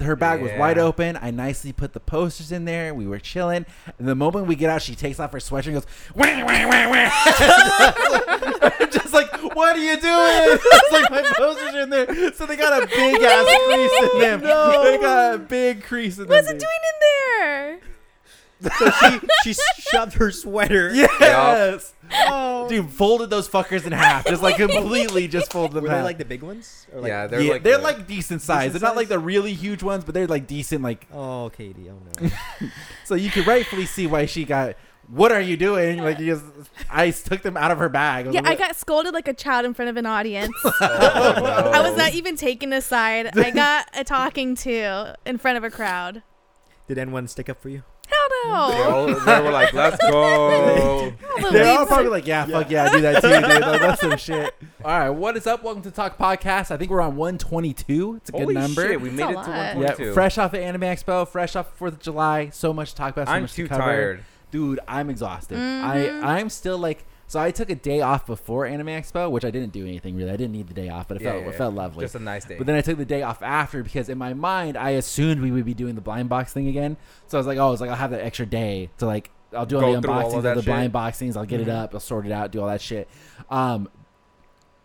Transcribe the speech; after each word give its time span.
her 0.00 0.16
bag 0.16 0.40
was 0.42 0.50
Yeah. 0.52 0.58
wide 0.58 0.78
open. 0.78 1.18
I 1.20 1.30
nicely 1.30 1.72
put 1.72 1.92
the 1.92 2.00
posters 2.00 2.52
in 2.52 2.64
there. 2.64 2.94
We 2.94 3.06
were 3.06 3.18
chilling. 3.18 3.66
And 3.98 4.08
the 4.08 4.14
moment 4.14 4.46
we 4.46 4.54
get 4.56 4.70
out, 4.70 4.82
she 4.82 4.94
takes 4.94 5.18
off 5.20 5.32
her 5.32 5.38
sweatshirt 5.38 5.66
and 5.66 5.74
goes, 5.74 5.86
wah, 6.14 6.26
wah, 6.44 6.68
wah, 6.68 6.90
wah. 6.90 7.10
I'm 8.80 8.90
just 8.90 9.12
like, 9.12 9.30
what 9.54 9.76
are 9.76 9.78
you 9.78 9.96
doing? 10.00 10.58
It's 10.82 10.92
like 10.92 11.10
my 11.10 11.22
posters 11.36 11.74
are 11.74 11.80
in 11.82 11.90
there. 11.90 12.32
So 12.34 12.46
they 12.46 12.56
got 12.56 12.82
a 12.82 12.86
big 12.86 13.22
ass 13.22 13.46
crease 13.66 14.12
in 14.12 14.18
them. 14.20 14.40
They 14.90 14.98
got 14.98 15.34
a 15.34 15.38
big 15.38 15.82
crease 15.84 16.18
in 16.18 16.24
them. 16.24 16.30
What's 16.30 16.48
it 16.48 16.58
doing 16.58 16.62
in 16.62 16.96
there? 17.00 17.78
So 18.60 18.90
she 18.90 19.20
she 19.54 19.54
shoved 19.90 20.14
her 20.14 20.30
sweater. 20.30 20.92
Yes. 21.20 21.94
Oh. 22.12 22.68
Dude, 22.68 22.90
folded 22.90 23.30
those 23.30 23.48
fuckers 23.48 23.86
in 23.86 23.92
half. 23.92 24.26
Just 24.26 24.42
like 24.42 24.56
completely 24.56 25.28
just 25.28 25.52
folded 25.52 25.74
them 25.76 25.84
Were 25.84 25.88
in 25.88 25.92
they 25.92 25.98
half. 25.98 26.04
like 26.04 26.18
the 26.18 26.24
big 26.24 26.42
ones? 26.42 26.86
Or 26.92 27.00
like, 27.00 27.08
yeah, 27.08 27.26
they're 27.26 27.38
they're 27.38 27.46
yeah, 27.46 27.52
like 27.52 27.62
they're 27.62 27.76
the- 27.78 27.82
like 27.84 28.06
decent 28.06 28.42
size. 28.42 28.64
Decent 28.72 28.80
they're 28.80 28.90
not 28.90 28.96
like 28.96 29.08
the 29.08 29.18
really 29.18 29.52
huge 29.54 29.82
ones, 29.82 30.04
but 30.04 30.14
they're 30.14 30.26
like 30.26 30.46
decent. 30.46 30.82
Like 30.82 31.06
Oh, 31.12 31.50
Katie. 31.56 31.88
Oh 31.88 31.98
no. 32.20 32.30
so, 33.04 33.14
you 33.14 33.30
can 33.30 33.44
rightfully 33.44 33.86
see 33.86 34.06
why 34.06 34.26
she 34.26 34.44
got. 34.44 34.74
What 35.08 35.32
are 35.32 35.40
you 35.40 35.56
doing? 35.56 36.02
Like 36.02 36.18
you 36.20 36.26
just, 36.34 36.44
I 36.88 37.10
took 37.10 37.42
them 37.42 37.56
out 37.56 37.70
of 37.72 37.78
her 37.78 37.88
bag. 37.88 38.26
was 38.26 38.34
Yeah, 38.34 38.42
like, 38.42 38.60
I 38.60 38.66
got 38.66 38.76
scolded 38.76 39.12
like 39.14 39.26
a 39.28 39.34
child 39.34 39.64
in 39.66 39.74
front 39.74 39.88
of 39.88 39.96
an 39.96 40.06
audience. 40.06 40.54
Oh, 40.64 40.72
I 40.80 41.80
was 41.82 41.96
not 41.96 42.12
even 42.14 42.36
taken 42.36 42.72
aside. 42.72 43.36
I 43.36 43.50
got 43.50 43.88
a 43.94 44.04
talking 44.04 44.54
to 44.56 45.14
in 45.26 45.38
front 45.38 45.58
of 45.58 45.64
a 45.64 45.70
crowd. 45.70 46.22
Did 46.88 46.98
anyone 46.98 47.26
stick 47.28 47.48
up 47.48 47.60
for 47.60 47.68
you? 47.70 47.82
Hell 48.44 48.70
They, 48.70 48.82
all, 48.82 49.06
they 49.06 49.40
were 49.42 49.50
like, 49.50 49.72
let's 49.72 49.96
go. 50.10 51.12
They're 51.52 51.78
all 51.78 51.86
probably 51.86 52.08
like, 52.10 52.26
yeah, 52.26 52.46
fuck 52.46 52.70
yeah, 52.70 52.84
I 52.84 52.92
do 52.92 53.00
that 53.02 53.20
too, 53.22 53.28
dude. 53.28 53.42
Like, 53.60 53.80
that's 53.80 54.00
some 54.00 54.16
shit. 54.16 54.54
All 54.84 54.98
right, 54.98 55.10
what 55.10 55.36
is 55.36 55.46
up? 55.46 55.62
Welcome 55.62 55.82
to 55.82 55.90
Talk 55.90 56.16
Podcast. 56.16 56.70
I 56.70 56.76
think 56.76 56.90
we're 56.90 57.00
on 57.00 57.16
122. 57.16 58.16
It's 58.16 58.28
a 58.28 58.32
good 58.32 58.40
Holy 58.42 58.54
number. 58.54 58.88
shit, 58.88 59.00
we 59.00 59.08
That's 59.10 59.18
made 59.18 59.26
a 59.36 59.40
it 59.40 59.44
to 59.44 59.50
lot. 59.50 59.56
yeah, 59.58 59.74
122. 59.74 60.14
fresh 60.14 60.38
off 60.38 60.52
the 60.52 60.60
Anime 60.60 60.82
Expo, 60.82 61.26
fresh 61.28 61.56
off 61.56 61.74
Fourth 61.76 61.94
of 61.94 62.00
July. 62.00 62.50
So 62.50 62.72
much 62.72 62.90
to 62.90 62.96
talk 62.96 63.12
about. 63.12 63.26
So 63.28 63.32
I'm 63.34 63.42
much 63.42 63.52
too 63.54 63.64
to 63.64 63.68
cover. 63.68 63.82
tired. 63.82 64.24
dude. 64.50 64.80
I'm 64.88 65.10
exhausted. 65.10 65.58
I 65.58 65.60
mm-hmm. 66.06 66.24
I'm 66.26 66.48
still 66.48 66.78
like. 66.78 67.04
So 67.30 67.38
I 67.38 67.52
took 67.52 67.70
a 67.70 67.76
day 67.76 68.00
off 68.00 68.26
before 68.26 68.66
Anime 68.66 68.88
Expo, 68.88 69.30
which 69.30 69.44
I 69.44 69.52
didn't 69.52 69.70
do 69.72 69.86
anything 69.86 70.16
really. 70.16 70.32
I 70.32 70.36
didn't 70.36 70.50
need 70.50 70.66
the 70.66 70.74
day 70.74 70.88
off, 70.88 71.06
but 71.06 71.18
it 71.18 71.22
Yeah, 71.22 71.30
felt 71.30 71.42
yeah, 71.42 71.48
it 71.48 71.52
yeah. 71.52 71.58
felt 71.58 71.74
lovely. 71.76 72.02
Just 72.04 72.16
a 72.16 72.18
nice 72.18 72.44
day. 72.44 72.56
But 72.58 72.66
then 72.66 72.74
I 72.74 72.80
took 72.80 72.98
the 72.98 73.04
day 73.04 73.22
off 73.22 73.40
after 73.40 73.84
because 73.84 74.08
in 74.08 74.18
my 74.18 74.34
mind 74.34 74.76
I 74.76 74.90
assumed 74.90 75.40
we 75.40 75.52
would 75.52 75.64
be 75.64 75.72
doing 75.72 75.94
the 75.94 76.00
blind 76.00 76.28
box 76.28 76.52
thing 76.52 76.66
again. 76.66 76.96
So 77.28 77.38
I 77.38 77.40
was 77.40 77.46
like, 77.46 77.56
oh, 77.58 77.68
I 77.68 77.70
was 77.70 77.80
like, 77.80 77.88
I'll 77.88 77.94
have 77.94 78.10
that 78.10 78.20
extra 78.22 78.46
day 78.46 78.90
to 78.98 79.06
like, 79.06 79.30
I'll 79.56 79.64
do 79.64 79.76
all 79.76 79.82
Go 79.82 79.94
the 79.94 80.02
through 80.02 80.10
all 80.12 80.22
unboxings 80.24 80.28
of 80.32 80.34
of, 80.38 80.42
that 80.42 80.54
the 80.56 80.62
shit. 80.62 80.66
blind 80.66 80.92
boxings. 80.92 81.36
I'll 81.36 81.46
get 81.46 81.60
it 81.60 81.68
up. 81.68 81.94
I'll 81.94 82.00
sort 82.00 82.26
it 82.26 82.32
out. 82.32 82.50
Do 82.50 82.62
all 82.62 82.66
that 82.68 82.80
shit. 82.80 83.08
Um, 83.48 83.88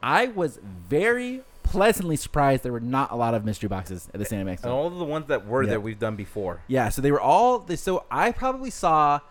I 0.03 0.27
was 0.27 0.59
very 0.63 1.41
pleasantly 1.63 2.15
surprised 2.15 2.61
there 2.61 2.71
were 2.71 2.79
not 2.79 3.09
a 3.11 3.15
lot 3.15 3.33
of 3.33 3.43
mystery 3.43 3.69
boxes 3.69 4.07
at 4.13 4.19
this 4.19 4.31
Anime 4.31 4.49
Expo. 4.55 4.63
and 4.65 4.71
all 4.71 4.85
of 4.85 4.95
the 4.99 5.03
ones 5.03 5.25
that 5.29 5.47
were 5.47 5.63
Yeah. 5.63 5.69
there, 5.71 5.79
we've 5.79 5.97
done 5.97 6.15
before. 6.15 6.61
Yeah, 6.67 6.89
so 6.89 7.01
they 7.01 7.11
were 7.11 7.19
all. 7.19 7.65
So 7.75 8.05
I 8.11 8.31
probably 8.31 8.69
saw, 8.69 9.21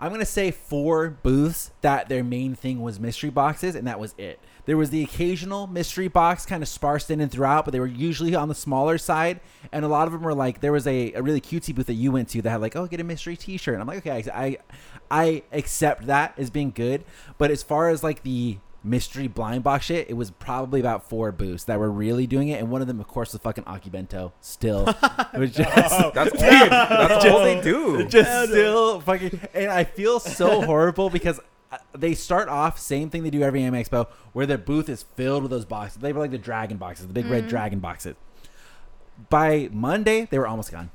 I'm 0.00 0.10
gonna 0.10 0.24
say 0.24 0.50
four 0.50 1.10
booths 1.10 1.72
that 1.82 2.08
their 2.08 2.24
main 2.24 2.54
thing 2.54 2.80
was 2.80 2.98
mystery 2.98 3.28
boxes, 3.28 3.74
and 3.74 3.86
that 3.86 4.00
was 4.00 4.14
it. 4.16 4.40
There 4.64 4.78
was 4.78 4.88
the 4.88 5.02
occasional 5.04 5.66
mystery 5.66 6.08
box 6.08 6.46
kind 6.46 6.62
of 6.62 6.68
sparsed 6.70 7.10
in 7.10 7.20
and 7.20 7.30
throughout, 7.30 7.66
but 7.66 7.72
they 7.72 7.80
were 7.80 7.86
usually 7.86 8.34
on 8.34 8.48
the 8.48 8.54
smaller 8.54 8.96
side, 8.96 9.40
and 9.72 9.84
a 9.84 9.88
lot 9.88 10.06
of 10.06 10.12
them 10.12 10.22
were 10.22 10.34
like 10.34 10.62
there 10.62 10.72
was 10.72 10.86
a, 10.86 11.12
a 11.12 11.22
really 11.22 11.40
cutesy 11.40 11.74
booth 11.74 11.86
that 11.86 11.94
you 11.94 12.12
went 12.12 12.30
to 12.30 12.40
that 12.40 12.48
had 12.48 12.62
like 12.62 12.76
oh 12.76 12.86
get 12.86 12.98
a 12.98 13.04
mystery 13.04 13.36
T-shirt. 13.36 13.74
And 13.74 13.82
I'm 13.82 13.86
like 13.86 13.98
okay, 13.98 14.24
I, 14.32 14.46
I 14.46 14.58
I 15.10 15.42
accept 15.52 16.06
that 16.06 16.32
as 16.38 16.48
being 16.48 16.70
good, 16.70 17.04
but 17.36 17.50
as 17.50 17.62
far 17.62 17.90
as 17.90 18.02
like 18.02 18.22
the 18.22 18.56
mystery 18.82 19.28
blind 19.28 19.62
box 19.62 19.86
shit, 19.86 20.08
it 20.08 20.14
was 20.14 20.30
probably 20.30 20.80
about 20.80 21.08
four 21.08 21.32
booths 21.32 21.64
that 21.64 21.78
were 21.78 21.90
really 21.90 22.26
doing 22.26 22.48
it, 22.48 22.60
and 22.60 22.70
one 22.70 22.80
of 22.80 22.86
them, 22.86 23.00
of 23.00 23.06
course, 23.08 23.32
was 23.32 23.42
fucking 23.42 23.64
Akibento. 23.64 24.32
Still, 24.40 24.88
it 25.34 25.38
was 25.38 25.52
just 25.52 25.70
That's 25.74 25.92
all, 25.92 26.10
that's 26.12 27.24
all 27.26 27.40
they 27.44 27.60
do. 27.60 28.06
just 28.06 28.50
still 28.50 29.00
fucking 29.00 29.40
and 29.54 29.70
i 29.70 29.84
feel 29.84 30.20
so 30.20 30.62
horrible 30.66 31.10
because 31.10 31.40
uh, 31.72 31.78
they 31.96 32.14
start 32.14 32.48
off 32.48 32.78
same 32.78 33.10
thing 33.10 33.22
they 33.22 33.30
do 33.30 33.42
every 33.42 33.62
anime 33.62 33.82
expo 33.82 34.06
where 34.32 34.46
their 34.46 34.58
booth 34.58 34.88
is 34.88 35.02
filled 35.02 35.42
with 35.42 35.50
those 35.50 35.64
boxes. 35.64 36.00
They 36.00 36.12
were 36.12 36.20
like 36.20 36.30
the 36.30 36.38
dragon 36.38 36.76
boxes 36.76 37.06
the 37.06 37.12
big 37.12 37.26
red 37.26 37.48
dragon 37.48 37.78
boxes. 37.80 38.16
By 39.28 39.68
monday 39.72 40.26
they 40.30 40.38
were 40.38 40.46
almost 40.48 40.70
gone 40.72 40.90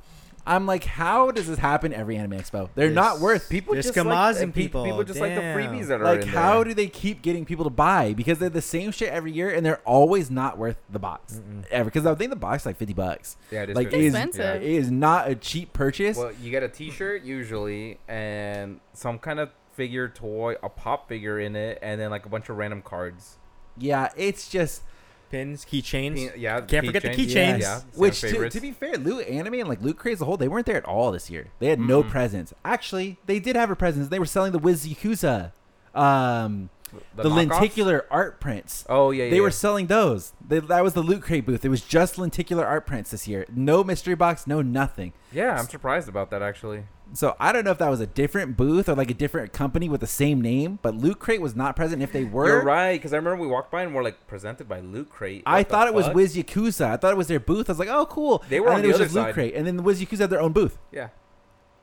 i'm 0.46 0.64
like 0.66 0.84
how 0.84 1.30
does 1.30 1.46
this 1.46 1.58
happen 1.58 1.92
every 1.92 2.16
anime 2.16 2.38
expo 2.38 2.68
they're 2.74 2.90
not 2.90 3.18
worth 3.20 3.48
People 3.50 3.74
There's 3.74 3.86
just 3.86 3.96
like, 3.96 4.06
Kamaz 4.06 4.38
pe- 4.38 4.46
people. 4.52 4.84
People 4.84 5.04
just 5.04 5.20
like 5.20 5.34
the 5.34 5.40
Damn. 5.40 5.58
freebies 5.58 5.86
that 5.88 6.00
are 6.00 6.04
like 6.04 6.22
in 6.22 6.28
how 6.28 6.56
there. 6.56 6.64
do 6.64 6.74
they 6.74 6.86
keep 6.86 7.20
getting 7.22 7.44
people 7.44 7.64
to 7.64 7.70
buy 7.70 8.14
because 8.14 8.38
they're 8.38 8.48
the 8.48 8.62
same 8.62 8.90
shit 8.92 9.08
every 9.10 9.32
year 9.32 9.50
and 9.50 9.64
they're 9.66 9.80
always 9.84 10.30
not 10.30 10.56
worth 10.58 10.76
the 10.90 10.98
box 10.98 11.40
ever 11.70 11.86
because 11.86 12.06
i 12.06 12.14
think 12.14 12.30
the 12.30 12.36
box 12.36 12.62
is 12.62 12.66
like 12.66 12.76
50 12.76 12.94
bucks 12.94 13.36
Yeah, 13.50 13.62
it 13.64 13.70
is 13.70 13.76
like 13.76 13.88
it 13.88 13.94
is, 13.94 14.14
Expensive. 14.14 14.62
it 14.62 14.70
is 14.70 14.90
not 14.90 15.28
a 15.28 15.34
cheap 15.34 15.72
purchase 15.72 16.16
Well, 16.16 16.32
you 16.42 16.50
get 16.50 16.62
a 16.62 16.68
T-shirt 16.68 17.22
usually, 17.22 17.98
and 18.08 18.80
some 18.92 19.18
kind 19.18 19.38
of 19.40 19.50
figure 19.72 20.08
toy, 20.08 20.54
a 20.62 20.68
pop 20.68 21.08
figure 21.08 21.38
in 21.38 21.54
it, 21.56 21.78
and 21.82 22.00
then 22.00 22.10
like 22.10 22.24
a 22.24 22.28
bunch 22.28 22.48
of 22.48 22.56
random 22.56 22.82
cards. 22.82 23.36
yeah 23.78 24.08
it's 24.16 24.48
just 24.48 24.82
Pins, 25.30 25.64
keychains. 25.64 26.32
Yeah, 26.36 26.60
Can't 26.62 26.86
forget 26.86 27.02
the 27.02 27.08
keychains. 27.10 27.56
keychains. 27.56 27.60
Yeah, 27.60 27.80
Which, 27.94 28.20
to, 28.20 28.48
to 28.48 28.60
be 28.60 28.72
fair, 28.72 28.94
Loot 28.96 29.26
Anime 29.26 29.54
and 29.54 29.68
like 29.68 29.80
Loot 29.82 29.96
Crate 29.98 30.14
as 30.14 30.20
a 30.20 30.24
whole, 30.24 30.36
they 30.36 30.48
weren't 30.48 30.66
there 30.66 30.76
at 30.76 30.84
all 30.84 31.10
this 31.12 31.30
year. 31.30 31.48
They 31.58 31.66
had 31.68 31.80
no 31.80 32.02
Mm-mm. 32.02 32.10
presence. 32.10 32.52
Actually, 32.64 33.18
they 33.26 33.38
did 33.38 33.56
have 33.56 33.70
a 33.70 33.76
presence. 33.76 34.08
They 34.08 34.18
were 34.18 34.26
selling 34.26 34.52
the 34.52 34.58
Wiz 34.58 34.86
Yakuza, 34.86 35.52
um, 35.94 36.70
the, 37.14 37.24
knockoffs? 37.24 37.34
lenticular 37.50 38.06
art 38.10 38.40
prints. 38.40 38.84
Oh 38.88 39.10
yeah, 39.10 39.24
yeah. 39.24 39.30
They 39.30 39.40
were 39.40 39.50
selling 39.50 39.86
those. 39.86 40.32
They, 40.46 40.60
that 40.60 40.82
was 40.84 40.94
the 40.94 41.02
Loot 41.02 41.22
Crate 41.22 41.44
booth. 41.44 41.64
It 41.64 41.68
was 41.68 41.82
just 41.82 42.16
lenticular 42.18 42.64
art 42.64 42.86
prints 42.86 43.10
this 43.10 43.26
year. 43.26 43.44
No 43.54 43.82
mystery 43.84 44.14
box, 44.14 44.46
no 44.46 44.62
nothing. 44.62 45.12
Yeah, 45.32 45.58
I'm 45.58 45.66
surprised 45.68 46.08
about 46.08 46.30
that 46.30 46.42
actually. 46.42 46.84
So 47.12 47.36
I 47.38 47.52
don't 47.52 47.64
know 47.64 47.70
if 47.70 47.78
that 47.78 47.88
was 47.88 48.00
a 48.00 48.06
different 48.06 48.56
booth 48.56 48.88
or 48.88 48.94
like 48.94 49.10
a 49.10 49.14
different 49.14 49.52
company 49.52 49.88
with 49.88 50.00
the 50.00 50.06
same 50.06 50.40
name, 50.40 50.78
but 50.82 50.94
Loot 50.96 51.18
Crate 51.18 51.40
was 51.40 51.54
not 51.54 51.76
present. 51.76 52.02
If 52.02 52.12
they 52.12 52.24
were, 52.24 52.46
You're 52.48 52.64
right, 52.64 52.94
because 52.94 53.12
I 53.12 53.16
remember 53.16 53.40
we 53.42 53.48
walked 53.48 53.70
by 53.70 53.82
and 53.82 53.94
we're 53.94 54.02
like 54.02 54.26
presented 54.26 54.68
by 54.68 54.80
Loot 54.80 55.08
Crate. 55.08 55.42
I 55.46 55.58
What 55.58 55.68
the 55.68 55.72
thought 55.72 55.86
it 55.86 55.94
was 55.94 56.06
fuck? 56.06 56.14
Wiz 56.16 56.36
Yakuza. 56.36 56.86
I 56.90 56.96
thought 56.96 57.12
it 57.12 57.16
was 57.16 57.28
their 57.28 57.40
booth. 57.40 57.70
I 57.70 57.72
was 57.72 57.78
like, 57.78 57.88
oh, 57.88 58.06
cool. 58.06 58.44
They 58.48 58.60
were 58.60 58.66
and 58.66 58.76
on 58.76 58.82
then 58.82 58.90
it 58.90 58.92
was 58.92 58.96
other 58.96 59.04
just 59.04 59.14
Loot. 59.14 59.34
Crate, 59.34 59.54
and 59.54 59.66
then 59.66 59.82
Wiz 59.84 60.00
Yakuza 60.02 60.18
had 60.18 60.30
their 60.30 60.40
own 60.40 60.52
booth. 60.52 60.78
Yeah. 60.90 61.08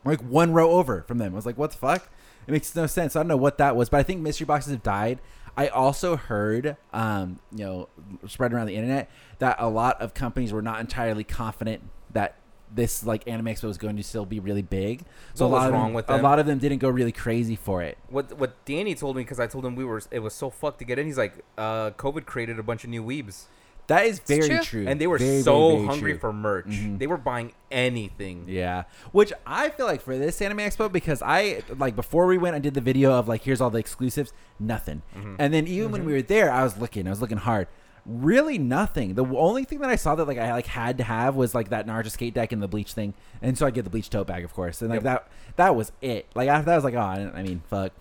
like 0.04 0.22
one 0.22 0.52
row 0.54 0.72
over 0.72 1.04
from 1.04 1.18
them. 1.20 1.34
I 1.34 1.36
was 1.36 1.46
like, 1.46 1.58
what 1.58 1.72
the 1.72 1.78
fuck? 1.78 2.10
It 2.46 2.52
makes 2.52 2.76
no 2.76 2.86
sense. 2.88 3.16
I 3.16 3.20
don't 3.20 3.30
know 3.30 3.38
what 3.38 3.58
that 3.60 3.76
was, 3.78 3.88
but 3.90 4.02
I 4.02 4.04
think 4.04 4.22
mystery 4.22 4.46
boxes 4.46 4.74
have 4.74 4.84
died. 4.84 5.20
I 5.56 5.68
also 5.70 6.18
heard, 6.18 6.76
um, 6.92 7.40
you 7.56 7.64
know, 7.64 7.90
spread 8.28 8.52
around 8.54 8.68
the 8.68 8.76
internet 8.76 9.10
that 9.40 9.56
a 9.60 9.70
lot 9.70 10.02
of 10.02 10.14
companies 10.14 10.52
were 10.52 10.62
not 10.62 10.82
entirely 10.82 11.24
confident 11.24 11.84
that 12.12 12.36
this 12.76 13.06
like 13.06 13.28
anime 13.28 13.46
expo 13.46 13.64
was 13.66 13.78
going 13.78 13.96
to 13.98 14.04
still 14.04 14.26
be 14.26 14.40
really 14.40 14.62
big. 14.62 15.04
So 15.34 15.48
What 15.48 15.50
a 15.50 15.52
lot 15.52 15.58
was 15.60 15.68
of 15.68 15.74
wrong 15.74 15.84
them, 15.88 15.94
with 15.94 16.10
a 16.10 16.18
lot 16.18 16.40
of 16.40 16.46
them 16.46 16.58
didn't 16.58 16.80
go 16.80 16.90
really 16.90 17.12
crazy 17.12 17.56
for 17.56 17.84
it. 17.84 17.98
What 18.10 18.38
what 18.38 18.66
Danny 18.66 18.96
told 18.96 19.16
me 19.16 19.24
because 19.24 19.40
I 19.40 19.48
told 19.48 19.66
him 19.66 19.76
we 19.76 19.86
were 19.86 20.02
it 20.12 20.20
was 20.20 20.34
so 20.34 20.50
fucked 20.50 20.80
to 20.80 20.86
get 20.86 20.98
in. 21.00 21.06
He's 21.06 21.18
like, 21.18 21.34
uh, 21.58 21.92
COVID 21.92 22.26
created 22.26 22.58
a 22.60 22.64
bunch 22.64 22.84
of 22.84 22.90
new 22.90 23.04
weebs, 23.04 23.46
That 23.88 24.06
is 24.06 24.20
very 24.20 24.48
true. 24.48 24.60
true. 24.62 24.86
and 24.88 25.00
they 25.00 25.08
were 25.08 25.18
Very, 25.20 25.42
so 25.42 25.54
very, 25.70 25.76
very 25.76 25.88
hungry 25.88 26.12
true. 26.14 26.20
for 26.20 26.34
merch. 26.34 26.66
Mhm. 26.68 27.00
They 27.00 27.08
were 27.08 27.18
buying 27.18 27.52
anything. 27.70 28.46
Yeah, 28.48 28.84
which 29.12 29.32
I 29.46 29.70
feel 29.70 29.86
like 29.86 30.02
for 30.02 30.18
this 30.18 30.42
anime 30.42 30.60
expo 30.60 30.92
because 30.92 31.22
I 31.22 31.62
like 31.78 31.96
before 31.96 32.26
we 32.26 32.38
went, 32.38 32.56
I 32.56 32.60
did 32.60 32.74
the 32.74 32.82
video 32.82 33.12
of 33.14 33.28
like 33.28 33.44
here's 33.44 33.62
all 33.62 33.70
the 33.70 33.80
exclusives, 33.80 34.32
nothing, 34.60 35.02
Mhm. 35.16 35.36
and 35.40 35.54
then 35.54 35.68
even 35.68 35.92
when 35.92 36.06
we 36.06 36.14
were 36.14 36.22
there, 36.22 36.52
I 36.52 36.64
was 36.64 36.78
looking, 36.80 37.08
I 37.08 37.10
was 37.10 37.22
looking 37.22 37.38
hard, 37.38 37.68
really 38.06 38.58
nothing. 38.58 39.16
The 39.16 39.26
only 39.26 39.64
thing 39.64 39.80
that 39.80 39.90
I 39.90 39.96
saw 39.96 40.16
that 40.16 40.28
like 40.28 40.38
I 40.38 40.52
like 40.54 40.68
had 40.68 40.98
to 40.98 41.04
have 41.04 41.36
was 41.36 41.56
like 41.56 41.70
that 41.70 41.88
Naruto 41.88 42.10
skate 42.12 42.34
deck 42.34 42.52
and 42.52 42.62
the 42.62 42.68
bleach 42.68 42.94
thing, 42.94 43.14
and 43.42 43.58
so 43.58 43.66
I 43.66 43.72
get 43.72 43.84
the 43.84 43.90
bleach 43.90 44.10
tote 44.10 44.28
bag, 44.28 44.44
of 44.44 44.54
course, 44.54 44.82
and 44.82 44.90
like 44.90 45.04
Yep. 45.04 45.04
that 45.04 45.28
that 45.56 45.76
was 45.76 45.92
it. 46.02 46.28
Like 46.36 46.50
after 46.50 46.66
that, 46.66 46.74
I 46.74 46.76
was 46.76 46.84
like, 46.84 46.96
oh, 46.96 47.00
I, 47.00 47.32
I 47.34 47.44
mean, 47.44 47.62
fuck, 47.70 47.92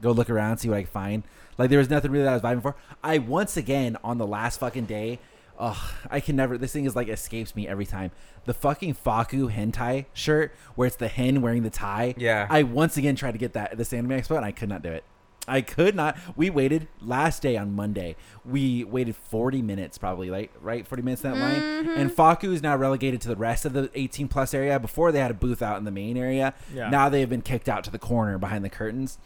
go 0.00 0.12
look 0.12 0.30
around, 0.30 0.58
see 0.58 0.68
what 0.68 0.78
I 0.78 0.82
can 0.82 0.90
find. 0.90 1.22
Like 1.56 1.70
there 1.70 1.78
was 1.80 1.90
nothing 1.90 2.12
really 2.12 2.24
that 2.24 2.30
I 2.30 2.34
was 2.34 2.42
vibing 2.42 2.62
for. 2.62 2.76
I 3.02 3.18
once 3.18 3.56
again 3.56 3.96
on 4.04 4.18
the 4.18 4.26
last 4.26 4.60
fucking 4.60 4.86
day. 4.86 5.18
Oh, 5.60 5.92
I 6.08 6.20
can 6.20 6.36
never. 6.36 6.56
This 6.56 6.72
thing 6.72 6.84
is 6.84 6.94
like 6.94 7.08
escapes 7.08 7.56
me 7.56 7.66
every 7.66 7.84
time. 7.86 8.12
The 8.44 8.54
fucking 8.54 8.94
Fakku 8.94 9.52
hentai 9.52 10.04
shirt, 10.12 10.54
where 10.76 10.86
it's 10.86 10.94
the 10.94 11.08
hen 11.08 11.42
wearing 11.42 11.64
the 11.64 11.70
tie. 11.70 12.14
Yeah. 12.16 12.46
I 12.48 12.62
once 12.62 12.96
again 12.96 13.16
tried 13.16 13.32
to 13.32 13.38
get 13.38 13.54
that 13.54 13.72
at 13.72 13.76
this 13.78 13.92
anime 13.92 14.10
expo, 14.12 14.36
and 14.36 14.44
I 14.44 14.52
could 14.52 14.68
not 14.68 14.82
do 14.82 14.90
it. 14.92 15.02
I 15.48 15.60
could 15.60 15.94
not. 15.94 16.16
We 16.36 16.50
waited 16.50 16.88
last 17.00 17.42
day 17.42 17.56
on 17.56 17.74
Monday. 17.74 18.16
We 18.44 18.84
waited 18.84 19.16
40 19.16 19.62
minutes, 19.62 19.98
probably, 19.98 20.30
like 20.30 20.52
right, 20.60 20.86
40 20.86 21.02
minutes 21.02 21.24
in 21.24 21.32
that 21.32 21.38
line. 21.38 21.60
Mm-hmm. 21.60 22.00
And 22.00 22.10
Fakku 22.10 22.52
is 22.52 22.62
now 22.62 22.76
relegated 22.76 23.20
to 23.22 23.28
the 23.28 23.36
rest 23.36 23.64
of 23.64 23.72
the 23.72 23.90
18 23.94 24.28
plus 24.28 24.54
area. 24.54 24.78
Before 24.78 25.12
they 25.12 25.20
had 25.20 25.30
a 25.30 25.34
booth 25.34 25.62
out 25.62 25.78
in 25.78 25.84
the 25.84 25.90
main 25.90 26.16
area. 26.16 26.54
Yeah. 26.74 26.90
Now 26.90 27.08
they 27.08 27.20
have 27.20 27.30
been 27.30 27.42
kicked 27.42 27.68
out 27.68 27.84
to 27.84 27.90
the 27.90 27.98
corner 27.98 28.38
behind 28.38 28.64
the 28.64 28.70
curtains. 28.70 29.18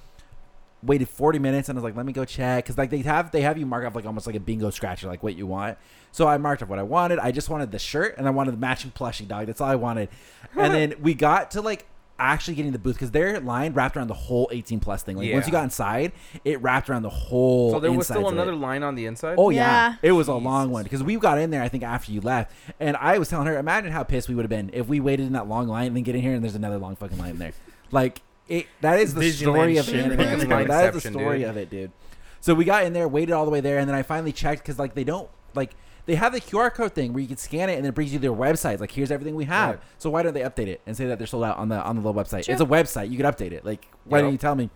Waited 0.82 1.08
40 1.08 1.38
minutes 1.38 1.68
and 1.68 1.76
I 1.76 1.80
was 1.80 1.84
like, 1.84 1.96
let 1.96 2.04
me 2.04 2.12
go 2.12 2.24
check 2.24 2.64
because 2.64 2.76
like 2.76 2.90
they 2.90 2.98
have 3.02 3.30
they 3.30 3.42
have 3.42 3.56
you 3.56 3.64
mark 3.66 3.86
off 3.86 3.94
like 3.94 4.04
almost 4.04 4.26
like 4.26 4.34
a 4.34 4.40
bingo 4.40 4.70
scratcher, 4.70 5.06
like 5.06 5.22
what 5.22 5.36
you 5.36 5.46
want. 5.46 5.78
So 6.10 6.26
I 6.26 6.38
marked 6.38 6.60
up 6.60 6.68
what 6.68 6.80
I 6.80 6.82
wanted. 6.82 7.20
I 7.20 7.30
just 7.30 7.48
wanted 7.48 7.70
the 7.70 7.78
shirt 7.78 8.16
and 8.18 8.26
I 8.26 8.30
wanted 8.30 8.52
the 8.52 8.58
matching 8.58 8.90
plushie 8.90 9.28
dog. 9.28 9.46
That's 9.46 9.60
all 9.60 9.70
I 9.70 9.76
wanted. 9.76 10.08
and 10.56 10.74
then 10.74 10.94
we 11.00 11.14
got 11.14 11.52
to 11.52 11.62
like 11.62 11.86
actually 12.22 12.54
getting 12.54 12.72
the 12.72 12.78
booth 12.78 12.94
because 12.94 13.10
their 13.10 13.40
line 13.40 13.72
wrapped 13.74 13.96
around 13.96 14.08
the 14.08 14.14
whole 14.14 14.48
18 14.52 14.80
plus 14.80 15.02
thing. 15.02 15.16
Like 15.16 15.32
once 15.32 15.46
you 15.46 15.52
got 15.52 15.64
inside, 15.64 16.12
it 16.44 16.60
wrapped 16.62 16.88
around 16.88 17.02
the 17.02 17.10
whole. 17.10 17.72
So 17.72 17.80
there 17.80 17.90
was 17.90 18.08
insides 18.08 18.18
still 18.18 18.28
of 18.28 18.34
it. 18.34 18.36
another 18.40 18.54
line 18.56 18.82
on 18.82 18.94
the 18.94 19.06
inside. 19.06 19.34
Oh 19.38 19.50
yeah, 19.50 19.90
Yeah. 19.90 19.96
it 20.02 20.12
was 20.12 20.28
a 20.28 20.34
long 20.34 20.70
one 20.70 20.84
because 20.84 21.02
we 21.02 21.16
got 21.16 21.38
in 21.38 21.50
there. 21.50 21.62
I 21.62 21.68
think 21.68 21.82
after 21.84 22.12
you 22.12 22.20
left, 22.20 22.52
and 22.80 22.96
I 22.96 23.18
was 23.18 23.28
telling 23.28 23.46
her, 23.46 23.58
imagine 23.58 23.92
how 23.92 24.02
pissed 24.04 24.28
we 24.28 24.34
would 24.34 24.42
have 24.44 24.50
been 24.50 24.70
if 24.72 24.86
we 24.88 25.00
waited 25.00 25.26
in 25.26 25.32
that 25.34 25.48
long 25.48 25.68
line 25.68 25.88
and 25.88 25.96
then 25.96 26.02
get 26.04 26.14
in 26.14 26.22
here 26.22 26.34
and 26.34 26.42
there's 26.42 26.54
another 26.54 26.78
long 26.78 26.96
fucking 26.96 27.18
line 27.18 27.38
there. 27.38 27.52
Like 27.90 28.22
it, 28.48 28.66
that 28.80 28.98
is 29.00 29.14
the 29.14 29.20
Disneyland 29.20 29.34
story 29.40 29.76
of 29.78 29.86
shit, 29.86 29.94
anime. 29.96 30.16
man. 30.18 30.46
bro. 30.46 30.56
Line 30.58 30.68
That 30.68 30.94
is 30.96 31.02
the 31.02 31.08
inception, 31.08 31.12
story 31.12 31.38
dude. 31.40 31.48
of 31.48 31.56
it, 31.56 31.70
dude. 31.70 31.92
So 32.40 32.54
we 32.54 32.64
got 32.64 32.84
in 32.84 32.92
there, 32.92 33.06
waited 33.08 33.32
all 33.32 33.44
the 33.44 33.50
way 33.50 33.60
there, 33.60 33.78
and 33.78 33.88
then 33.88 33.94
I 33.94 34.02
finally 34.02 34.32
checked 34.32 34.62
because 34.62 34.78
like 34.78 34.94
they 34.94 35.04
don't 35.04 35.28
like. 35.54 35.72
They 36.06 36.16
have 36.16 36.32
the 36.32 36.40
QR 36.40 36.72
code 36.74 36.94
thing 36.94 37.12
where 37.12 37.20
you 37.22 37.28
can 37.28 37.36
scan 37.36 37.70
it 37.70 37.78
and 37.78 37.86
it 37.86 37.92
brings 37.94 38.12
you 38.12 38.18
their 38.18 38.32
websites. 38.32 38.80
Like, 38.80 38.90
here's 38.90 39.10
everything 39.12 39.36
we 39.36 39.44
have. 39.44 39.76
Right. 39.76 39.80
So 39.98 40.10
why 40.10 40.22
don't 40.24 40.34
they 40.34 40.40
update 40.40 40.66
it 40.66 40.80
and 40.86 40.96
say 40.96 41.06
that 41.06 41.18
they're 41.18 41.26
sold 41.28 41.44
out 41.44 41.58
on 41.58 41.68
the 41.68 41.80
on 41.80 41.94
the 41.96 42.02
little 42.02 42.20
website? 42.20 42.44
True. 42.44 42.52
It's 42.52 42.60
a 42.62 42.66
website. 42.66 43.10
You 43.10 43.16
could 43.16 43.26
update 43.26 43.52
it. 43.52 43.64
Like, 43.64 43.86
why 44.04 44.18
Yep. 44.18 44.24
don't 44.24 44.32
you 44.32 44.38
tell 44.38 44.54
me? 44.56 44.70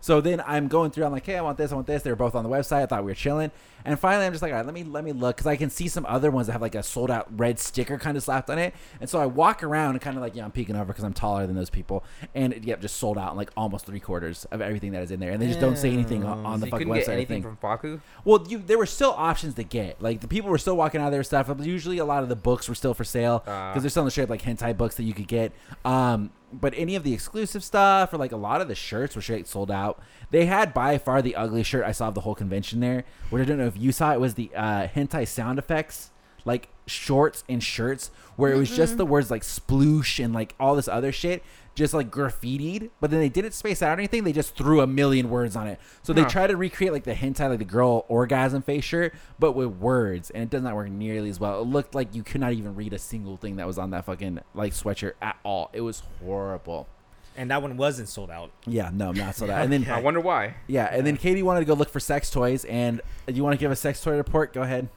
So 0.00 0.20
then 0.20 0.40
I'm 0.46 0.68
going 0.68 0.92
through. 0.92 1.04
I'm 1.06 1.10
like, 1.12 1.26
hey, 1.26 1.36
I 1.36 1.40
want 1.42 1.58
this. 1.58 1.72
I 1.72 1.74
want 1.74 1.88
this. 1.88 2.02
They're 2.04 2.14
both 2.14 2.36
on 2.36 2.44
the 2.44 2.48
website. 2.50 2.82
I 2.82 2.86
thought 2.86 3.02
we 3.04 3.10
were 3.10 3.16
chilling. 3.16 3.50
And 3.88 3.98
finally, 3.98 4.26
I'm 4.26 4.32
just 4.32 4.42
like, 4.42 4.52
all 4.52 4.58
right, 4.58 4.66
let 4.66 4.74
me 4.74 4.84
let 4.84 5.02
me 5.04 5.12
look 5.12 5.36
because 5.36 5.46
I 5.46 5.56
can 5.56 5.70
see 5.70 5.88
some 5.88 6.04
other 6.06 6.30
ones 6.30 6.46
that 6.46 6.52
have 6.52 6.62
like 6.62 6.74
a 6.74 6.82
sold 6.82 7.10
out 7.10 7.26
red 7.38 7.58
sticker 7.58 7.98
kind 7.98 8.16
of 8.16 8.22
slapped 8.22 8.50
on 8.50 8.58
it. 8.58 8.74
And 9.00 9.08
so 9.08 9.18
I 9.20 9.26
walk 9.26 9.62
around 9.62 9.92
and 9.92 10.00
kind 10.00 10.16
of 10.16 10.22
like, 10.22 10.36
yeah, 10.36 10.44
I'm 10.44 10.52
peeking 10.52 10.76
over 10.76 10.84
because 10.86 11.04
I'm 11.04 11.14
taller 11.14 11.46
than 11.46 11.56
those 11.56 11.70
people. 11.70 12.04
And 12.34 12.52
it, 12.52 12.64
yep, 12.64 12.80
just 12.80 12.96
sold 12.96 13.16
out 13.18 13.30
in 13.32 13.36
like 13.36 13.50
almost 13.56 13.86
three 13.86 14.00
quarters 14.00 14.44
of 14.50 14.60
everything 14.60 14.92
that 14.92 15.02
is 15.02 15.10
in 15.10 15.20
there. 15.20 15.32
And 15.32 15.40
they 15.40 15.46
just 15.48 15.60
don't 15.60 15.76
say 15.78 15.90
anything 15.90 16.24
on, 16.24 16.44
on 16.44 16.58
So 16.60 16.66
the 16.66 16.70
fucking 16.70 16.86
website. 16.88 17.06
get 17.06 17.08
anything 17.08 17.42
from 17.42 17.56
Fakku. 17.56 18.00
Well, 18.24 18.44
you, 18.48 18.58
there 18.58 18.78
were 18.78 18.86
still 18.86 19.14
options 19.16 19.54
to 19.54 19.62
get. 19.64 20.02
Like 20.02 20.20
the 20.20 20.28
people 20.28 20.50
were 20.50 20.58
still 20.58 20.76
walking 20.76 21.00
out 21.00 21.06
of 21.06 21.12
their 21.12 21.24
stuff. 21.24 21.46
But 21.48 21.60
usually, 21.60 21.98
a 21.98 22.04
lot 22.04 22.22
of 22.22 22.28
the 22.28 22.36
books 22.36 22.68
were 22.68 22.74
still 22.74 22.94
for 22.94 23.04
sale 23.04 23.38
because 23.40 23.76
Ah. 23.76 23.78
they're 23.80 23.90
selling 23.90 24.10
straight 24.10 24.24
up 24.24 24.30
like 24.30 24.42
hentai 24.42 24.76
books 24.76 24.96
that 24.96 25.04
you 25.04 25.14
could 25.14 25.28
get. 25.28 25.52
Um, 25.84 26.30
but 26.50 26.72
any 26.78 26.94
of 26.96 27.02
the 27.04 27.12
exclusive 27.12 27.62
stuff 27.62 28.10
or 28.12 28.16
like 28.16 28.32
a 28.32 28.36
lot 28.36 28.62
of 28.62 28.68
the 28.68 28.74
shirts 28.74 29.14
were 29.14 29.20
straight 29.20 29.46
sold 29.46 29.70
out. 29.70 30.00
They 30.30 30.46
had 30.46 30.72
by 30.72 30.96
far 30.96 31.20
the 31.20 31.36
ugliest 31.36 31.68
shirt 31.68 31.84
I 31.84 31.92
saw 31.92 32.08
of 32.08 32.14
the 32.14 32.22
whole 32.22 32.34
convention 32.34 32.80
there. 32.80 33.04
Which 33.30 33.42
I 33.42 33.44
don't 33.44 33.58
know 33.58 33.66
if 33.66 33.76
you 33.78 33.92
saw. 33.92 34.12
It 34.12 34.20
was 34.20 34.34
the 34.34 34.50
uh, 34.54 34.88
hentai 34.88 35.26
sound 35.26 35.58
effects 35.58 36.10
like 36.44 36.68
shorts 36.86 37.44
and 37.48 37.62
shirts 37.62 38.10
where 38.36 38.52
it 38.52 38.56
was 38.56 38.74
just 38.74 38.96
the 38.96 39.04
words 39.04 39.30
like 39.30 39.42
sploosh 39.42 40.22
and 40.24 40.32
like 40.32 40.54
all 40.58 40.74
this 40.74 40.88
other 40.88 41.12
shit 41.12 41.42
just 41.74 41.92
like 41.92 42.10
graffitied 42.10 42.88
but 43.00 43.10
then 43.10 43.20
they 43.20 43.28
didn't 43.28 43.52
space 43.52 43.82
out 43.82 43.98
anything 43.98 44.24
they 44.24 44.32
just 44.32 44.56
threw 44.56 44.80
a 44.80 44.86
million 44.86 45.28
words 45.28 45.54
on 45.56 45.66
it 45.66 45.78
so 46.02 46.12
they 46.14 46.22
Huh. 46.22 46.28
tried 46.28 46.46
to 46.46 46.56
recreate 46.56 46.92
like 46.92 47.04
the 47.04 47.12
hentai 47.14 47.50
like 47.50 47.58
the 47.58 47.64
girl 47.66 48.06
orgasm 48.08 48.62
face 48.62 48.84
shirt 48.84 49.12
but 49.38 49.52
with 49.52 49.68
words 49.68 50.30
and 50.30 50.44
it 50.44 50.48
does 50.50 50.62
not 50.62 50.74
work 50.74 50.88
nearly 50.88 51.28
as 51.28 51.38
well 51.38 51.60
it 51.60 51.66
looked 51.66 51.94
like 51.94 52.14
you 52.14 52.22
could 52.22 52.40
not 52.40 52.52
even 52.54 52.74
read 52.74 52.94
a 52.94 52.98
single 52.98 53.36
thing 53.36 53.56
that 53.56 53.66
was 53.66 53.76
on 53.76 53.90
that 53.90 54.06
fucking 54.06 54.38
like 54.54 54.72
sweatshirt 54.72 55.12
at 55.20 55.36
all 55.44 55.68
it 55.74 55.82
was 55.82 56.02
horrible 56.24 56.88
And 57.38 57.50
that 57.50 57.62
one 57.62 57.76
wasn't 57.76 58.08
sold 58.08 58.30
out. 58.30 58.50
yeah 58.66 58.90
no 58.92 59.12
not 59.12 59.34
sold 59.36 59.50
out. 59.50 59.62
and 59.64 59.72
then 59.72 59.88
I 59.90 60.00
wonder 60.00 60.20
why. 60.20 60.54
yeah 60.66 60.88
and 60.92 61.06
then 61.06 61.16
katie 61.16 61.42
wanted 61.42 61.60
to 61.60 61.66
go 61.66 61.74
look 61.74 61.88
for 61.88 62.00
sex 62.00 62.28
toys 62.30 62.64
and 62.66 63.00
you 63.26 63.42
want 63.44 63.54
to 63.54 63.58
give 63.58 63.70
a 63.70 63.76
sex 63.76 64.00
toy 64.02 64.16
report 64.16 64.52
go 64.52 64.62
ahead 64.62 64.88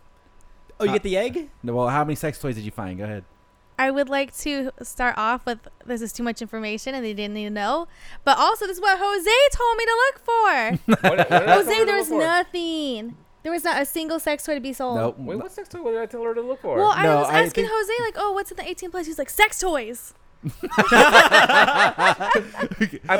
Oh, 0.79 0.83
you 0.85 0.89
Uh, 0.89 0.93
get 0.93 1.03
the 1.03 1.15
egg? 1.17 1.49
no, 1.63 1.75
well 1.75 1.89
how 1.89 2.03
many 2.03 2.15
sex 2.15 2.39
toys 2.39 2.55
did 2.55 2.63
you 2.65 2.71
find 2.71 2.97
go 2.97 3.03
ahead 3.05 3.23
I 3.79 3.89
would 3.89 4.09
like 4.09 4.35
to 4.39 4.71
start 4.83 5.15
off 5.17 5.45
with 5.45 5.59
this 5.85 6.01
is 6.01 6.11
too 6.13 6.21
much 6.23 6.41
information 6.41 6.93
and 6.93 7.03
they 7.03 7.13
didn't 7.13 7.33
need 7.33 7.45
to 7.45 7.49
know. 7.49 7.87
But 8.23 8.37
also, 8.37 8.67
this 8.67 8.77
is 8.77 8.81
what 8.81 8.99
Jose 9.01 9.31
told 9.53 9.77
me 9.77 9.85
to 9.85 9.95
look 10.03 10.19
for. 10.19 10.51
What, 10.85 11.03
what 11.03 11.17
did 11.17 11.19
I 11.19 11.39
tell 11.39 11.47
her 11.47 11.53
Jose, 11.63 11.79
to 11.79 11.85
there 11.85 11.95
look 11.97 11.97
was 11.97 12.07
for? 12.09 12.19
nothing. 12.19 13.15
There 13.41 13.51
was 13.51 13.63
not 13.63 13.81
a 13.81 13.85
single 13.87 14.19
sex 14.19 14.45
toy 14.45 14.53
to 14.53 14.59
be 14.59 14.71
sold. 14.73 14.97
Nope. 14.97 15.15
Wait, 15.17 15.37
what 15.39 15.51
sex 15.51 15.67
toy 15.67 15.83
did 15.91 15.99
I 15.99 16.05
tell 16.05 16.21
her 16.21 16.35
to 16.35 16.41
look 16.41 16.61
for? 16.61 16.77
Well, 16.77 16.91
I 16.95 17.03
No, 17.03 17.21
was 17.21 17.29
I 17.29 17.41
asking 17.41 17.63
think- 17.63 17.73
Jose, 17.75 17.93
like, 18.03 18.15
oh, 18.17 18.33
what's 18.33 18.51
in 18.51 18.57
the 18.57 18.69
18 18.69 18.91
plus? 18.91 19.07
He's 19.07 19.17
like, 19.17 19.31
sex 19.31 19.57
toys. 19.59 20.13
I 20.73 22.29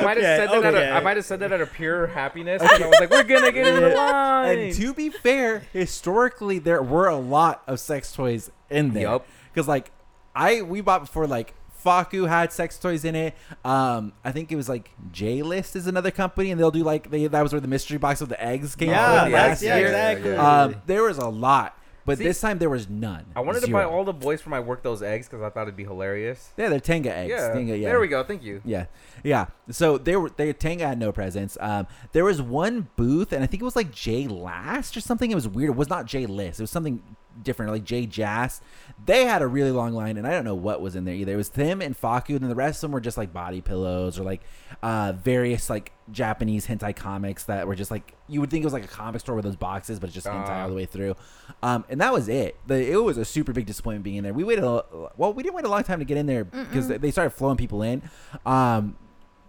might 0.02 0.16
have 0.16 0.18
Okay, 0.18 0.22
said 0.22 0.48
that. 0.48 0.50
Out 0.50 0.64
okay. 0.64 0.88
of, 0.90 0.96
I 0.96 1.00
might 1.00 1.16
have 1.16 1.24
said 1.26 1.40
that 1.40 1.52
out 1.52 1.60
of 1.60 1.72
pure 1.72 2.06
happiness. 2.08 2.62
'cause 2.62 2.80
I 2.80 2.86
was 2.86 2.96
like, 3.00 3.10
"We're 3.10 3.22
gonna 3.24 3.52
get 3.52 3.66
in 3.74 3.82
the 3.82 3.88
line." 3.90 4.58
And 4.58 4.74
to 4.74 4.94
be 4.94 5.10
fair, 5.10 5.62
historically 5.72 6.58
there 6.58 6.82
were 6.82 7.08
a 7.08 7.16
lot 7.16 7.62
of 7.66 7.80
sex 7.80 8.12
toys 8.12 8.50
in 8.70 8.92
there. 8.94 9.02
Yup. 9.04 9.26
Because 9.52 9.68
like 9.68 9.90
I 10.34 10.62
we 10.62 10.80
bought 10.80 11.02
before 11.02 11.26
like 11.26 11.52
Fakku 11.84 12.28
had 12.28 12.52
sex 12.52 12.78
toys 12.78 13.04
in 13.04 13.14
it. 13.16 13.34
Um, 13.64 14.12
I 14.24 14.30
think 14.32 14.52
it 14.52 14.56
was 14.56 14.68
like 14.68 14.90
J 15.10 15.42
List 15.42 15.74
is 15.76 15.86
another 15.86 16.10
company, 16.12 16.50
and 16.50 16.60
they'll 16.60 16.70
do 16.70 16.84
like 16.84 17.10
they 17.10 17.26
that 17.26 17.42
was 17.42 17.52
where 17.52 17.60
the 17.60 17.68
mystery 17.68 17.98
box 17.98 18.20
with 18.20 18.30
the 18.30 18.42
eggs 18.42 18.74
came 18.76 18.90
Yeah, 18.90 19.22
out. 19.22 19.30
last 19.30 19.62
yeah, 19.62 19.76
year. 19.78 19.86
exactly. 19.88 20.36
Um, 20.36 20.76
there 20.86 21.02
was 21.02 21.18
a 21.18 21.28
lot, 21.28 21.76
but 22.04 22.18
See, 22.18 22.24
this 22.24 22.40
time 22.40 22.58
there 22.58 22.70
was 22.70 22.88
none. 22.88 23.26
I 23.36 23.40
wanted 23.40 23.62
to 23.62 23.70
buy 23.70 23.84
all 23.84 24.04
the 24.04 24.12
boys 24.12 24.40
for 24.40 24.50
my 24.50 24.60
work 24.60 24.82
those 24.82 25.02
eggs 25.02 25.28
because 25.28 25.42
I 25.42 25.50
thought 25.50 25.62
it'd 25.62 25.76
be 25.76 25.84
hilarious. 25.84 26.50
Yeah, 26.56 26.68
they're 26.68 26.80
Tenga 26.80 27.14
eggs. 27.14 27.30
Yeah, 27.30 27.52
Tenga, 27.52 27.76
yeah. 27.76 27.88
there 27.88 28.00
we 28.00 28.08
go. 28.08 28.22
Thank 28.24 28.42
you. 28.42 28.60
Yeah, 28.64 28.86
yeah. 29.22 29.46
So 29.70 29.98
they 29.98 30.16
were 30.16 30.30
they 30.30 30.52
Tenga 30.52 30.86
had 30.86 30.98
no 30.98 31.12
presence. 31.12 31.56
Um, 31.60 31.86
there 32.12 32.24
was 32.24 32.42
one 32.42 32.88
booth, 32.96 33.32
and 33.32 33.42
I 33.42 33.46
think 33.46 33.62
it 33.62 33.64
was 33.64 33.76
like 33.76 33.92
Jay 33.92 34.26
Last 34.26 34.96
or 34.96 35.00
something. 35.00 35.30
It 35.30 35.34
was 35.34 35.48
weird. 35.48 35.70
It 35.70 35.76
was 35.76 35.88
not 35.88 36.06
Jay 36.06 36.26
List. 36.26 36.60
It 36.60 36.62
was 36.62 36.70
something 36.70 37.02
different, 37.42 37.72
like 37.72 37.84
J 37.84 38.06
Jass. 38.06 38.60
They 39.04 39.24
had 39.24 39.42
a 39.42 39.46
really 39.46 39.70
long 39.70 39.92
line, 39.92 40.16
and 40.16 40.26
I 40.26 40.30
don't 40.30 40.44
know 40.44 40.54
what 40.54 40.80
was 40.80 40.96
in 40.96 41.04
there 41.04 41.14
either. 41.14 41.32
It 41.32 41.36
was 41.36 41.50
them 41.50 41.80
and 41.80 41.98
Fakku, 41.98 42.30
and 42.30 42.40
then 42.40 42.48
the 42.48 42.54
rest 42.54 42.78
of 42.78 42.82
them 42.82 42.92
were 42.92 43.00
just 43.00 43.16
like 43.16 43.32
body 43.32 43.60
pillows 43.60 44.18
or 44.18 44.22
like 44.22 44.42
uh, 44.82 45.12
various 45.12 45.70
like 45.70 45.92
Japanese 46.10 46.66
hentai 46.66 46.94
comics 46.94 47.44
that 47.44 47.66
were 47.66 47.74
just 47.74 47.90
like 47.90 48.14
you 48.28 48.40
would 48.40 48.50
think 48.50 48.62
it 48.62 48.66
was 48.66 48.72
like 48.72 48.84
a 48.84 48.88
comic 48.88 49.20
store 49.20 49.34
with 49.34 49.44
those 49.44 49.56
boxes, 49.56 49.98
but 49.98 50.06
it's 50.06 50.14
just 50.14 50.26
hentai 50.26 50.62
all 50.62 50.68
the 50.68 50.74
way 50.74 50.86
through. 50.86 51.16
Um, 51.62 51.84
and 51.88 52.00
that 52.00 52.12
was 52.12 52.28
it. 52.28 52.56
The, 52.66 52.90
it 52.90 52.96
was 52.96 53.18
a 53.18 53.24
super 53.24 53.52
big 53.52 53.66
disappointment 53.66 54.04
being 54.04 54.16
in 54.16 54.24
there. 54.24 54.32
We 54.32 54.44
waited 54.44 54.64
a 54.64 54.84
well, 55.16 55.32
we 55.32 55.42
didn't 55.42 55.54
wait 55.54 55.64
a 55.64 55.68
long 55.68 55.84
time 55.84 55.98
to 55.98 56.04
get 56.04 56.16
in 56.16 56.26
there 56.26 56.44
because 56.44 56.88
they 56.88 57.10
started 57.10 57.30
flowing 57.30 57.56
people 57.56 57.82
in. 57.82 58.02
Um, 58.44 58.96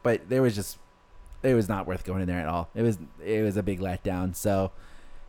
but 0.03 0.29
there 0.29 0.41
was 0.41 0.55
just 0.55 0.77
it 1.43 1.53
was 1.53 1.67
not 1.67 1.85
worth 1.85 2.03
going 2.05 2.21
in 2.21 2.27
there 2.27 2.39
at 2.39 2.47
all. 2.47 2.69
It 2.73 2.81
was 2.81 2.97
it 3.23 3.43
was 3.43 3.57
a 3.57 3.63
big 3.63 3.79
letdown. 3.79 4.35
So, 4.35 4.71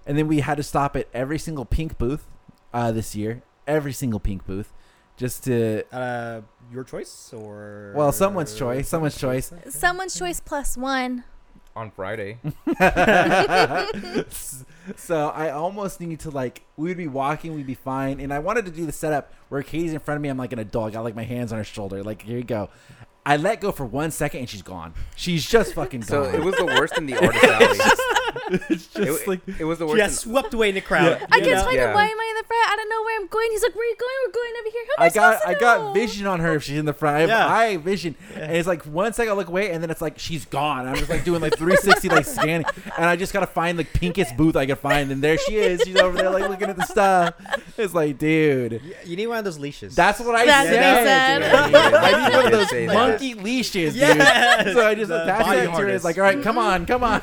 and 0.07 0.17
then 0.17 0.29
we 0.29 0.41
had 0.41 0.57
to 0.57 0.63
stop 0.63 0.97
at 0.97 1.09
every 1.13 1.39
single 1.39 1.65
pink 1.65 1.99
booth 1.99 2.27
uh, 2.75 2.93
this 2.93 3.15
year, 3.17 3.43
every 3.67 3.93
single 3.95 4.21
pink 4.21 4.45
booth, 4.47 4.73
just 5.17 5.45
to 5.45 5.85
Uh, 5.91 6.43
your 6.73 6.85
choice 6.85 7.33
or 7.33 7.93
well, 7.97 8.13
someone's 8.13 8.55
choice, 8.55 8.89
someone's 8.89 9.17
choice. 9.17 9.51
Someone's 9.71 10.19
choice 10.19 10.41
plus 10.41 10.77
one. 10.77 11.25
On 11.77 11.91
Friday, 11.91 12.39
so 14.97 15.29
I 15.31 15.51
almost 15.51 16.01
need 16.01 16.21
to 16.21 16.31
like 16.31 16.63
we'd 16.77 16.97
be 16.97 17.09
walking, 17.09 17.55
we'd 17.55 17.67
be 17.67 17.75
fine, 17.75 18.21
and 18.21 18.33
I 18.33 18.39
wanted 18.39 18.65
to 18.67 18.71
do 18.71 18.87
the 18.87 18.93
setup 18.93 19.33
where 19.49 19.63
Katie's 19.63 19.93
in 19.93 19.99
front 19.99 20.17
of 20.17 20.23
me. 20.23 20.29
I'm 20.29 20.37
like 20.39 20.53
in 20.53 20.59
a 20.61 20.65
dog, 20.65 20.91
I 20.91 20.95
got 20.95 21.05
like 21.05 21.17
my 21.17 21.25
hands 21.25 21.53
on 21.53 21.59
her 21.59 21.65
shoulder, 21.65 22.03
like 22.05 22.23
here 22.23 22.39
you 22.39 22.45
go. 22.45 22.71
I 23.27 23.39
let 23.39 23.61
go 23.61 23.73
for 23.73 23.87
one 23.87 24.11
second 24.11 24.41
and 24.41 24.49
she's 24.51 24.61
gone. 24.63 24.93
She's 25.17 25.45
just 25.49 25.73
fucking 25.75 26.01
gone. 26.01 26.09
so 26.09 26.23
it 26.25 26.45
was 26.45 26.55
the 26.57 26.67
worst 26.67 26.99
in 26.99 27.07
the 27.07 27.15
artist 27.25 27.43
alley. 27.45 28.61
it's 28.69 28.87
just 28.89 29.23
It, 29.23 29.27
like 29.29 29.41
it 29.59 29.65
was 29.65 29.79
the 29.79 29.87
She 29.87 29.93
worst. 29.93 29.99
got 29.99 30.09
in- 30.11 30.15
swept 30.15 30.53
away 30.55 30.69
in 30.69 30.75
the 30.75 30.83
crowd. 30.83 31.19
Yeah. 31.21 31.27
I 31.33 31.37
you 31.39 31.43
kept 31.45 31.55
know? 31.57 31.63
telling 31.63 31.77
Yeah. 31.77 31.95
why 31.95 32.05
am 32.07 32.21
I 32.21 32.27
in 32.31 32.34
the 32.45 32.47
front? 32.47 32.71
I 32.71 32.77
don't 32.77 32.89
know 32.89 33.03
where 33.03 33.21
I'm 33.21 33.27
going. 33.29 33.49
He's 33.51 33.63
like, 33.63 33.75
where 33.75 33.85
are 33.85 33.91
you 33.91 33.97
going? 33.97 34.13
We're 34.27 34.33
going 34.33 34.53
over 34.61 34.71
here. 34.71 34.85
How 34.97 35.03
I, 35.03 35.07
I 35.07 35.11
got 35.11 35.47
I 35.49 35.55
got 35.55 35.95
vision 35.95 36.27
on 36.27 36.41
her 36.41 36.55
if 36.57 36.63
she's 36.65 36.79
in 36.79 36.85
the 36.87 36.93
front. 36.93 37.17
I 37.17 37.21
have 37.21 37.29
Yeah. 37.29 37.47
eye 37.47 37.77
vision, 37.77 38.15
and 38.35 38.57
it's 38.57 38.69
like 38.69 38.85
one 38.85 39.13
second 39.13 39.33
I 39.33 39.37
look 39.37 39.49
away, 39.49 39.71
and 39.71 39.83
then 39.83 39.91
it's 39.91 40.01
like 40.03 40.19
she's 40.19 40.45
gone. 40.47 40.87
I'm 40.87 40.97
just 40.97 41.11
like 41.11 41.25
doing 41.25 41.41
like 41.41 41.57
360 41.57 42.09
like 42.09 42.25
scanning, 42.27 42.67
and 42.97 43.07
I 43.07 43.17
just 43.17 43.33
gotta 43.33 43.47
find 43.47 43.79
the 43.79 43.85
pinkest 43.85 44.37
booth 44.37 44.57
I 44.57 44.67
could 44.67 44.79
find, 44.79 45.11
and 45.11 45.23
there 45.23 45.39
she 45.39 45.57
is. 45.57 45.83
She's 45.85 45.97
over 45.97 46.17
there 46.17 46.31
like 46.31 46.49
looking 46.49 46.69
at 46.69 46.77
the 46.77 46.85
stuff. 46.87 47.35
It's 47.77 47.95
like, 47.95 48.19
dude, 48.19 48.81
You- 48.85 48.95
You 49.05 49.17
need 49.17 49.27
one 49.27 49.39
of 49.39 49.45
those 49.45 49.59
leashes. 49.59 49.95
that's 49.95 50.21
what 50.21 50.35
I 50.35 50.47
That's 50.47 50.69
said. 50.69 51.45
what 51.45 51.65
he 51.65 51.73
dude. 51.73 51.83
said. 51.83 51.95
I 51.95 52.29
need 52.29 52.37
one 52.37 52.47
of 52.47 52.53
those 52.53 52.69
say 52.71 52.87
that. 52.87 52.95
monkey 52.95 53.35
leashes, 53.35 53.95
dude. 53.95 54.03
Yes. 54.03 54.73
So 54.75 54.87
I 54.87 54.95
just 54.95 55.09
The 55.09 55.23
attached 55.25 55.45
body 55.47 55.57
that 55.59 55.65
to 55.65 55.71
her. 55.71 55.77
harness. 55.77 55.95
It's 55.97 56.05
like, 56.05 56.17
all 56.19 56.23
right, 56.25 56.43
come 56.43 56.59
on, 56.59 56.87
come 56.87 57.03
on. 57.05 57.23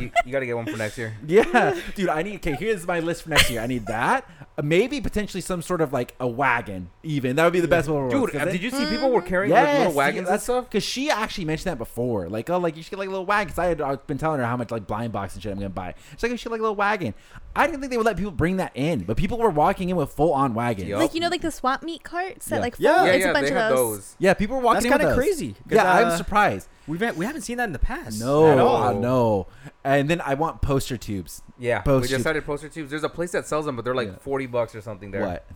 you, 0.00 0.10
you 0.24 0.32
got 0.32 0.40
to 0.40 0.46
get 0.46 0.56
one 0.56 0.66
for 0.66 0.76
next 0.76 0.98
year. 0.98 1.14
Yeah, 1.26 1.78
dude, 1.94 2.08
I 2.08 2.22
need. 2.22 2.36
Okay, 2.36 2.52
here's 2.54 2.86
my 2.86 3.00
list 3.00 3.22
for 3.22 3.30
next 3.30 3.50
year. 3.50 3.60
I 3.60 3.66
need 3.66 3.86
that. 3.86 4.24
Uh, 4.56 4.62
maybe 4.62 5.00
potentially 5.00 5.40
some 5.40 5.60
sort 5.60 5.80
of 5.80 5.92
like 5.92 6.14
a 6.20 6.28
wagon. 6.28 6.88
Even 7.02 7.34
that 7.36 7.42
would 7.44 7.52
be 7.52 7.58
the 7.60 7.66
best 7.66 7.88
one. 7.88 8.08
Dude, 8.08 8.36
uh, 8.36 8.44
did 8.44 8.62
you 8.62 8.70
see 8.70 8.86
people 8.86 9.10
were 9.10 9.20
carrying 9.20 9.52
like, 9.52 9.64
Yes, 9.66 9.78
little 9.78 9.94
wagons 9.94 10.28
and 10.28 10.40
stuff? 10.40 10.66
Because 10.66 10.84
she 10.84 11.10
actually 11.10 11.44
mentioned 11.44 11.72
that 11.72 11.78
before. 11.78 12.28
Like, 12.28 12.48
oh, 12.50 12.58
like 12.58 12.76
you 12.76 12.82
should 12.84 12.90
get 12.90 13.00
like 13.00 13.08
a 13.08 13.10
little 13.10 13.26
wagon. 13.26 13.48
Because 13.48 13.58
I 13.58 13.66
had 13.66 13.80
I've 13.80 14.06
been 14.06 14.16
telling 14.18 14.38
her 14.38 14.46
how 14.46 14.56
much 14.56 14.70
like 14.70 14.86
blind 14.86 15.12
box 15.12 15.34
and 15.34 15.42
shit 15.42 15.50
I'm 15.50 15.58
gonna 15.58 15.70
buy. 15.70 15.94
She's 16.12 16.22
like, 16.22 16.30
you 16.30 16.38
should 16.38 16.52
like 16.52 16.60
a 16.60 16.62
little 16.62 16.76
wagon. 16.76 17.14
I 17.56 17.66
didn't 17.66 17.80
think 17.80 17.90
they 17.90 17.96
would 17.96 18.06
let 18.06 18.16
people 18.16 18.30
bring 18.32 18.58
that 18.58 18.70
in, 18.76 19.00
but 19.04 19.16
people 19.16 19.38
were 19.38 19.50
walking 19.50 19.88
in 19.88 19.96
with 19.96 20.10
full 20.12 20.32
on 20.32 20.54
wagons. 20.54 20.88
Yup. 20.88 21.00
Like, 21.00 21.14
you 21.14 21.20
know, 21.20 21.28
like 21.28 21.40
the 21.42 21.50
swap 21.50 21.82
meet 21.82 22.04
carts 22.04 22.46
that 22.46 22.56
Yeah. 22.56 22.60
like 22.62 22.74
Yeah. 22.78 23.04
Yeah, 23.06 23.12
it's 23.12 23.24
yeah, 23.24 23.30
a 23.30 23.34
bunch 23.34 23.48
they 23.48 23.56
of 23.56 23.76
those. 23.76 23.96
those. 23.96 24.16
Yeah, 24.20 24.34
people 24.34 24.56
were 24.56 24.62
walking 24.62 24.82
That's 24.84 24.86
in 24.86 24.90
kind 25.00 25.02
of 25.10 25.16
crazy 25.16 25.24
crazy. 25.52 25.52
'cause, 25.68 25.72
Yeah, 25.76 25.92
I'm 25.92 26.06
uh, 26.08 26.16
surprised. 26.16 26.68
We've 26.86 27.00
had, 27.00 27.16
we 27.16 27.24
haven't 27.24 27.42
seen 27.42 27.56
that 27.56 27.64
in 27.64 27.72
the 27.72 27.78
past. 27.78 28.20
No, 28.20 28.46
at 28.52 28.58
all. 28.58 28.76
uh, 28.82 28.92
no. 28.92 29.46
And 29.84 30.08
then 30.10 30.20
I 30.20 30.34
want 30.34 30.60
poster 30.60 30.98
tubes. 30.98 31.42
Yeah, 31.64 31.80
Post 31.80 31.94
we 31.94 32.00
tubes. 32.02 32.10
just 32.10 32.22
started 32.22 32.44
poster 32.44 32.68
tubes. 32.68 32.90
There's 32.90 33.04
a 33.04 33.08
place 33.08 33.32
that 33.32 33.46
sells 33.46 33.64
them, 33.64 33.74
but 33.76 33.84
they're 33.84 33.94
like 33.94 34.08
Yeah. 34.08 34.16
40 34.20 34.46
bucks 34.46 34.74
or 34.74 34.80
something 34.82 35.10
there. 35.10 35.22
What? 35.26 35.46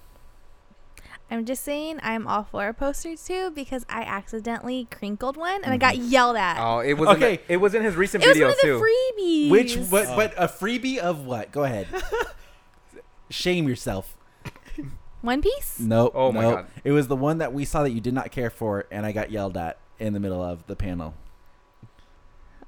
I'm 1.30 1.44
just 1.44 1.62
saying, 1.62 2.00
I'm 2.02 2.26
all 2.26 2.44
for 2.44 2.66
a 2.68 2.72
poster 2.72 3.14
too 3.14 3.50
because 3.50 3.84
I 3.90 4.00
accidentally 4.00 4.88
crinkled 4.90 5.36
one 5.36 5.62
and 5.62 5.74
I 5.74 5.76
got 5.76 5.94
mm-hmm. 5.94 6.08
yelled 6.08 6.36
at. 6.38 6.56
Oh, 6.58 6.78
it 6.80 6.94
was 6.94 7.10
Okay. 7.10 7.32
In 7.34 7.40
the, 7.46 7.52
it 7.52 7.56
was 7.58 7.74
in 7.74 7.82
his 7.82 7.94
recent 7.96 8.24
it 8.24 8.28
was 8.28 8.36
video 8.38 8.46
one 8.48 8.54
of 8.54 8.60
the 8.62 8.66
too. 8.66 8.82
freebies. 9.20 9.50
Which? 9.50 9.76
Oh. 9.76 9.86
But 9.90 10.06
Oh. 10.08 10.16
but 10.16 10.34
a 10.38 10.48
freebie 10.48 10.96
of 10.98 11.26
what? 11.26 11.52
Go 11.52 11.64
ahead. 11.64 11.86
Shame 13.30 13.68
yourself. 13.68 14.16
One 15.20 15.42
Piece? 15.42 15.78
Nope. 15.80 16.12
Oh 16.14 16.32
my 16.32 16.40
nope. 16.40 16.54
God. 16.54 16.66
It 16.84 16.92
was 16.92 17.08
the 17.08 17.16
one 17.16 17.38
that 17.38 17.52
we 17.52 17.64
saw 17.66 17.82
that 17.82 17.90
you 17.90 18.00
did 18.00 18.14
not 18.14 18.30
care 18.30 18.50
for, 18.50 18.86
and 18.90 19.04
I 19.04 19.12
got 19.12 19.30
yelled 19.30 19.56
at. 19.58 19.78
in 19.98 20.12
the 20.14 20.20
middle 20.20 20.42
of 20.42 20.66
the 20.66 20.76
panel. 20.76 21.12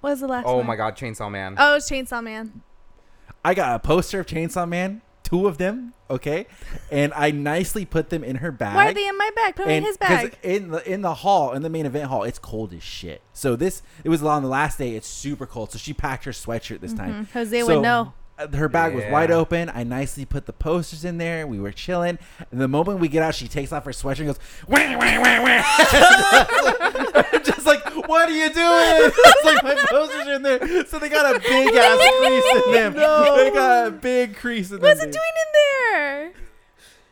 What 0.01 0.11
was 0.11 0.21
the 0.21 0.27
last 0.29 0.47
Oh 0.47 0.57
one? 0.59 0.67
my 0.67 0.77
God, 0.77 0.97
Chainsaw 0.97 1.31
Man. 1.31 1.55
Oh, 1.57 1.73
it 1.73 1.75
was 1.77 1.89
Chainsaw 1.89 2.23
Man. 2.23 2.63
I 3.45 3.55
got 3.55 3.75
a 3.75 3.79
poster 3.79 4.21
of 4.21 4.27
Chainsaw 4.27 4.69
Man, 4.69 5.03
two 5.23 5.47
of 5.47 5.59
them, 5.59 5.95
okay, 6.11 6.47
and 6.91 7.13
I 7.15 7.31
nicely 7.31 7.85
put 7.85 8.11
them 8.11 8.23
in 8.25 8.37
her 8.37 8.51
bag. 8.53 8.75
Why 8.75 8.89
are 8.91 8.95
they 8.95 9.09
in 9.09 9.17
my 9.17 9.31
bag? 9.35 9.57
Put 9.57 9.67
them 9.67 9.77
in 9.77 9.85
his 9.85 9.97
bag. 9.97 10.37
in 10.43 10.71
the 10.71 10.91
in 10.93 11.03
the 11.03 11.15
hall 11.15 11.53
in 11.53 11.63
the 11.63 11.71
main 11.71 11.87
event 11.87 12.07
hall, 12.11 12.25
it's 12.25 12.39
cold 12.39 12.73
as 12.73 12.83
shit. 12.83 13.23
So 13.33 13.57
this 13.57 13.83
it 14.05 14.09
was 14.09 14.23
on 14.23 14.43
the 14.43 14.49
last 14.49 14.79
day. 14.79 14.95
It's 14.97 15.09
super 15.09 15.47
cold. 15.47 15.73
So 15.73 15.79
she 15.79 15.93
packed 15.93 16.25
her 16.25 16.33
sweatshirt 16.33 16.81
this 16.81 16.93
time. 16.95 17.27
Mhm. 17.27 17.33
Jose 17.33 17.61
So, 17.61 17.67
would 17.67 17.83
know. 17.83 18.13
Her 18.55 18.69
bag 18.69 18.95
was 18.95 19.05
wide 19.11 19.31
open. 19.31 19.71
I 19.75 19.85
nicely 19.85 20.25
put 20.25 20.47
the 20.47 20.53
posters 20.53 21.05
in 21.05 21.19
there. 21.19 21.47
We 21.47 21.61
were 21.61 21.73
chilling. 21.73 22.19
And 22.51 22.61
the 22.61 22.69
moment 22.69 23.01
we 23.01 23.09
get 23.09 23.23
out, 23.23 23.35
she 23.35 23.49
takes 23.49 23.73
off 23.73 23.85
her 23.85 23.91
sweatshirt 23.91 24.21
and 24.21 24.29
goes, 24.29 24.39
wah, 24.67 24.79
wah, 24.97 25.21
wah, 25.21 25.43
wah. 25.43 25.63
I'm 27.33 27.45
just 27.45 27.67
like, 27.67 27.85
what 28.09 28.29
are 28.29 28.33
you 28.33 28.53
doing? 28.53 29.13
It's 29.31 29.45
like 29.45 29.63
my 29.63 29.75
posters 29.89 30.27
are 30.27 30.35
in 30.35 30.43
there. 30.43 30.87
So 30.87 30.99
they 30.99 31.09
got 31.09 31.37
a 31.37 31.39
big 31.39 31.75
ass 31.75 31.99
crease 32.21 32.65
in 32.67 32.73
them. 32.73 32.93
They 33.41 33.51
got 33.51 33.87
a 33.87 33.91
big 33.91 34.37
crease 34.37 34.71
in 34.71 34.77
them. 34.77 34.83
What's 34.83 35.01
it 35.01 35.13
doing 35.13 35.15
in 35.15 35.53
there? 35.93 36.33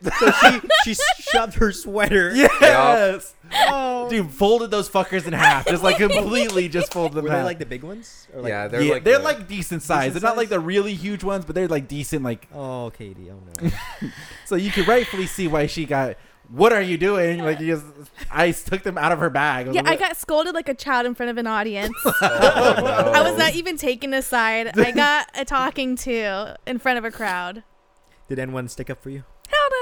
So 0.02 0.30
she 0.84 0.94
she 0.94 1.00
shoved 1.32 1.54
her 1.54 1.72
sweater. 1.72 2.32
Yes. 2.60 3.34
Oh. 3.52 4.08
Dude, 4.10 4.30
folded 4.30 4.70
those 4.70 4.88
fuckers 4.90 5.26
in 5.26 5.32
half. 5.32 5.66
Just 5.66 5.82
like 5.82 5.96
completely 5.98 6.68
just 6.68 6.92
folded 6.92 7.14
them 7.16 7.24
Were 7.24 7.30
in 7.30 7.32
they 7.32 7.38
half. 7.38 7.46
like 7.46 7.58
the 7.58 7.66
big 7.66 7.82
ones? 7.82 8.28
Or 8.34 8.42
like, 8.42 8.50
yeah, 8.50 8.68
they're 8.68 8.80
they're 8.80 8.86
yeah, 8.88 8.92
like 8.94 9.04
they're 9.04 9.18
the- 9.18 9.24
like 9.24 9.48
decent 9.48 9.82
size. 9.82 10.08
Decent 10.12 10.20
They're 10.22 10.30
not 10.30 10.36
like 10.36 10.50
the 10.50 10.60
really 10.60 10.94
huge 10.94 11.24
ones, 11.24 11.44
but 11.44 11.54
they're 11.54 11.66
like 11.68 11.88
decent. 11.88 12.22
Like 12.22 12.46
Oh, 12.54 12.92
Katie. 12.96 13.30
Oh 13.30 13.40
no. 13.62 13.70
so, 14.44 14.54
you 14.56 14.70
could 14.70 14.86
rightfully 14.86 15.26
see 15.26 15.48
why 15.48 15.66
she 15.66 15.84
got. 15.86 16.16
What 16.50 16.72
are 16.72 16.80
you 16.80 16.96
doing? 16.96 17.40
Like 17.44 17.60
you 17.60 17.66
just, 17.74 17.84
I 18.30 18.52
took 18.52 18.82
them 18.82 18.96
out 18.96 19.12
of 19.12 19.18
her 19.18 19.28
bag. 19.30 19.66
was 19.66 19.76
Yeah, 19.76 19.82
like, 19.82 20.00
I 20.00 20.08
got 20.08 20.16
scolded 20.16 20.54
like 20.54 20.68
a 20.70 20.74
child 20.74 21.04
in 21.06 21.14
front 21.14 21.28
of 21.30 21.36
an 21.38 21.46
audience. 21.46 21.94
Oh, 22.06 22.12
I 23.14 23.20
was 23.28 23.38
not 23.38 23.54
even 23.54 23.76
taken 23.76 24.14
aside. 24.14 24.78
I 24.78 24.90
got 24.92 25.26
a 25.34 25.44
talking 25.44 25.96
to 25.96 26.56
in 26.66 26.78
front 26.78 26.98
of 26.98 27.04
a 27.04 27.10
crowd. 27.10 27.64
Did 28.28 28.38
anyone 28.38 28.68
stick 28.68 28.88
up 28.90 29.02
for 29.02 29.10
you? 29.10 29.24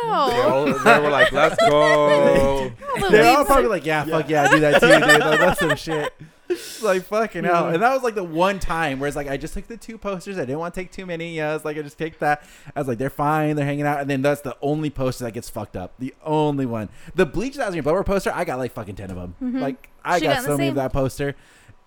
Hell 0.07 0.31
They, 0.31 0.41
all, 0.43 0.65
they 0.85 1.01
were 1.01 1.11
like, 1.11 1.33
"Let's 1.33 1.57
go." 1.69 2.71
They're 3.11 3.37
all 3.37 3.45
probably 3.45 3.69
like, 3.69 3.85
yeah, 3.87 4.05
fuck 4.05 4.29
yeah, 4.29 4.45
I 4.45 4.49
do 4.51 4.61
that 4.61 4.81
too, 4.81 4.89
dude. 4.89 5.01
Like, 5.21 5.41
that's 5.41 5.61
some 5.61 5.77
shit. 5.77 6.13
It's 6.49 6.81
like 6.83 7.03
fucking 7.05 7.43
hell. 7.45 7.69
And 7.71 7.83
that 7.83 7.93
was 7.93 8.03
like 8.05 8.15
the 8.15 8.23
one 8.25 8.61
time 8.61 9.01
where 9.01 9.09
it's 9.09 9.17
like 9.17 9.27
I 9.29 9.37
just 9.37 9.53
took 9.53 9.67
the 9.67 9.77
two 9.77 9.99
posters. 9.99 10.39
I 10.39 10.43
didn't 10.43 10.61
want 10.61 10.75
to 10.75 10.81
take 10.81 10.93
too 10.93 11.05
many. 11.05 11.35
Yeah, 11.37 11.57
it's 11.57 11.65
like 11.65 11.77
I 11.77 11.83
just 11.83 11.99
picked 11.99 12.21
that. 12.21 12.45
I 12.75 12.81
was 12.81 12.87
like, 12.87 12.99
they're 12.99 13.11
fine. 13.11 13.57
They're 13.57 13.65
hanging 13.67 13.85
out. 13.85 14.01
And 14.01 14.09
then 14.09 14.23
that's 14.23 14.43
the 14.43 14.57
only 14.63 14.89
poster 14.89 15.25
that 15.25 15.33
gets 15.33 15.51
fucked 15.51 15.77
up. 15.77 15.95
The 15.99 16.15
only 16.25 16.65
one. 16.65 16.89
The 17.17 17.27
bleach 17.27 17.57
that 17.57 17.67
was 17.67 17.75
your 17.75 17.83
blower 17.83 18.05
poster. 18.05 18.31
I 18.33 18.45
got 18.45 18.59
like 18.59 18.73
fucking 18.73 18.95
ten 18.95 19.11
of 19.11 19.17
them. 19.17 19.35
Mhm. 19.43 19.61
Like 19.61 19.91
I 20.05 20.19
She 20.21 20.27
got 20.27 20.37
got 20.37 20.45
so 20.45 20.57
many 20.57 20.69
of 20.69 20.77
that 20.77 20.93
poster. 20.93 21.35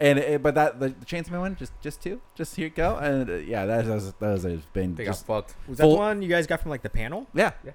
And 0.01 0.19
it, 0.19 0.43
but 0.43 0.55
that 0.55 0.79
the, 0.81 0.89
the 0.89 1.05
Chainsaw 1.05 1.39
one, 1.39 1.55
just 1.55 1.71
just 1.81 2.01
two, 2.03 2.19
just 2.35 2.55
here 2.57 2.65
you 2.65 2.69
go. 2.73 2.97
And 2.97 3.29
uh, 3.29 3.33
yeah, 3.35 3.65
that 3.65 3.85
was 3.85 4.11
that 4.13 4.41
have 4.43 4.73
been 4.73 4.93
They 4.95 5.05
got 5.05 5.11
just 5.11 5.25
fucked. 5.25 5.55
Was 5.69 5.77
that 5.77 5.83
Full- 5.83 5.93
the 5.93 5.97
one 5.99 6.21
you 6.21 6.27
guys 6.29 6.47
got 6.47 6.61
from 6.61 6.69
like 6.71 6.81
the 6.83 6.89
panel? 6.89 7.27
yeah. 7.33 7.51
Yeah. 7.65 7.71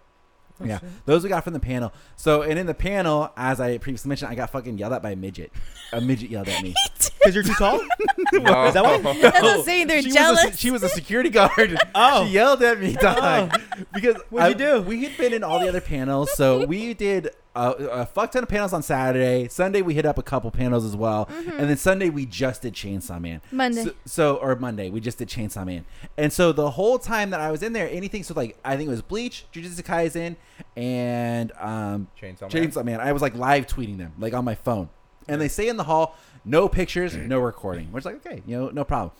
Yeah, 0.63 0.79
those 1.05 1.23
we 1.25 1.29
got 1.29 1.43
from 1.43 1.53
the 1.53 1.61
panel. 1.61 1.93
So, 2.17 2.43
and 2.43 2.59
in 2.59 2.67
the 2.67 2.75
panel, 2.75 3.31
as 3.37 3.61
I 3.61 3.79
previously 3.79 4.09
mentioned, 4.09 4.31
I 4.31 4.35
got 4.35 4.51
fucking 4.51 4.79
yelled 4.79 4.93
at 4.93 5.03
by 5.03 5.11
a 5.11 5.17
midget. 5.17 5.53
A 5.93 6.01
midget 6.01 6.31
yelled 6.31 6.49
at 6.49 6.63
me. 6.63 6.75
Because 7.25 7.37
you're 7.37 7.45
too 7.45 7.55
tall. 7.55 7.81
No. 8.35 8.67
Is 8.67 8.75
that 8.75 8.85
what- 8.85 9.03
That's 9.23 9.41
what 9.41 9.59
I'm 9.59 9.63
saying. 9.63 9.87
They're 9.87 10.03
she 10.03 10.11
jealous. 10.11 10.45
Was 10.45 10.55
a, 10.55 10.57
she 10.59 10.71
was 10.71 10.83
a 10.83 10.91
security 10.91 11.31
guard. 11.31 11.79
Oh. 11.95 12.27
She 12.27 12.33
yelled 12.33 12.63
at 12.63 12.79
me, 12.79 12.95
oh. 12.99 13.01
dog. 13.01 13.61
Because 13.95 14.17
What'd 14.29 14.61
you 14.61 14.67
do? 14.67 14.83
We 14.83 15.05
had 15.05 15.17
been 15.17 15.33
in 15.33 15.43
all 15.43 15.59
the 15.59 15.69
other 15.69 15.81
panels, 15.81 16.35
so 16.35 16.67
we 16.67 16.93
did 16.93 17.31
a, 17.55 17.71
a 17.71 18.07
fuck 18.07 18.33
ton 18.33 18.43
of 18.43 18.49
panels 18.49 18.73
on 18.73 18.83
Saturday. 18.83 19.49
Sunday 19.49 19.83
we 19.83 19.95
hit 19.95 20.05
up 20.05 20.19
a 20.19 20.23
couple 20.23 20.51
panels 20.51 20.85
as 20.85 20.97
well, 20.97 21.29
and 21.31 21.71
then 21.71 21.77
Sunday 21.77 22.11
we 22.11 22.27
just 22.27 22.63
did 22.63 22.75
Chainsaw 22.75 23.21
Man. 23.21 23.41
Mm-hmm. 23.47 23.57
Monday. 23.57 23.85
So, 23.85 23.93
so 24.05 24.37
or 24.37 24.57
Monday 24.57 24.91
we 24.91 25.01
just 25.01 25.19
did 25.19 25.29
Chainsaw 25.29 25.65
Man, 25.65 25.85
and 26.17 26.33
so 26.33 26.53
the 26.53 26.71
whole 26.71 26.99
time 26.99 27.31
that 27.31 27.41
I 27.41 27.51
was 27.51 27.63
in 27.63 27.73
there, 27.73 27.89
anything 27.89 28.23
so 28.23 28.35
like 28.35 28.59
I 28.65 28.77
think 28.77 28.89
it 28.89 28.91
was 28.91 29.03
Bleach, 29.03 29.47
Jujutsu 29.53 29.83
Kaisen, 29.83 30.37
and 30.77 31.53
um, 31.59 32.09
Chainsaw 32.21 32.43
Man. 32.43 32.51
Chainsaw 32.51 32.85
Man. 32.85 33.01
I 33.01 33.13
was 33.13 33.23
like 33.23 33.35
live 33.35 33.67
tweeting 33.67 33.99
them 33.99 34.13
like 34.19 34.35
on 34.35 34.45
my 34.45 34.55
phone, 34.55 34.89
and 35.29 35.41
they 35.41 35.49
say 35.49 35.69
in 35.69 35.77
the 35.77 35.85
hall, 35.85 36.17
no 36.45 36.69
pictures, 36.69 37.17
no 37.17 37.39
recording. 37.39 37.93
Which 37.93 38.05
like 38.05 38.17
okay, 38.27 38.43
you 38.47 38.57
know, 38.57 38.71
no 38.71 38.85
problem. 38.85 39.13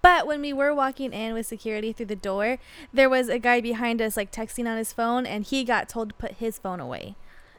But 0.00 0.26
when 0.26 0.40
we 0.40 0.54
were 0.54 0.74
walking 0.74 1.12
in 1.12 1.34
with 1.34 1.46
security 1.46 1.92
through 1.92 2.06
the 2.06 2.16
door, 2.16 2.58
there 2.94 3.10
was 3.10 3.28
a 3.28 3.38
guy 3.38 3.60
behind 3.60 4.00
us 4.00 4.16
like 4.16 4.32
texting 4.32 4.66
on 4.66 4.78
his 4.78 4.92
phone, 4.92 5.26
and 5.26 5.44
he 5.44 5.64
got 5.64 5.88
told 5.88 6.08
to 6.08 6.14
put 6.14 6.32
his 6.32 6.58
phone 6.58 6.80
away. 6.80 7.14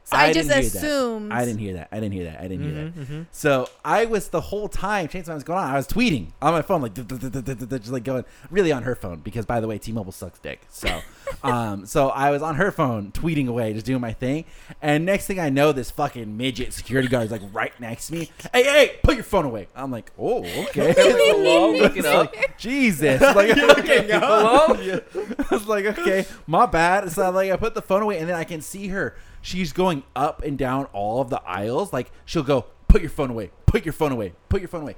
So 0.08 0.16
I, 0.16 0.32
just 0.32 0.48
didn't 0.48 0.62
hear 0.62 0.72
that. 0.72 0.78
assumed. 0.78 1.34
I 1.34 1.44
didn't 1.44 1.60
hear 1.60 1.74
that. 1.74 1.90
I 1.92 2.00
didn't 2.00 2.14
hear 2.14 2.24
that. 2.24 2.40
I 2.40 2.44
didn't 2.44 2.64
hear 2.64 2.74
that. 2.76 2.96
Mm-hmm. 2.96 3.22
So 3.34 3.68
I 3.84 4.06
was 4.06 4.30
the 4.30 4.40
whole 4.40 4.70
time 4.70 5.10
Chainsaw 5.10 5.28
Man 5.28 5.36
was 5.36 5.44
going 5.44 5.60
on. 5.60 5.70
I 5.70 5.76
was 5.76 5.86
tweeting 5.86 6.28
on 6.42 6.54
my 6.54 6.62
phone, 6.62 6.82
like 6.82 6.94
just 6.94 7.92
like 7.92 8.06
going 8.06 8.24
really 8.50 8.72
on 8.72 8.84
her 8.84 8.96
phone 8.96 9.20
because 9.20 9.46
by 9.46 9.60
the 9.60 9.68
way, 9.68 9.78
T-Mobile 9.78 10.14
sucks 10.14 10.40
dick. 10.40 10.62
So, 10.70 11.02
um, 11.44 11.86
so 11.86 12.08
I 12.08 12.32
was 12.32 12.42
on 12.42 12.56
her 12.56 12.72
phone 12.72 13.12
tweeting 13.12 13.50
away, 13.50 13.74
just 13.74 13.86
doing 13.86 14.00
my 14.00 14.14
thing. 14.14 14.46
And 14.82 15.06
next 15.06 15.28
thing 15.28 15.42
I 15.42 15.50
know, 15.50 15.74
this 15.74 15.92
fucking 15.92 16.38
midget 16.38 16.72
security 16.72 17.10
guard 17.10 17.26
is 17.26 17.32
like 17.32 17.42
right 17.52 17.78
next 17.78 18.08
to 18.08 18.14
me. 18.14 18.32
Hey, 18.54 18.64
hey, 18.64 18.96
put 19.04 19.16
your 19.16 19.26
phone 19.26 19.44
away. 19.44 19.68
I'm 19.76 19.92
like, 19.92 20.14
oh, 20.18 20.46
okay. 20.70 20.94
Hello, 20.98 21.74
looking 21.74 22.06
up. 22.06 22.34
Jesus. 22.58 23.20
Like, 23.20 23.58
okay, 23.58 24.08
Hello? 24.10 24.68
I 24.70 25.46
was 25.52 25.68
like, 25.68 25.84
okay, 25.84 26.26
my 26.46 26.66
bad. 26.66 27.12
So 27.12 27.24
I 27.24 27.28
like 27.28 27.52
I 27.52 27.58
put 27.58 27.74
the 27.74 27.82
phone 27.82 28.04
away 28.04 28.20
and 28.20 28.30
then 28.30 28.38
I 28.38 28.46
can 28.46 28.62
see 28.62 28.88
her. 28.88 29.18
She's 29.48 29.72
going 29.72 30.04
up 30.14 30.44
and 30.44 30.58
down 30.58 30.88
all 30.92 31.22
of 31.22 31.30
the 31.30 31.42
aisles. 31.44 31.94
Like 31.94 32.12
she'll 32.26 32.44
go, 32.44 32.66
put 32.90 33.00
your 33.00 33.10
phone 33.10 33.30
away, 33.30 33.52
put 33.66 33.86
your 33.86 33.94
phone 33.94 34.12
away, 34.12 34.34
put 34.50 34.60
your 34.60 34.68
phone 34.68 34.82
away. 34.82 34.96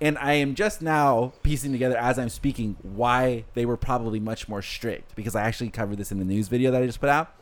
And 0.00 0.16
I 0.16 0.32
am 0.32 0.54
just 0.54 0.80
now 0.80 1.34
piecing 1.42 1.70
together 1.72 1.98
as 1.98 2.18
I'm 2.18 2.30
speaking 2.30 2.78
why 2.80 3.44
they 3.52 3.66
were 3.66 3.76
probably 3.76 4.18
much 4.18 4.48
more 4.48 4.62
strict 4.62 5.14
because 5.16 5.36
I 5.36 5.42
actually 5.42 5.68
covered 5.68 5.98
this 5.98 6.10
in 6.10 6.18
the 6.18 6.24
news 6.24 6.48
video 6.48 6.70
that 6.70 6.82
I 6.82 6.86
just 6.86 6.98
put 6.98 7.10
out. 7.10 7.34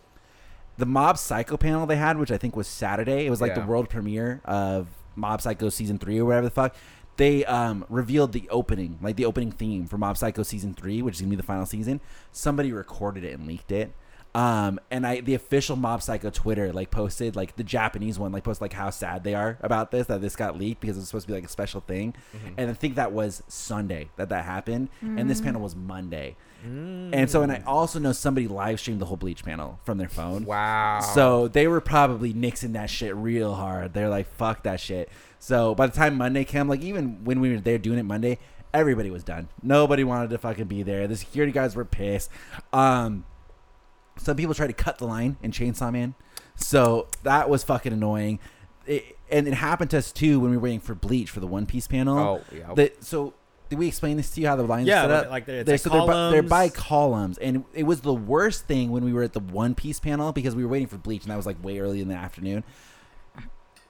The 0.78 0.86
Mob 0.86 1.16
Psycho 1.16 1.56
panel 1.56 1.86
they 1.86 1.94
had, 1.94 2.18
which 2.18 2.32
I 2.32 2.38
think 2.38 2.56
was 2.56 2.66
Saturday, 2.66 3.24
it 3.24 3.30
was 3.30 3.40
like 3.40 3.50
Yeah. 3.54 3.60
the 3.60 3.66
world 3.68 3.88
premiere 3.88 4.40
of 4.44 4.88
Mob 5.14 5.40
Psycho 5.40 5.68
season 5.68 5.96
three 5.98 6.18
or 6.18 6.24
whatever 6.24 6.46
the 6.46 6.50
fuck. 6.50 6.74
They 7.18 7.44
um, 7.44 7.84
revealed 7.88 8.32
the 8.32 8.48
opening, 8.50 8.98
like 9.00 9.14
the 9.14 9.26
opening 9.26 9.52
theme 9.52 9.86
for 9.86 9.96
Mob 9.96 10.16
Psycho 10.18 10.42
season 10.42 10.74
three, 10.74 11.02
which 11.02 11.14
is 11.14 11.20
gonna 11.20 11.30
be 11.30 11.36
the 11.36 11.44
final 11.44 11.66
season. 11.66 12.00
Somebody 12.32 12.72
recorded 12.72 13.22
it 13.22 13.38
and 13.38 13.46
leaked 13.46 13.70
it. 13.70 13.92
Um, 14.38 14.78
and 14.88 15.04
I, 15.04 15.21
the 15.21 15.35
official 15.35 15.75
Mob 15.75 16.00
Psycho 16.00 16.30
Twitter, 16.30 16.73
like 16.73 16.92
posted, 16.92 17.35
like 17.35 17.57
the 17.57 17.64
Japanese 17.64 18.21
one, 18.21 18.30
like 18.30 18.45
posted 18.45 18.62
like 18.62 18.73
how 18.73 18.90
sad 18.90 19.25
they 19.25 19.35
are 19.35 19.59
about 19.62 19.90
this 19.90 20.07
that 20.07 20.21
this 20.21 20.37
got 20.37 20.57
leaked 20.57 20.80
because 20.80 20.97
it 20.97 21.00
was 21.00 21.09
supposed 21.09 21.26
to 21.26 21.33
be 21.33 21.35
like 21.35 21.47
a 21.47 21.49
special 21.49 21.80
thing. 21.80 22.14
And 22.57 22.71
I 22.71 22.73
think 22.73 22.95
that 22.95 23.11
was 23.11 23.42
Sunday 23.49 24.11
that 24.14 24.28
that 24.28 24.45
happened, 24.45 24.90
and 25.00 25.28
this 25.28 25.40
panel 25.40 25.61
was 25.61 25.75
Monday. 25.75 26.37
And 26.62 27.28
so, 27.28 27.42
and 27.42 27.50
I 27.50 27.64
also 27.66 27.99
know 27.99 28.12
somebody 28.12 28.47
live 28.47 28.78
streamed 28.78 29.00
the 29.00 29.07
whole 29.07 29.16
Bleach 29.16 29.45
panel 29.45 29.80
from 29.83 29.99
their 29.99 30.09
phone. 30.09 30.45
Wow. 30.45 31.00
So 31.00 31.49
they 31.49 31.66
were 31.66 31.80
probably 31.80 32.33
nixing 32.33 32.75
that 32.75 32.90
shit 32.90 33.16
real 33.16 33.54
hard. 33.54 33.92
They're 33.92 34.09
like, 34.09 34.33
fuck 34.37 34.62
that 34.62 34.78
shit. 34.78 35.09
So 35.40 35.75
by 35.75 35.88
the 35.88 35.97
time 35.97 36.16
Monday 36.16 36.45
came, 36.45 36.68
like 36.68 36.83
even 36.83 37.25
when 37.25 37.40
we 37.40 37.50
were 37.50 37.61
there 37.61 37.78
doing 37.78 37.99
it 37.99 38.04
Monday, 38.04 38.38
everybody 38.73 39.11
was 39.11 39.25
done. 39.25 39.49
Nobody 39.64 40.04
wanted 40.04 40.30
to 40.30 40.38
fucking 40.38 40.66
be 40.66 40.85
there. 40.85 41.09
The 41.09 41.16
security 41.16 41.50
guys 41.50 41.75
were 41.75 41.85
pissed. 41.85 42.30
Um, 42.73 43.25
some 44.18 44.37
people 44.37 44.54
tried 44.54 44.66
to 44.68 44.72
cut 44.72 44.98
the 44.98 45.06
line 45.06 45.37
in 45.42 45.50
Chainsaw 45.52 45.92
Man, 45.92 46.14
so 46.56 47.08
that 47.22 47.48
was 47.48 47.62
fucking 47.64 47.92
annoying. 47.92 48.38
It, 48.87 49.16
and 49.30 49.46
it 49.46 49.54
happened 49.54 49.90
to 49.90 49.98
us 49.98 50.12
too 50.12 50.40
when 50.40 50.50
we 50.50 50.56
were 50.56 50.62
waiting 50.62 50.80
for 50.80 50.94
Bleach 50.94 51.30
for 51.30 51.40
the 51.40 51.46
One 51.46 51.66
Piece 51.66 51.87
panel. 51.87 52.18
Oh, 52.18 52.42
yeah. 52.56 52.72
The, 52.75 52.92
so 53.00 53.34
did 53.68 53.78
we 53.78 53.87
explain 53.87 54.16
this 54.16 54.30
to 54.30 54.40
you 54.40 54.46
how 54.46 54.56
the 54.56 54.62
lines 54.62 54.88
Yeah, 54.88 55.00
are 55.00 55.08
set 55.08 55.10
up? 55.26 55.30
like 55.30 55.44
they're- 55.44 55.62
They're- 55.62 55.75
like 55.75 55.80
so 55.80 55.90
they're, 55.90 56.06
by, 56.06 56.30
they're 56.30 56.42
by 56.42 56.68
columns. 56.70 57.37
and 57.37 57.64
it 57.75 57.82
was 57.82 58.00
the 58.00 58.14
worst 58.14 58.64
thing 58.66 58.90
when 58.90 59.04
we 59.04 59.12
were 59.12 59.22
at 59.22 59.34
the 59.34 59.40
One 59.40 59.75
Piece 59.75 60.00
panel 60.00 60.32
because 60.32 60.54
we 60.56 60.62
were 60.64 60.70
waiting 60.70 60.88
for 60.88 60.96
Bleach, 60.96 61.22
and 61.25 61.30
that 61.30 61.37
was 61.37 61.44
like 61.44 61.62
way 61.62 61.78
early 61.78 62.00
in 62.00 62.08
the 62.08 62.14
afternoon. 62.14 62.64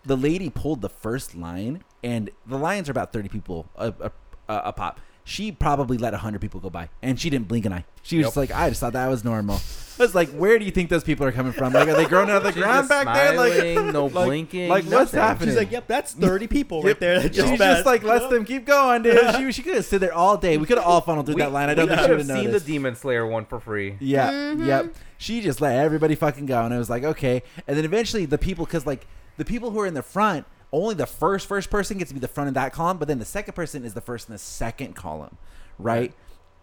The 0.04 0.16
lady 0.16 0.49
pulled 0.50 0.80
the 0.80 0.88
first 0.88 1.35
line, 1.37 1.85
and 2.02 2.30
the 2.47 2.56
lines 2.58 2.88
are 2.88 2.92
about 2.92 3.12
thirty 3.12 3.28
people 3.28 3.68
a, 3.76 3.92
a, 4.00 4.11
a 4.49 4.73
pop. 4.73 5.00
She 5.28 5.52
probably 5.52 5.99
let 5.99 6.14
hundred 6.14 6.40
people 6.40 6.58
go 6.58 6.70
by, 6.70 6.88
and 7.02 7.20
she 7.20 7.28
didn't 7.28 7.49
blink 7.49 7.66
an 7.66 7.73
eye. 7.75 7.85
She 8.02 8.16
was 8.16 8.23
Yep. 8.25 8.28
just 8.28 8.37
like, 8.38 8.50
I 8.50 8.70
just 8.70 8.80
thought 8.80 8.94
that 8.94 9.08
was 9.08 9.25
normal. 9.25 9.56
I 9.56 10.02
was 10.02 10.14
like, 10.14 10.30
where 10.30 10.58
do 10.58 10.64
you 10.64 10.70
think 10.70 10.88
those 10.88 11.04
people 11.04 11.26
are 11.26 11.32
coming 11.32 11.52
from? 11.52 11.75
Like, 11.75 11.87
are 11.87 11.94
they 11.94 12.06
growing 12.06 12.30
out 12.30 12.38
of 12.38 12.42
the 12.44 12.52
She's 12.54 12.62
ground 12.62 12.88
just 12.88 13.04
back 13.04 13.14
there? 13.14 13.35
smiling, 13.35 13.85
Like, 13.85 13.92
no 13.92 14.06
like- 14.06 14.12
blinking, 14.26 14.68
Like, 14.70 14.85
what's 14.85 15.12
nothing. 15.12 15.20
happening? 15.20 15.49
She's 15.50 15.58
like, 15.58 15.70
yep, 15.70 15.87
that's 15.87 16.14
30 16.14 16.47
people 16.56 16.82
right 16.82 16.99
there. 16.99 17.20
That 17.20 17.32
just 17.35 17.47
She 17.50 17.56
just 17.58 17.85
like 17.85 18.04
lets 18.04 18.26
them 18.28 18.47
keep 18.47 18.64
going, 18.64 19.02
dude. 19.02 19.35
She, 19.37 19.52
she 19.52 19.62
could 19.62 19.75
have 19.75 19.85
stood 19.85 20.00
there 20.00 20.14
all 20.14 20.38
day. 20.38 20.56
We 20.56 20.64
could 20.64 20.78
have 20.78 20.87
all 20.87 21.02
funneled 21.02 21.26
through 21.26 21.35
We- 21.35 21.42
that 21.42 21.52
line. 21.52 21.68
I 21.68 21.75
don't 21.75 21.88
think 21.88 21.99
she 22.00 22.04
should 22.06 22.11
would 22.16 22.20
have 22.20 22.28
have 22.28 22.38
seen 22.44 22.52
the. 22.52 22.61
Demon 22.61 22.94
Slayer 22.97 23.26
one 23.26 23.44
for 23.44 23.61
free. 23.61 23.97
Yeah, 24.00 24.30
Mhm. 24.30 24.66
yep. 24.66 24.94
She 25.18 25.42
just 25.42 25.61
let 25.61 25.76
everybody 25.76 26.14
fucking 26.14 26.47
go, 26.47 26.64
and 26.64 26.73
it 26.73 26.78
was 26.78 26.88
like 26.88 27.04
okay. 27.04 27.42
And 27.66 27.76
then 27.76 27.85
eventually 27.85 28.25
the 28.25 28.38
people, 28.38 28.64
because 28.64 28.87
like 28.87 29.06
the 29.37 29.44
people 29.44 29.73
who 29.73 29.80
are 29.80 29.87
in 29.87 29.94
the 29.94 30.02
front, 30.02 30.47
only 30.72 30.94
the 30.94 31.06
first 31.06 31.46
first 31.46 31.70
person 31.70 31.98
gets 31.98 32.10
to 32.10 32.14
be 32.14 32.20
the 32.20 32.28
front 32.28 32.48
of 32.48 32.54
that 32.54 32.72
column, 32.72 32.98
but 32.98 33.08
then 33.08 33.18
the 33.18 33.25
second 33.25 33.54
person 33.54 33.84
is 33.84 33.94
the 33.94 34.00
first 34.00 34.28
in 34.28 34.32
the 34.34 34.38
second 34.38 34.94
column, 34.94 35.37
right? 35.78 36.12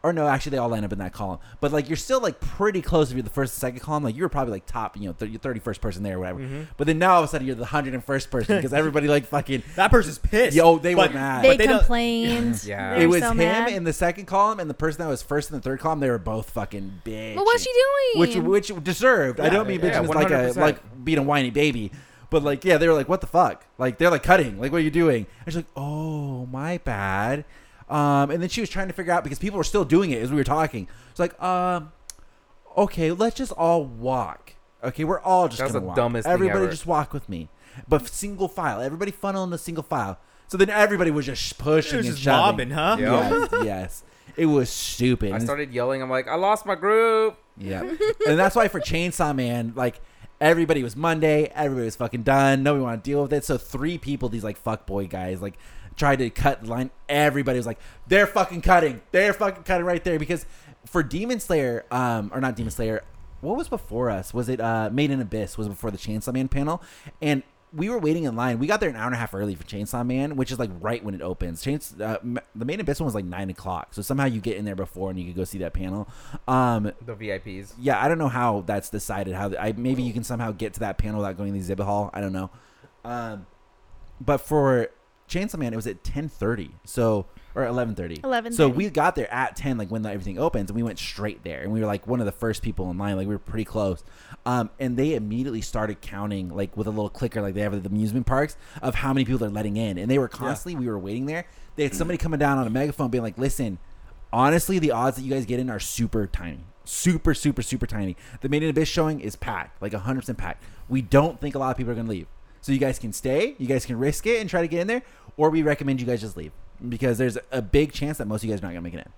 or 0.04 0.14
no, 0.14 0.28
actually 0.28 0.52
they 0.52 0.58
all 0.60 0.70
line 0.70 0.84
up 0.84 0.94
in 0.94 1.00
that 1.00 1.12
column. 1.14 1.40
But 1.60 1.72
like 1.72 1.90
you're 1.90 1.96
still 1.98 2.22
like 2.22 2.40
pretty 2.40 2.80
close 2.84 3.10
if 3.10 3.16
you're 3.18 3.24
the 3.24 3.30
first 3.32 3.56
and 3.56 3.60
second 3.60 3.80
column. 3.80 4.04
Like 4.04 4.16
you 4.16 4.22
were 4.22 4.30
probably 4.30 4.52
like 4.52 4.68
top, 4.68 4.96
you 4.96 5.08
know, 5.08 5.14
30, 5.14 5.40
31st 5.40 5.82
person 5.82 6.04
there 6.04 6.18
or 6.18 6.20
whatever. 6.20 6.40
Mm-hmm. 6.42 6.62
But 6.78 6.86
then 6.86 7.00
now 7.00 7.16
all 7.16 7.24
of 7.24 7.26
a 7.26 7.28
sudden 7.28 7.48
you're 7.48 7.56
the 7.56 7.66
101st 7.66 8.30
person 8.30 8.56
because 8.58 8.72
everybody 8.72 9.08
like 9.08 9.26
fucking 9.26 9.64
That 9.78 9.90
person's 9.90 10.20
pissed. 10.20 10.56
Yo, 10.56 10.78
they 10.78 10.94
were 10.94 11.06
But- 11.06 11.14
mad. 11.16 11.44
They, 11.44 11.48
But 11.50 11.58
they 11.58 11.66
don't- 11.66 11.80
complained. 11.80 12.62
Yeah. 12.68 12.94
They 13.00 13.06
it 13.06 13.08
were 13.08 13.14
was 13.14 13.24
so 13.24 13.32
him 13.32 13.38
mad. 13.38 13.72
in 13.72 13.84
the 13.84 13.94
second 13.94 14.26
column 14.28 14.60
and 14.60 14.70
the 14.70 14.76
person 14.76 15.00
that 15.02 15.08
was 15.10 15.24
first 15.24 15.50
in 15.50 15.56
the 15.56 15.62
third 15.64 15.80
column. 15.80 16.00
They 16.02 16.10
were 16.12 16.20
both 16.20 16.52
fucking 16.52 17.02
bitch. 17.04 17.34
But 17.34 17.44
what's 17.46 17.64
she 17.64 17.74
doing? 17.74 18.20
Which 18.44 18.70
which 18.70 18.84
deserved. 18.84 19.40
I 19.40 19.46
Yeah, 19.46 19.50
don't 19.54 19.68
mean 19.68 19.80
bitching 19.82 19.92
yeah, 19.94 20.02
as 20.04 20.10
like 20.10 20.30
a 20.30 20.34
100%. 20.54 20.56
like 20.58 21.04
being 21.04 21.18
a 21.18 21.24
whiny 21.24 21.50
baby. 21.50 21.92
But 22.30 22.44
like 22.44 22.66
yeah, 22.66 22.78
they 22.78 22.88
were 22.88 22.94
like, 22.94 23.08
what 23.10 23.22
the 23.22 23.28
fuck? 23.28 23.66
Like 23.78 23.98
they're 23.98 24.10
like 24.10 24.24
cutting. 24.24 24.60
Like 24.60 24.72
what 24.72 24.80
are 24.80 24.84
you 24.84 24.92
doing? 24.92 25.28
And 25.46 25.48
she's 25.48 25.56
like, 25.58 25.66
oh 25.76 26.46
my 26.48 26.78
bad. 26.80 27.46
Um, 27.90 28.32
and 28.32 28.42
then 28.42 28.50
she 28.50 28.62
was 28.62 28.70
trying 28.70 28.88
to 28.88 28.94
figure 28.94 29.14
out 29.14 29.24
because 29.24 29.38
people 29.40 29.58
were 29.58 29.64
still 29.64 29.86
doing 29.86 30.10
it 30.12 30.22
as 30.22 30.32
we 30.32 30.38
were 30.38 30.44
talking. 30.44 30.88
It's 31.12 31.20
like, 31.20 31.40
um, 31.42 31.92
okay, 32.76 33.12
let's 33.12 33.36
just 33.36 33.52
all 33.52 33.86
walk. 33.86 34.56
Okay, 34.84 35.04
we're 35.04 35.20
all 35.22 35.48
just 35.48 35.60
That's 35.60 35.72
gonna 35.72 35.82
the 35.82 35.88
walk. 35.88 35.96
dumbest 35.96 36.26
thing 36.26 36.34
Everybody 36.34 36.64
ever. 36.64 36.72
just 36.72 36.86
walk 36.86 37.14
with 37.14 37.28
me, 37.30 37.50
but 37.88 38.08
single 38.08 38.48
file. 38.48 38.82
Everybody 38.82 39.12
funnel 39.12 39.44
in 39.44 39.50
the 39.50 39.58
single 39.58 39.84
file. 39.84 40.20
So 40.48 40.58
then 40.58 40.70
everybody 40.70 41.10
was 41.12 41.26
just 41.26 41.58
pushing 41.58 41.96
It 41.96 41.98
was 41.98 42.06
and 42.08 42.16
just 42.16 42.24
shoving. 42.24 42.70
mobbing, 42.70 42.72
huh? 42.72 42.98
Yeah. 43.00 43.48
Yes, 43.52 43.66
yes. 43.66 44.04
It 44.38 44.46
was 44.48 44.70
stupid. 44.70 45.32
I 45.32 45.40
started 45.40 45.72
yelling. 45.72 46.02
I'm 46.02 46.10
like, 46.10 46.28
I 46.28 46.36
lost 46.36 46.66
my 46.66 46.76
group. 46.76 47.38
yeah. 47.58 47.82
and 48.28 48.38
that's 48.38 48.56
why 48.56 48.68
for 48.68 48.80
Chainsaw 48.80 49.36
Man, 49.36 49.74
like 49.76 50.02
everybody 50.40 50.84
was 50.84 50.96
Monday, 50.96 51.52
everybody 51.56 51.86
was 51.86 51.96
fucking 51.96 52.24
done. 52.24 52.64
Nobody 52.64 52.84
wanted 52.84 53.04
to 53.04 53.10
deal 53.10 53.22
with 53.22 53.34
it. 53.34 53.44
So 53.46 53.58
three 53.58 53.98
people, 53.98 54.30
these 54.30 54.44
like 54.44 54.58
fuck 54.58 54.86
boy 54.86 55.08
guys, 55.08 55.42
like 55.42 55.58
tried 55.96 56.18
to 56.18 56.30
cut 56.30 56.64
the 56.64 56.70
line. 56.70 56.92
Everybody 57.08 57.58
was 57.58 57.66
like, 57.66 57.80
they're 58.08 58.28
fucking 58.28 58.62
cutting. 58.62 59.02
They're 59.12 59.34
fucking 59.34 59.64
cutting 59.64 59.86
right 59.86 60.04
there. 60.04 60.20
Because 60.20 60.46
for 60.86 61.04
Demon 61.04 61.40
Slayer, 61.40 61.86
um, 61.92 62.32
or 62.34 62.42
not 62.42 62.56
Demon 62.56 62.72
Slayer, 62.72 63.04
what 63.42 63.58
was 63.58 63.68
before 63.68 64.10
us? 64.10 64.34
Was 64.34 64.50
it 64.50 64.60
uh 64.60 64.90
Made 64.92 65.12
in 65.12 65.22
Abyss 65.22 65.58
was 65.58 65.68
before 65.68 65.92
the 65.92 65.98
Chainsaw 65.98 66.34
Man 66.34 66.48
panel? 66.48 66.82
And 67.22 67.44
we 67.74 67.90
were 67.90 68.00
waiting 68.00 68.24
in 68.24 68.36
line. 68.36 68.60
We 68.60 68.68
got 68.68 68.80
there 68.80 68.90
an 68.90 68.96
hour 68.96 69.06
and 69.06 69.14
a 69.16 69.18
half 69.18 69.34
early 69.34 69.54
for 69.56 69.64
Chainsaw 69.64 70.06
Man, 70.06 70.36
which 70.38 70.52
is 70.52 70.60
like 70.60 70.70
right 70.80 71.04
when 71.04 71.14
it 71.14 71.22
opens. 71.22 71.62
Chains, 71.62 71.94
uh, 72.00 72.18
the 72.56 72.64
Made 72.66 72.76
in 72.76 72.80
Abyss 72.82 73.00
one 73.02 73.06
was 73.06 73.16
like 73.16 73.26
nine 73.26 73.50
o'clock, 73.50 73.94
so 73.94 74.02
somehow 74.02 74.26
you 74.26 74.40
get 74.40 74.56
in 74.58 74.64
there 74.66 74.76
before 74.76 75.10
and 75.10 75.20
you 75.20 75.26
could 75.26 75.36
go 75.36 75.44
see 75.44 75.58
that 75.58 75.74
panel. 75.74 76.08
Um, 76.48 76.92
The 77.06 77.16
VIPs. 77.16 77.74
yeah, 77.80 78.02
I 78.04 78.08
don't 78.08 78.18
know 78.18 78.30
how 78.30 78.62
that's 78.66 78.90
decided. 78.90 79.34
How 79.36 79.52
I 79.60 79.74
maybe 79.74 80.04
you 80.04 80.14
can 80.14 80.24
somehow 80.24 80.52
get 80.52 80.74
to 80.76 80.80
that 80.82 80.98
panel 80.98 81.20
without 81.20 81.38
going 81.38 81.50
to 81.50 81.54
the 81.54 81.60
exhibit 81.60 81.86
hall. 81.86 82.10
I 82.14 82.22
don't 82.22 82.34
know. 82.34 82.50
Um, 83.04 83.46
but 84.22 84.38
for 84.40 84.90
Chainsaw 85.30 85.58
Man, 85.58 85.74
it 85.74 85.76
was 85.76 85.88
at 85.88 86.04
ten 86.04 86.30
thirty. 86.30 86.72
So 86.86 87.26
or 87.56 87.66
eleven 87.66 87.96
thirty. 87.96 88.18
11:30. 88.18 88.54
So 88.54 88.68
we 88.70 88.90
got 88.90 89.16
there 89.16 89.32
at 89.34 89.56
ten, 89.56 89.78
like 89.78 89.90
when 89.90 90.02
the, 90.02 90.12
everything 90.12 90.38
opens, 90.38 90.70
and 90.70 90.76
we 90.76 90.84
went 90.84 91.00
straight 91.00 91.44
there, 91.44 91.62
and 91.62 91.72
we 91.72 91.80
were 91.80 91.86
like 91.88 92.06
one 92.08 92.20
of 92.20 92.26
the 92.26 92.32
first 92.32 92.62
people 92.62 92.90
in 92.92 92.98
line. 92.98 93.16
Like 93.18 93.28
we 93.28 93.34
were 93.36 93.40
pretty 93.40 93.66
close. 93.66 94.04
Um, 94.46 94.70
and 94.80 94.96
they 94.96 95.16
immediately 95.16 95.62
started 95.62 96.02
counting, 96.02 96.50
like 96.50 96.78
with 96.78 96.86
a 96.86 96.92
little 96.92 97.10
clicker, 97.10 97.42
like 97.42 97.56
they 97.56 97.62
have 97.62 97.74
at 97.74 97.82
the 97.82 97.90
amusement 97.90 98.28
parks, 98.28 98.58
of 98.82 98.96
how 98.96 99.12
many 99.12 99.26
people 99.26 99.40
they're 99.40 99.50
letting 99.50 99.76
in. 99.76 99.98
And 99.98 100.10
they 100.10 100.20
were 100.20 100.28
constantly. 100.28 100.80
We 100.80 100.88
were 100.88 101.00
waiting 101.00 101.26
there. 101.26 101.46
They 101.76 101.84
had 101.84 101.96
somebody 101.96 102.18
coming 102.18 102.40
down 102.40 102.58
on 102.60 102.68
a 102.68 102.70
megaphone, 102.70 103.10
being 103.10 103.24
like, 103.24 103.38
"Listen, 103.38 103.80
honestly, 104.32 104.80
the 104.80 104.92
odds 104.92 105.18
that 105.18 105.24
you 105.24 105.32
guys 105.32 105.46
get 105.46 105.60
in 105.60 105.70
are 105.70 105.80
super 105.80 106.28
tiny. 106.28 106.60
Super, 106.84 107.34
super, 107.34 107.64
super 107.64 107.88
tiny. 107.88 108.16
The 108.42 108.50
Made 108.50 108.62
in 108.62 108.70
Abyss 108.70 108.88
showing 108.88 109.20
is 109.20 109.36
packed, 109.36 109.82
like 109.82 109.94
100% 109.94 110.38
packed. 110.38 110.64
We 110.88 111.02
don't 111.02 111.42
think 111.42 111.56
a 111.56 111.60
lot 111.60 111.72
of 111.72 111.78
people 111.78 111.92
are 111.92 111.96
going 111.96 112.06
to 112.06 112.12
leave. 112.12 112.28
So 112.62 112.72
you 112.72 112.78
guys 112.78 113.00
can 113.00 113.14
stay, 113.14 113.56
you 113.58 113.68
guys 113.68 113.86
can 113.86 113.98
risk 113.98 114.26
it 114.28 114.42
and 114.42 114.50
try 114.50 114.62
to 114.62 114.68
get 114.68 114.82
in 114.82 114.88
there, 114.88 115.04
or 115.38 115.50
we 115.50 115.62
recommend 115.62 116.00
you 116.00 116.08
guys 116.08 116.22
just 116.22 116.38
leave 116.38 116.52
because 116.90 117.18
there's 117.18 117.38
a 117.52 117.62
big 117.62 117.92
chance 117.92 118.18
that 118.18 118.28
most 118.28 118.42
of 118.42 118.46
you 118.46 118.52
guys 118.52 118.60
are 118.60 118.64
not 118.64 118.74
going 118.74 118.78
to 118.78 118.82
make 118.82 118.94
it 118.94 119.06
in. 119.06 119.12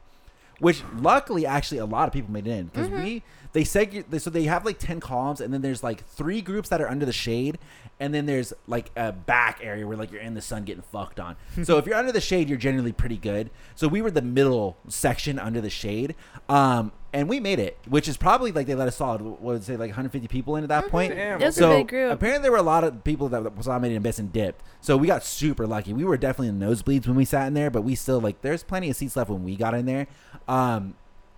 Which 0.59 0.83
luckily, 0.95 1.45
actually, 1.45 1.77
a 1.79 1.85
lot 1.85 2.07
of 2.07 2.13
people 2.13 2.31
made 2.31 2.47
it 2.47 2.51
in 2.51 2.65
because 2.65 2.89
we 2.89 3.23
they 3.53 3.63
seg 3.63 4.19
so 4.19 4.29
they 4.29 4.43
have 4.43 4.65
like 4.65 4.79
ten 4.79 4.99
columns 4.99 5.39
and 5.39 5.53
then 5.53 5.61
there's 5.61 5.83
like 5.83 6.05
three 6.05 6.41
groups 6.41 6.69
that 6.69 6.81
are 6.81 6.89
under 6.89 7.05
the 7.05 7.13
shade 7.13 7.59
and 7.99 8.13
then 8.13 8.25
there's 8.25 8.53
like 8.67 8.91
a 8.95 9.11
back 9.11 9.59
area 9.63 9.85
where 9.87 9.97
like 9.97 10.11
you're 10.11 10.21
in 10.21 10.33
the 10.33 10.41
sun 10.41 10.63
getting 10.63 10.83
fucked 10.83 11.19
on. 11.19 11.35
so 11.63 11.77
if 11.77 11.85
you're 11.85 11.95
under 11.95 12.11
the 12.11 12.21
shade, 12.21 12.49
you're 12.49 12.57
generally 12.57 12.91
pretty 12.91 13.17
good. 13.17 13.49
So 13.75 13.87
we 13.87 14.01
were 14.01 14.11
the 14.11 14.21
middle 14.21 14.77
section 14.87 15.39
under 15.39 15.61
the 15.61 15.69
shade, 15.69 16.15
um, 16.49 16.91
and 17.17 17.27
we 17.27 17.39
made 17.39 17.59
it, 17.59 17.77
which 17.87 18.07
is 18.07 18.15
probably 18.15 18.51
like 18.51 18.67
they 18.67 18.75
let 18.75 18.87
us 18.87 18.95
solid. 18.97 19.21
What 19.21 19.41
would 19.41 19.63
say 19.63 19.73
like 19.73 19.89
150 19.89 20.27
people 20.27 20.55
in 20.55 20.63
at 20.63 20.69
that 20.69 20.87
point? 20.89 21.13
Damn. 21.15 21.41
It 21.41 21.45
was 21.45 21.55
so 21.55 21.71
a 21.71 21.77
big 21.79 21.87
group. 21.87 22.11
apparently 22.13 22.43
there 22.43 22.51
were 22.51 22.57
a 22.57 22.61
lot 22.63 22.83
of 22.83 23.03
people 23.03 23.27
that 23.29 23.51
saw 23.63 23.79
Made 23.79 23.91
in 23.91 23.97
Abyss 23.97 24.19
and 24.19 24.31
dipped. 24.31 24.61
So 24.81 24.95
we 24.97 25.07
got 25.07 25.23
super 25.23 25.65
lucky. 25.67 25.93
We 25.93 26.03
were 26.03 26.17
definitely 26.17 26.49
in 26.49 26.59
the 26.59 26.65
nosebleeds 26.65 27.07
when 27.07 27.15
we 27.15 27.25
sat 27.25 27.47
in 27.47 27.53
there, 27.55 27.69
but 27.71 27.81
we 27.81 27.95
still 27.95 28.21
like 28.21 28.41
there's 28.41 28.63
plenty 28.63 28.89
of 28.89 28.95
seats 28.95 29.15
left 29.15 29.29
when 29.29 29.43
we 29.43 29.55
got 29.55 29.73
in 29.73 29.85
there. 29.85 30.07
Um, 30.47 30.93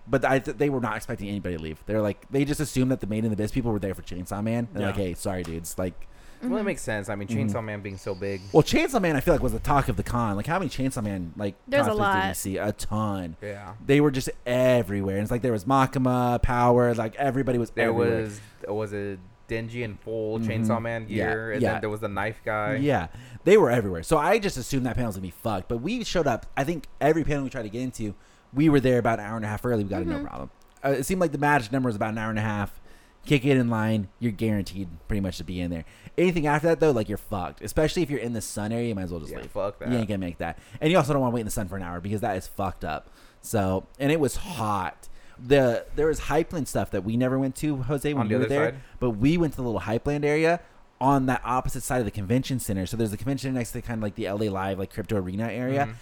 but 0.06 0.24
I 0.24 0.38
th- 0.38 0.56
they 0.58 0.70
were 0.70 0.80
not 0.80 0.96
expecting 0.96 1.28
anybody 1.28 1.56
to 1.56 1.62
leave. 1.62 1.82
They're 1.86 2.02
like 2.02 2.30
they 2.30 2.44
just 2.44 2.60
assumed 2.60 2.90
that 2.90 3.00
the 3.00 3.06
main 3.06 3.24
and 3.24 3.30
the 3.32 3.34
Abyss 3.42 3.52
people 3.52 3.72
were 3.72 3.78
there 3.78 3.94
for 3.94 4.02
Chainsaw 4.02 4.42
Man. 4.42 4.68
They're 4.72 4.82
Yeah. 4.82 4.86
like, 4.88 4.96
hey, 4.96 5.14
sorry 5.14 5.42
dudes, 5.42 5.78
like. 5.78 6.08
Well, 6.42 6.56
that 6.58 6.64
makes 6.64 6.82
sense. 6.82 7.08
I 7.08 7.14
mean, 7.16 7.28
Mm-hmm. 7.28 7.48
Chainsaw 7.56 7.62
Man 7.64 7.80
being 7.80 7.96
so 7.96 8.14
big. 8.14 8.40
Well, 8.52 8.62
Chainsaw 8.62 9.00
Man, 9.00 9.14
I 9.16 9.20
feel 9.20 9.34
like 9.34 9.42
was 9.42 9.52
the 9.52 9.58
talk 9.58 9.88
of 9.88 9.96
the 9.96 10.02
con. 10.02 10.36
Like, 10.36 10.46
how 10.46 10.58
many 10.58 10.70
Chainsaw 10.70 11.02
Man 11.02 11.32
like 11.36 11.54
There's 11.68 11.86
a 11.86 11.90
cosplays 11.90 11.92
did 11.94 11.98
lot. 11.98 12.36
see? 12.36 12.56
A 12.58 12.72
ton. 12.72 13.36
Yeah. 13.42 13.74
They 13.84 14.00
were 14.00 14.10
just 14.10 14.30
everywhere. 14.46 15.16
And 15.16 15.22
it's 15.22 15.30
like 15.30 15.42
there 15.42 15.52
was 15.52 15.64
Makima, 15.66 16.40
Power, 16.42 16.94
like 16.94 17.14
everybody 17.16 17.58
was. 17.58 17.70
There 17.70 17.88
everywhere. 17.90 18.22
was 18.22 18.40
was 18.68 18.92
a 18.94 19.18
Denji 19.48 19.84
and 19.84 19.98
full 20.00 20.38
Mhm. 20.38 20.46
Chainsaw 20.46 20.80
Man 20.80 21.06
Yeah, 21.08 21.28
gear, 21.30 21.52
and 21.52 21.62
yeah. 21.62 21.72
then 21.72 21.80
there 21.82 21.90
was 21.90 22.00
the 22.00 22.08
knife 22.08 22.40
guy. 22.44 22.76
Yeah, 22.76 23.08
they 23.44 23.56
were 23.56 23.70
everywhere. 23.70 24.02
So 24.04 24.16
I 24.16 24.38
just 24.38 24.56
assumed 24.56 24.86
that 24.86 24.94
panel 24.94 25.08
was 25.08 25.16
gonna 25.16 25.22
be 25.22 25.30
fucked. 25.32 25.68
But 25.68 25.78
we 25.78 26.04
showed 26.04 26.26
up. 26.28 26.46
I 26.56 26.64
think 26.64 26.86
every 27.00 27.24
panel 27.24 27.42
we 27.44 27.50
tried 27.50 27.62
to 27.64 27.68
get 27.68 27.82
into, 27.82 28.14
we 28.54 28.68
were 28.68 28.80
there 28.80 28.98
about 28.98 29.18
an 29.18 29.26
hour 29.26 29.36
and 29.36 29.44
a 29.44 29.48
half 29.48 29.64
early. 29.66 29.82
We 29.82 29.90
got 29.90 30.02
it 30.02 30.06
no 30.08 30.22
problem. 30.22 30.50
Uh, 30.84 30.90
it 30.90 31.04
seemed 31.04 31.20
like 31.20 31.32
the 31.32 31.38
magic 31.38 31.72
number 31.72 31.88
was 31.88 31.96
about 31.96 32.10
an 32.12 32.18
hour 32.18 32.30
and 32.30 32.38
a 32.38 32.42
half. 32.42 32.79
Kick 33.26 33.44
it 33.44 33.56
in 33.58 33.68
line, 33.68 34.08
you're 34.18 34.32
guaranteed 34.32 34.88
pretty 35.06 35.20
much 35.20 35.36
to 35.38 35.44
be 35.44 35.60
in 35.60 35.70
there. 35.70 35.84
Anything 36.16 36.46
after 36.46 36.68
that 36.68 36.80
though, 36.80 36.90
like 36.90 37.08
you're 37.08 37.18
fucked. 37.18 37.60
Especially 37.62 38.02
if 38.02 38.10
you're 38.10 38.18
in 38.18 38.32
the 38.32 38.40
sun 38.40 38.72
area, 38.72 38.88
you 38.88 38.94
might 38.94 39.02
as 39.02 39.10
well 39.10 39.20
just 39.20 39.32
Yeah, 39.32 39.38
leave. 39.40 39.50
fuck 39.50 39.78
that. 39.78 39.90
You 39.90 39.98
ain't 39.98 40.08
gonna 40.08 40.18
make 40.18 40.38
that. 40.38 40.58
And 40.80 40.90
you 40.90 40.96
also 40.96 41.12
don't 41.12 41.20
want 41.22 41.32
to 41.32 41.34
wait 41.34 41.40
in 41.40 41.46
the 41.46 41.50
sun 41.52 41.68
for 41.68 41.76
an 41.76 41.82
hour 41.82 42.00
because 42.00 42.22
that 42.22 42.36
is 42.36 42.46
fucked 42.46 42.84
up. 42.84 43.08
So 43.42 43.86
and 43.98 44.10
it 44.10 44.18
was 44.20 44.36
hot. 44.36 45.08
The 45.38 45.84
there 45.96 46.06
was 46.06 46.20
Hypeland 46.20 46.66
stuff 46.66 46.90
that 46.92 47.04
we 47.04 47.16
never 47.16 47.38
went 47.38 47.56
to, 47.56 47.76
Jose, 47.82 48.12
when 48.14 48.26
we 48.28 48.34
the 48.34 48.40
were 48.40 48.46
there. 48.46 48.70
side? 48.72 48.80
But 48.98 49.10
we 49.10 49.36
went 49.36 49.52
to 49.52 49.56
the 49.58 49.62
little 49.64 49.80
Hypeland 49.80 50.24
area 50.24 50.60
on 51.00 51.26
that 51.26 51.40
opposite 51.44 51.82
side 51.82 51.98
of 51.98 52.04
the 52.04 52.10
convention 52.10 52.58
center. 52.58 52.84
So 52.86 52.96
there's 52.96 53.10
the 53.10 53.16
convention 53.16 53.54
next 53.54 53.72
to 53.72 53.80
kind 53.80 53.98
of 53.98 54.02
like 54.02 54.16
the 54.16 54.26
LA 54.28 54.50
Live, 54.50 54.78
like 54.78 54.92
crypto 54.92 55.16
arena 55.16 55.44
area. 55.50 55.86
Mhm. 55.86 55.94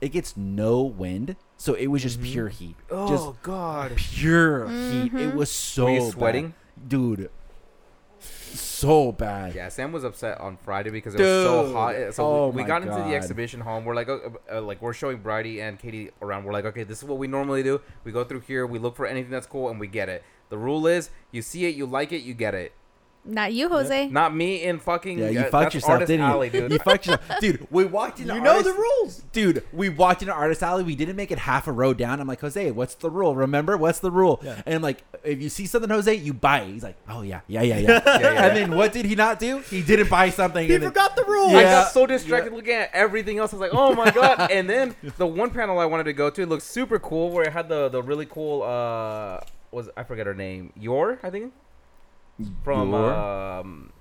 It 0.00 0.10
gets 0.10 0.36
no 0.36 0.82
wind, 0.82 1.36
so 1.56 1.74
it 1.74 1.88
was 1.88 2.02
just 2.02 2.22
pure 2.22 2.48
heat. 2.48 2.76
Just 2.88 3.24
Oh 3.26 3.36
God. 3.42 3.92
pure 3.96 4.68
heat. 4.68 5.12
It 5.14 5.34
was 5.34 5.50
so 5.50 5.84
Were 5.84 5.90
you 5.90 6.00
bad. 6.00 6.12
sweating? 6.12 6.54
dude. 6.88 7.30
So 8.18 9.12
bad. 9.12 9.54
Yeah, 9.54 9.68
Sam 9.68 9.92
was 9.92 10.04
upset 10.04 10.40
on 10.40 10.56
Friday 10.64 10.90
because 10.90 11.14
it 11.14 11.20
was 11.20 11.26
so 11.44 11.72
hot. 11.72 11.94
So 12.14 12.24
Oh 12.26 12.48
we, 12.48 12.56
we 12.56 12.62
my 12.62 12.68
got 12.68 12.82
into 12.82 12.94
the 12.94 13.14
exhibition 13.14 13.60
hall. 13.60 13.76
And 13.78 13.86
we're 13.86 13.94
like, 13.94 14.08
uh, 14.08 14.18
uh, 14.52 14.60
like 14.62 14.82
we're 14.82 14.92
showing 14.94 15.18
Bridie 15.18 15.60
and 15.60 15.78
Katie 15.78 16.10
around. 16.20 16.44
We're 16.44 16.52
like, 16.52 16.64
okay, 16.64 16.82
this 16.82 16.98
is 16.98 17.04
what 17.04 17.18
we 17.18 17.26
normally 17.28 17.62
do. 17.62 17.80
We 18.04 18.12
go 18.12 18.24
through 18.24 18.40
here, 18.40 18.66
we 18.66 18.78
look 18.78 18.96
for 18.96 19.06
anything 19.06 19.30
that's 19.30 19.46
cool, 19.46 19.68
and 19.68 19.78
we 19.78 19.86
get 19.86 20.08
it. 20.08 20.24
The 20.48 20.58
rule 20.58 20.86
is, 20.86 21.10
you 21.30 21.42
see 21.42 21.66
it, 21.66 21.74
you 21.76 21.86
like 21.86 22.10
it, 22.12 22.22
you 22.22 22.34
get 22.34 22.54
it. 22.54 22.72
Not 23.22 23.52
you, 23.52 23.68
Jose. 23.68 24.08
Not 24.08 24.34
me 24.34 24.62
in 24.62 24.78
fucking. 24.78 25.18
Yeah, 25.18 25.28
you 25.28 25.40
uh, 25.40 25.50
fucked 25.50 25.74
yourself, 25.74 26.00
didn't 26.00 26.20
you? 26.20 26.32
Alley, 26.32 26.48
dude. 26.48 26.72
You 26.72 26.78
fucked 26.78 27.06
yourself, 27.06 27.22
dude. 27.40 27.66
We 27.70 27.84
walked 27.84 28.18
into 28.18 28.34
You 28.34 28.40
know 28.40 28.56
Artist- 28.56 28.74
the 28.74 28.80
rules. 28.80 29.22
dude. 29.32 29.62
We 29.72 29.90
walked 29.90 30.22
into 30.22 30.32
Artist 30.34 30.62
Alley. 30.62 30.84
We 30.84 30.96
didn't 30.96 31.16
make 31.16 31.30
it 31.30 31.38
half 31.38 31.68
a 31.68 31.72
row 31.72 31.92
down. 31.92 32.18
I'm 32.20 32.26
like, 32.26 32.40
Jose, 32.40 32.70
what's 32.70 32.94
the 32.94 33.10
rule? 33.10 33.36
Remember, 33.36 33.76
what's 33.76 33.98
the 33.98 34.10
rule? 34.10 34.40
Yeah. 34.42 34.62
And 34.64 34.76
I'm 34.76 34.82
like, 34.82 35.04
if 35.22 35.40
you 35.42 35.50
see 35.50 35.66
something, 35.66 35.90
Jose, 35.90 36.14
you 36.14 36.32
buy 36.32 36.60
it. 36.62 36.72
He's 36.72 36.82
like, 36.82 36.96
oh 37.10 37.20
yeah, 37.20 37.40
yeah, 37.46 37.60
yeah, 37.62 37.78
yeah. 37.78 37.90
yeah. 38.06 38.20
yeah 38.20 38.46
And 38.46 38.56
then 38.56 38.74
what 38.76 38.92
did 38.94 39.04
he 39.04 39.14
not 39.14 39.38
do? 39.38 39.58
He 39.58 39.82
didn't 39.82 40.08
buy 40.08 40.30
something. 40.30 40.66
He 40.66 40.74
and 40.74 40.82
then- 40.82 40.90
forgot 40.90 41.14
the 41.14 41.24
rules. 41.24 41.52
I 41.52 41.62
got 41.64 41.92
so 41.92 42.06
distracted 42.06 42.54
looking 42.54 42.72
at 42.74 42.90
everything 42.94 43.38
else. 43.38 43.52
I 43.52 43.56
was 43.56 43.60
like, 43.60 43.74
"Oh 43.78 43.94
my 43.94 44.10
god!" 44.10 44.50
and 44.50 44.68
then 44.68 44.94
the 45.18 45.26
one 45.26 45.50
panel 45.50 45.78
I 45.78 45.84
wanted 45.84 46.04
to 46.04 46.12
go 46.14 46.30
to 46.30 46.46
looked 46.46 46.62
super 46.62 46.98
cool, 46.98 47.30
where 47.30 47.44
it 47.44 47.52
had 47.52 47.68
the 47.68 47.88
the 47.90 48.02
really 48.02 48.26
cool 48.26 48.62
uh 48.62 49.40
was 49.72 49.88
I 49.96 50.04
forget 50.04 50.26
her 50.26 50.34
name, 50.34 50.72
Your 50.74 51.18
I 51.22 51.30
think, 51.30 51.52
from 52.64 52.90
Yor? 52.90 53.12
um, 53.14 53.92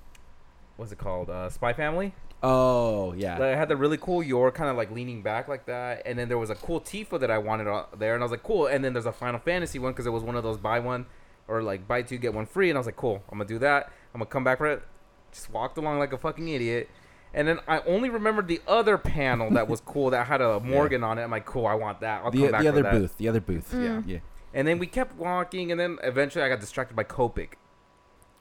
what's 0.77 0.91
it 0.91 0.97
called, 0.97 1.29
uh, 1.29 1.49
Spy 1.49 1.73
Family. 1.73 2.13
Oh 2.41 3.13
yeah. 3.13 3.37
Like, 3.37 3.53
it 3.53 3.57
had 3.57 3.67
the 3.69 3.75
really 3.75 3.97
cool 3.97 4.23
Yor 4.23 4.51
kind 4.51 4.69
of 4.69 4.77
like 4.77 4.91
leaning 4.91 5.21
back 5.21 5.47
like 5.47 5.65
that, 5.65 6.03
and 6.05 6.17
then 6.17 6.29
there 6.29 6.37
was 6.37 6.49
a 6.49 6.55
cool 6.55 6.79
Tifa 6.79 7.19
that 7.19 7.29
I 7.29 7.37
wanted 7.37 7.67
on 7.67 7.85
there, 7.97 8.13
and 8.13 8.23
I 8.23 8.25
was 8.25 8.31
like, 8.31 8.43
"Cool." 8.43 8.67
And 8.67 8.83
then 8.83 8.93
there's 8.93 9.05
a 9.05 9.11
Final 9.11 9.39
Fantasy 9.39 9.77
one 9.77 9.91
because 9.91 10.05
it 10.05 10.11
was 10.11 10.23
one 10.23 10.35
of 10.35 10.43
those 10.43 10.57
buy 10.57 10.79
one 10.79 11.05
or 11.49 11.61
like 11.61 11.87
buy 11.87 12.01
two 12.01 12.17
get 12.17 12.33
one 12.33 12.45
free, 12.45 12.69
and 12.69 12.77
I 12.77 12.79
was 12.79 12.85
like, 12.85 12.95
"Cool, 12.95 13.21
I'm 13.29 13.39
gonna 13.39 13.47
do 13.47 13.59
that. 13.59 13.91
I'm 14.13 14.19
gonna 14.19 14.29
come 14.29 14.43
back 14.45 14.59
for 14.59 14.67
it." 14.67 14.83
Just 15.31 15.51
walked 15.51 15.77
along 15.77 15.99
like 15.99 16.13
a 16.13 16.17
fucking 16.17 16.47
idiot. 16.47 16.89
And 17.33 17.47
then 17.47 17.59
I 17.67 17.81
only 17.81 18.09
remembered 18.09 18.47
the 18.47 18.59
other 18.67 18.97
panel 18.97 19.51
that 19.51 19.67
was 19.67 19.81
cool 19.81 20.09
that 20.09 20.25
had 20.25 20.41
a 20.41 20.59
Morgan 20.63 21.03
on 21.03 21.19
it. 21.19 21.23
I'm 21.23 21.29
like, 21.29 21.45
cool, 21.45 21.67
I 21.67 21.75
want 21.75 21.99
that. 21.99 22.23
I'll 22.23 22.31
the 22.31 22.39
come 22.41 22.51
back 22.51 22.61
the 22.61 22.65
for 22.65 22.71
other 22.71 22.81
that. 22.83 22.91
booth. 22.93 23.17
The 23.17 23.27
other 23.29 23.39
booth. 23.41 23.71
Yeah. 23.71 24.01
Yeah. 24.05 24.17
And 24.51 24.67
then 24.67 24.79
we 24.79 24.87
kept 24.87 25.15
walking, 25.15 25.69
and 25.71 25.79
then 25.79 25.99
eventually 26.01 26.43
I 26.43 26.49
got 26.49 26.59
distracted 26.59 26.95
by 26.95 27.03
Copic. 27.03 27.49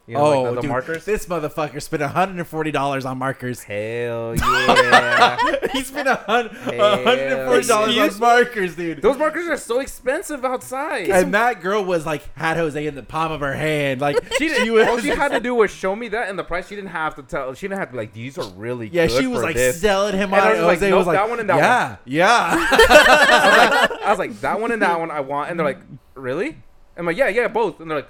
You 0.09 0.14
know, 0.14 0.21
oh, 0.25 0.40
like 0.40 0.49
the, 0.49 0.55
the 0.55 0.61
dude, 0.62 0.71
markers. 0.71 1.05
This 1.05 1.27
motherfucker 1.27 1.83
spent 1.83 2.03
$140 2.03 3.05
on 3.05 3.18
markers. 3.18 3.62
Hell 3.62 4.35
yeah! 4.38 5.37
he 5.75 5.83
spent 5.83 6.09
a 6.09 6.14
hun- 6.14 6.49
Hell 6.49 6.99
$140 7.05 8.14
on 8.14 8.18
markers, 8.18 8.75
dude. 8.75 9.03
Those 9.03 9.18
markers 9.18 9.47
are 9.49 9.59
so 9.59 9.81
expensive 9.81 10.47
outside. 10.47 11.11
and 11.11 11.35
that 11.35 11.61
girl 11.61 11.85
was 11.85 12.07
like 12.07 12.23
had 12.37 12.57
Jose 12.57 12.87
in 12.87 12.94
the 12.94 13.03
palm 13.03 13.33
of 13.33 13.40
her 13.40 13.53
hand, 13.55 14.01
like 14.01 14.16
she, 14.38 14.49
did, 14.49 14.71
was. 14.71 14.88
all 14.88 14.99
she 14.99 15.09
had 15.09 15.29
to 15.33 15.40
do 15.49 15.55
was 15.55 15.71
show 15.71 15.94
me 15.94 16.09
that 16.09 16.31
and 16.31 16.38
the 16.38 16.44
price. 16.44 16.68
She 16.68 16.75
didn't 16.75 16.88
have 16.90 17.14
to 17.16 17.23
tell. 17.23 17.53
She 17.53 17.68
didn't 17.68 17.81
have 17.81 17.88
to 17.88 17.92
be 17.92 17.99
like, 17.99 18.14
these 18.14 18.38
are 18.38 18.49
really 18.53 18.88
yeah, 18.88 19.09
good 19.09 19.21
she 19.21 19.27
was 19.27 19.40
for 19.40 19.44
like 19.44 19.57
this. 19.57 19.79
selling 19.79 20.14
him 20.14 20.33
And 20.33 20.40
on 20.40 20.49
I 20.49 20.51
it. 20.53 20.55
was 20.55 20.62
like, 20.62 20.79
Jose 20.79 20.90
nope, 20.90 20.99
was 20.99 21.07
like, 21.07 21.16
that 21.18 21.29
one 21.29 21.40
and 21.40 21.51
that 21.51 21.57
yeah, 21.59 21.97
yeah. 22.07 22.66
I 22.71 23.49
was, 23.51 23.90
like, 23.90 24.03
I 24.03 24.11
was 24.11 24.18
like, 24.18 24.40
that 24.40 24.59
one 24.59 24.73
and 24.73 24.81
that 24.81 24.99
one 24.99 25.11
I 25.11 25.21
want. 25.21 25.51
And 25.51 25.61
they're 25.61 25.66
like, 25.66 25.81
really? 26.14 26.57
I'm 26.97 27.05
like, 27.05 27.18
yeah, 27.18 27.29
yeah, 27.29 27.47
both. 27.49 27.79
And 27.81 27.90
they're 27.90 27.99
like, 27.99 28.09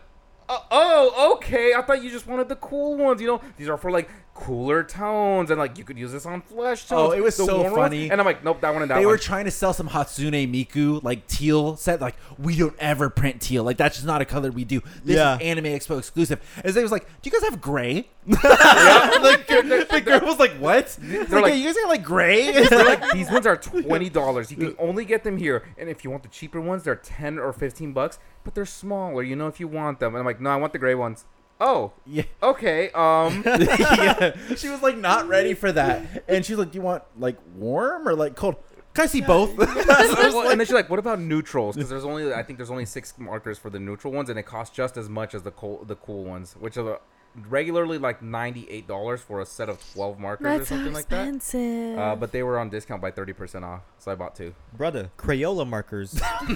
oh, 0.49 0.65
oh, 0.71 1.35
okay. 1.37 1.75
I 1.75 1.83
thought 1.83 2.03
you 2.03 2.11
just 2.11 2.27
wanted 2.27 2.49
the 2.49 2.57
cool 2.57 2.97
ones. 2.97 3.21
You 3.21 3.27
know, 3.29 3.41
these 3.57 3.69
are 3.69 3.77
for 3.77 3.91
like 3.91 4.09
cooler 4.38 4.83
tones, 4.85 5.51
and 5.51 5.59
like 5.59 5.77
you 5.79 5.85
could 5.85 5.98
use 5.98 6.12
this 6.12 6.24
on 6.24 6.40
flesh 6.42 6.87
tones. 6.87 7.12
Oh, 7.12 7.12
it 7.12 7.22
was 7.22 7.37
the 7.37 7.44
so 7.44 7.57
warmer 7.61 7.77
ones. 7.77 7.88
funny. 7.90 8.11
And 8.11 8.20
I'm 8.20 8.24
like, 8.24 8.44
nope, 8.44 8.61
that 8.61 8.72
one 8.72 8.83
and 8.83 8.90
that 8.90 8.94
they 8.98 9.07
one. 9.07 9.12
were 9.14 9.18
trying 9.18 9.44
to 9.46 9.51
sell 9.51 9.72
some 9.72 9.88
Hatsune 9.88 10.48
Miku 10.53 11.03
like 11.03 11.27
teal 11.27 11.77
set. 11.77 12.01
Like 12.01 12.14
we 12.38 12.57
don't 12.57 12.77
ever 12.79 13.11
print 13.11 13.40
teal. 13.40 13.64
Like 13.64 13.77
that's 13.77 13.96
just 13.96 14.07
not 14.07 14.22
a 14.22 14.24
color 14.24 14.51
we 14.51 14.64
do. 14.64 14.81
This 15.05 15.16
Yeah. 15.16 15.37
is 15.37 15.42
Anime 15.42 15.64
Expo 15.64 15.98
exclusive. 15.98 16.40
And 16.64 16.72
they 16.72 16.83
was 16.83 16.92
like, 16.92 17.07
"Do 17.22 17.31
you 17.31 17.38
guys 17.38 17.48
have 17.51 17.61
gray?" 17.61 18.09
like 18.29 19.46
the 19.46 20.03
girl 20.05 20.20
was 20.22 20.38
like, 20.38 20.53
"What?" 20.59 20.96
They're 21.01 21.20
like, 21.24 21.31
like- 21.31 21.53
"Yeah, 21.53 21.59
"You 21.59 21.64
guys 21.66 21.74
got 21.77 21.88
like 21.88 22.05
gray?" 22.05 22.66
Like, 22.70 23.12
these 23.12 23.31
ones 23.31 23.46
are 23.46 23.57
twenty 23.57 24.09
dollars. 24.09 24.51
You 24.51 24.57
can 24.57 24.77
only 24.79 25.05
get 25.05 25.24
them 25.24 25.37
here, 25.38 25.64
and 25.79 25.88
if 25.88 26.05
you 26.05 26.11
want 26.11 26.22
the 26.22 26.29
cheaper 26.29 26.61
ones, 26.61 26.85
they're 26.85 26.96
ten 26.96 27.38
or 27.38 27.53
fifteen 27.53 27.92
bucks. 27.92 28.18
But 28.44 28.55
they're 28.55 28.66
smaller, 28.66 29.22
you 29.22 29.37
know, 29.37 29.46
if 29.48 29.61
you 29.61 29.68
want 29.68 30.01
them. 30.01 30.14
And 30.14 30.20
I'm 30.20 30.24
like, 30.24 30.40
no, 30.40 30.48
I 30.51 30.57
want 30.57 30.72
the 30.72 30.79
gray 30.79 30.94
ones. 30.94 31.27
Oh, 31.61 31.92
yeah. 32.07 32.23
okay. 32.42 32.90
Um, 32.90 33.42
yeah. 33.47 34.37
She 34.57 34.68
was 34.68 34.83
like 34.83 34.97
not 34.97 35.27
ready 35.29 35.55
for 35.55 35.73
that, 35.73 36.25
and 36.29 36.44
she's 36.44 36.57
like, 36.57 36.71
"Do 36.71 36.79
you 36.79 36.83
want 36.83 37.03
like 37.16 37.37
warm 37.57 38.07
or 38.07 38.14
like 38.14 38.37
cold?" 38.37 38.57
Can 38.94 39.05
I 39.05 39.07
see 39.07 39.21
both? 39.21 39.57
well, 39.59 40.51
and 40.51 40.59
then 40.59 40.66
she's 40.66 40.73
like, 40.73 40.90
"What 40.90 40.99
about 40.99 41.21
neutrals? 41.21 41.77
Because 41.77 41.90
there's 41.90 42.05
only, 42.05 42.33
I 42.33 42.42
think 42.42 42.59
there's 42.59 42.71
only 42.71 42.85
six 42.85 43.14
markers 43.18 43.59
for 43.59 43.71
the 43.71 43.79
neutral 43.79 44.12
ones, 44.12 44.29
and 44.29 44.38
it 44.38 44.44
costs 44.44 44.75
just 44.75 44.97
as 44.97 45.09
much 45.09 45.35
as 45.35 45.42
the 45.42 45.51
cool, 45.51 45.85
the 45.85 45.97
cool 45.97 46.25
ones, 46.25 46.55
which 46.59 46.77
are 46.77 46.83
the, 46.83 47.01
regularly 47.48 47.98
like 47.98 48.22
ninety 48.22 48.66
eight 48.70 48.87
dollars 48.88 49.20
for 49.20 49.40
a 49.40 49.46
set 49.46 49.68
of 49.68 49.79
twelve 49.92 50.18
markers 50.18 50.46
or 50.46 50.59
That's 50.59 50.68
so 50.68 50.74
something 50.77 50.92
like 50.92 51.09
that. 51.09 51.20
expensive. 51.29 51.98
Uh, 51.98 52.16
but 52.16 52.33
they 52.33 52.42
were 52.42 52.59
on 52.59 52.68
discount 52.70 53.01
by 53.03 53.11
thirty 53.11 53.33
percent 53.33 53.64
off, 53.64 53.83
so 53.98 54.11
I 54.12 54.14
bought 54.14 54.35
two. 54.37 54.55
Brother, 54.77 55.11
Crayola 55.18 55.66
markers. 55.68 56.18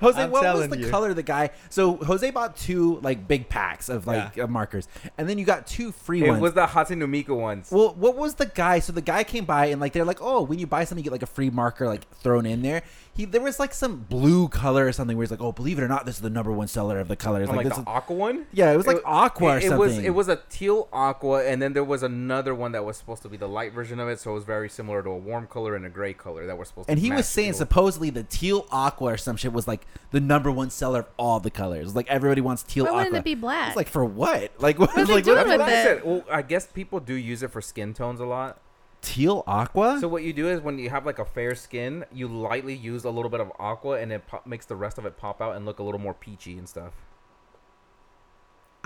Jose, 0.00 0.22
I'm 0.22 0.30
what 0.30 0.54
was 0.56 0.68
the 0.68 0.78
you. 0.78 0.88
color 0.90 1.10
of 1.10 1.16
the 1.16 1.22
guy? 1.22 1.50
So 1.70 1.96
Jose 1.96 2.30
bought 2.30 2.56
two 2.56 2.98
like 3.00 3.26
big 3.28 3.48
packs 3.48 3.88
of 3.88 4.06
like 4.06 4.36
Yeah. 4.36 4.44
uh, 4.44 4.46
markers, 4.48 4.88
and 5.18 5.28
then 5.28 5.38
you 5.38 5.44
got 5.44 5.66
two 5.66 5.92
free 5.92 6.22
It 6.24 6.28
ones. 6.28 6.38
It 6.38 6.42
was 6.42 6.52
the 6.54 6.66
Hatsune 6.66 7.02
Miku 7.06 7.36
ones. 7.38 7.70
Well, 7.70 7.94
what 7.94 8.16
was 8.16 8.34
the 8.34 8.46
guy? 8.46 8.78
So 8.80 8.92
the 8.92 9.00
guy 9.02 9.24
came 9.24 9.44
by 9.44 9.66
and 9.66 9.80
like 9.80 9.92
they're 9.92 10.04
like, 10.04 10.18
oh, 10.20 10.42
when 10.42 10.58
you 10.58 10.66
buy 10.66 10.84
something, 10.84 11.04
you 11.04 11.10
get 11.10 11.12
like 11.12 11.22
a 11.22 11.26
free 11.26 11.50
marker 11.50 11.86
like 11.86 12.08
thrown 12.16 12.46
in 12.46 12.62
there. 12.62 12.82
He 13.16 13.24
there 13.24 13.40
was 13.40 13.58
like 13.58 13.72
some 13.72 13.96
blue 14.08 14.48
color 14.48 14.86
or 14.86 14.92
something 14.92 15.16
where 15.16 15.24
he's 15.24 15.30
like, 15.30 15.40
oh, 15.40 15.52
believe 15.52 15.78
it 15.78 15.82
or 15.82 15.88
not, 15.88 16.04
this 16.04 16.16
is 16.16 16.20
the 16.20 16.28
number 16.30 16.52
one 16.52 16.68
seller 16.68 16.98
of 17.00 17.08
the 17.08 17.16
colors. 17.16 17.48
Oh, 17.48 17.52
Like, 17.52 17.56
like 17.64 17.66
this 17.68 17.76
the 17.76 17.80
is, 17.82 17.86
aqua 17.86 18.14
one. 18.16 18.46
yeah, 18.52 18.72
it 18.72 18.76
was 18.76 18.86
like 18.86 18.98
aqua 19.04 19.54
or 19.54 19.58
it, 19.58 19.62
something. 19.62 19.76
It 19.76 19.78
was 19.78 19.98
it 19.98 20.10
was 20.14 20.28
a 20.28 20.36
teal 20.50 20.88
aqua, 20.92 21.44
and 21.44 21.62
then 21.62 21.72
there 21.72 21.82
was 21.84 22.02
another 22.02 22.54
one 22.54 22.72
that 22.72 22.84
was 22.84 22.96
supposed 22.98 23.22
to 23.22 23.28
be 23.28 23.36
the 23.36 23.48
light 23.48 23.72
version 23.72 23.98
of 24.00 24.08
it, 24.08 24.20
so 24.20 24.32
it 24.32 24.34
was 24.34 24.44
very 24.44 24.68
similar 24.68 25.02
to 25.02 25.08
a 25.10 25.16
warm 25.16 25.46
color 25.46 25.74
and 25.76 25.86
a 25.86 25.88
gray 25.88 26.12
color 26.12 26.46
that 26.46 26.58
were 26.58 26.64
supposed. 26.66 26.88
To 26.88 26.92
And 26.92 27.00
to 27.00 27.06
he 27.06 27.10
was 27.12 27.26
saying 27.26 27.52
teal. 27.52 27.58
supposedly 27.58 28.10
the 28.10 28.22
teal 28.24 28.66
aqua 28.70 29.12
or 29.14 29.16
some 29.16 29.36
shit 29.36 29.52
was 29.52 29.66
like 29.66 29.86
the 30.10 30.20
number 30.20 30.50
one 30.50 30.68
seller 30.70 31.00
of 31.00 31.06
all 31.16 31.40
the 31.40 31.50
colors. 31.50 31.94
Like 31.96 32.08
everybody 32.08 32.42
wants 32.42 32.62
teal 32.64 32.84
Why 32.84 32.90
aqua. 32.90 32.98
wouldn't 33.04 33.16
it 33.16 33.24
be 33.24 33.34
black? 33.34 33.68
It's 33.68 33.76
like 33.76 33.88
for 33.88 34.04
what? 34.04 34.52
Like 34.58 34.78
what? 34.78 34.90
What 34.96 34.98
are 35.02 35.06
they 35.06 35.14
like 35.14 35.24
doing 35.24 35.36
That's 35.36 35.48
with 35.48 35.60
what 35.60 35.68
I 35.68 35.72
it? 35.80 35.84
said. 35.84 36.04
Well, 36.04 36.24
I 36.30 36.42
guess 36.42 36.66
people 36.66 37.00
do 37.00 37.14
use 37.14 37.42
it 37.42 37.50
for 37.50 37.60
skin 37.60 37.94
tones 37.94 38.20
a 38.20 38.26
lot. 38.26 38.60
Teal 39.02 39.44
aqua? 39.46 39.98
So 40.00 40.08
what 40.08 40.22
you 40.22 40.32
do 40.32 40.48
is 40.48 40.60
when 40.60 40.78
you 40.78 40.90
have 40.90 41.06
like 41.06 41.18
a 41.18 41.24
fair 41.24 41.54
skin, 41.54 42.04
you 42.12 42.28
lightly 42.28 42.74
use 42.74 43.04
a 43.04 43.10
little 43.10 43.30
bit 43.30 43.40
of 43.40 43.52
aqua, 43.58 44.00
and 44.00 44.12
it 44.12 44.22
makes 44.44 44.66
the 44.66 44.76
rest 44.76 44.98
of 44.98 45.06
it 45.06 45.16
pop 45.16 45.40
out 45.40 45.56
and 45.56 45.64
look 45.64 45.78
a 45.78 45.82
little 45.82 46.00
more 46.00 46.14
peachy 46.14 46.58
and 46.58 46.68
stuff. 46.68 46.92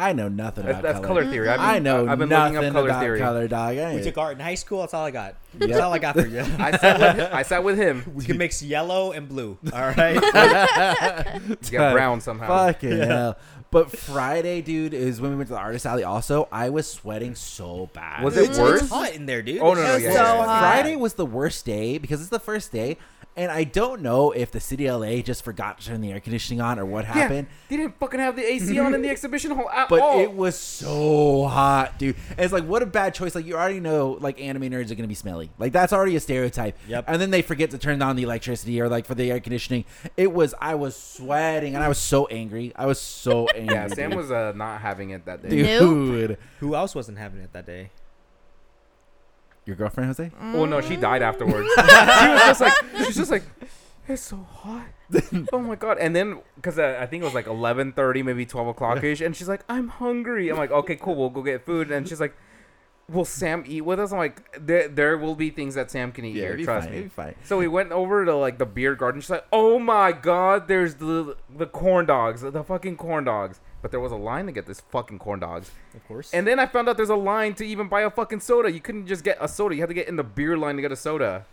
I 0.00 0.12
know 0.14 0.28
nothing 0.28 0.64
That's, 0.64 0.78
about 0.80 0.82
that's 0.94 1.06
color. 1.06 1.20
color 1.22 1.30
theory. 1.32 1.48
I've 1.48 1.58
been, 1.58 1.66
I 1.68 1.78
know 1.78 2.08
I've 2.08 2.18
been 2.18 2.28
nothing 2.28 2.54
looking 2.54 2.68
up 2.68 2.72
color 2.74 2.88
about 2.88 3.00
theory. 3.02 3.18
color, 3.18 3.48
dog. 3.48 3.68
I 3.70 3.72
we 3.74 3.80
ain't- 3.80 4.04
took 4.04 4.18
art 4.18 4.32
in 4.34 4.40
high 4.40 4.54
school. 4.54 4.80
That's 4.80 4.94
all 4.94 5.04
I 5.04 5.10
got. 5.10 5.34
Yep. 5.58 5.68
That's 5.68 5.80
all 5.82 5.92
I 5.92 5.98
got 5.98 6.14
for 6.14 6.26
you. 6.26 6.40
I 6.60 6.76
sat 6.76 7.00
with 7.00 7.16
him, 7.18 7.28
I 7.32 7.42
sat 7.42 7.64
with 7.64 7.76
him. 7.76 8.04
we 8.14 8.24
can 8.24 8.38
mix 8.38 8.62
yellow 8.62 9.10
and 9.12 9.28
blue. 9.28 9.58
All 9.72 9.80
right. 9.96 10.14
Get 11.70 11.92
brown 11.92 12.20
somehow. 12.20 12.46
Fucking 12.46 12.98
hell. 12.98 13.36
But 13.72 13.90
Friday, 13.90 14.62
dude, 14.62 14.94
is 14.94 15.20
when 15.20 15.30
we 15.32 15.36
went 15.36 15.48
to 15.48 15.54
the 15.54 15.60
artist 15.60 15.86
alley. 15.86 16.02
Also, 16.04 16.48
I 16.50 16.70
was 16.70 16.88
sweating 16.90 17.34
so 17.36 17.88
bad. 17.92 18.24
Was 18.24 18.36
it 18.36 18.50
It's 18.50 18.58
worse? 18.58 18.88
hot 18.88 19.14
in 19.14 19.26
there, 19.26 19.42
dude. 19.42 19.60
Oh, 19.60 19.74
no, 19.74 19.82
no, 19.82 19.90
It 19.92 19.94
was 19.94 20.02
yeah, 20.04 20.12
so 20.12 20.22
yeah, 20.22 20.34
yeah. 20.38 20.44
hot. 20.46 20.60
Friday 20.60 20.96
was 20.96 21.14
the 21.14 21.26
worst 21.26 21.64
day 21.66 21.98
because 21.98 22.20
it's 22.20 22.30
the 22.30 22.40
first 22.40 22.72
day, 22.72 22.96
and 23.40 23.50
I 23.50 23.64
don't 23.64 24.02
know 24.02 24.32
if 24.32 24.50
the 24.50 24.60
city 24.60 24.86
of 24.86 25.00
LA 25.00 25.22
just 25.22 25.42
forgot 25.42 25.78
to 25.80 25.86
turn 25.86 26.00
the 26.02 26.12
air 26.12 26.20
conditioning 26.20 26.60
on 26.60 26.78
or 26.78 26.84
what 26.84 27.06
happened. 27.06 27.46
Yeah, 27.48 27.56
they 27.70 27.76
didn't 27.78 27.98
fucking 27.98 28.20
have 28.20 28.36
the 28.36 28.44
AC 28.44 28.78
on 28.78 28.94
in 28.94 29.00
the 29.00 29.08
exhibition 29.16 29.52
hall 29.52 29.70
at 29.70 29.88
But 29.88 30.00
all. 30.00 30.20
it 30.20 30.32
was 30.32 30.56
so 30.58 31.46
hot, 31.46 31.98
dude. 31.98 32.16
And 32.30 32.40
it's 32.40 32.52
like, 32.52 32.64
what 32.64 32.82
a 32.82 32.86
bad 32.86 33.14
choice. 33.14 33.34
Like, 33.34 33.46
you 33.46 33.54
already 33.56 33.80
know, 33.80 34.18
like, 34.20 34.40
anime 34.40 34.64
nerds 34.64 34.86
are 34.90 34.94
going 34.94 34.98
to 34.98 35.06
be 35.08 35.14
smelly. 35.14 35.50
Like, 35.58 35.72
that's 35.72 35.92
already 35.92 36.16
a 36.16 36.20
stereotype. 36.20 36.76
Yep. 36.86 37.04
And 37.08 37.20
then 37.20 37.30
they 37.30 37.40
forget 37.42 37.70
to 37.70 37.78
turn 37.78 38.02
on 38.02 38.16
the 38.16 38.24
electricity 38.24 38.78
or, 38.80 38.88
like, 38.90 39.06
for 39.06 39.14
the 39.14 39.30
air 39.30 39.40
conditioning. 39.40 39.86
It 40.18 40.32
was, 40.32 40.54
I 40.60 40.74
was 40.74 40.94
sweating 40.94 41.74
and 41.74 41.82
I 41.82 41.88
was 41.88 41.98
so 41.98 42.26
angry. 42.26 42.72
I 42.76 42.84
was 42.86 43.00
so 43.00 43.46
angry. 43.54 43.74
yeah, 43.74 43.86
Sam 43.88 44.10
was 44.14 44.30
uh, 44.30 44.52
not 44.54 44.82
having 44.82 45.10
it 45.10 45.24
that 45.24 45.42
day. 45.42 45.48
Dude. 45.78 46.36
Who 46.58 46.74
else 46.74 46.94
wasn't 46.94 47.16
having 47.18 47.40
it 47.40 47.52
that 47.54 47.64
day? 47.66 47.90
Your 49.70 49.76
girlfriend, 49.76 50.08
Jose? 50.08 50.32
Oh 50.54 50.64
no, 50.64 50.80
she 50.80 50.96
died 50.96 51.22
afterwards. 51.22 51.68
she 51.76 51.80
was 52.28 52.40
just 52.42 52.60
like, 52.60 52.72
she's 53.06 53.16
just 53.16 53.30
like, 53.30 53.44
it's 54.08 54.20
so 54.20 54.36
hot. 54.38 54.86
oh 55.52 55.60
my 55.60 55.76
god! 55.76 55.98
And 55.98 56.14
then, 56.16 56.40
cause 56.60 56.76
uh, 56.76 56.98
I 57.00 57.06
think 57.06 57.22
it 57.22 57.24
was 57.24 57.34
like 57.34 57.46
eleven 57.46 57.92
thirty, 57.92 58.24
maybe 58.24 58.44
twelve 58.46 58.66
o'clock 58.66 59.04
ish, 59.04 59.20
and 59.20 59.36
she's 59.36 59.48
like, 59.48 59.62
I'm 59.68 59.86
hungry. 59.86 60.48
I'm 60.48 60.56
like, 60.56 60.72
okay, 60.72 60.96
cool, 60.96 61.14
we'll 61.14 61.30
go 61.30 61.42
get 61.42 61.64
food. 61.64 61.92
And 61.92 62.08
she's 62.08 62.20
like, 62.20 62.34
Will 63.08 63.24
Sam 63.24 63.62
eat 63.66 63.82
with 63.82 64.00
us? 64.00 64.10
I'm 64.12 64.18
like, 64.18 64.40
there, 64.66 64.88
there 64.88 65.18
will 65.18 65.34
be 65.36 65.50
things 65.50 65.74
that 65.76 65.90
Sam 65.90 66.10
can 66.10 66.24
eat 66.24 66.34
Yeah, 66.34 66.42
here. 66.42 66.48
it'd 66.48 66.58
be 66.58 66.64
Trust 66.64 66.84
fine. 66.86 66.92
me. 66.92 66.98
It'd 66.98 67.10
be 67.10 67.14
fine. 67.14 67.34
So 67.44 67.58
we 67.58 67.68
went 67.68 67.92
over 67.92 68.24
to 68.24 68.34
like 68.34 68.58
the 68.58 68.66
beer 68.66 68.96
garden. 68.96 69.20
She's 69.20 69.30
like, 69.30 69.46
"Oh 69.52 69.78
my 69.78 70.10
god, 70.10 70.66
there's 70.66 70.96
the 70.96 71.36
the 71.56 71.66
corn 71.66 72.06
dogs, 72.06 72.42
the 72.42 72.64
fucking 72.64 72.96
corn 72.96 73.22
dogs." 73.22 73.60
But 73.82 73.90
there 73.90 74.00
was 74.00 74.12
a 74.12 74.16
line 74.16 74.46
to 74.46 74.52
get 74.52 74.66
this 74.66 74.80
fucking 74.80 75.18
corn 75.18 75.40
dogs. 75.40 75.70
Of 75.94 76.06
course. 76.06 76.32
And 76.34 76.46
then 76.46 76.58
I 76.58 76.66
found 76.66 76.88
out 76.88 76.96
there's 76.96 77.08
a 77.08 77.14
line 77.16 77.54
to 77.54 77.64
even 77.64 77.88
buy 77.88 78.02
a 78.02 78.10
fucking 78.10 78.40
soda. 78.40 78.70
You 78.70 78.80
couldn't 78.80 79.06
just 79.06 79.24
get 79.24 79.38
a 79.40 79.48
soda. 79.48 79.74
You 79.74 79.80
had 79.80 79.88
to 79.88 79.94
get 79.94 80.08
in 80.08 80.16
the 80.16 80.24
beer 80.24 80.56
line 80.58 80.76
to 80.76 80.82
get 80.82 80.92
a 80.92 80.96
soda. 80.96 81.46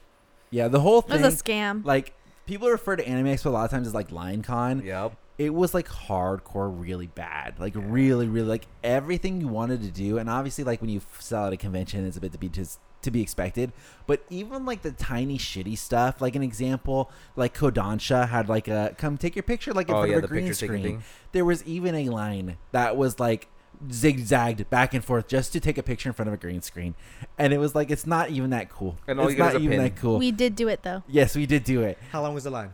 Yeah, 0.50 0.68
the 0.68 0.80
whole 0.82 1.00
It 1.00 1.08
thing. 1.10 1.22
was 1.22 1.40
a 1.42 1.44
scam. 1.44 1.86
like, 1.86 2.13
people 2.46 2.70
refer 2.70 2.96
to 2.98 3.08
Anime 3.08 3.28
Expo 3.28 3.46
a 3.48 3.50
lot 3.50 3.66
of 3.66 3.72
times 3.72 3.88
as, 3.88 3.94
like, 3.94 4.12
Line 4.12 4.42
Con. 4.42 4.82
Yep. 4.86 5.13
it 5.38 5.54
was 5.54 5.74
like 5.74 5.88
hardcore 5.88 6.74
really 6.76 7.06
bad 7.08 7.54
like 7.60 7.74
really 7.76 8.28
really 8.28 8.48
like 8.48 8.66
everything 8.84 9.40
you 9.40 9.48
wanted 9.48 9.84
to 9.84 9.92
do 9.92 10.18
and 10.18 10.28
obviously 10.32 10.63
like 10.63 10.82
when 10.82 10.90
you 10.90 11.00
sell 11.20 11.46
at 11.46 11.54
a 11.54 11.58
convention 11.58 12.04
it's 12.08 12.18
a 12.18 12.20
bit 12.20 12.32
to 12.32 12.40
be 12.40 12.50
just 12.50 12.80
to 13.08 13.12
be 13.12 13.22
expected. 13.22 13.72
But 14.06 14.24
even 14.30 14.65
like 14.65 14.82
the 14.84 14.91
tiny 14.91 15.38
shitty 15.38 15.78
stuff 15.78 16.22
like 16.22 16.36
an 16.36 16.43
example 16.43 17.10
like 17.36 17.58
kodansha 17.58 18.28
had 18.30 18.48
like 18.50 18.67
a 18.67 18.93
come 18.98 19.17
take 19.17 19.36
your 19.36 19.43
picture 19.43 19.74
like 19.74 19.89
in 19.89 19.96
Oh, 19.96 20.00
front 20.00 20.12
yeah, 20.12 20.17
of 20.17 20.24
a 20.24 20.28
the 20.28 20.28
green 20.28 20.54
screen. 20.54 21.04
there 21.32 21.46
was 21.46 21.63
even 21.65 21.96
a 21.96 22.10
line 22.10 22.58
that 22.72 22.96
was 22.98 23.20
like 23.20 23.48
zigzagged 23.91 24.70
back 24.70 24.93
and 24.93 25.04
forth 25.06 25.28
just 25.28 25.54
to 25.54 25.60
take 25.60 25.78
a 25.78 25.84
picture 25.84 26.10
in 26.10 26.13
front 26.13 26.28
of 26.28 26.34
a 26.34 26.38
green 26.38 26.62
screen. 26.62 26.96
And 27.38 27.54
it 27.54 27.58
was 27.60 27.76
like 27.76 27.89
it's 27.91 28.08
not 28.08 28.30
even 28.30 28.50
that 28.52 28.70
cool. 28.70 28.98
And 29.08 29.20
all 29.20 29.28
it's 29.28 29.38
you 29.38 29.43
not 29.43 29.56
even 29.56 29.70
pin. 29.70 29.80
that 29.84 29.96
cool. 29.96 30.17
We 30.17 30.32
did 30.32 30.56
do 30.56 30.67
it 30.67 30.84
though. 30.84 31.04
yes 31.08 31.36
we 31.36 31.46
did 31.46 31.63
do 31.63 31.82
it. 31.82 31.98
How 32.12 32.22
long 32.22 32.34
was 32.34 32.43
the 32.43 32.50
line? 32.52 32.74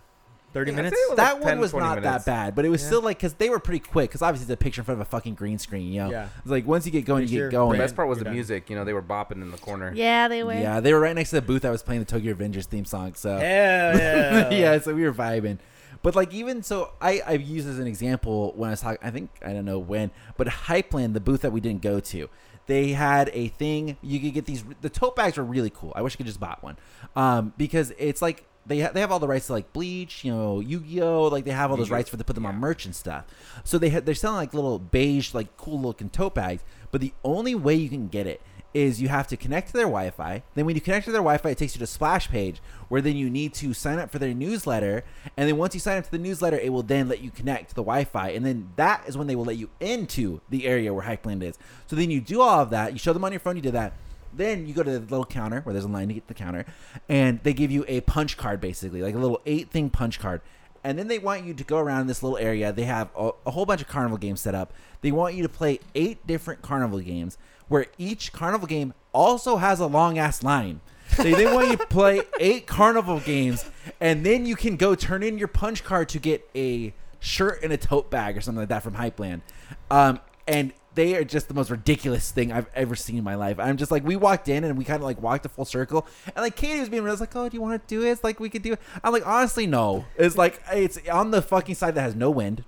Thirty 0.54 0.72
Yeah, 0.72 0.76
minutes. 0.78 0.96
say 0.96 1.02
it 1.02 1.10
was 1.10 1.18
that 1.18 1.34
like 1.36 1.44
one 1.44 1.60
was 1.60 1.74
not 1.74 1.96
minutes. 2.02 2.26
that 2.26 2.32
bad, 2.32 2.56
but 2.56 2.63
it 2.66 2.70
was 2.70 2.82
Yeah. 2.82 2.88
still 2.88 3.02
like 3.02 3.18
because 3.18 3.34
they 3.34 3.50
were 3.50 3.60
pretty 3.60 3.80
quick. 3.80 4.10
Because 4.12 4.22
obviously 4.22 4.46
it's 4.54 4.62
a 4.62 4.63
picture 4.63 4.82
in 4.82 4.86
front 4.86 5.02
of 5.02 5.08
a 5.08 5.10
fucking 5.10 5.34
green 5.34 5.58
screen. 5.58 5.92
You 5.92 6.04
know, 6.04 6.12
Yeah. 6.12 6.28
it's 6.38 6.48
like 6.48 6.66
once 6.68 6.86
you 6.86 6.92
get 6.92 7.06
going, 7.06 7.28
you 7.28 7.39
get 7.42 7.52
going. 7.52 7.72
The 7.74 7.84
best 7.84 7.96
part 7.96 8.08
was 8.08 8.18
You're 8.18 8.24
the 8.26 8.26
done. 8.26 8.34
music. 8.36 8.70
You 8.70 8.76
know, 8.76 8.86
they 8.86 8.94
were 8.94 9.02
bopping 9.02 9.42
in 9.42 9.50
the 9.52 9.58
corner. 9.58 9.92
Yeah, 9.96 10.28
they 10.28 10.44
were. 10.44 10.54
Yeah, 10.54 10.80
they 10.80 10.94
were 10.94 11.00
right 11.00 11.16
next 11.16 11.32
to 11.32 11.38
the 11.38 11.42
booth 11.42 11.63
that 11.63 11.72
was 11.72 11.82
playing 11.84 12.02
the 12.02 12.06
Tokyo 12.06 12.34
Revengers 12.34 12.66
theme 12.66 12.86
song. 12.86 13.13
So 13.16 13.32
Hell 13.38 13.42
yeah. 13.98 14.50
yeah, 14.52 14.80
so 14.80 14.94
we 14.94 15.04
were 15.04 15.13
vibing. 15.13 15.58
But 16.04 16.16
like 16.16 16.34
even 16.34 16.63
so, 16.63 16.92
I 17.02 17.22
I 17.26 17.32
used 17.34 17.68
as 17.68 17.80
an 17.80 17.88
example 17.88 18.54
when 18.56 18.70
I 18.70 18.74
was 18.74 18.82
talking. 18.82 19.00
I 19.02 19.10
think 19.10 19.30
I 19.46 19.54
don't 19.54 19.66
know 19.66 19.80
when, 19.80 20.12
but 20.38 20.48
Hypeland, 20.48 21.13
the 21.13 21.22
booth 21.22 21.42
that 21.42 21.52
we 21.54 21.62
didn't 21.62 21.82
go 21.82 22.00
to, 22.02 22.30
they 22.68 22.89
had 22.89 23.30
a 23.34 23.48
thing. 23.48 23.96
You 24.02 24.20
could 24.20 24.34
get 24.34 24.46
these. 24.46 24.66
The 24.82 24.89
tote 24.89 25.16
bags 25.16 25.38
were 25.38 25.44
really 25.46 25.70
cool. 25.70 25.94
I 25.96 26.02
wish 26.02 26.16
I 26.16 26.18
could 26.18 26.26
just 26.26 26.42
bought 26.42 26.62
one, 26.62 26.76
um, 27.16 27.54
because 27.58 27.94
it's 27.98 28.22
like 28.22 28.44
they 28.65 28.82
ha- 28.82 28.91
they 28.93 29.02
have 29.02 29.12
all 29.12 29.19
the 29.19 29.28
rights 29.28 29.47
to 29.47 29.54
like 29.54 29.73
Bleach, 29.73 30.23
you 30.23 30.32
know, 30.32 30.60
Yu 30.60 30.80
Gi 30.80 31.02
Oh. 31.02 31.23
Like 31.28 31.45
they 31.45 31.52
have 31.52 31.71
all 31.71 31.78
those 31.78 31.89
rights 31.89 32.10
for 32.10 32.17
to 32.17 32.23
put 32.23 32.36
them 32.36 32.45
on 32.45 32.56
merch 32.56 32.86
and 32.86 32.95
stuff. 32.95 33.26
So 33.63 33.78
they 33.78 33.89
had 33.89 34.06
they're 34.06 34.15
selling 34.15 34.38
like 34.38 34.54
little 34.54 34.80
beige, 34.80 35.34
like 35.34 35.56
cool 35.58 35.82
looking 35.82 36.10
tote 36.10 36.36
bags. 36.36 36.63
But 36.91 37.02
the 37.02 37.13
only 37.23 37.56
way 37.56 37.76
you 37.76 37.89
can 37.89 38.08
get 38.08 38.28
it 38.28 38.41
is 38.73 39.02
you 39.02 39.08
have 39.08 39.28
to 39.28 39.38
connect 39.38 39.67
to 39.67 39.73
their 39.73 39.86
Wi-Fi. 39.86 40.41
Then 40.56 40.65
when 40.65 40.76
you 40.76 40.82
connect 40.82 41.06
to 41.06 41.12
their 41.12 41.21
Wi-Fi, 41.21 41.49
it 41.49 41.58
takes 41.58 41.76
you 41.76 41.80
to 41.80 41.84
a 41.84 41.88
splash 41.88 42.28
page 42.30 42.60
where 42.89 43.02
then 43.02 43.15
you 43.15 43.30
need 43.30 43.54
to 43.56 43.73
sign 43.73 43.99
up 43.99 44.12
for 44.12 44.17
their 44.17 44.34
newsletter. 44.34 45.04
And 45.38 45.47
then 45.47 45.58
once 45.58 45.73
you 45.76 45.80
sign 45.80 45.97
up 45.97 46.06
to 46.06 46.12
the 46.12 46.17
newsletter, 46.17 46.58
it 46.58 46.71
will 46.71 46.82
then 46.84 47.08
let 47.08 47.21
you 47.21 47.30
connect 47.30 47.69
to 47.69 47.76
the 47.76 47.84
Wi-Fi. 47.84 48.30
And 48.30 48.45
then 48.45 48.71
that 48.78 49.04
is 49.08 49.17
when 49.17 49.28
they 49.28 49.36
will 49.36 49.45
let 49.45 49.58
you 49.58 49.69
into 49.80 50.41
the 50.49 50.65
area 50.65 50.93
where 50.93 51.06
Hypeland 51.06 51.43
is. 51.43 51.58
So 51.88 51.95
then 51.95 52.10
you 52.10 52.19
do 52.19 52.41
all 52.41 52.62
of 52.62 52.71
that. 52.71 52.93
You 52.93 52.99
show 52.99 53.13
them 53.13 53.23
on 53.23 53.32
your 53.32 53.39
phone. 53.39 53.56
You 53.56 53.62
did 53.62 53.73
that. 53.73 53.93
Then 54.36 54.67
you 54.67 54.74
go 54.74 54.84
to 54.84 54.91
the 54.91 55.00
little 55.00 55.26
counter 55.26 55.62
where 55.62 55.74
there's 55.74 55.86
a 55.86 55.89
line 55.89 56.08
to 56.08 56.13
get 56.13 56.28
the 56.28 56.34
counter, 56.34 56.65
and 57.08 57.39
they 57.43 57.54
give 57.54 57.72
you 57.72 57.86
a 57.88 58.02
punch 58.02 58.38
card 58.38 58.62
basically, 58.62 59.02
like 59.02 59.15
a 59.15 59.19
little 59.19 59.41
eight 59.46 59.69
thing 59.69 59.89
punch 59.89 60.19
card. 60.19 60.41
And 60.84 61.00
then 61.00 61.08
they 61.08 61.19
want 61.19 61.46
you 61.46 61.54
to 61.54 61.63
go 61.63 61.78
around 61.78 62.08
this 62.08 62.22
little 62.22 62.38
area. 62.38 62.74
They 62.74 62.84
have 62.84 63.10
a, 63.15 63.32
a 63.46 63.52
whole 63.52 63.65
bunch 63.65 63.82
of 63.82 63.88
carnival 63.88 64.17
games 64.17 64.41
set 64.41 64.54
up. 64.54 64.74
They 65.02 65.12
want 65.12 65.36
you 65.36 65.43
to 65.43 65.50
play 65.50 65.80
eight 65.96 66.26
different 66.28 66.62
carnival 66.62 67.00
games, 67.00 67.38
where 67.69 67.86
each 67.98 68.34
carnival 68.34 68.67
game 68.67 68.93
also 69.13 69.58
has 69.58 69.80
a 69.80 69.88
long 69.88 70.17
ass 70.17 70.43
line. 70.43 70.82
They 71.17 71.34
then 71.34 71.54
want 71.54 71.69
you 71.69 71.78
to 71.78 71.88
play 71.88 72.22
eight 72.39 72.67
carnival 72.67 73.19
games, 73.19 73.69
and 74.02 74.26
then 74.26 74.46
you 74.46 74.56
can 74.56 74.76
go 74.76 74.96
turn 74.96 75.24
in 75.24 75.38
your 75.38 75.48
punch 75.48 75.84
card 75.84 76.10
to 76.10 76.19
get 76.19 76.50
a 76.56 76.93
shirt 77.19 77.63
and 77.63 77.72
a 77.72 77.78
tote 77.78 78.10
bag 78.10 78.38
or 78.38 78.41
something 78.41 78.62
like 78.62 78.69
that 78.69 78.84
from 78.84 78.96
Hypeland. 78.96 79.41
Um, 79.89 80.19
and 80.48 80.74
they 80.96 81.16
are 81.16 81.24
just 81.24 81.48
the 81.48 81.54
most 81.54 81.70
ridiculous 81.70 82.32
thing 82.32 82.52
I've 82.52 82.70
ever 82.76 82.96
seen 82.96 83.18
in 83.18 83.24
my 83.24 83.36
life. 83.36 83.60
I'm 83.60 83.78
just 83.78 83.92
like, 83.92 84.04
we 84.04 84.16
walked 84.16 84.48
in 84.50 84.64
and 84.64 84.78
we 84.78 84.84
kind 84.84 84.98
of 84.98 85.04
like 85.04 85.22
walked 85.22 85.46
a 85.46 85.50
full 85.50 85.66
circle, 85.66 86.06
and 86.28 86.38
like 86.38 86.56
Katie 86.56 86.80
was 86.80 86.90
being 86.90 87.04
real, 87.04 87.12
I 87.12 87.14
was 87.14 87.20
like, 87.20 87.36
oh, 87.36 87.50
do 87.50 87.56
you 87.56 87.62
want 87.62 87.88
to 87.88 87.96
do 87.96 88.06
it? 88.06 88.12
It's 88.12 88.24
like 88.24 88.40
we 88.40 88.50
could 88.50 88.62
do 88.62 88.74
it. 88.74 88.80
I'm 89.04 89.14
like, 89.14 89.26
honestly, 89.26 89.68
no. 89.68 90.06
It's 90.18 90.38
like 90.38 90.62
it's 90.72 91.00
on 91.12 91.32
the 91.32 91.42
fucking 91.42 91.76
side 91.76 91.96
that 91.96 92.02
has 92.02 92.16
no 92.16 92.30
wind, 92.30 92.64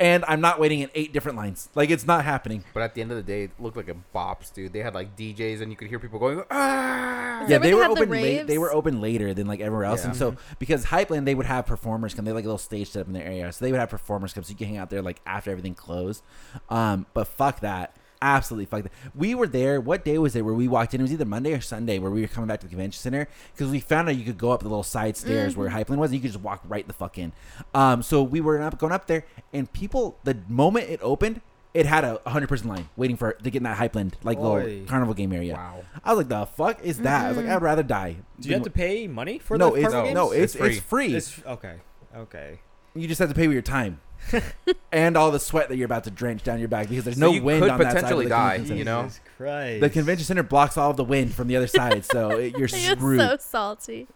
and 0.00 0.24
I'm 0.26 0.40
not 0.40 0.58
waiting 0.58 0.80
in 0.80 0.88
eight 0.94 1.12
different 1.12 1.36
lines. 1.36 1.68
Like 1.74 1.90
it's 1.90 2.06
not 2.06 2.24
happening. 2.24 2.64
But 2.74 2.82
at 2.82 2.94
the 2.94 3.02
end 3.02 3.10
of 3.12 3.18
the 3.18 3.22
day, 3.22 3.44
it 3.44 3.50
looked 3.60 3.76
like 3.76 3.88
a 3.88 3.96
bops, 4.14 4.52
dude. 4.52 4.72
They 4.72 4.80
had 4.80 4.94
like 4.94 5.14
DJs, 5.16 5.60
and 5.60 5.70
you 5.70 5.76
could 5.76 5.88
hear 5.88 5.98
people 5.98 6.18
going, 6.18 6.42
ah. 6.50 7.46
Yeah, 7.46 7.58
they 7.58 7.68
they 7.68 7.74
were 7.74 7.82
had 7.82 7.90
the 7.96 8.00
open 8.02 8.10
late. 8.10 8.46
They 8.46 8.58
were 8.58 8.72
open 8.72 9.00
later 9.00 9.32
than 9.34 9.46
like 9.46 9.60
everywhere 9.60 9.84
else, 9.84 10.00
Yeah. 10.02 10.08
and 10.08 10.16
so 10.16 10.36
because 10.58 10.86
Hypeland, 10.86 11.26
they 11.26 11.34
would 11.34 11.46
have 11.46 11.66
performers 11.66 12.14
come. 12.14 12.24
They 12.24 12.30
had, 12.30 12.34
like 12.36 12.44
a 12.44 12.48
little 12.48 12.58
stage 12.58 12.90
set 12.90 13.02
up 13.02 13.06
in 13.06 13.12
their 13.12 13.24
area, 13.24 13.52
so 13.52 13.64
they 13.64 13.70
would 13.70 13.80
have 13.80 13.90
performers 13.90 14.32
come, 14.32 14.42
so 14.42 14.50
you 14.50 14.56
can 14.56 14.66
hang 14.68 14.76
out 14.78 14.90
there 14.90 15.02
like 15.02 15.20
after 15.26 15.50
everything 15.50 15.74
closed. 15.74 16.22
Um, 16.70 17.06
but 17.14 17.28
fuck 17.28 17.60
that. 17.60 17.96
Absolutely 18.22 18.66
fuck 18.66 18.82
that. 18.82 18.92
We 19.14 19.34
were 19.34 19.46
there. 19.46 19.80
What 19.80 20.04
day 20.04 20.18
was 20.18 20.36
it 20.36 20.44
where 20.44 20.52
we 20.52 20.68
walked 20.68 20.92
in? 20.92 21.00
It 21.00 21.04
was 21.04 21.12
either 21.12 21.24
Monday 21.24 21.54
or 21.54 21.60
Sunday 21.60 21.98
where 21.98 22.10
we 22.10 22.20
were 22.20 22.28
coming 22.28 22.48
back 22.48 22.60
to 22.60 22.66
the 22.66 22.70
convention 22.70 23.00
center 23.00 23.28
because 23.54 23.70
we 23.70 23.80
found 23.80 24.08
out 24.08 24.16
you 24.16 24.24
could 24.24 24.36
go 24.36 24.50
up 24.50 24.60
the 24.60 24.68
little 24.68 24.82
side 24.82 25.16
stairs 25.16 25.56
where 25.56 25.70
Hypeland 25.70 25.96
was. 25.96 26.10
And 26.10 26.16
you 26.16 26.20
could 26.20 26.32
just 26.32 26.44
walk 26.44 26.60
right 26.68 26.86
the 26.86 26.92
fuck 26.92 27.16
in. 27.16 27.32
Um, 27.72 28.02
so 28.02 28.22
we 28.22 28.40
were 28.40 28.60
up, 28.60 28.78
going 28.78 28.92
up 28.92 29.06
there, 29.06 29.24
and 29.52 29.72
people. 29.72 30.18
The 30.24 30.36
moment 30.48 30.90
it 30.90 31.00
opened, 31.02 31.40
it 31.72 31.86
had 31.86 32.04
a 32.04 32.20
hundred 32.26 32.48
person 32.48 32.68
line 32.68 32.88
waiting 32.96 33.16
for 33.16 33.32
to 33.32 33.50
get 33.50 33.58
in 33.58 33.62
that 33.62 33.78
Hypeland 33.78 34.14
like 34.22 34.38
Oy. 34.38 34.64
little 34.64 34.86
carnival 34.86 35.14
game 35.14 35.32
area. 35.32 35.54
Wow. 35.54 35.84
I 36.04 36.12
was 36.12 36.18
like, 36.18 36.28
the 36.28 36.46
fuck 36.46 36.82
is 36.82 36.98
that? 36.98 37.26
I 37.26 37.28
was 37.28 37.36
like, 37.38 37.46
I'd 37.46 37.62
rather 37.62 37.82
die. 37.82 38.16
Do 38.38 38.48
you 38.48 38.54
have 38.54 38.64
to 38.64 38.70
pay 38.70 39.06
money 39.06 39.38
for 39.38 39.56
no, 39.56 39.70
the 39.70 39.84
it's 39.84 39.92
no, 39.92 40.30
games? 40.30 40.32
it's 40.32 40.54
It's 40.56 40.64
it's 40.64 40.80
free. 40.80 41.14
It's 41.14 41.40
okay. 41.46 41.76
Okay. 42.14 42.60
You 42.94 43.06
just 43.08 43.18
have 43.18 43.28
to 43.28 43.34
pay 43.34 43.46
with 43.48 43.54
your 43.54 43.62
time 43.62 44.00
and 44.92 45.16
all 45.16 45.30
the 45.30 45.38
sweat 45.38 45.68
that 45.68 45.76
you're 45.76 45.86
about 45.86 46.04
to 46.04 46.10
drench 46.10 46.42
down 46.42 46.58
your 46.58 46.68
back 46.68 46.88
because 46.88 47.04
there's 47.04 47.16
So 47.16 47.26
no 47.26 47.32
you 47.32 47.42
wind 47.42 47.62
could 47.62 47.70
on 47.70 47.78
that 47.80 47.84
side 47.92 47.96
of 47.96 48.02
potentially 48.02 48.24
the 48.26 48.30
die, 48.30 48.54
convention 48.56 48.76
you 48.78 48.84
center. 48.84 48.96
know? 49.02 49.02
Jesus 49.08 49.20
Christ. 49.36 49.80
The 49.80 49.90
convention 49.90 50.24
center 50.26 50.42
blocks 50.42 50.76
all 50.76 50.90
of 50.90 50.96
the 50.96 51.04
wind 51.04 51.34
from 51.34 51.48
the 51.48 51.56
other 51.56 51.66
side, 51.66 52.04
so 52.04 52.30
it, 52.30 52.56
you're 52.58 52.66
He 52.68 52.88
was 52.90 52.98
screwed, 52.98 53.20
so 53.20 53.36
salty. 53.40 54.06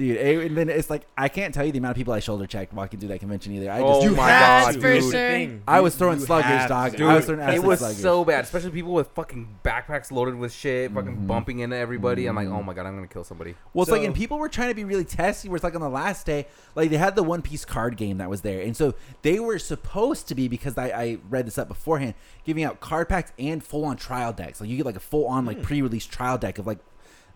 Dude. 0.00 0.16
it- 0.16 0.46
and 0.46 0.56
then 0.56 0.68
it's 0.68 0.90
like 0.90 1.06
I 1.16 1.28
can't 1.28 1.54
tell 1.54 1.64
you 1.64 1.70
the 1.72 1.78
amount 1.78 1.92
of 1.92 1.96
people 1.96 2.12
I 2.12 2.18
shoulder 2.20 2.46
checked 2.46 2.72
walking 2.72 2.98
through 2.98 3.10
that 3.10 3.20
convention 3.20 3.52
either. 3.54 3.70
I 3.70 3.80
Oh 3.80 4.00
just, 4.00 4.10
You 4.10 4.16
my 4.16 4.28
have 4.28 4.64
God, 4.66 4.74
to. 4.74 4.80
for 4.80 5.10
sure. 5.12 5.50
I 5.68 5.80
was 5.80 5.94
throwing 5.94 6.18
you 6.20 6.26
sluggers, 6.26 6.46
have 6.50 6.68
dog. 6.68 6.96
to. 6.96 7.04
I 7.04 7.14
was 7.16 7.26
throwing 7.26 7.40
it 7.48 7.62
was 7.62 7.78
sluggers. 7.78 7.98
so 8.00 8.24
bad, 8.24 8.44
especially 8.44 8.70
people 8.70 8.92
with 8.92 9.08
fucking 9.14 9.48
backpacks 9.64 10.10
loaded 10.10 10.34
with 10.34 10.52
shit, 10.52 10.90
fucking 10.92 11.16
Mhm. 11.18 11.26
bumping 11.26 11.60
into 11.60 11.76
everybody. 11.76 12.26
I'm 12.26 12.34
like, 12.36 12.48
oh 12.48 12.62
my 12.62 12.74
god, 12.74 12.86
I'm 12.86 12.94
gonna 12.96 13.06
kill 13.06 13.24
somebody. 13.24 13.54
Well, 13.74 13.82
it's 13.82 13.90
like, 13.92 14.00
So- 14.00 14.06
and 14.06 14.14
people 14.14 14.38
were 14.38 14.48
trying 14.48 14.70
to 14.70 14.74
be 14.74 14.84
really 14.84 15.04
testy. 15.04 15.48
Where 15.48 15.56
it's 15.56 15.64
like 15.64 15.74
on 15.74 15.80
the 15.80 15.88
last 15.88 16.26
day, 16.26 16.46
like 16.74 16.90
they 16.90 16.96
had 16.96 17.14
the 17.16 17.22
One 17.22 17.42
Piece 17.42 17.64
card 17.64 17.96
game 17.96 18.18
that 18.18 18.28
was 18.30 18.40
there, 18.40 18.60
and 18.60 18.76
so 18.76 18.94
they 19.22 19.38
were 19.38 19.58
supposed 19.58 20.26
to 20.28 20.34
be 20.34 20.48
because 20.48 20.76
I, 20.78 20.86
I 20.88 21.18
read 21.28 21.46
this 21.46 21.58
up 21.58 21.68
beforehand, 21.68 22.14
giving 22.44 22.64
out 22.64 22.80
card 22.80 23.08
packs 23.08 23.32
and 23.38 23.62
full 23.62 23.84
on 23.84 23.96
trial 23.96 24.32
decks. 24.32 24.60
Like 24.60 24.70
you 24.70 24.76
get 24.76 24.86
like 24.86 24.96
a 24.96 25.00
full 25.00 25.26
on 25.26 25.44
like 25.44 25.62
pre 25.62 25.82
release 25.82 26.06
trial 26.06 26.38
deck 26.38 26.58
of 26.58 26.66
like 26.66 26.78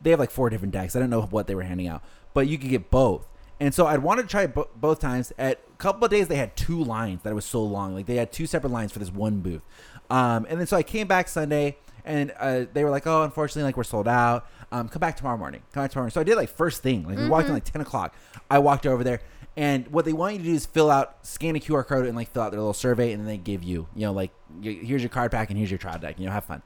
they 0.03 0.11
have 0.11 0.19
like 0.21 0.31
four 0.31 0.51
different 0.51 0.73
decks. 0.75 0.95
I 0.97 1.01
don't 1.01 1.09
know 1.11 1.23
what 1.23 1.47
they 1.47 1.55
were 1.55 1.63
handing 1.63 1.87
out, 1.89 2.03
but 2.35 2.47
you 2.47 2.59
could 2.59 2.69
get 2.71 2.91
both. 2.91 3.27
And 3.61 3.73
so 3.73 3.87
I'd 3.87 4.01
want 4.03 4.21
to 4.21 4.27
try 4.27 4.43
it 4.43 4.55
bo- 4.55 4.69
both 4.77 5.01
times. 5.01 5.33
At 5.39 5.61
a 5.73 5.77
couple 5.77 6.05
of 6.05 6.11
days, 6.11 6.29
they 6.29 6.37
had 6.37 6.57
two 6.57 6.83
lines 6.83 7.23
that 7.23 7.35
was 7.35 7.45
so 7.47 7.63
long. 7.63 7.95
Like 7.95 8.07
they 8.07 8.17
had 8.17 8.33
two 8.33 8.47
separate 8.47 8.71
lines 8.71 8.93
for 8.93 8.99
this 8.99 9.13
one 9.13 9.41
booth. 9.41 9.63
Um, 10.11 10.47
and 10.51 10.61
then 10.61 10.67
so 10.67 10.77
I 10.77 10.83
came 10.83 11.07
back 11.07 11.29
Sunday, 11.29 11.79
and 12.05 12.33
uh, 12.39 12.67
they 12.73 12.85
were 12.85 12.91
like, 12.91 13.07
"Oh, 13.07 13.23
unfortunately, 13.23 13.63
like 13.63 13.77
we're 13.77 13.85
sold 13.85 14.09
out. 14.09 14.47
Um, 14.71 14.89
come 14.89 15.01
back 15.01 15.17
tomorrow 15.17 15.39
morning. 15.39 15.63
Come 15.73 15.85
back 15.85 15.93
tomorrow." 15.93 16.05
Morning. 16.05 16.13
So 16.13 16.21
I 16.21 16.25
did 16.25 16.37
like 16.37 16.51
first 16.51 16.83
thing. 16.83 17.07
Like 17.07 17.17
we 17.17 17.29
walked 17.29 17.47
in 17.49 17.55
like 17.55 17.65
ten 17.65 17.81
o'clock. 17.81 18.15
I 18.51 18.59
walked 18.59 18.87
over 18.87 19.03
there, 19.03 19.23
and 19.57 19.87
what 19.89 20.05
they 20.05 20.13
want 20.13 20.35
you 20.35 20.39
to 20.41 20.45
do 20.45 20.55
is 20.55 20.67
fill 20.67 20.91
out, 20.91 21.25
scan 21.27 21.57
a 21.57 21.61
QR 21.61 21.87
code, 21.87 22.07
and 22.07 22.17
like 22.17 22.31
fill 22.33 22.43
out 22.43 22.51
their 22.51 22.61
little 22.61 22.75
survey, 22.75 23.13
and 23.13 23.21
then 23.21 23.27
they 23.27 23.39
give 23.39 23.63
you, 23.63 23.87
you 23.95 24.03
know, 24.03 24.13
like 24.13 24.33
here's 24.61 25.03
your 25.03 25.09
card 25.09 25.31
pack 25.31 25.49
and 25.49 25.57
here's 25.57 25.71
your 25.71 25.79
trial 25.79 25.99
deck. 25.99 26.19
You 26.19 26.27
know, 26.27 26.33
have 26.33 26.45
fun. 26.45 26.63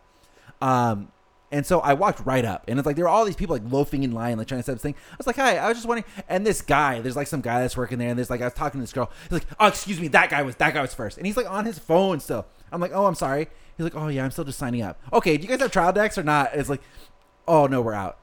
Um, 0.60 1.12
and 1.50 1.64
so 1.64 1.80
I 1.80 1.94
walked 1.94 2.24
right 2.26 2.44
up, 2.44 2.64
and 2.68 2.78
it's 2.78 2.86
like 2.86 2.96
there 2.96 3.04
were 3.06 3.08
all 3.10 3.24
these 3.24 3.36
people 3.36 3.56
like 3.56 3.72
loafing 3.72 4.02
in 4.02 4.12
line, 4.12 4.36
like 4.38 4.46
trying 4.46 4.60
to 4.60 4.64
set 4.64 4.72
up 4.72 4.76
this 4.76 4.82
thing. 4.82 4.94
I 5.12 5.14
was 5.16 5.26
like, 5.26 5.36
"Hi," 5.36 5.56
I 5.56 5.68
was 5.68 5.76
just 5.78 5.86
wondering. 5.88 6.04
And 6.28 6.46
this 6.46 6.60
guy, 6.62 7.00
there's 7.00 7.16
like 7.16 7.26
some 7.26 7.40
guy 7.40 7.60
that's 7.60 7.76
working 7.76 7.98
there, 7.98 8.08
and 8.10 8.18
there's 8.18 8.30
like 8.30 8.40
I 8.40 8.44
was 8.44 8.54
talking 8.54 8.80
to 8.80 8.82
this 8.82 8.92
girl. 8.92 9.10
He's 9.24 9.32
like, 9.32 9.46
"Oh, 9.58 9.66
excuse 9.68 10.00
me, 10.00 10.08
that 10.08 10.30
guy 10.30 10.42
was 10.42 10.56
that 10.56 10.74
guy 10.74 10.82
was 10.82 10.94
first. 10.94 11.16
and 11.16 11.26
he's 11.26 11.36
like 11.36 11.50
on 11.50 11.64
his 11.64 11.78
phone 11.78 12.20
still. 12.20 12.46
I'm 12.70 12.80
like, 12.80 12.92
"Oh, 12.94 13.06
I'm 13.06 13.14
sorry." 13.14 13.48
He's 13.76 13.84
like, 13.84 13.94
"Oh 13.96 14.08
yeah, 14.08 14.24
I'm 14.24 14.30
still 14.30 14.44
just 14.44 14.58
signing 14.58 14.82
up." 14.82 15.00
Okay, 15.12 15.36
do 15.36 15.42
you 15.44 15.48
guys 15.48 15.60
have 15.60 15.70
trial 15.70 15.92
decks 15.92 16.18
or 16.18 16.22
not? 16.22 16.50
It's 16.54 16.68
like, 16.68 16.82
"Oh 17.46 17.66
no, 17.66 17.80
we're 17.80 17.94
out." 17.94 18.18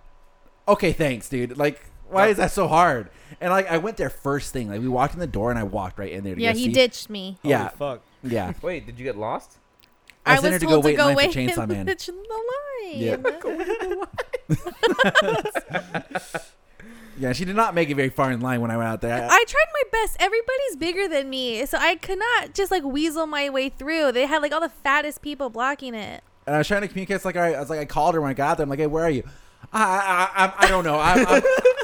Okay, 0.67 0.93
thanks, 0.93 1.29
dude. 1.29 1.57
Like, 1.57 1.81
why 2.09 2.27
is 2.27 2.37
that 2.37 2.51
so 2.51 2.67
hard? 2.67 3.09
And 3.41 3.51
like, 3.51 3.69
I 3.69 3.77
went 3.77 3.97
there 3.97 4.09
first 4.09 4.51
thing. 4.53 4.69
Like, 4.69 4.81
we 4.81 4.87
walked 4.87 5.13
in 5.13 5.19
the 5.19 5.27
door, 5.27 5.49
and 5.49 5.59
I 5.59 5.63
walked 5.63 5.97
right 5.99 6.11
in 6.11 6.23
there. 6.23 6.35
To 6.35 6.41
Yeah, 6.41 6.53
go 6.53 6.57
he 6.59 6.65
see- 6.65 6.71
ditched 6.73 7.09
me. 7.09 7.37
Holy 7.41 7.51
Yeah, 7.51 7.69
fuck. 7.69 8.01
yeah. 8.23 8.53
Wait, 8.61 8.85
did 8.85 8.97
you 8.99 9.03
get 9.05 9.17
lost? 9.17 9.57
I 10.25 10.37
I, 10.37 10.39
was 10.39 10.59
to 10.59 10.65
go 10.65 10.71
told 10.71 10.85
wait 10.85 10.95
to 10.97 11.01
in 11.01 11.07
go 11.07 11.09
for 11.11 11.15
wait 11.15 11.31
Chainsaw 11.31 11.63
in 11.69 11.69
Man. 11.69 11.85
the 11.85 12.11
line. 12.83 14.05
Yeah. 15.75 16.29
Yeah, 17.17 17.31
she 17.31 17.45
did 17.45 17.55
not 17.55 17.73
make 17.73 17.89
it 17.89 17.95
very 17.95 18.09
far 18.09 18.29
in 18.31 18.41
line 18.41 18.59
when 18.59 18.71
I 18.71 18.77
went 18.77 18.89
out 18.89 18.99
there. 19.01 19.13
I- 19.15 19.27
I 19.27 19.43
tried 19.47 19.65
my 19.73 19.83
best. 19.91 20.17
Everybody's 20.19 20.75
bigger 20.77 21.07
than 21.07 21.29
me, 21.29 21.65
so 21.65 21.77
I 21.77 21.95
could 21.95 22.19
not 22.19 22.53
just 22.53 22.71
like 22.71 22.83
weasel 22.83 23.25
my 23.25 23.49
way 23.49 23.69
through. 23.69 24.11
They 24.11 24.25
had 24.25 24.41
like 24.41 24.51
all 24.51 24.59
the 24.59 24.67
fattest 24.83 25.21
people 25.21 25.49
blocking 25.49 25.95
it. 25.95 26.23
And 26.45 26.55
I 26.55 26.57
was 26.57 26.67
trying 26.67 26.81
to 26.81 26.87
communicate. 26.89 27.15
It's 27.15 27.25
like, 27.25 27.35
right, 27.35 27.55
I 27.55 27.59
was 27.59 27.69
like, 27.69 27.79
I 27.79 27.85
called 27.85 28.15
her 28.15 28.21
when 28.21 28.29
I 28.31 28.33
got 28.33 28.57
there. 28.57 28.63
I'm 28.65 28.69
like, 28.69 28.79
hey, 28.79 28.87
where 28.87 29.05
are 29.05 29.09
you? 29.09 29.23
I, 29.73 29.81
I, 30.35 30.45
I, 30.45 30.53
I 30.65 30.67
don't 30.67 30.83
know. 30.83 30.99
I'm, 30.99 31.25
I'm, 31.25 31.41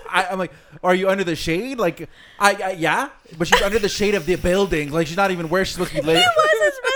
I, 0.10 0.28
I'm 0.32 0.38
like, 0.38 0.52
are 0.84 0.94
you 0.94 1.10
under 1.10 1.24
the 1.24 1.36
shade? 1.36 1.80
Like, 1.80 2.10
I, 2.40 2.54
I, 2.56 2.72
yeah, 2.74 3.10
but 3.38 3.48
she's 3.48 3.62
under 3.62 3.80
the 3.80 3.90
shade 3.90 4.14
of 4.16 4.26
the 4.26 4.36
building. 4.36 4.92
Like, 4.92 5.08
she's 5.08 5.18
not 5.18 5.32
even 5.32 5.50
where 5.50 5.66
she's 5.66 5.74
supposed 5.76 5.92
to 5.96 6.02
be. 6.02 6.08
Late. 6.08 6.18
It 6.18 6.26
wasn't 6.38 6.74
specific. 6.76 6.86
And 6.86 6.91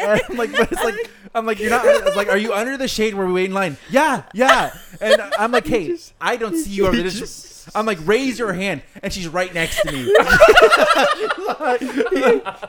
I'm 0.00 0.36
like, 0.36 0.52
but 0.52 0.70
it's 0.72 0.82
like, 0.84 1.10
I'm 1.34 1.46
like, 1.46 1.58
you're 1.60 1.70
not. 1.70 1.86
I 1.86 2.04
was 2.04 2.16
like, 2.16 2.28
are 2.28 2.36
you 2.38 2.52
under 2.52 2.76
the 2.76 2.88
shade 2.88 3.14
where 3.14 3.26
we 3.26 3.32
wait 3.32 3.44
in 3.46 3.54
line? 3.54 3.76
Yeah, 3.90 4.24
yeah. 4.34 4.76
And 5.00 5.20
I'm 5.38 5.52
like, 5.52 5.66
hey, 5.74 5.96
I 6.20 6.36
don't 6.36 6.56
see 6.56 6.70
you 6.70 6.86
over 6.86 6.96
there. 6.96 7.08
Just- 7.08 7.48
I'm 7.74 7.84
like, 7.86 7.98
raise 8.04 8.38
your 8.38 8.52
hand, 8.54 8.82
and 9.02 9.12
she's 9.12 9.28
right 9.28 9.52
next 9.54 9.82
to 9.82 9.92
me. 9.92 10.04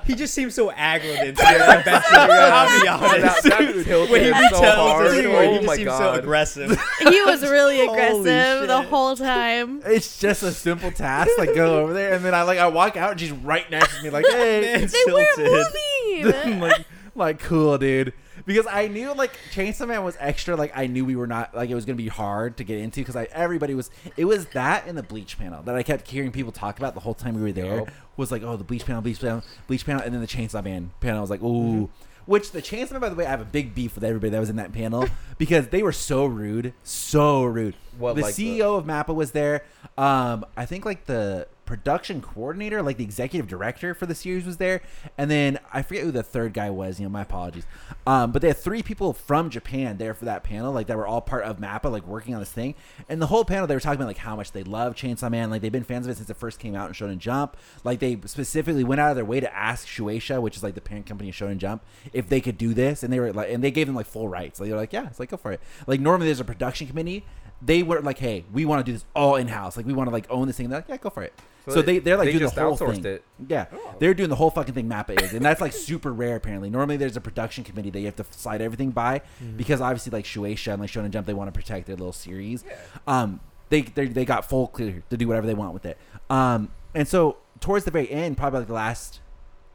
He 0.06 0.15
just 0.15 0.34
seems 0.34 0.54
so 0.54 0.70
aggroed 0.72 1.26
into 1.28 1.41
it. 1.41 1.62
I 1.62 1.82
bet 1.82 2.04
you, 2.12 2.17
I'll 2.17 2.82
be 2.82 2.88
honest. 2.88 3.44
That, 3.44 3.44
that 3.44 3.84
tilted 3.86 4.12
when 4.12 4.22
he 4.24 4.30
so 4.30 4.36
retells 4.36 4.76
hard. 4.76 5.08
the 5.08 5.22
story, 5.22 5.48
he 5.48 5.52
Oh 5.52 5.56
just 5.56 5.65
my 5.67 5.76
seems 5.76 5.91
so 5.91 5.98
god. 6.00 6.20
aggressive. 6.20 6.72
he 7.00 7.22
was 7.24 7.41
really 7.44 7.78
Holy 7.78 7.89
aggressive 7.89 8.67
the 8.67 8.82
shit. 8.82 8.89
whole 8.89 9.15
time. 9.15 9.82
It's 9.86 10.20
just 10.20 10.44
a 10.44 10.52
simple 10.52 10.91
task. 10.91 11.32
Like, 11.38 11.56
go 11.56 11.80
over 11.82 11.94
there, 11.94 12.13
and 12.13 12.24
then 12.26 12.34
I 12.36 12.44
like, 12.44 12.60
I 12.60 12.67
walk 12.67 12.98
out, 12.98 13.12
and 13.12 13.20
she's 13.20 13.32
right 13.32 13.70
next 13.72 13.98
to 13.98 14.04
me. 14.04 14.10
Like, 14.10 14.26
hey, 14.28 14.62
Man, 14.62 14.88
They 14.88 15.13
weren't 15.13 15.28
tilted. 15.36 16.24
moving. 16.24 16.60
like, 16.60 16.86
like 17.15 17.39
cool, 17.39 17.78
dude. 17.78 18.13
Because 18.45 18.65
I 18.67 18.88
knew 18.88 19.13
like 19.13 19.38
Chainsaw 19.52 19.88
Man 19.88 20.04
was 20.04 20.17
extra. 20.19 20.56
Like 20.56 20.71
I 20.76 20.88
knew 20.88 21.06
we 21.06 21.15
were 21.15 21.28
not 21.28 21.56
like 21.56 21.69
it 21.69 21.76
was 21.76 21.86
gonna 21.86 21.95
be 21.95 22.08
hard 22.08 22.58
to 22.58 22.63
get 22.63 22.80
into 22.80 23.02
because 23.02 23.15
I 23.15 23.28
everybody 23.32 23.74
was. 23.74 23.89
It 24.17 24.26
was 24.26 24.47
that 24.47 24.88
and 24.88 24.97
the 24.97 25.04
bleach 25.04 25.38
panel 25.38 25.62
that 25.63 25.76
I 25.76 25.84
kept 25.84 26.10
hearing 26.10 26.32
people 26.32 26.52
talk 26.52 26.78
about 26.78 26.93
the 26.93 27.02
whole 27.02 27.13
time 27.13 27.36
we 27.36 27.41
were 27.41 27.52
there. 27.52 27.78
Yup. 27.80 27.89
Was 28.17 28.32
like, 28.32 28.43
oh, 28.43 28.56
the 28.56 28.63
bleach 28.63 28.86
panel, 28.86 29.02
bleach 29.02 29.19
panel, 29.19 29.43
bleach 29.67 29.86
panel, 29.86 30.02
and 30.02 30.13
then 30.13 30.21
the 30.21 30.28
Chainsaw 30.28 30.63
Man 30.63 30.91
panel. 31.00 31.17
I 31.17 31.21
was 31.21 31.30
like, 31.30 31.41
ooh. 31.43 31.89
Which 32.26 32.52
the 32.52 32.62
Chainsaw 32.62 32.91
Man, 32.91 33.02
by 33.02 33.10
the 33.10 33.15
way, 33.15 33.26
I 33.26 33.30
have 33.30 33.41
a 33.41 33.45
big 33.45 33.74
beef 33.74 33.95
with 33.95 34.04
everybody 34.04 34.30
that 34.30 34.39
was 34.39 34.50
in 34.50 34.58
that 34.58 34.71
panel 34.71 35.08
because 35.38 35.69
they 35.69 35.82
were 35.82 35.91
so 35.91 36.26
rude, 36.26 36.74
so 36.84 37.43
rude. 37.43 37.76
What, 37.97 38.15
the 38.15 38.21
like 38.21 38.36
the- 38.36 38.60
CEO 38.60 38.78
of 38.78 38.86
Mappa 38.86 39.13
was 39.13 39.32
there. 39.32 39.63
Um, 39.97 40.45
I 40.56 40.65
think 40.65 40.86
like 40.86 41.06
the 41.06 41.47
production 41.72 42.22
coordinator, 42.22 42.82
like 42.82 42.98
the 42.98 43.04
executive 43.06 43.48
director 43.48 43.94
for 43.94 44.06
the 44.06 44.14
series, 44.14 44.46
was 44.46 44.58
there, 44.58 44.82
and 45.18 45.32
then 45.32 45.58
I 45.72 45.82
forget 45.84 46.04
who 46.04 46.12
the 46.12 46.22
third 46.22 46.54
guy 46.54 46.70
was. 46.70 47.00
You 47.00 47.06
know, 47.06 47.10
my 47.10 47.22
apologies. 47.22 47.66
Um, 48.06 48.34
but 48.34 48.42
they 48.42 48.50
had 48.50 48.58
three 48.58 48.84
people 48.84 49.14
from 49.14 49.50
Japan 49.50 49.96
there 49.96 50.14
for 50.14 50.26
that 50.26 50.44
panel, 50.44 50.74
like 50.74 50.88
that 50.88 50.98
were 50.98 51.08
all 51.08 51.22
part 51.22 51.46
of 51.46 51.60
Mappa, 51.60 51.90
like 51.90 52.06
working 52.06 52.34
on 52.34 52.42
this 52.42 52.52
thing. 52.52 52.76
And 53.08 53.22
the 53.22 53.28
whole 53.28 53.46
panel, 53.46 53.68
they 53.68 53.74
were 53.74 53.80
talking 53.80 54.02
about 54.02 54.08
like 54.08 54.18
how 54.18 54.36
much 54.36 54.52
they 54.52 54.64
love 54.64 54.96
Chainsaw 54.96 55.32
Man, 55.32 55.50
like 55.50 55.62
they've 55.62 55.72
been 55.72 55.86
fans 55.86 56.06
of 56.06 56.12
it 56.12 56.18
since 56.18 56.30
it 56.30 56.36
first 56.36 56.60
came 56.60 56.76
out 56.76 56.90
in 56.90 56.94
Shonen 56.94 57.20
Jump. 57.20 57.56
Like 57.86 58.00
they 58.00 58.20
specifically 58.26 58.84
went 58.84 59.00
out 59.00 59.12
of 59.12 59.16
their 59.16 59.24
way 59.24 59.40
to 59.40 59.56
ask 59.56 59.88
Shueisha, 59.88 60.42
which 60.42 60.58
is 60.58 60.64
like 60.64 60.76
the 60.76 60.82
parent 60.82 61.06
company 61.06 61.30
of 61.30 61.36
Shonen 61.36 61.58
Jump, 61.58 61.86
if 62.12 62.28
they 62.28 62.42
could 62.42 62.58
do 62.58 62.74
this, 62.74 63.02
and 63.02 63.14
they 63.14 63.20
were 63.22 63.32
like, 63.32 63.50
and 63.50 63.64
they 63.64 63.72
gave 63.72 63.88
them 63.88 63.96
like 63.96 64.08
full 64.08 64.28
rights. 64.28 64.60
Like 64.60 64.68
they 64.68 64.74
were 64.74 64.80
like, 64.82 64.92
yeah, 64.92 65.08
it's 65.08 65.22
like 65.22 65.30
go 65.30 65.38
for 65.38 65.54
it. 65.54 65.62
Like 65.88 66.02
normally 66.02 66.28
there's 66.28 66.42
a 66.42 66.46
production 66.46 66.86
committee. 66.86 67.24
They 67.62 67.82
were 67.82 68.02
like, 68.02 68.18
hey, 68.18 68.44
we 68.52 68.66
want 68.66 68.86
to 68.86 68.92
do 68.92 68.94
this 68.94 69.06
all 69.16 69.38
in 69.38 69.48
house. 69.48 69.78
Like 69.78 69.86
we 69.86 69.94
want 69.94 70.08
to 70.08 70.12
like 70.12 70.26
own 70.30 70.48
this 70.48 70.58
thing. 70.58 70.68
They're 70.68 70.80
like, 70.80 70.90
yeah, 70.90 70.98
go 70.98 71.10
for 71.10 71.24
it. 71.24 71.34
So, 71.65 71.71
So 71.76 71.82
they 71.82 71.93
they- 71.93 72.00
they're 72.00 72.17
like 72.17 72.26
they 72.28 72.32
doing 72.39 72.52
the 72.54 72.62
whole 72.62 72.76
thing. 72.78 73.06
it. 73.06 73.24
Yeah, 73.47 73.65
Oh. 73.71 73.95
they're 74.00 74.13
doing 74.13 74.30
the 74.30 74.36
whole 74.36 74.50
fucking 74.50 74.74
thing. 74.74 74.88
Mappa 74.89 75.21
is, 75.21 75.34
and 75.34 75.45
that's 75.45 75.62
like 75.62 75.74
super 75.74 76.12
rare. 76.12 76.36
Apparently, 76.36 76.69
normally 76.69 76.97
there's 76.97 77.15
a 77.17 77.21
production 77.21 77.63
committee 77.63 77.89
that 77.91 78.00
you 78.00 78.06
have 78.08 78.15
to 78.15 78.26
slide 78.32 78.62
everything 78.62 78.89
by 78.91 79.21
because 79.58 79.80
obviously 79.82 80.10
like 80.12 80.26
Shueisha 80.26 80.71
and 80.74 80.82
like 80.82 80.89
Shonen 80.89 81.12
Jump, 81.12 81.28
they 81.28 81.34
want 81.36 81.54
to 81.54 81.58
protect 81.60 81.86
their 81.88 81.95
little 81.95 82.13
series. 82.13 82.63
Yeah. 82.67 82.76
Um, 83.06 83.39
they 83.69 83.82
they 83.84 84.08
they 84.08 84.26
got 84.26 84.50
full 84.50 84.67
clear 84.67 85.04
to 85.10 85.17
do 85.17 85.28
whatever 85.28 85.45
they 85.47 85.54
want 85.54 85.74
with 85.74 85.86
it. 85.86 85.97
Um, 86.30 86.71
and 86.95 87.08
so 87.08 87.38
towards 87.60 87.86
the 87.86 87.91
very 87.91 88.10
end, 88.10 88.38
probably 88.38 88.60
like 88.60 88.67
the 88.67 88.74
last. 88.74 89.19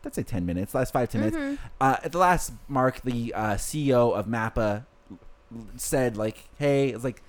Let's 0.05 0.15
say 0.17 0.23
ten 0.23 0.45
minutes, 0.47 0.75
last 0.75 0.93
five 0.93 1.09
ten 1.09 1.21
minutes. 1.23 1.61
Uh, 1.81 1.97
at 2.05 2.13
the 2.13 2.19
last 2.19 2.53
mark, 2.69 3.01
the 3.03 3.33
uh, 3.35 3.55
CEO 3.55 4.13
of 4.15 4.27
Mappa 4.27 4.85
said 5.77 6.17
like, 6.17 6.49
"Hey, 6.59 6.91
it's 6.91 7.05
like 7.05 7.23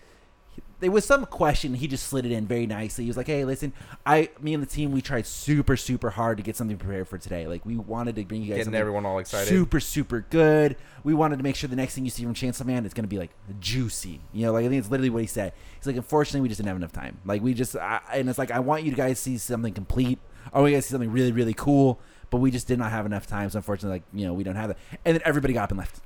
there 0.80 0.92
was 0.92 1.06
some 1.06 1.26
question. 1.26 1.74
He 1.74 1.88
just 1.88 2.08
slid 2.08 2.26
it 2.26 2.32
in 2.32 2.46
very 2.46 2.68
nicely. 2.68 3.04
He 3.06 3.10
was 3.10 3.18
like, 3.18 3.28
"Hey, 3.28 3.44
listen, 3.46 3.74
I, 4.06 4.30
me 4.40 4.54
and 4.54 4.62
the 4.62 4.68
team, 4.68 4.92
we 4.92 5.02
tried 5.02 5.26
super, 5.26 5.76
super 5.76 6.12
hard 6.12 6.38
to 6.38 6.44
get 6.44 6.56
something 6.56 6.78
prepared 6.78 7.08
for 7.08 7.18
today. 7.18 7.48
Like, 7.48 7.66
we 7.66 7.76
wanted 7.76 8.16
to 8.16 8.26
bring 8.26 8.44
you 8.44 8.50
guys 8.50 8.66
Getting 8.66 8.76
everyone 8.76 9.06
all 9.06 9.18
excited. 9.20 9.48
super, 9.48 9.80
super 9.80 10.26
good. 10.30 10.76
We 11.04 11.14
wanted 11.14 11.38
to 11.38 11.44
make 11.44 11.56
sure 11.56 11.68
the 11.68 11.76
next 11.76 11.96
thing 11.96 12.04
you 12.04 12.12
see 12.12 12.24
from 12.24 12.36
Chainsaw 12.36 12.66
Man 12.66 12.86
is 12.86 12.94
going 12.94 13.06
to 13.06 13.10
be 13.10 13.18
like 13.18 13.32
juicy. 13.60 14.22
You 14.34 14.46
know, 14.46 14.54
like 14.54 14.66
I 14.66 14.70
think 14.70 14.80
it's 14.80 14.92
literally 14.92 15.10
what 15.10 15.22
he 15.22 15.28
said. 15.28 15.54
He's 15.78 15.88
like, 15.88 15.96
unfortunately, 15.96 16.42
we 16.42 16.50
just 16.50 16.60
didn't 16.60 16.68
have 16.68 16.78
enough 16.78 16.94
time. 16.94 17.20
Like, 17.26 17.42
we 17.42 17.54
just, 17.54 17.76
I, 17.76 18.02
and 18.14 18.30
it's 18.30 18.38
like, 18.38 18.52
I 18.52 18.60
want 18.60 18.84
you 18.84 18.92
guys 18.92 19.18
to 19.18 19.24
see 19.24 19.38
something 19.38 19.74
complete. 19.74 20.20
I 20.54 20.60
want 20.60 20.72
you 20.72 20.78
guys 20.78 20.84
to 20.84 20.90
see 20.90 20.94
something 20.94 21.12
really, 21.12 21.32
really 21.32 21.54
cool. 21.54 22.00
But 22.30 22.38
we 22.38 22.52
just 22.52 22.68
did 22.68 22.78
not 22.78 22.92
have 22.92 23.06
enough 23.06 23.26
time. 23.26 23.50
So 23.50 23.58
unfortunately, 23.58 24.00
like 24.00 24.04
you 24.14 24.28
know, 24.28 24.34
we 24.34 24.44
don't 24.44 24.56
have 24.56 24.68
that. 24.70 24.78
And 25.06 25.16
then 25.16 25.22
everybody 25.26 25.54
got 25.54 25.64
up 25.64 25.72
and 25.72 25.80
left. 25.80 26.02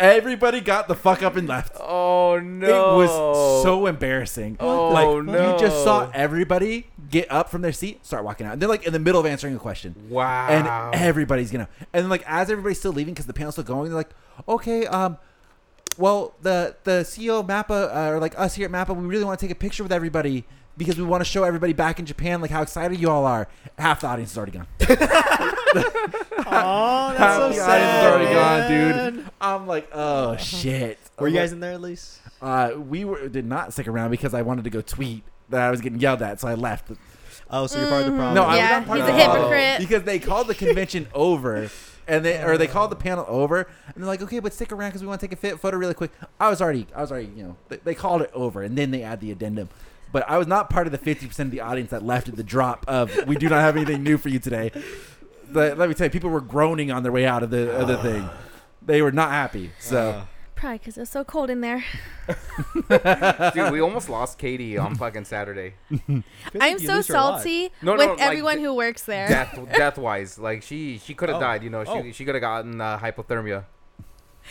Everybody 0.00 0.60
got 0.60 0.88
the 0.88 0.94
fuck 0.94 1.22
up 1.22 1.36
and 1.36 1.48
left. 1.48 1.76
Oh 1.80 2.38
no! 2.40 3.00
It 3.00 3.04
was 3.04 3.62
so 3.62 3.86
embarrassing. 3.86 4.56
Oh, 4.60 4.88
like 4.90 5.24
no. 5.24 5.52
you 5.52 5.58
just 5.58 5.84
saw 5.84 6.10
everybody 6.12 6.86
get 7.10 7.30
up 7.30 7.48
from 7.48 7.62
their 7.62 7.72
seat, 7.72 8.04
start 8.04 8.24
walking 8.24 8.46
out. 8.46 8.54
And 8.54 8.62
they're 8.62 8.68
like 8.68 8.86
in 8.86 8.92
the 8.92 8.98
middle 8.98 9.20
of 9.20 9.26
answering 9.26 9.54
a 9.54 9.58
question. 9.58 9.94
wow. 10.08 10.48
And 10.48 10.94
everybody's 11.00 11.50
gonna 11.50 11.68
and 11.92 12.02
then 12.02 12.10
like 12.10 12.24
as 12.26 12.50
everybody's 12.50 12.78
still 12.78 12.92
leaving 12.92 13.14
because 13.14 13.26
the 13.26 13.34
panel's 13.34 13.54
still 13.54 13.64
going, 13.64 13.88
they're 13.88 13.96
like, 13.96 14.10
okay, 14.48 14.86
um, 14.86 15.18
well 15.98 16.34
the 16.42 16.76
the 16.84 17.02
CEO 17.02 17.40
of 17.40 17.46
Mappa 17.46 17.94
uh, 17.94 18.10
or 18.10 18.20
like 18.20 18.38
us 18.38 18.54
here 18.54 18.66
at 18.66 18.72
Mappa, 18.72 18.96
we 18.96 19.06
really 19.06 19.24
want 19.24 19.38
to 19.38 19.46
take 19.46 19.54
a 19.54 19.58
picture 19.58 19.82
with 19.82 19.92
everybody 19.92 20.44
because 20.76 20.96
we 20.96 21.04
want 21.04 21.20
to 21.20 21.24
show 21.24 21.44
everybody 21.44 21.72
back 21.72 21.98
in 21.98 22.06
Japan 22.06 22.40
like 22.40 22.50
how 22.50 22.62
excited 22.62 23.00
you 23.00 23.10
all 23.10 23.26
are. 23.26 23.48
Half 23.78 24.00
the 24.00 24.08
audience 24.08 24.32
is 24.32 24.38
already 24.38 24.52
gone. 24.52 24.66
Oh, 26.46 27.08
that's 27.08 27.18
Half 27.18 27.36
so 27.36 27.48
the 27.48 27.54
sad. 27.54 27.70
audience 27.70 28.30
is 28.30 28.34
already 28.36 29.04
gone, 29.04 29.14
dude. 29.14 29.30
I'm 29.40 29.66
like, 29.66 29.88
oh 29.92 30.36
shit. 30.36 30.98
Were 31.18 31.28
you 31.28 31.36
I'm 31.38 31.42
guys 31.42 31.52
in 31.52 31.60
there 31.60 31.72
at 31.72 31.80
least? 31.80 32.20
Uh, 32.42 32.72
we 32.76 33.04
were 33.04 33.28
did 33.28 33.46
not 33.46 33.72
stick 33.72 33.88
around 33.88 34.10
because 34.10 34.34
I 34.34 34.42
wanted 34.42 34.64
to 34.64 34.70
go 34.70 34.80
tweet 34.80 35.22
that 35.48 35.62
I 35.62 35.70
was 35.70 35.80
getting 35.80 36.00
yelled 36.00 36.22
at, 36.22 36.40
so 36.40 36.48
I 36.48 36.54
left. 36.54 36.90
Oh, 37.50 37.66
so 37.66 37.78
you're 37.78 37.88
part 37.88 38.02
of 38.02 38.12
the 38.12 38.16
problem. 38.16 38.34
No, 38.34 38.42
I 38.44 38.48
was 38.48 38.56
Yeah, 38.58 38.70
not 38.70 38.86
part 38.86 38.98
he's 39.00 39.08
of 39.08 39.14
a 39.14 39.18
the 39.18 39.24
problem 39.24 39.52
hypocrite. 39.52 39.78
because 39.88 40.02
they 40.04 40.18
called 40.18 40.46
the 40.48 40.54
convention 40.54 41.08
over, 41.14 41.70
and 42.08 42.24
they 42.24 42.42
or 42.42 42.58
they 42.58 42.66
called 42.66 42.90
the 42.90 42.96
panel 42.96 43.24
over, 43.28 43.60
and 43.86 43.96
they're 43.96 44.06
like, 44.06 44.22
okay, 44.22 44.40
but 44.40 44.52
stick 44.52 44.72
around 44.72 44.90
because 44.90 45.02
we 45.02 45.08
want 45.08 45.20
to 45.20 45.26
take 45.26 45.32
a 45.32 45.40
fit 45.40 45.58
photo 45.60 45.76
really 45.76 45.94
quick. 45.94 46.10
I 46.40 46.48
was 46.50 46.60
already, 46.60 46.86
I 46.94 47.00
was 47.00 47.10
already, 47.12 47.30
you 47.36 47.42
know, 47.44 47.56
they, 47.68 47.76
they 47.78 47.94
called 47.94 48.22
it 48.22 48.30
over, 48.34 48.62
and 48.62 48.76
then 48.76 48.90
they 48.90 49.02
add 49.02 49.20
the 49.20 49.30
addendum. 49.30 49.68
But 50.12 50.28
I 50.30 50.38
was 50.38 50.46
not 50.46 50.70
part 50.70 50.86
of 50.86 50.92
the 50.92 50.98
fifty 50.98 51.26
percent 51.26 51.48
of 51.48 51.50
the 51.50 51.60
audience 51.60 51.90
that 51.90 52.04
left 52.04 52.28
at 52.28 52.36
the 52.36 52.44
drop 52.44 52.84
of 52.86 53.26
we 53.26 53.34
do 53.36 53.48
not 53.48 53.60
have 53.60 53.76
anything 53.76 54.02
new 54.04 54.16
for 54.16 54.28
you 54.28 54.38
today. 54.38 54.70
But 55.54 55.78
let 55.78 55.88
me 55.88 55.94
tell 55.94 56.06
you, 56.06 56.10
people 56.10 56.28
were 56.30 56.40
groaning 56.42 56.90
on 56.92 57.02
their 57.02 57.12
way 57.12 57.24
out 57.24 57.42
of 57.42 57.48
the 57.50 57.74
of 57.74 57.88
the 57.88 57.96
thing. 57.98 58.28
They 58.82 59.00
were 59.00 59.12
not 59.12 59.30
happy. 59.30 59.70
So 59.78 60.10
Uh, 60.10 60.24
Probably 60.54 60.78
because 60.78 60.96
it's 60.98 61.10
so 61.10 61.24
cold 61.24 61.50
in 61.50 61.60
there. 61.62 61.84
Dude, 63.54 63.72
we 63.72 63.80
almost 63.80 64.08
lost 64.08 64.38
Katie 64.38 64.78
on 64.78 64.94
fucking 64.94 65.24
Saturday. 65.24 65.74
feel 66.06 66.22
I'm 66.60 66.78
so 66.78 66.94
lose 66.94 67.08
her 67.08 67.14
a 67.14 67.16
lot. 67.18 67.40
salty 67.42 67.70
No, 67.82 67.94
no, 67.96 67.98
with 67.98 68.08
like 68.18 68.20
everyone 68.20 68.56
the- 68.56 68.62
who 68.64 68.74
works 68.74 69.02
there. 69.04 69.28
Death, 69.28 69.58
death 69.76 69.98
wise, 69.98 70.38
like 70.38 70.62
she, 70.62 70.98
she 70.98 71.12
could 71.14 71.28
have 71.28 71.38
Oh. 71.38 71.40
died. 71.40 71.62
You 71.64 71.70
know, 71.70 71.84
she, 71.84 71.90
Oh. 71.90 72.12
she 72.12 72.24
could 72.24 72.34
have 72.34 72.42
gotten 72.42 72.80
uh, 72.80 72.98
hypothermia. 72.98 73.64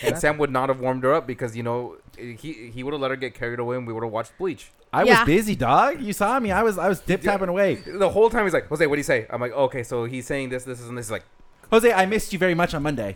And 0.01 0.17
Sam 0.17 0.38
would 0.39 0.49
not 0.51 0.69
have 0.69 0.79
warmed 0.79 1.03
her 1.03 1.13
up 1.13 1.27
because 1.27 1.56
you 1.56 1.63
know 1.63 1.97
he 2.17 2.71
he 2.73 2.84
would 2.84 2.93
have 2.93 3.01
let 3.01 3.12
her 3.12 3.17
get 3.17 3.34
carried 3.36 3.60
away 3.60 3.77
and 3.77 3.86
we 3.86 3.93
would 3.93 4.03
have 4.03 4.12
watched 4.12 4.38
Bleach. 4.38 4.71
I 4.91 5.03
Yeah. 5.03 5.19
was 5.21 5.25
busy, 5.27 5.56
dog. 5.56 6.01
You 6.01 6.13
saw 6.13 6.39
me. 6.39 6.51
I 6.51 6.63
was 6.63 6.77
I 6.77 6.88
was 6.89 6.99
tip 6.99 7.21
tapping 7.21 7.49
away. 7.49 7.75
The 7.75 8.10
whole 8.10 8.29
time 8.29 8.43
he's 8.45 8.53
like, 8.53 8.67
Jose, 8.67 8.86
what 8.88 8.95
do 8.95 8.99
you 8.99 9.03
say? 9.03 9.27
I'm 9.29 9.39
like, 9.41 9.51
okay, 9.53 9.84
so 9.84 10.06
he's 10.06 10.25
saying 10.25 10.49
this, 10.49 10.63
this, 10.63 10.82
and 10.88 10.97
this. 10.97 11.08
He's 11.08 11.12
like, 11.12 11.25
Jose, 11.71 11.91
I 11.91 12.06
missed 12.06 12.34
you 12.34 12.39
very 12.39 12.56
much 12.56 12.73
on 12.73 12.84
Monday. 12.84 13.15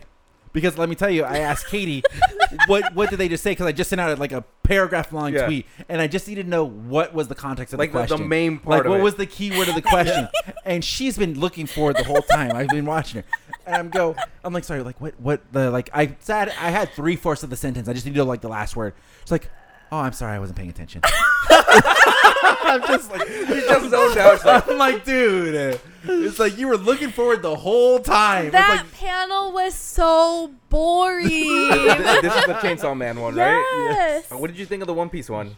Because 0.54 0.78
let 0.78 0.90
me 0.90 0.96
tell 0.96 1.10
you, 1.10 1.24
I 1.24 1.40
asked 1.40 1.68
Katie, 1.68 2.02
what 2.68 2.96
what 2.96 3.10
did 3.12 3.20
they 3.20 3.28
just 3.30 3.44
say? 3.44 3.52
Because 3.52 3.68
I 3.68 3.72
just 3.74 3.90
sent 3.90 4.02
out 4.02 4.18
like 4.18 4.32
a 4.32 4.44
paragraph 4.64 5.12
long 5.14 5.34
Yeah. 5.34 5.46
tweet, 5.46 5.66
and 5.88 6.02
I 6.02 6.08
just 6.08 6.28
needed 6.28 6.44
to 6.44 6.50
know 6.50 6.64
what 6.66 7.14
was 7.14 7.28
the 7.28 7.36
context 7.36 7.74
of 7.74 7.80
like 7.80 7.92
the 7.92 8.00
the, 8.00 8.04
the 8.04 8.08
question. 8.08 8.30
main 8.30 8.58
part 8.58 8.78
like 8.78 8.86
of 8.86 8.92
what 8.92 9.00
it. 9.02 9.04
was 9.04 9.16
the 9.16 9.26
key 9.28 9.52
word 9.56 9.68
of 9.68 9.76
the 9.76 9.82
question? 9.84 10.28
and 10.66 10.84
she's 10.84 11.16
been 11.18 11.40
looking 11.40 11.68
for 11.68 11.92
it 11.92 11.98
the 11.98 12.06
whole 12.06 12.22
time. 12.24 12.54
I've 12.56 12.70
been 12.70 12.86
watching 12.86 13.22
her, 13.22 13.28
and 13.68 13.76
I'm 13.76 13.90
go. 13.90 14.16
I'm 14.44 14.54
like, 14.54 14.64
sorry, 14.64 14.82
like 14.82 15.00
what 15.00 15.20
what 15.20 15.42
the 15.52 15.70
like 15.70 15.90
I 15.94 16.16
said 16.20 16.50
I 16.50 16.72
had 16.72 16.92
three 16.92 17.16
fourths 17.16 17.44
of 17.44 17.50
the 17.50 17.58
sentence. 17.58 17.88
I 17.88 17.94
just 17.94 18.06
need 18.06 18.14
to 18.14 18.20
know 18.20 18.26
like 18.26 18.42
the 18.42 18.50
last 18.50 18.76
word. 18.76 18.94
It's 19.22 19.32
like, 19.32 19.50
oh, 19.92 19.98
I'm 19.98 20.14
sorry, 20.14 20.36
I 20.36 20.40
wasn't 20.40 20.58
paying 20.58 20.70
attention. 20.70 21.02
I'm 21.50 22.82
just 22.82 23.12
like, 23.12 23.28
He 23.28 23.46
just 23.46 23.90
zoned 23.90 24.18
out. 24.18 24.44
Like, 24.46 24.68
I'm 24.68 24.78
like, 24.78 25.06
dude, 25.06 25.80
it's 26.04 26.40
like 26.40 26.58
you 26.58 26.68
were 26.68 26.78
looking 26.78 27.10
forward 27.12 27.42
the 27.42 27.56
whole 27.56 28.00
time. 28.00 28.52
That 28.52 28.84
like, 28.84 28.94
panel 28.94 29.52
was 29.52 29.74
so 29.76 30.54
boring. 30.70 31.30
this 31.30 32.22
this 32.22 32.36
is 32.36 32.46
the 32.46 32.60
Chainsaw 32.62 32.96
Man 32.96 33.20
one, 33.20 33.36
right? 33.36 33.90
yes. 33.92 34.32
What 34.32 34.48
did 34.48 34.58
you 34.58 34.66
think 34.66 34.82
of 34.82 34.88
the 34.88 34.94
One 34.94 35.10
Piece 35.10 35.30
one? 35.30 35.56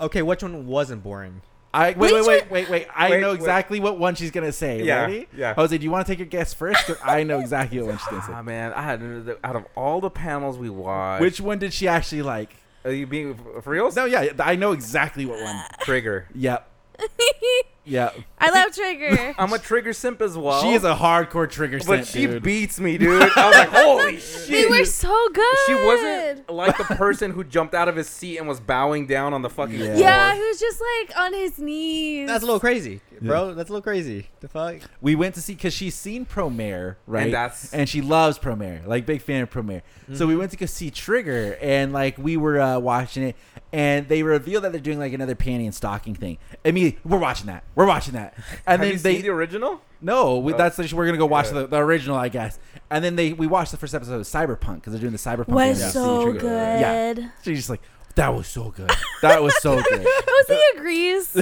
Okay, 0.00 0.22
which 0.22 0.42
one 0.42 0.66
wasn't 0.66 1.02
boring? 1.02 1.40
I 1.74 1.92
wait, 1.92 2.12
wait, 2.14 2.24
wait, 2.26 2.50
wait, 2.50 2.70
wait. 2.70 2.86
I 2.94 3.10
Wait, 3.10 3.20
know 3.20 3.30
wait. 3.30 3.34
exactly 3.40 3.80
what 3.80 3.98
one 3.98 4.14
she's 4.14 4.30
gonna 4.30 4.52
say. 4.52 4.82
Yeah, 4.82 5.02
Ready? 5.02 5.26
yeah. 5.36 5.54
Jose, 5.54 5.76
do 5.76 5.82
you 5.82 5.90
want 5.90 6.06
to 6.06 6.12
take 6.12 6.20
your 6.20 6.28
guess 6.28 6.54
first? 6.54 6.88
I 7.04 7.24
know 7.24 7.40
exactly 7.40 7.78
what 7.78 7.88
one 7.88 7.98
she's 7.98 8.06
gonna 8.06 8.22
Ah 8.30 8.38
say. 8.40 8.42
man, 8.44 8.72
I 8.72 8.82
had 8.82 9.36
out 9.42 9.56
of 9.56 9.64
all 9.74 10.00
the 10.00 10.08
panels 10.10 10.56
we 10.56 10.70
watched, 10.70 11.20
Which 11.20 11.40
one 11.40 11.58
did 11.58 11.72
she 11.72 11.88
actually 11.88 12.22
like? 12.22 12.54
are 12.84 12.92
you 12.92 13.06
being 13.06 13.34
for 13.62 13.70
reals? 13.70 13.96
No, 13.96 14.04
yeah, 14.04 14.28
I 14.38 14.54
know 14.56 14.70
exactly 14.72 15.26
what 15.26 15.42
one. 15.42 15.60
Trigger. 15.80 16.28
Yep, 16.34 16.68
yep. 17.84 18.16
I 18.38 18.50
love 18.50 18.74
Trigger. 18.74 19.34
I'm 19.38 19.52
a 19.52 19.58
Trigger 19.58 19.92
simp 19.92 20.20
as 20.20 20.36
well. 20.36 20.60
she 20.62 20.72
is 20.72 20.84
a 20.84 20.94
hardcore 20.94 21.48
trigger 21.50 21.78
simp. 21.80 21.88
but 21.88 22.06
simp, 22.06 22.08
she 22.08 22.26
dude. 22.26 22.42
beats 22.42 22.78
me, 22.80 22.98
dude. 22.98 23.22
I 23.36 23.46
was 23.48 23.56
like, 23.56 23.68
holy 23.72 24.18
shit. 24.20 24.48
they 24.48 24.66
were 24.78 24.84
so 24.84 25.28
good. 25.32 25.56
She 25.66 25.74
wasn't 25.74 26.50
like 26.50 26.76
the 26.76 26.84
person 26.84 27.30
who 27.30 27.44
jumped 27.44 27.74
out 27.74 27.88
of 27.88 27.96
his 27.96 28.08
seat 28.08 28.38
and 28.38 28.46
was 28.48 28.60
bowing 28.60 29.06
down 29.06 29.32
on 29.32 29.42
the 29.42 29.50
fucking 29.50 29.78
Yeah. 29.78 29.86
floor. 29.86 29.96
Yeah, 29.98 30.34
he 30.34 30.40
was 30.40 30.60
just 30.60 30.80
like 30.80 31.16
on 31.18 31.32
his 31.32 31.58
knees. 31.58 32.28
That's 32.28 32.42
a 32.42 32.46
little 32.46 32.60
crazy, 32.60 33.00
bro. 33.20 33.54
That's 33.54 33.70
a 33.70 33.72
little 33.72 33.82
crazy. 33.82 34.28
The 34.40 34.48
fuck? 34.48 34.76
we 35.00 35.14
went 35.14 35.34
to 35.36 35.40
see 35.40 35.54
because 35.54 35.72
she's 35.72 35.94
seen 35.94 36.26
Promare, 36.26 36.96
right? 37.06 37.24
And 37.24 37.32
that's- 37.34 37.72
and 37.72 37.88
she 37.88 38.00
loves 38.02 38.38
Promare, 38.38 38.86
like 38.86 39.06
big 39.06 39.22
fan 39.22 39.42
of 39.42 39.50
Promare. 39.50 39.82
So 40.12 40.26
we 40.26 40.36
went 40.36 40.50
to 40.50 40.58
go 40.58 40.66
see 40.66 40.90
Trigger, 40.90 41.56
and 41.62 41.92
like 41.92 42.18
we 42.18 42.36
were 42.36 42.60
uh, 42.60 42.78
watching 42.78 43.22
it, 43.22 43.36
and 43.72 44.06
they 44.08 44.22
revealed 44.22 44.64
that 44.64 44.72
they're 44.72 44.80
doing 44.80 44.98
like 44.98 45.14
another 45.14 45.34
panty 45.34 45.64
and 45.64 45.74
stocking 45.74 46.14
thing. 46.14 46.36
I 46.64 46.72
mean, 46.72 46.96
we're 47.04 47.18
watching 47.18 47.46
that. 47.46 47.64
We're 47.74 47.86
watching 47.86 48.14
that, 48.14 48.34
and 48.66 48.80
Have 48.80 48.80
then 48.80 48.92
you 48.92 48.98
they 48.98 49.14
seen 49.14 49.22
the 49.22 49.30
original? 49.30 49.80
No, 50.00 50.38
we, 50.38 50.52
Oh. 50.52 50.56
that's 50.56 50.76
the, 50.76 50.92
we're 50.94 51.06
gonna 51.06 51.18
go 51.18 51.26
watch 51.26 51.46
Yeah. 51.46 51.60
the, 51.62 51.66
the 51.68 51.76
original, 51.78 52.16
I 52.16 52.28
guess. 52.28 52.58
And 52.90 53.04
then 53.04 53.16
they 53.16 53.32
we 53.32 53.46
watched 53.46 53.70
the 53.72 53.76
first 53.78 53.94
episode 53.94 54.14
of 54.16 54.22
Cyberpunk 54.22 54.76
because 54.76 54.92
they're 54.92 55.00
doing 55.00 55.12
the 55.12 55.18
Cyberpunk. 55.18 55.48
was 55.48 55.92
so 55.92 56.32
good. 56.32 56.42
Yeah. 56.80 57.14
She's 57.42 57.58
just 57.58 57.70
like, 57.70 57.80
that 58.16 58.34
was 58.34 58.46
so 58.46 58.70
good. 58.70 58.90
That 59.22 59.42
was 59.42 59.56
so 59.60 59.82
good. 59.90 60.06
Jose 60.06 60.60
agrees. 60.76 61.36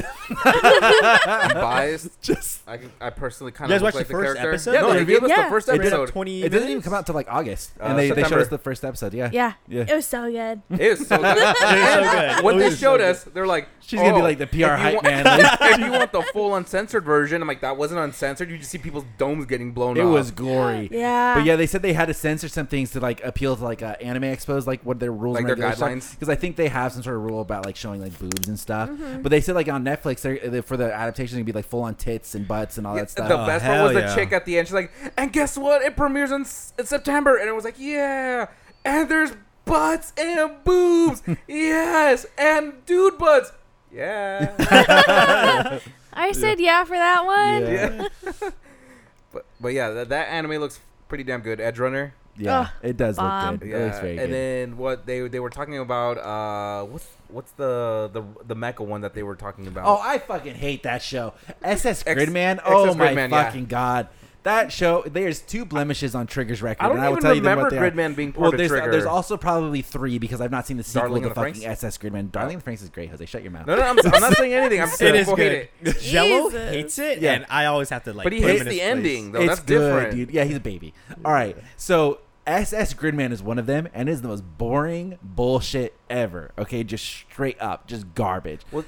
I'm 0.44 1.54
biased. 1.54 2.20
just 2.22 2.62
I, 2.68 2.78
I 3.00 3.10
personally 3.10 3.52
kind 3.52 3.70
You 3.70 3.76
of 3.76 3.82
guys 3.82 3.84
look 3.86 3.94
watched 3.94 3.96
like 3.96 4.06
the 4.08 4.12
first 4.12 4.36
character. 4.38 4.50
episode? 4.50 4.72
No, 4.74 4.86
They 4.88 4.92
they 4.94 4.98
revealed 5.00 5.24
us 5.24 5.30
Yeah. 5.30 5.44
the 5.44 5.50
first 5.50 5.68
It 5.68 5.72
did- 5.72 5.80
episode. 5.80 6.08
Twenty. 6.08 6.42
it 6.42 6.48
doesn't 6.50 6.68
even 6.68 6.82
come 6.82 6.94
out 6.94 7.06
till 7.06 7.14
like 7.14 7.28
August, 7.30 7.72
Uh, 7.80 7.84
and 7.84 7.98
they, 7.98 8.02
they 8.02 8.08
showed 8.08 8.16
September. 8.22 8.40
us 8.42 8.48
the 8.48 8.58
first 8.58 8.84
episode. 8.84 9.14
Yeah, 9.14 9.30
Yeah. 9.32 9.52
yeah. 9.68 9.84
It 9.88 9.94
was 9.94 10.06
so 10.06 10.30
good. 10.30 10.62
It 10.78 10.90
was 10.98 11.06
so 11.08 11.16
good. 11.18 11.34
good. 11.34 12.44
What 12.44 12.54
It 12.54 12.58
they 12.58 12.64
was 12.64 12.74
so 12.78 12.80
showed 12.80 12.98
good. 12.98 13.10
us, 13.10 13.24
they're 13.24 13.46
like, 13.46 13.68
She's 13.80 13.98
gonna 14.00 14.14
be 14.14 14.20
"Oh, 14.20 14.22
like 14.24 14.38
the 14.38 14.44
if 14.44 14.50
PR 14.50 14.56
you 14.56 14.66
hype 14.68 14.94
want- 14.94 15.04
man. 15.06 15.24
Like, 15.24 15.58
if 15.60 15.78
you 15.78 15.90
want 15.92 16.12
the 16.12 16.22
full 16.32 16.54
uncensored 16.54 17.04
version, 17.04 17.42
I'm 17.42 17.48
like, 17.48 17.60
that 17.62 17.76
wasn't 17.76 18.00
uncensored. 18.00 18.50
You 18.50 18.58
just 18.58 18.70
see 18.70 18.78
people's 18.78 19.04
domes 19.18 19.46
getting 19.46 19.72
blown 19.72 19.92
up. 19.92 20.04
it 20.04 20.06
off. 20.06 20.12
was 20.12 20.30
gory. 20.30 20.88
Yeah. 21.02 21.34
But 21.34 21.44
yeah, 21.44 21.56
they 21.56 21.66
said 21.66 21.82
they 21.82 21.92
had 21.92 22.06
to 22.06 22.14
censor 22.14 22.48
some 22.48 22.66
things 22.66 22.90
to 22.92 23.00
like 23.00 23.22
appeal 23.24 23.56
to 23.56 23.64
like 23.64 23.82
uh, 23.82 23.96
anime 24.00 24.22
expos, 24.24 24.66
like 24.66 24.82
what 24.84 25.00
their 25.00 25.12
rules 25.12 25.34
Like 25.34 25.48
and 25.48 25.60
their 25.62 25.70
guidelines? 25.70 26.12
Because 26.12 26.28
I 26.28 26.34
think 26.36 26.56
they 26.62 26.68
have 26.68 26.92
some 26.92 27.02
sort 27.02 27.16
of 27.16 27.22
rule 27.22 27.40
about 27.40 27.66
like 27.66 27.74
showing 27.76 28.00
like 28.00 28.16
boobs 28.18 28.46
and 28.48 28.58
stuff. 28.58 28.88
Mm-hmm. 28.88 29.22
But 29.22 29.30
they 29.30 29.40
said 29.40 29.54
like 29.54 29.68
on 29.68 29.84
Netflix, 29.84 30.20
they're, 30.20 30.38
they 30.38 30.60
for 30.60 30.76
the 30.76 30.92
adaptation, 30.92 31.38
it'd 31.38 31.46
be 31.46 31.52
like 31.52 31.64
full 31.66 31.82
on 31.82 31.94
tits 31.96 32.34
and 32.34 32.46
butts 32.46 32.78
and 32.78 32.86
all 32.86 32.94
Yeah, 32.94 33.02
that 33.02 33.10
stuff. 33.10 33.28
The 33.28 33.38
Oh, 33.42 33.46
best 33.46 33.64
one 33.64 33.74
hell 33.74 33.84
was 33.84 33.94
the 33.94 34.14
chick 34.14 34.32
at 34.32 34.44
the 34.44 34.58
end. 34.58 34.68
She's 34.68 34.74
like, 34.74 34.92
and 35.16 35.32
guess 35.32 35.58
what? 35.58 35.82
It 35.82 35.96
premieres 35.96 36.30
in, 36.30 36.42
S- 36.42 36.72
in 36.78 36.86
September. 36.86 37.36
And 37.36 37.48
it 37.48 37.52
was 37.52 37.64
like, 37.64 37.74
yeah. 37.78 38.46
And 38.84 39.08
there's 39.08 39.32
butts 39.64 40.12
and 40.16 40.62
boobs. 40.64 41.22
yes. 41.48 42.26
And 42.38 42.84
dude 42.86 43.18
butts. 43.18 43.52
Yeah. 43.92 44.54
I 46.12 46.32
said 46.32 46.60
yeah 46.60 46.84
for 46.84 46.96
that 46.96 47.24
one. 47.24 47.72
yeah, 47.72 48.08
yeah. 48.42 48.50
but, 49.32 49.46
but 49.60 49.68
yeah, 49.72 49.90
that, 49.90 50.08
that 50.10 50.28
anime 50.28 50.52
looks 50.52 50.78
pretty 51.08 51.24
damn 51.24 51.40
good. 51.40 51.60
Edge 51.60 51.78
Runner. 51.78 52.14
Yeah, 52.36 52.60
Ugh, 52.60 52.68
it 52.82 52.96
does 52.96 53.16
bomb. 53.16 53.52
look 53.52 53.60
good. 53.60 53.68
It 53.68 53.72
Yeah. 53.78 53.84
looks 53.86 53.98
very 54.00 54.18
and 54.18 54.26
good. 54.28 54.32
then 54.32 54.76
what 54.76 55.06
they 55.06 55.28
they 55.28 55.40
were 55.40 55.50
talking 55.50 55.78
about 55.78 56.18
uh 56.18 56.84
what's 56.86 57.06
what's 57.28 57.52
the 57.52 58.10
the 58.12 58.22
the 58.46 58.56
mecha 58.56 58.80
one 58.84 59.00
that 59.02 59.14
they 59.14 59.22
were 59.22 59.36
talking 59.36 59.66
about? 59.66 59.84
Oh, 59.86 60.00
I 60.02 60.18
fucking 60.18 60.54
hate 60.54 60.82
that 60.84 61.02
show. 61.02 61.34
SS 61.62 62.04
X- 62.06 62.18
Gridman. 62.20 62.56
XS 62.58 62.62
Oh 62.64 62.94
my 62.94 63.08
Gridman, 63.08 63.30
yeah. 63.30 63.44
fucking 63.44 63.66
god. 63.66 64.08
That 64.44 64.72
show, 64.72 65.02
there's 65.06 65.40
two 65.40 65.64
blemishes 65.64 66.14
on 66.16 66.26
Trigger's 66.26 66.60
record. 66.62 66.82
I 66.84 66.88
don't 66.88 66.96
and 66.96 67.04
I 67.04 67.08
will 67.10 67.18
even 67.18 67.22
tell 67.22 67.34
you 67.34 67.40
them 67.42 67.50
remember 67.58 67.62
what 67.64 67.70
they 67.70 67.78
are. 67.78 67.90
Gridman 68.10 68.16
being 68.16 68.32
part 68.32 68.40
Well, 68.42 68.50
of 68.52 68.58
there's, 68.58 68.72
uh, 68.72 68.76
Trigger. 68.76 68.90
there's 68.90 69.04
also 69.06 69.36
probably 69.36 69.82
three 69.82 70.18
because 70.18 70.40
I've 70.40 70.50
not 70.50 70.66
seen 70.66 70.78
the 70.78 70.82
sequel 70.82 71.02
Darling 71.08 71.22
to 71.22 71.28
and 71.28 71.36
the 71.36 71.40
fucking 71.40 71.62
Franxx? 71.62 71.84
SS 71.84 71.98
Gridman. 71.98 72.32
Darling 72.32 72.54
and 72.54 72.62
the 72.62 72.70
Franxx 72.70 72.82
is 72.82 72.88
great, 72.88 73.10
Jose. 73.10 73.24
Shut 73.26 73.42
your 73.42 73.52
mouth. 73.52 73.66
no, 73.68 73.76
no, 73.76 73.82
I'm, 73.82 73.96
I'm 74.12 74.20
not 74.20 74.32
saying 74.36 74.52
anything. 74.52 74.80
I'm 74.82 74.88
saying 74.88 75.14
is 75.14 75.20
people 75.26 75.36
good. 75.36 75.52
hate 75.52 75.70
it. 75.82 75.98
Jello 76.00 76.50
Jesus. 76.50 76.70
hates 76.70 76.98
it, 76.98 77.18
Yeah. 77.20 77.34
and 77.34 77.46
I 77.50 77.66
always 77.66 77.88
have 77.90 78.02
to 78.04 78.12
like. 78.12 78.24
But 78.24 78.32
he 78.32 78.40
put 78.40 78.50
him 78.50 78.56
hates 78.56 78.60
in 78.62 78.68
the 78.68 78.78
place. 78.78 78.82
ending 78.90 79.32
though. 79.32 79.40
it's 79.42 79.48
That's 79.48 79.60
good, 79.60 79.78
different. 79.78 80.16
dude. 80.16 80.30
Yeah, 80.32 80.44
he's 80.44 80.56
a 80.56 80.60
baby. 80.60 80.92
All 81.24 81.32
right, 81.32 81.56
so 81.76 82.18
SS 82.44 82.94
Gridman 82.94 83.30
is 83.30 83.44
one 83.44 83.60
of 83.60 83.66
them, 83.66 83.86
and 83.94 84.08
is 84.08 84.22
the 84.22 84.28
most 84.28 84.42
boring 84.58 85.18
bullshit 85.22 85.94
ever. 86.10 86.50
Okay, 86.58 86.82
just 86.82 87.04
straight 87.04 87.60
up, 87.62 87.86
just 87.86 88.12
garbage. 88.16 88.62
Well, 88.72 88.84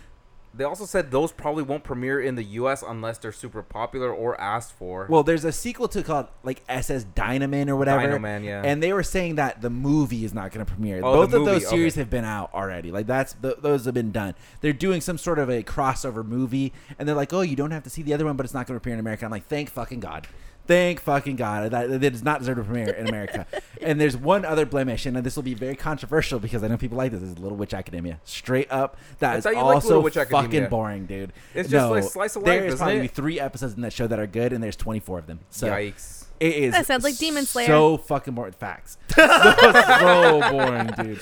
they 0.57 0.65
also 0.65 0.85
said 0.85 1.11
those 1.11 1.33
probably 1.33 1.63
won't 1.63 1.85
premiere 1.85 2.21
in 2.21 2.35
the 2.37 2.45
U.S. 2.45 2.85
unless 2.87 3.19
they're 3.19 3.33
super 3.33 3.63
popular 3.63 4.13
or 4.13 4.41
asked 4.41 4.73
for. 4.73 5.07
Well, 5.09 5.23
there's 5.23 5.45
a 5.45 5.53
sequel 5.53 5.89
to 5.89 6.03
called 6.03 6.29
like 6.43 6.63
SS 6.69 7.05
Dynaman 7.05 7.69
or 7.69 7.77
whatever. 7.77 8.07
Dynaman, 8.07 8.45
yeah. 8.45 8.63
And 8.65 8.83
they 8.83 8.93
were 8.93 9.03
saying 9.03 9.35
that 9.37 9.63
the 9.63 9.71
movie 9.71 10.25
is 10.25 10.33
not 10.33 10.53
going 10.53 10.65
to 10.65 10.73
premiere. 10.73 10.99
Oh, 10.99 11.13
Both 11.15 11.33
of 11.33 11.45
those 11.45 11.69
series 11.69 11.95
okay. 11.95 12.03
have 12.03 12.11
been 12.11 12.25
out 12.25 12.53
already. 12.55 12.91
Like 12.91 13.07
that's 13.07 13.35
th- 13.35 13.57
those 13.61 13.85
have 13.85 13.95
been 13.95 14.13
done. 14.13 14.35
They're 14.61 14.73
doing 14.73 15.01
some 15.01 15.19
sort 15.19 15.39
of 15.39 15.49
a 15.49 15.63
crossover 15.63 16.25
movie, 16.25 16.73
and 16.99 17.09
they're 17.09 17.17
like, 17.17 17.33
"Oh, 17.33 17.41
you 17.41 17.57
don't 17.57 17.73
have 17.73 17.83
to 17.85 17.91
see 17.91 18.03
the 18.03 18.15
other 18.15 18.25
one, 18.25 18.37
but 18.37 18.45
it's 18.45 18.55
not 18.55 18.67
going 18.67 18.75
to 18.75 18.83
appear 18.83 18.95
in 18.95 19.01
America." 19.01 19.25
I'm 19.25 19.31
like, 19.31 19.47
"Thank 19.47 19.71
fucking 19.71 20.01
god." 20.01 20.27
Thank 20.67 21.01
fucking 21.01 21.37
God. 21.37 21.71
That, 21.73 21.91
that 21.91 22.13
does 22.13 22.23
not 22.23 22.39
deserve 22.39 22.57
to 22.57 22.65
premiere 22.65 22.91
in 22.95 23.07
America. 23.07 23.47
and 23.83 24.01
there's 24.01 24.17
one 24.17 24.45
other 24.45 24.65
blemish, 24.65 25.05
and 25.05 25.17
this 25.17 25.37
will 25.37 25.43
be 25.43 25.55
very 25.55 25.77
controversial 25.77 26.39
because 26.39 26.65
I 26.65 26.69
know 26.69 26.79
people 26.79 26.97
like 26.97 27.13
this. 27.13 27.23
Is 27.23 27.39
Little 27.39 27.59
Witch 27.59 27.75
Academia. 27.75 28.19
Straight 28.25 28.71
up, 28.73 28.97
that 29.19 29.35
I 29.35 29.37
is 29.39 29.45
you 29.45 29.53
liked 29.53 29.65
also 29.67 29.89
Little 29.89 30.03
Witch 30.03 30.15
fucking 30.15 30.37
Academia. 30.37 30.69
boring, 30.71 31.07
dude. 31.07 31.33
It's 31.55 31.69
just 31.69 31.91
like 31.91 32.05
slice 32.05 32.37
of 32.37 32.43
life, 32.43 32.61
There's 32.61 32.77
probably 32.77 33.05
it? 33.05 33.11
three 33.11 33.39
episodes 33.39 33.75
in 33.75 33.83
that 33.83 33.93
show 33.93 34.07
that 34.07 34.19
are 34.19 34.27
good, 34.27 34.53
and 34.53 34.63
there's 34.63 34.77
24 34.77 35.19
of 35.19 35.27
them. 35.27 35.41
So 35.51 35.69
Yikes. 35.69 36.25
it 36.41 36.55
is. 36.55 36.73
That 36.73 36.87
sounds 36.87 37.05
like 37.05 37.19
Demon 37.19 37.45
Slayer. 37.45 37.67
So 37.67 37.99
fucking 37.99 38.35
boring. 38.35 38.53
Facts. 38.53 38.97
so, 39.15 39.27
so 39.27 40.51
boring, 40.51 40.87
dude. 40.99 41.21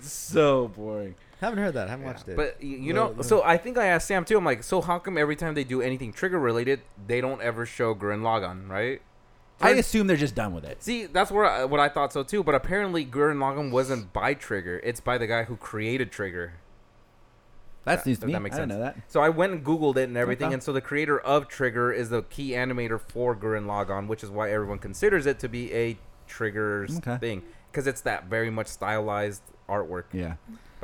So 0.00 0.68
boring. 0.68 1.14
Haven't 1.40 1.58
heard 1.58 1.74
that. 1.74 1.88
Haven't 1.88 2.06
watched 2.06 2.28
it. 2.28 2.36
But 2.36 2.56
y- 2.62 2.68
you 2.68 2.92
No, 2.92 3.08
know, 3.08 3.12
no. 3.16 3.22
so 3.22 3.42
I 3.42 3.56
think 3.58 3.76
I 3.76 3.86
asked 3.86 4.06
Sam 4.08 4.24
too. 4.24 4.36
I'm 4.38 4.44
like, 4.44 4.62
so 4.62 4.80
how 4.80 4.98
come 4.98 5.18
every 5.18 5.36
time 5.36 5.54
they 5.54 5.64
do 5.64 5.82
anything 5.82 6.12
trigger 6.12 6.38
related, 6.38 6.80
they 7.06 7.20
don't 7.20 7.42
ever 7.42 7.66
show 7.66 7.94
Gurren 7.94 8.20
Lagann, 8.22 8.68
right? 8.68 9.02
I 9.60 9.70
assume 9.70 10.06
they're 10.08 10.16
just 10.16 10.34
done 10.34 10.52
with 10.52 10.64
it. 10.64 10.82
See, 10.82 11.06
that's 11.06 11.30
where 11.30 11.44
I, 11.44 11.64
what 11.64 11.80
I 11.80 11.88
thought 11.88 12.12
so 12.12 12.22
too. 12.22 12.42
But 12.42 12.54
apparently, 12.54 13.04
Gurren 13.06 13.36
Lagann 13.38 13.70
wasn't 13.70 14.12
by 14.12 14.34
Trigger; 14.34 14.80
it's 14.82 15.00
by 15.00 15.16
the 15.18 15.26
guy 15.26 15.44
who 15.44 15.56
created 15.56 16.10
Trigger. 16.10 16.54
That's 17.84 18.06
news 18.06 18.16
to 18.18 18.20
That- 18.22 18.26
me. 18.28 18.32
that 18.32 18.40
makes 18.40 18.56
I 18.56 18.60
didn't 18.60 18.70
know 18.70 18.78
that. 18.80 18.96
So 19.08 19.20
I 19.20 19.28
went 19.28 19.52
and 19.52 19.64
Googled 19.64 19.96
it 19.96 20.04
and 20.08 20.16
everything, 20.16 20.46
Okay. 20.46 20.54
and 20.54 20.62
so 20.62 20.72
the 20.72 20.80
creator 20.80 21.20
of 21.20 21.48
Trigger 21.48 21.92
is 21.92 22.08
the 22.08 22.22
key 22.22 22.50
animator 22.52 22.98
for 23.00 23.36
Gurren 23.36 23.66
Lagann, 23.66 24.06
which 24.08 24.24
is 24.24 24.30
why 24.30 24.50
everyone 24.50 24.78
considers 24.78 25.26
it 25.26 25.38
to 25.40 25.48
be 25.48 25.72
a 25.74 25.98
Trigger's 26.26 26.96
Okay. 26.98 27.18
thing 27.18 27.42
because 27.70 27.86
it's 27.86 28.00
that 28.00 28.24
very 28.24 28.48
much 28.50 28.66
stylized 28.68 29.42
artwork. 29.68 30.04
Yeah. 30.12 30.34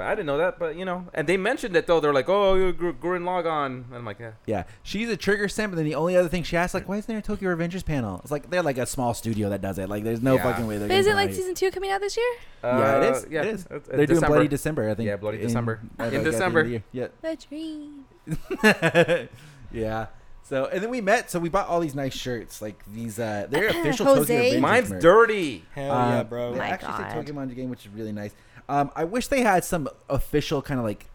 But 0.01 0.07
I 0.07 0.15
didn't 0.15 0.29
know 0.29 0.39
that. 0.39 0.59
But 0.59 0.77
you 0.77 0.87
know, 0.87 1.07
and 1.13 1.27
they 1.29 1.37
mentioned 1.37 1.77
it 1.77 1.87
though. 1.87 2.01
They're 2.01 2.15
like, 2.15 2.31
"Oh, 2.31 2.55
you're 2.55 2.73
Gur- 2.73 2.95
Gurren 2.95 3.23
Lagann," 3.25 3.85
and 3.89 3.95
I'm 3.95 4.07
like, 4.07 4.19
"Yeah." 4.19 4.31
Yeah. 4.47 4.63
She's 4.83 5.11
a 5.11 5.17
trigger 5.17 5.47
simp, 5.47 5.73
and 5.73 5.79
then 5.79 5.85
the 5.85 5.95
only 5.95 6.17
other 6.17 6.29
thing 6.31 6.43
she 6.43 6.57
asked, 6.57 6.73
like, 6.73 6.89
why 6.89 6.97
isn't 6.97 7.07
there 7.07 7.19
a 7.19 7.23
Tokyo 7.23 7.55
Revengers 7.55 7.85
panel? 7.85 8.19
It's 8.23 8.31
like 8.31 8.49
they're 8.49 8.63
like 8.63 8.79
a 8.79 8.87
small 8.87 9.13
studio 9.13 9.51
that 9.51 9.61
does 9.61 9.79
it. 9.79 9.91
Like, 9.91 10.03
there's 10.05 10.23
no 10.23 10.37
Yeah. 10.37 10.43
fucking 10.45 10.67
way 10.67 10.79
they're 10.79 10.89
But 10.89 10.95
gonna 10.95 11.01
is 11.01 11.07
it 11.07 11.15
like 11.17 11.29
out 11.29 11.35
season 11.35 11.55
two 11.55 11.71
coming 11.71 11.91
out 11.91 12.01
this 12.01 12.17
year? 12.17 12.33
Yeah, 12.65 13.03
it 13.03 13.13
Uh. 13.15 13.21
Yeah, 13.31 13.41
it 13.43 13.47
is. 13.49 13.65
it's- 13.67 13.77
it's 13.77 13.89
They're 13.89 13.97
doing 13.99 14.07
December. 14.09 14.27
Bloody 14.29 14.49
December, 14.49 14.91
I 14.91 14.95
think. 14.95 15.07
Yeah, 15.07 15.17
Bloody 15.17 15.39
December. 15.39 15.81
In 15.83 15.91
like, 15.99 16.07
at 16.07 16.11
the 16.13 16.17
end 16.17 16.17
of 16.17 16.25
the 16.25 16.31
December. 16.31 16.65
year. 16.65 16.83
Yeah. 16.93 17.09
The 17.21 17.37
dream. 17.37 19.29
yeah. 19.73 20.07
So 20.43 20.65
and 20.67 20.83
then 20.83 20.91
we 20.91 21.01
met. 21.01 21.31
So 21.31 21.39
we 21.39 21.49
bought 21.49 21.69
all 21.69 21.79
these 21.79 21.95
nice 21.95 22.13
shirts, 22.15 22.61
like 22.61 22.83
these. 22.93 23.21
uh 23.21 23.47
They're 23.49 23.69
official 23.81 24.07
Jose. 24.07 24.35
Tokyo 24.37 24.59
Revengers 24.59 24.61
Mine's 24.61 24.91
merch. 24.91 25.03
dirty. 25.03 25.65
Hell 25.75 25.87
yeah, 25.87 26.19
Um, 26.21 26.27
bro. 26.27 26.53
They 26.53 26.59
My 26.59 26.69
actually 26.71 26.93
say 26.95 27.03
God. 27.03 27.13
Tokyo 27.15 27.35
Manji 27.35 27.55
gang, 27.55 27.71
which 27.71 27.87
is 27.87 27.93
really 27.93 28.11
nice. 28.13 28.35
Um, 28.71 28.91
I 28.95 29.05
wish 29.05 29.27
they 29.27 29.43
had 29.43 29.64
some 29.64 29.89
official 30.09 30.62
kind 30.62 30.79
of 30.79 30.87
like 30.87 31.07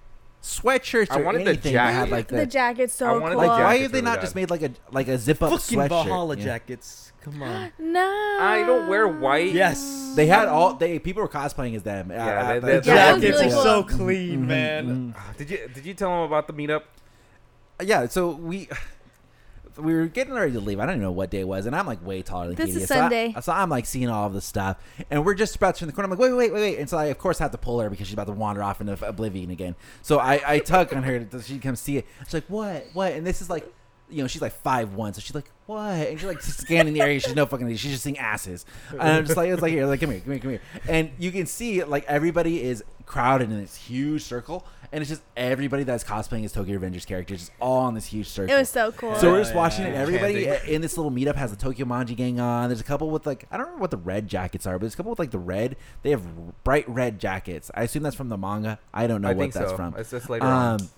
sweatshirts 0.43 1.09
I 1.11 1.19
or 1.19 1.23
wanted 1.23 1.45
the 1.45 1.49
anything 1.51 1.73
that 1.73 1.91
had 1.93 2.09
like 2.09 2.27
The 2.27 2.35
the. 2.37 2.45
jacket's 2.45 2.93
so 2.93 3.07
I 3.07 3.11
cool. 3.13 3.21
wanted 3.21 3.35
like, 3.37 3.47
why 3.47 3.57
jacket's 3.57 3.81
have 3.83 3.91
they 3.91 3.97
really 3.97 4.05
not 4.05 4.15
bad. 4.15 4.21
just 4.21 4.35
made 4.35 4.49
like 4.51 4.61
a 4.61 4.71
like 4.91 5.07
a 5.07 5.17
zip 5.17 5.41
up 5.41 5.49
Fucking 5.51 5.77
sweatshirt? 5.79 5.89
Valhalla 5.89 6.37
Yeah. 6.37 6.43
jackets. 6.43 7.11
Come 7.23 7.41
on. 7.41 7.71
no. 7.79 8.37
I 8.39 8.63
don't 8.67 8.87
wear 8.87 9.07
white. 9.07 9.51
Yes. 9.51 10.13
They 10.15 10.27
had 10.27 10.47
all 10.47 10.75
they 10.75 10.99
people 10.99 11.23
were 11.23 11.29
cosplaying 11.29 11.75
as 11.75 11.81
them. 11.83 12.11
Yeah, 12.11 12.25
at- 12.25 12.47
they- 12.47 12.55
at 12.55 12.61
the- 12.61 12.67
they- 12.67 12.73
Yeah, 12.73 12.95
that 12.95 13.13
was 13.15 13.23
jackets 13.23 13.41
really 13.41 13.53
are 13.53 13.63
so 13.63 13.83
cool. 13.83 13.97
clean, 13.97 14.41
Mhm, 14.43 14.47
man. 14.47 15.13
mhm. 15.15 15.37
Did 15.37 15.49
you 15.49 15.69
did 15.73 15.85
you 15.85 15.93
tell 15.95 16.09
them 16.11 16.19
about 16.21 16.45
the 16.47 16.53
meetup? 16.53 16.83
Yeah, 17.81 18.07
so 18.07 18.29
we 18.29 18.69
we 19.77 19.93
were 19.93 20.07
getting 20.07 20.33
ready 20.33 20.51
to 20.53 20.59
leave. 20.59 20.79
I 20.79 20.85
don't 20.85 20.95
even 20.95 21.01
know 21.03 21.11
what 21.11 21.29
day 21.29 21.41
it 21.41 21.47
was, 21.47 21.65
and 21.65 21.75
I'm 21.75 21.85
like 21.85 22.05
way 22.05 22.21
taller 22.21 22.47
than 22.47 22.55
This 22.55 22.67
Katie. 22.67 22.81
is 22.83 22.87
so 22.87 22.95
I, 22.95 23.39
so 23.41 23.51
I'm 23.51 23.69
like 23.69 23.85
seeing 23.85 24.09
all 24.09 24.27
of 24.27 24.33
this 24.33 24.45
stuff, 24.45 24.77
and 25.09 25.25
we're 25.25 25.33
just 25.33 25.55
about 25.55 25.75
to 25.75 25.79
turn 25.79 25.87
the 25.87 25.93
corner. 25.93 26.05
I'm 26.05 26.11
like, 26.11 26.19
wait, 26.19 26.33
wait, 26.33 26.53
wait, 26.53 26.61
wait, 26.61 26.79
and 26.79 26.89
so 26.89 26.97
I 26.97 27.05
of 27.05 27.17
course 27.17 27.39
have 27.39 27.51
to 27.51 27.57
pull 27.57 27.79
her 27.79 27.89
because 27.89 28.07
she's 28.07 28.13
about 28.13 28.27
to 28.27 28.33
wander 28.33 28.63
off 28.63 28.81
into 28.81 28.93
oblivion 29.05 29.51
again. 29.51 29.75
So 30.01 30.19
I, 30.19 30.41
I 30.45 30.59
tug 30.59 30.93
on 30.93 31.03
her 31.03 31.27
so 31.31 31.41
she 31.41 31.59
comes 31.59 31.79
see 31.79 31.97
it. 31.97 32.05
She's 32.23 32.33
like, 32.33 32.45
what, 32.47 32.85
what? 32.93 33.13
And 33.13 33.25
this 33.25 33.41
is 33.41 33.49
like, 33.49 33.71
you 34.09 34.21
know, 34.21 34.27
she's 34.27 34.41
like 34.41 34.53
five 34.53 34.93
one, 34.93 35.13
so 35.13 35.19
she's 35.21 35.35
like, 35.35 35.49
what? 35.65 35.79
And 36.07 36.19
she's 36.19 36.27
like 36.27 36.41
scanning 36.41 36.93
the 36.93 37.01
area. 37.01 37.19
She's 37.19 37.35
no 37.35 37.45
fucking. 37.45 37.67
She's 37.75 37.91
just 37.91 38.03
seeing 38.03 38.19
asses. 38.19 38.65
And 38.91 39.01
I'm 39.01 39.25
just 39.25 39.35
like, 39.35 39.49
it's 39.49 39.61
like 39.61 39.71
here, 39.71 39.85
like 39.87 39.99
come 39.99 40.11
here, 40.11 40.19
come 40.19 40.31
here, 40.31 40.39
come 40.39 40.51
here. 40.51 40.61
And 40.87 41.11
you 41.17 41.31
can 41.31 41.47
see 41.47 41.83
like 41.83 42.05
everybody 42.05 42.63
is 42.63 42.83
crowded 43.05 43.51
in 43.51 43.59
this 43.59 43.75
huge 43.75 44.23
circle, 44.23 44.65
and 44.95 45.01
it's 45.01 45.09
just 45.09 45.23
everybody 45.35 45.83
that's 45.83 46.05
cosplaying 46.05 46.45
as 46.45 46.53
Tokyo 46.53 46.79
Revengers 46.79 47.05
characters, 47.05 47.39
just 47.39 47.51
all 47.59 47.85
in 47.89 47.95
this 47.95 48.05
huge 48.05 48.29
circle. 48.29 48.55
It 48.55 48.57
was 48.57 48.69
so 48.69 48.93
cool. 48.93 49.13
So 49.15 49.29
we're 49.29 49.41
just 49.41 49.53
watching 49.53 49.83
yeah. 49.83 49.91
it. 49.91 49.95
Everybody 49.95 50.47
in 50.73 50.79
this 50.79 50.95
little 50.95 51.11
meetup 51.11 51.35
has 51.35 51.51
the 51.51 51.57
Tokyo 51.57 51.85
Manji 51.85 52.15
gang 52.15 52.39
on. 52.39 52.69
There's 52.69 52.79
a 52.79 52.85
couple 52.85 53.09
with 53.09 53.27
like 53.27 53.45
I 53.51 53.57
don't 53.57 53.65
remember 53.65 53.81
what 53.81 53.91
the 53.91 53.97
red 53.97 54.29
jackets 54.29 54.65
are, 54.65 54.75
but 54.75 54.83
there's 54.83 54.93
a 54.93 54.97
couple 54.97 55.09
with 55.09 55.19
like 55.19 55.31
the 55.31 55.37
red. 55.37 55.75
They 56.03 56.11
have 56.11 56.63
bright 56.63 56.87
red 56.87 57.19
jackets. 57.19 57.69
I 57.75 57.83
assume 57.83 58.03
that's 58.03 58.15
from 58.15 58.29
the 58.29 58.37
manga. 58.37 58.79
I 58.93 59.05
don't 59.05 59.21
know 59.21 59.27
I 59.27 59.33
what 59.33 59.43
think 59.43 59.53
that's 59.55 59.71
so. 59.71 59.75
from. 59.75 59.95
It's 59.97 60.11
just 60.11 60.29
later 60.29 60.45
on. 60.45 60.79
Um, 60.79 60.89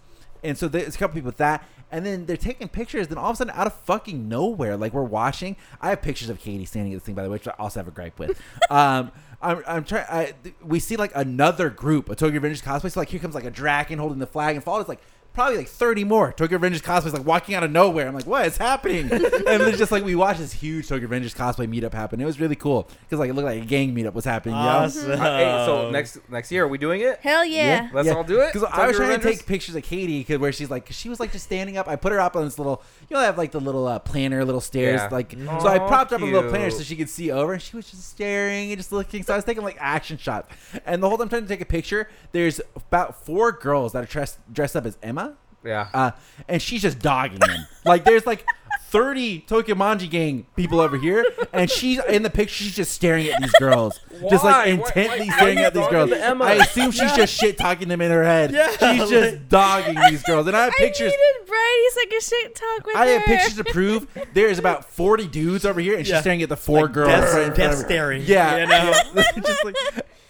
and 0.44 0.56
so 0.56 0.68
there's 0.68 0.94
a 0.94 0.98
couple 1.00 1.16
people 1.16 1.30
with 1.30 1.38
that, 1.38 1.68
and 1.92 2.06
then 2.06 2.28
they're 2.28 2.38
taking 2.38 2.68
pictures. 2.68 3.08
Then 3.08 3.18
all 3.18 3.32
of 3.32 3.34
a 3.34 3.38
sudden, 3.38 3.54
out 3.56 3.66
of 3.66 3.74
fucking 3.82 4.30
nowhere, 4.30 4.78
like 4.78 4.94
we're 4.94 5.02
watching. 5.02 5.56
I 5.82 5.90
have 5.90 6.04
pictures 6.04 6.30
of 6.30 6.38
Katie 6.38 6.66
standing 6.66 6.94
at 6.94 6.98
this 6.98 7.04
thing, 7.04 7.16
by 7.16 7.24
the 7.24 7.30
way, 7.30 7.38
which 7.38 7.48
I 7.48 7.56
also 7.58 7.80
have 7.80 7.88
a 7.88 7.92
gripe 7.92 8.20
with. 8.20 8.40
um, 8.70 9.12
I'm, 9.42 9.64
I'm 9.68 9.84
trying. 9.84 10.34
We 10.64 10.80
see 10.80 10.96
like 10.96 11.12
another 11.16 11.70
group 11.70 12.10
a 12.10 12.16
Tokyo 12.16 12.40
Revengers 12.40 12.64
cosplay. 12.64 12.92
So 12.92 13.00
like 13.00 13.10
here 13.10 13.20
comes 13.20 13.36
like 13.36 13.46
a 13.46 13.52
dragon 13.52 14.00
holding 14.00 14.20
the 14.20 14.28
flag, 14.28 14.56
and 14.56 14.64
followed 14.64 14.88
like 14.88 15.02
probably 15.38 15.58
like 15.58 15.68
30 15.68 16.04
more 16.04 16.32
Tokyo 16.32 16.58
Revengers 16.58 16.82
cosplays 16.82 17.14
like 17.14 17.24
walking 17.24 17.54
out 17.54 17.64
of 17.64 17.70
nowhere. 17.70 18.08
I'm 18.08 18.16
like, 18.16 18.26
what 18.26 18.48
is 18.48 18.58
happening? 18.58 19.02
and 19.12 19.22
it's 19.22 19.78
just 19.78 19.92
like 19.92 20.04
we 20.04 20.16
watched 20.16 20.40
this 20.40 20.52
huge 20.52 20.88
Tokyo 20.88 21.08
Revengers 21.08 21.36
cosplay 21.36 21.68
meetup 21.68 21.94
happen. 21.94 22.20
It 22.20 22.26
was 22.26 22.40
really 22.40 22.56
cool 22.56 22.90
because 23.02 23.20
like 23.20 23.30
it 23.30 23.34
looked 23.34 23.46
like 23.46 23.62
a 23.62 23.66
gang 23.66 23.94
meetup 23.94 24.14
was 24.14 24.26
happening. 24.26 24.56
you 24.56 24.62
know? 24.64 24.68
Awesome. 24.70 25.12
Uh, 25.12 25.16
hey, 25.38 25.64
so 25.68 25.92
next 25.92 26.18
next 26.28 26.52
year, 26.52 26.64
are 26.64 26.68
we 26.68 26.80
doing 26.80 27.02
it? 27.02 27.20
Hell 27.22 27.46
yeah. 27.46 27.90
Let's 27.94 28.10
all 28.10 28.24
do 28.24 28.40
it? 28.42 28.52
Because 28.52 28.68
I 28.74 28.88
was 28.88 28.98
Tokyo 28.98 29.10
trying 29.16 29.20
to 29.22 29.28
take 29.38 29.46
pictures 29.46 29.76
of 29.76 29.84
Katie, 29.84 30.24
cause 30.24 30.40
where 30.40 30.52
she's 30.52 30.72
like, 30.72 30.88
cause 30.88 30.96
she 30.96 31.08
was 31.08 31.20
like 31.20 31.32
just 31.32 31.46
standing 31.46 31.78
up. 31.78 31.88
I 31.88 31.98
put 31.98 32.12
her 32.12 32.20
up 32.20 32.36
on 32.36 32.44
this 32.44 32.58
little, 32.58 32.82
you 33.08 33.14
know, 33.14 33.20
they 33.20 33.28
have 33.28 33.38
like 33.38 33.52
the 33.52 33.62
little 33.62 33.86
uh, 33.88 34.00
planner, 34.00 34.44
little 34.44 34.60
stairs, 34.60 35.02
Yeah. 35.02 35.10
like. 35.12 35.36
Aw, 35.48 35.60
so 35.60 35.68
I 35.68 35.78
propped 35.78 36.10
her 36.12 36.16
up 36.16 36.24
a 36.24 36.26
little 36.26 36.50
planner 36.50 36.72
so 36.72 36.82
she 36.82 36.96
could 36.96 37.10
see 37.10 37.30
over, 37.30 37.54
and 37.54 37.62
she 37.62 37.76
was 37.76 37.92
just 37.92 38.10
staring 38.10 38.72
and 38.72 38.80
just 38.80 38.92
looking. 38.92 39.22
So 39.22 39.34
I 39.34 39.36
was 39.36 39.46
taking 39.46 39.62
like 39.64 39.78
action 39.80 40.18
shots, 40.18 40.50
and 40.84 41.04
the 41.04 41.08
whole 41.08 41.20
time 41.20 41.30
trying 41.30 41.44
to 41.44 41.48
take 41.48 41.62
a 41.62 41.66
picture. 41.66 42.10
There's 42.32 42.60
about 42.76 43.24
four 43.24 43.52
girls 43.52 43.94
that 43.94 44.04
are 44.04 44.08
dressed 44.08 44.40
dressed 44.52 44.76
up 44.76 44.86
as 44.86 44.98
Emma, 45.04 45.27
Yeah. 45.68 45.88
uh, 45.94 46.12
and 46.48 46.62
she's 46.62 46.82
just 46.82 47.00
dogging 47.00 47.40
them. 47.40 47.66
like 47.86 48.06
there's 48.06 48.26
like 48.26 48.46
30 48.90 49.42
Tokyo 49.42 49.76
Manji 49.76 50.10
gang 50.10 50.46
people 50.56 50.80
over 50.80 50.98
here, 50.98 51.26
and 51.52 51.70
she's 51.70 52.00
in 52.06 52.24
the 52.24 52.30
picture. 52.30 52.64
She's 52.64 52.76
just 52.76 52.94
staring 52.94 53.28
at 53.28 53.42
these 53.42 53.52
girls, 53.60 54.00
just 54.30 54.46
like 54.46 54.56
Why- 54.56 54.66
intently 54.66 55.28
why- 55.28 55.36
staring 55.36 55.56
why 55.58 55.64
are 55.64 55.66
at 55.68 55.74
these 55.74 55.88
girls. 55.88 56.12
Emma? 56.14 56.46
I 56.46 56.54
assume 56.54 56.92
she's 56.92 57.12
just 57.12 57.34
shit 57.38 57.58
talking 57.58 57.90
them 57.90 58.00
in 58.00 58.10
her 58.12 58.24
head. 58.24 58.52
Yeah, 58.52 58.70
she's 58.70 59.10
just 59.10 59.50
dogging 59.50 59.96
these 60.10 60.24
girls, 60.24 60.48
and 60.48 60.56
I 60.56 60.64
have 60.66 60.74
I 60.78 60.78
pictures. 60.82 61.12
needed 61.12 61.48
Bridie 61.48 61.90
so 61.92 62.00
I 62.00 62.06
could 62.10 62.24
shit 62.24 62.56
talk 62.56 62.86
with 62.88 62.96
I 62.96 63.06
have 63.08 63.22
her. 63.24 63.28
pictures 63.28 63.56
to 63.58 63.64
prove. 63.74 64.08
There's 64.34 64.58
about 64.58 64.86
40 64.86 65.28
dudes 65.28 65.66
over 65.66 65.82
here, 65.82 65.98
and 65.98 66.06
she's 66.06 66.14
Yeah. 66.14 66.22
staring 66.22 66.42
at 66.42 66.48
the 66.50 66.56
four 66.58 66.84
Like 66.84 66.94
girls. 66.94 67.10
death- 67.10 67.34
right 67.34 67.42
in 67.48 67.54
front 67.54 67.58
death 67.58 67.74
of 67.74 67.80
her. 67.80 67.86
staring, 67.86 68.22
Yeah, 68.26 68.58
you 68.58 68.68
know? 68.68 69.22
just 69.46 69.66
like, 69.66 69.76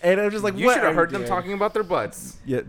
and 0.01 0.19
I'm 0.19 0.31
just 0.31 0.43
like, 0.43 0.57
you 0.57 0.65
what 0.65 0.73
should 0.75 0.83
are 0.83 0.87
have 0.87 0.95
heard 0.95 1.11
them 1.11 1.21
doing? 1.21 1.29
talking 1.29 1.53
about 1.53 1.75
their 1.75 1.83
butts. 1.83 2.37
Yeah. 2.43 2.61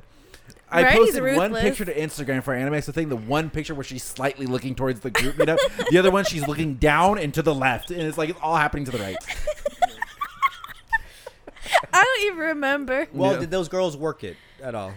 I 0.71 0.83
Brady's 0.83 0.99
posted 1.19 1.23
one 1.37 1.53
ruthless. 1.53 1.63
picture 1.63 1.85
to 1.87 1.95
Instagram 1.95 2.43
for 2.43 2.53
anime. 2.55 2.81
So 2.83 2.93
thing, 2.93 3.09
the 3.09 3.17
one 3.17 3.49
picture 3.51 3.75
where 3.75 3.85
she's 3.85 4.03
slightly 4.05 4.45
looking 4.47 4.75
towards 4.75 5.01
the 5.01 5.11
group 5.11 5.37
meetup, 5.37 5.59
the 5.91 5.99
other 5.99 6.11
one 6.11 6.25
she's 6.25 6.47
looking 6.47 6.75
down 6.75 7.19
and 7.19 7.33
to 7.35 7.43
the 7.43 7.55
left, 7.55 7.91
and 7.91 8.03
it's 8.03 8.19
like 8.19 8.29
it's 8.31 8.39
all 8.43 8.57
happening 8.57 8.85
to 8.85 8.91
the 8.91 8.99
right. 8.99 9.17
I 11.93 12.03
don't 12.03 12.27
even 12.27 12.39
remember. 12.39 13.09
Well, 13.13 13.33
Yeah. 13.35 13.41
did 13.41 13.51
those 13.51 13.69
girls 13.69 13.97
work 13.97 14.25
it 14.25 14.37
at 14.63 14.75
all? 14.75 14.93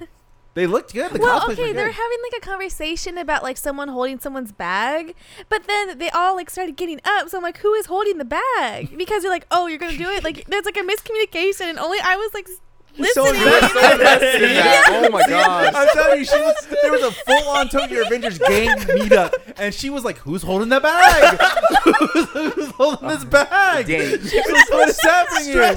They 0.54 0.68
looked 0.68 0.94
good. 0.94 1.12
The 1.14 1.20
well, 1.20 1.40
cosplays 1.40 1.54
okay, 1.54 1.68
were 1.70 1.74
they're 1.74 1.86
good. 1.88 1.96
having 1.96 2.18
like 2.30 2.42
a 2.44 2.46
conversation 2.46 3.18
about 3.18 3.42
like 3.42 3.56
someone 3.56 3.88
holding 3.88 4.20
someone's 4.20 4.52
bag, 4.52 5.16
but 5.48 5.64
then 5.66 5.98
they 5.98 6.10
all 6.10 6.36
like 6.36 6.50
started 6.50 6.76
getting 6.76 7.00
up. 7.06 7.30
So 7.30 7.38
I'm 7.38 7.44
like, 7.44 7.60
who 7.60 7.74
is 7.76 7.86
holding 7.86 8.18
the 8.18 8.26
bag? 8.26 8.98
Because 8.98 9.24
you're 9.24 9.32
like, 9.32 9.48
oh, 9.50 9.68
you're 9.68 9.78
gonna 9.80 9.96
do 9.98 10.10
it. 10.10 10.24
Like 10.32 10.46
there's 10.48 10.66
like 10.66 10.76
a 10.76 10.82
miscommunication, 10.82 11.70
and 11.70 11.80
only 11.80 12.00
I 12.04 12.18
was 12.18 12.34
like 12.34 12.50
s- 12.50 12.56
so 12.56 12.62
listening. 12.98 13.28
invested. 13.28 13.70
So 13.80 13.92
invested 13.94 14.42
in 14.44 14.54
that. 14.56 14.90
Oh 15.06 15.10
my 15.10 15.22
gosh. 15.28 15.74
I'm 15.76 15.88
telling 15.94 16.20
you, 16.20 16.26
she 16.26 16.40
was, 16.40 16.68
there 16.82 16.92
was 16.92 17.02
a 17.04 17.12
full 17.12 17.50
on 17.50 17.70
Tokyo 17.70 18.04
Revengers 18.04 18.40
gang 18.40 18.78
meetup, 18.80 19.34
and 19.58 19.74
she 19.74 19.90
was 19.90 20.04
like, 20.04 20.18
"Who's 20.20 20.42
holding 20.44 20.70
that 20.70 20.82
bag? 20.84 21.40
who's, 21.84 22.30
who's 22.54 22.72
holding 22.72 23.08
this 23.10 23.24
um, 23.24 23.30
bag? 23.30 23.88
Danny, 23.88 24.18
She 24.28 24.38
was 24.38 24.52
like, 24.52 24.70
what 24.70 24.90
is 24.90 25.02
happening 25.02 25.46
here?" 25.52 25.76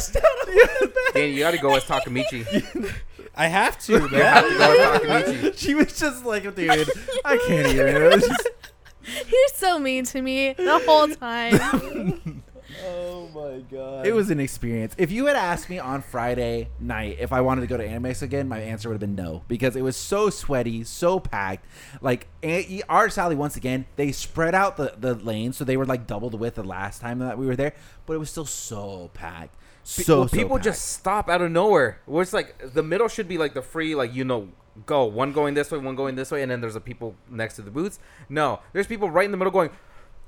Danny, 1.14 1.32
you 1.32 1.38
gotta 1.40 1.58
go 1.58 1.74
as 1.74 1.84
Takemichi. 1.84 2.92
I 3.36 3.48
have 3.48 3.78
to, 3.86 3.98
man. 4.00 4.12
You 4.12 4.18
have 4.22 4.48
to 4.48 4.54
go 4.58 4.72
as 4.72 5.00
Takemichi. 5.26 5.58
She 5.58 5.74
was 5.74 5.98
just 5.98 6.24
like, 6.24 6.42
"Dude, 6.54 6.90
I 7.24 7.36
can't 7.46 7.66
even." 7.68 7.86
It 8.12 8.20
just- 8.20 8.48
You're 9.30 9.48
so 9.54 9.78
mean 9.78 10.04
to 10.06 10.22
me 10.22 10.52
the 10.54 10.78
whole 10.86 11.08
time. 11.08 12.42
Oh 12.84 13.28
my 13.34 13.60
god. 13.70 14.06
It 14.06 14.14
was 14.14 14.30
an 14.30 14.40
experience. 14.40 14.94
If 14.98 15.10
you 15.10 15.26
had 15.26 15.36
asked 15.36 15.70
me 15.70 15.78
on 15.78 16.02
Friday 16.02 16.68
night 16.80 17.18
if 17.20 17.32
I 17.32 17.40
wanted 17.40 17.62
to 17.62 17.66
go 17.66 17.76
to 17.76 17.86
Animex 17.86 18.22
again, 18.22 18.48
my 18.48 18.58
answer 18.58 18.88
would 18.88 18.94
have 18.94 19.00
been 19.00 19.14
no 19.14 19.42
because 19.48 19.76
it 19.76 19.82
was 19.82 19.96
so 19.96 20.30
sweaty, 20.30 20.84
so 20.84 21.20
packed. 21.20 21.66
Like 22.00 22.26
A- 22.42 22.82
Artist 22.88 23.18
Alley, 23.18 23.36
once 23.36 23.56
again, 23.56 23.86
they 23.96 24.12
spread 24.12 24.54
out 24.54 24.76
the 24.76 24.94
the 24.98 25.14
lanes 25.14 25.56
so 25.56 25.64
they 25.64 25.76
were 25.76 25.86
like 25.86 26.06
double 26.06 26.30
the 26.30 26.36
width 26.36 26.56
the 26.56 26.64
last 26.64 27.00
time 27.00 27.18
that 27.20 27.38
we 27.38 27.46
were 27.46 27.56
there, 27.56 27.74
but 28.06 28.14
it 28.14 28.18
was 28.18 28.30
still 28.30 28.46
so 28.46 29.10
packed. 29.14 29.56
So, 29.84 30.20
well, 30.20 30.28
so 30.28 30.36
people 30.36 30.56
packed. 30.56 30.64
just 30.64 30.92
stop 30.92 31.28
out 31.28 31.42
of 31.42 31.50
nowhere. 31.50 32.00
Where 32.06 32.22
it's 32.22 32.32
like 32.32 32.72
the 32.72 32.82
middle 32.82 33.08
should 33.08 33.28
be 33.28 33.38
like 33.38 33.54
the 33.54 33.62
free, 33.62 33.94
like 33.94 34.14
you 34.14 34.24
know, 34.24 34.48
go 34.86 35.04
one 35.04 35.32
going 35.32 35.54
this 35.54 35.70
way, 35.70 35.78
one 35.78 35.94
going 35.94 36.16
this 36.16 36.30
way, 36.30 36.42
and 36.42 36.50
then 36.50 36.60
there's 36.60 36.74
the 36.74 36.80
people 36.80 37.14
next 37.30 37.56
to 37.56 37.62
the 37.62 37.70
booths. 37.70 37.98
No, 38.28 38.60
there's 38.72 38.86
people 38.86 39.10
right 39.10 39.24
in 39.24 39.30
the 39.30 39.36
middle 39.36 39.52
going, 39.52 39.70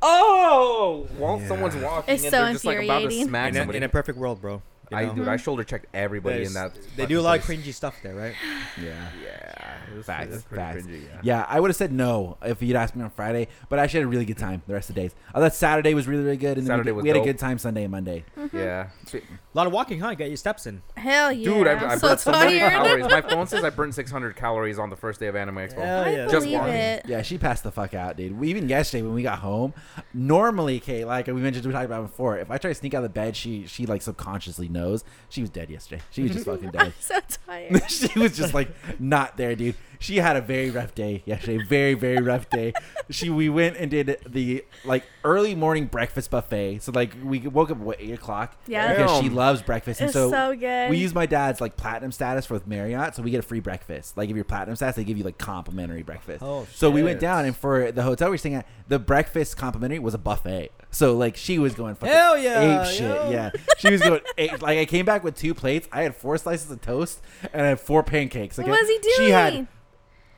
oh, 0.02 1.06
while 1.18 1.40
Yeah. 1.40 1.48
someone's 1.48 1.76
walking, 1.76 2.14
It's 2.14 2.24
and 2.24 2.30
so 2.30 2.42
they're 2.44 2.52
just 2.52 2.64
like 2.64 2.78
about 2.78 2.98
to 2.98 3.04
infuriating. 3.04 3.28
smack 3.28 3.48
in 3.50 3.56
a, 3.56 3.58
somebody. 3.60 3.76
in 3.78 3.82
a 3.82 3.88
perfect 3.88 4.18
world, 4.18 4.40
bro. 4.40 4.62
You 4.90 4.96
I 4.96 5.06
dude, 5.06 5.26
I 5.26 5.36
shoulder 5.36 5.64
checked 5.64 5.86
everybody 5.92 6.44
in 6.44 6.52
that. 6.52 6.72
They 6.96 7.06
do 7.06 7.18
a 7.18 7.22
lot 7.22 7.38
of 7.38 7.44
cringy 7.44 7.74
stuff 7.74 7.96
there, 8.02 8.14
right? 8.14 8.34
yeah. 8.82 9.10
Yeah, 9.20 9.78
it 9.90 9.96
was, 9.96 10.06
Facts, 10.06 10.42
pretty 10.44 10.62
facts. 10.62 10.86
cringy, 10.86 11.04
yeah. 11.04 11.20
Yeah, 11.22 11.46
I 11.48 11.58
would 11.58 11.70
have 11.70 11.76
said 11.76 11.92
no 11.92 12.36
if 12.44 12.62
you'd 12.62 12.76
asked 12.76 12.94
me 12.94 13.02
on 13.02 13.10
Friday, 13.10 13.48
but 13.68 13.80
I 13.80 13.82
actually 13.82 14.00
had 14.00 14.06
a 14.06 14.10
really 14.10 14.24
good 14.24 14.38
time 14.38 14.62
the 14.68 14.74
rest 14.74 14.88
of 14.88 14.94
the 14.94 15.00
days. 15.00 15.14
I 15.34 15.40
thought 15.40 15.54
Saturday 15.54 15.92
was 15.94 16.06
really, 16.06 16.22
really 16.22 16.36
good, 16.36 16.58
and 16.58 16.66
then 16.66 16.72
Saturday 16.72 16.92
we, 16.92 16.96
was 16.96 17.02
we 17.02 17.08
had 17.08 17.16
a 17.16 17.24
good 17.24 17.38
time 17.38 17.58
Sunday 17.58 17.82
and 17.82 17.90
Monday. 17.90 18.24
Mm-hmm. 18.38 18.56
Yeah. 18.56 18.88
A 19.12 19.20
lot 19.54 19.66
of 19.66 19.72
walking, 19.72 19.98
huh? 19.98 20.10
You 20.10 20.16
got 20.16 20.28
your 20.28 20.36
steps 20.36 20.66
in. 20.66 20.82
Hell 20.96 21.32
yeah, 21.32 21.44
Dude, 21.48 21.66
I, 21.66 21.72
I'm 21.72 21.90
I 21.90 21.96
so 21.96 22.08
burnt 22.08 22.20
so 22.20 22.30
many 22.32 22.58
calories. 22.58 23.06
My 23.10 23.22
phone 23.22 23.46
says 23.48 23.64
I 23.64 23.70
burned 23.70 23.94
600 23.94 24.36
calories 24.36 24.78
on 24.78 24.90
the 24.90 24.96
first 24.96 25.18
day 25.18 25.26
of 25.26 25.34
Anime 25.34 25.56
Expo. 25.56 25.84
Hell 25.84 26.04
I 26.04 26.10
yeah. 26.10 26.26
Just 26.28 26.46
walking. 26.48 26.74
it. 26.74 27.06
Yeah, 27.08 27.22
she 27.22 27.38
passed 27.38 27.64
the 27.64 27.72
fuck 27.72 27.94
out, 27.94 28.16
dude. 28.16 28.38
We, 28.38 28.50
even 28.50 28.68
yesterday 28.68 29.02
when 29.02 29.14
we 29.14 29.22
got 29.22 29.40
home, 29.40 29.74
normally, 30.14 30.78
Kate, 30.78 31.06
like 31.06 31.26
we 31.26 31.34
mentioned, 31.34 31.66
we 31.66 31.72
talked 31.72 31.86
about 31.86 32.02
before. 32.02 32.38
If 32.38 32.50
I 32.50 32.58
try 32.58 32.70
to 32.70 32.74
sneak 32.74 32.94
out 32.94 32.98
of 32.98 33.04
the 33.04 33.08
bed, 33.08 33.36
she 33.36 33.66
she 33.66 33.86
like 33.86 34.02
subconsciously 34.02 34.68
knows. 34.76 35.04
She 35.28 35.40
was 35.40 35.50
dead 35.50 35.70
yesterday. 35.70 36.02
She 36.10 36.22
was 36.22 36.32
just 36.32 36.44
fucking 36.46 36.70
dead. 36.70 36.82
I'm 36.82 36.92
so 37.00 37.18
tired. 37.46 37.82
she 37.90 38.18
was 38.18 38.36
just 38.36 38.54
like 38.54 38.68
not 39.00 39.36
there, 39.36 39.56
dude. 39.56 39.74
She 39.98 40.16
had 40.16 40.36
a 40.36 40.40
very 40.40 40.70
rough 40.70 40.94
day 40.94 41.22
yesterday. 41.26 41.64
Very 41.64 41.94
very 41.94 42.22
rough 42.22 42.48
day. 42.50 42.72
She 43.10 43.30
we 43.30 43.48
went 43.48 43.76
and 43.76 43.90
did 43.90 44.18
the 44.26 44.64
like 44.84 45.04
early 45.24 45.54
morning 45.54 45.86
breakfast 45.86 46.30
buffet. 46.30 46.80
So 46.80 46.92
like 46.92 47.12
we 47.22 47.40
woke 47.40 47.70
up 47.70 47.78
what 47.78 48.00
eight 48.00 48.12
o'clock. 48.12 48.56
Yeah. 48.66 48.94
because 48.94 49.20
she 49.22 49.28
loves 49.30 49.62
breakfast, 49.62 50.00
and 50.00 50.08
It's 50.08 50.14
so. 50.14 50.30
so 50.30 50.54
good. 50.56 50.90
we 50.90 50.96
use 50.98 51.14
my 51.14 51.26
dad's 51.26 51.60
like 51.60 51.76
platinum 51.76 52.12
status 52.12 52.50
with 52.50 52.66
Marriott, 52.66 53.14
so 53.14 53.22
we 53.22 53.30
get 53.30 53.38
a 53.38 53.42
free 53.42 53.60
breakfast. 53.60 54.16
Like 54.16 54.28
if 54.30 54.34
you're 54.36 54.44
platinum 54.44 54.76
status, 54.76 54.96
they 54.96 55.04
give 55.04 55.18
you 55.18 55.24
like 55.24 55.38
complimentary 55.38 56.02
breakfast. 56.02 56.42
Oh, 56.42 56.66
so 56.74 56.90
we 56.90 57.02
went 57.02 57.20
down, 57.20 57.44
and 57.44 57.56
for 57.56 57.92
the 57.92 58.02
hotel 58.02 58.28
we 58.28 58.32
were 58.34 58.38
staying 58.38 58.56
at, 58.56 58.66
the 58.88 58.98
breakfast 58.98 59.56
complimentary 59.56 59.98
was 59.98 60.14
a 60.14 60.18
buffet. 60.18 60.70
So 60.90 61.16
like 61.16 61.36
she 61.36 61.58
was 61.58 61.74
going 61.74 61.94
fucking 61.94 62.14
Hell 62.14 62.38
yeah, 62.38 62.82
ape 62.82 62.90
shit. 62.90 63.00
yo. 63.02 63.30
Yeah, 63.30 63.50
she 63.78 63.90
was 63.90 64.00
going 64.00 64.20
ape. 64.38 64.62
Like 64.62 64.78
I 64.78 64.84
came 64.84 65.04
back 65.04 65.22
with 65.24 65.36
two 65.36 65.54
plates. 65.54 65.88
I 65.92 66.02
had 66.02 66.14
four 66.16 66.38
slices 66.38 66.70
of 66.70 66.80
toast 66.80 67.20
and 67.52 67.62
I 67.62 67.66
had 67.68 67.80
four 67.80 68.02
pancakes. 68.02 68.56
Like 68.58 68.66
what 68.66 68.80
was 68.80 68.88
he 68.88 68.98
doing? 68.98 69.14
She 69.16 69.30
had 69.30 69.68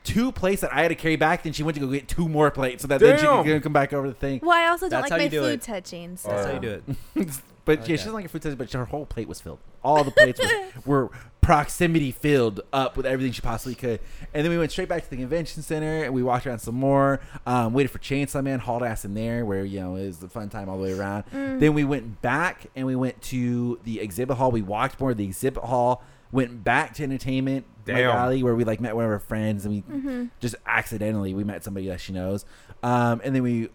two 0.08 0.32
plates 0.32 0.62
that 0.62 0.72
I 0.72 0.82
had 0.82 0.88
to 0.88 0.94
carry 0.94 1.16
back. 1.16 1.42
Then 1.42 1.52
she 1.52 1.62
went 1.62 1.74
to 1.76 1.80
go 1.80 1.86
get 1.88 2.08
two 2.08 2.28
more 2.28 2.50
plates 2.50 2.82
so 2.82 2.88
that 2.88 3.00
then 3.00 3.18
she 3.18 3.24
Damn. 3.24 3.44
could 3.44 3.62
come 3.62 3.72
back 3.72 3.92
over 3.92 4.08
the 4.08 4.14
thing. 4.14 4.40
well, 4.42 4.56
I 4.56 4.68
also 4.68 4.88
don't 4.88 5.00
That's 5.02 5.10
like 5.10 5.18
my 5.20 5.24
you 5.24 5.30
do 5.30 5.40
food 5.42 5.50
it. 5.54 5.62
touching. 5.62 6.16
So. 6.16 6.28
That's 6.28 6.46
how 6.46 6.52
you 6.54 6.60
do 6.60 6.82
it. 7.16 7.28
But 7.64 7.80
yeah, 7.80 7.82
Okay. 7.84 7.92
she 7.92 7.96
doesn't 7.98 8.12
like 8.14 8.22
her 8.24 8.28
food 8.30 8.40
taste, 8.40 8.56
but 8.56 8.72
her 8.72 8.86
whole 8.86 9.04
plate 9.04 9.28
was 9.28 9.42
filled. 9.42 9.58
All 9.84 10.02
the 10.02 10.10
plates 10.10 10.40
were, 10.40 10.70
were 10.86 11.10
proximity 11.42 12.12
filled 12.12 12.62
up 12.72 12.96
with 12.96 13.04
everything 13.04 13.30
she 13.32 13.42
possibly 13.42 13.74
could. 13.74 14.00
And 14.32 14.42
then 14.42 14.50
we 14.50 14.56
went 14.56 14.72
straight 14.72 14.88
back 14.88 15.04
to 15.04 15.10
the 15.10 15.18
convention 15.18 15.62
center 15.62 16.04
and 16.04 16.14
we 16.14 16.22
walked 16.22 16.46
around 16.46 16.60
some 16.60 16.76
more. 16.76 17.20
Um, 17.46 17.74
waited 17.74 17.90
for 17.90 17.98
Chainsaw 17.98 18.42
Man, 18.42 18.58
hauled 18.60 18.82
ass 18.82 19.04
in 19.04 19.12
there, 19.12 19.44
where 19.44 19.66
you 19.66 19.80
know 19.80 19.96
it 19.96 20.06
was 20.06 20.22
a 20.22 20.28
fun 20.30 20.48
time 20.48 20.70
all 20.70 20.78
the 20.78 20.84
way 20.84 20.92
around. 20.98 21.24
Mm. 21.30 21.60
Then 21.60 21.74
we 21.74 21.84
went 21.84 22.22
back 22.22 22.68
and 22.74 22.86
we 22.86 22.96
went 22.96 23.20
to 23.24 23.78
the 23.84 24.00
exhibit 24.00 24.38
hall. 24.38 24.50
We 24.50 24.62
walked 24.62 24.98
more 24.98 25.10
of 25.10 25.18
the 25.18 25.24
exhibit 25.26 25.62
hall. 25.64 26.02
Went 26.32 26.64
back 26.64 26.94
to 26.94 27.02
entertainment 27.02 27.66
Mike 27.88 28.02
Damn. 28.02 28.16
Alley, 28.16 28.42
where 28.42 28.54
we 28.54 28.64
like 28.64 28.80
met 28.80 28.94
one 28.94 29.04
of 29.04 29.10
our 29.10 29.18
friends 29.18 29.64
and 29.64 29.74
we 29.74 29.82
Mm-hmm. 29.82 30.24
just 30.40 30.54
accidentally 30.66 31.34
we 31.34 31.44
met 31.44 31.64
somebody 31.64 31.86
that 31.88 32.00
she 32.00 32.12
knows. 32.12 32.44
Um, 32.82 33.20
and 33.24 33.34
then 33.34 33.42
we 33.42 33.68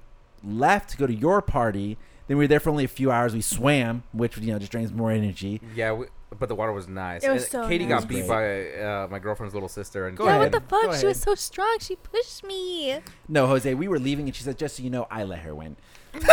left 0.43 0.89
to 0.91 0.97
go 0.97 1.07
to 1.07 1.13
your 1.13 1.41
party. 1.41 1.97
Then 2.27 2.37
we 2.37 2.43
were 2.45 2.47
there 2.47 2.59
for 2.61 2.69
only 2.69 2.85
a 2.85 2.87
few 2.89 3.11
hours. 3.11 3.33
We 3.33 3.41
swam, 3.41 4.03
which 4.13 4.37
you 4.37 4.51
know 4.53 4.59
just 4.59 4.71
drains 4.71 4.93
more 4.93 5.11
energy. 5.11 5.59
Yeah, 5.75 5.91
we, 5.91 6.05
but 6.39 6.47
the 6.49 6.55
water 6.55 6.71
was 6.71 6.87
nice. 6.87 7.23
It 7.23 7.29
was 7.29 7.43
And 7.43 7.51
so 7.51 7.67
Katie 7.67 7.85
nice. 7.85 7.99
got 8.01 8.07
beat 8.09 8.27
by 8.27 8.69
uh, 8.71 9.07
my 9.11 9.19
girlfriend's 9.19 9.53
little 9.53 9.69
sister. 9.69 10.07
And 10.07 10.15
Go 10.17 10.23
yeah, 10.25 10.37
ahead. 10.37 10.39
what 10.39 10.51
the 10.53 10.59
Go 10.75 10.81
fuck? 10.91 10.99
She 10.99 11.05
was 11.05 11.19
so 11.19 11.35
strong. 11.35 11.77
She 11.81 11.95
pushed 11.97 12.43
me. 12.45 12.97
No, 13.27 13.45
Jose, 13.47 13.73
we 13.73 13.87
were 13.89 13.99
leaving, 13.99 14.25
and 14.27 14.35
she 14.35 14.43
said, 14.43 14.57
"Just 14.57 14.77
so 14.77 14.83
you 14.83 14.89
know, 14.89 15.05
I 15.11 15.23
let 15.25 15.39
her 15.39 15.53
win." 15.53 15.75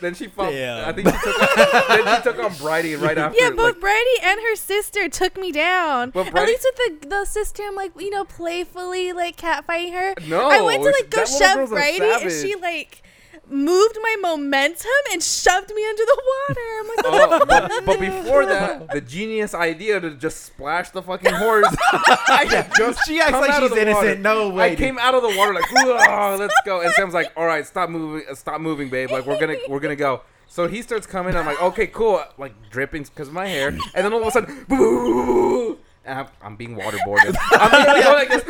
Then 0.00 0.14
she 0.14 0.28
fought. 0.28 0.50
Damn. 0.50 0.88
I 0.88 0.92
think 0.92 1.08
she 1.08 1.14
took. 1.14 1.42
On, 1.42 2.04
then 2.04 2.16
she 2.16 2.22
took 2.22 2.38
on 2.38 2.54
Bridie 2.56 2.94
right 2.96 3.18
after. 3.18 3.38
Yeah, 3.40 3.50
both 3.50 3.74
like, 3.74 3.80
Brady 3.80 4.20
and 4.22 4.40
her 4.40 4.56
sister 4.56 5.08
took 5.08 5.36
me 5.36 5.50
down. 5.50 6.10
But 6.10 6.28
At 6.28 6.46
least 6.46 6.66
with 6.76 7.00
the 7.00 7.08
the 7.08 7.24
sister, 7.24 7.62
I'm 7.66 7.74
like 7.74 7.92
you 7.98 8.10
know 8.10 8.24
playfully 8.24 9.12
like 9.12 9.36
catfighting 9.36 9.92
her. 9.92 10.14
No, 10.26 10.48
I 10.48 10.60
went 10.60 10.82
to 10.82 10.90
like 10.90 11.10
go 11.10 11.24
shove 11.24 11.70
Brady, 11.70 12.04
and 12.04 12.30
she 12.30 12.54
like 12.54 13.02
moved 13.50 13.98
my 14.02 14.16
momentum 14.20 14.90
and 15.12 15.22
shoved 15.22 15.72
me 15.74 15.86
under 15.88 16.02
the 16.04 16.22
water. 16.48 16.60
I'm 16.80 16.86
like, 16.86 16.98
Oh, 17.04 17.44
but, 17.46 17.86
but 17.86 18.00
before 18.00 18.46
that, 18.46 18.90
the 18.92 19.00
genius 19.00 19.54
idea 19.54 20.00
to 20.00 20.10
just 20.12 20.44
splash 20.44 20.90
the 20.90 21.02
fucking 21.02 21.32
horse. 21.32 21.66
I 21.92 22.46
just 22.76 23.06
She 23.06 23.20
acts 23.20 23.32
like 23.32 23.52
she's 23.52 23.70
the 23.70 23.76
water. 23.76 23.80
innocent. 23.80 24.20
No 24.20 24.50
way, 24.50 24.72
I 24.72 24.74
came 24.76 24.98
out 24.98 25.14
of 25.14 25.22
the 25.22 25.36
water 25.36 25.54
like, 25.54 25.70
"Whoa, 25.70 26.36
let's 26.38 26.54
go. 26.64 26.80
And 26.82 26.92
Sam's 26.94 27.14
like, 27.14 27.32
all 27.36 27.46
right, 27.46 27.66
stop 27.66 27.90
moving, 27.90 28.24
uh, 28.30 28.34
stop 28.34 28.60
moving, 28.60 28.88
babe. 28.90 29.10
Like 29.10 29.26
we're 29.26 29.40
gonna, 29.40 29.56
we're 29.68 29.80
gonna 29.80 29.96
go. 29.96 30.22
So 30.46 30.66
he 30.66 30.80
starts 30.82 31.06
coming. 31.06 31.36
I'm 31.36 31.46
like, 31.46 31.60
okay, 31.62 31.86
cool. 31.88 32.22
Like 32.38 32.54
dripping 32.70 33.04
because 33.04 33.28
of 33.28 33.34
my 33.34 33.46
hair, 33.46 33.68
and 33.68 33.80
then 33.94 34.12
all 34.12 34.22
of 34.22 34.28
a 34.28 34.30
sudden, 34.30 34.64
boo. 34.68 35.78
And 36.04 36.20
I'm, 36.20 36.26
I'm 36.42 36.56
being 36.56 36.74
waterboarded. 36.74 37.36
I'm 37.52 37.70
literally 37.70 38.02
going 38.02 38.14
like 38.28 38.28
this. 38.30 38.44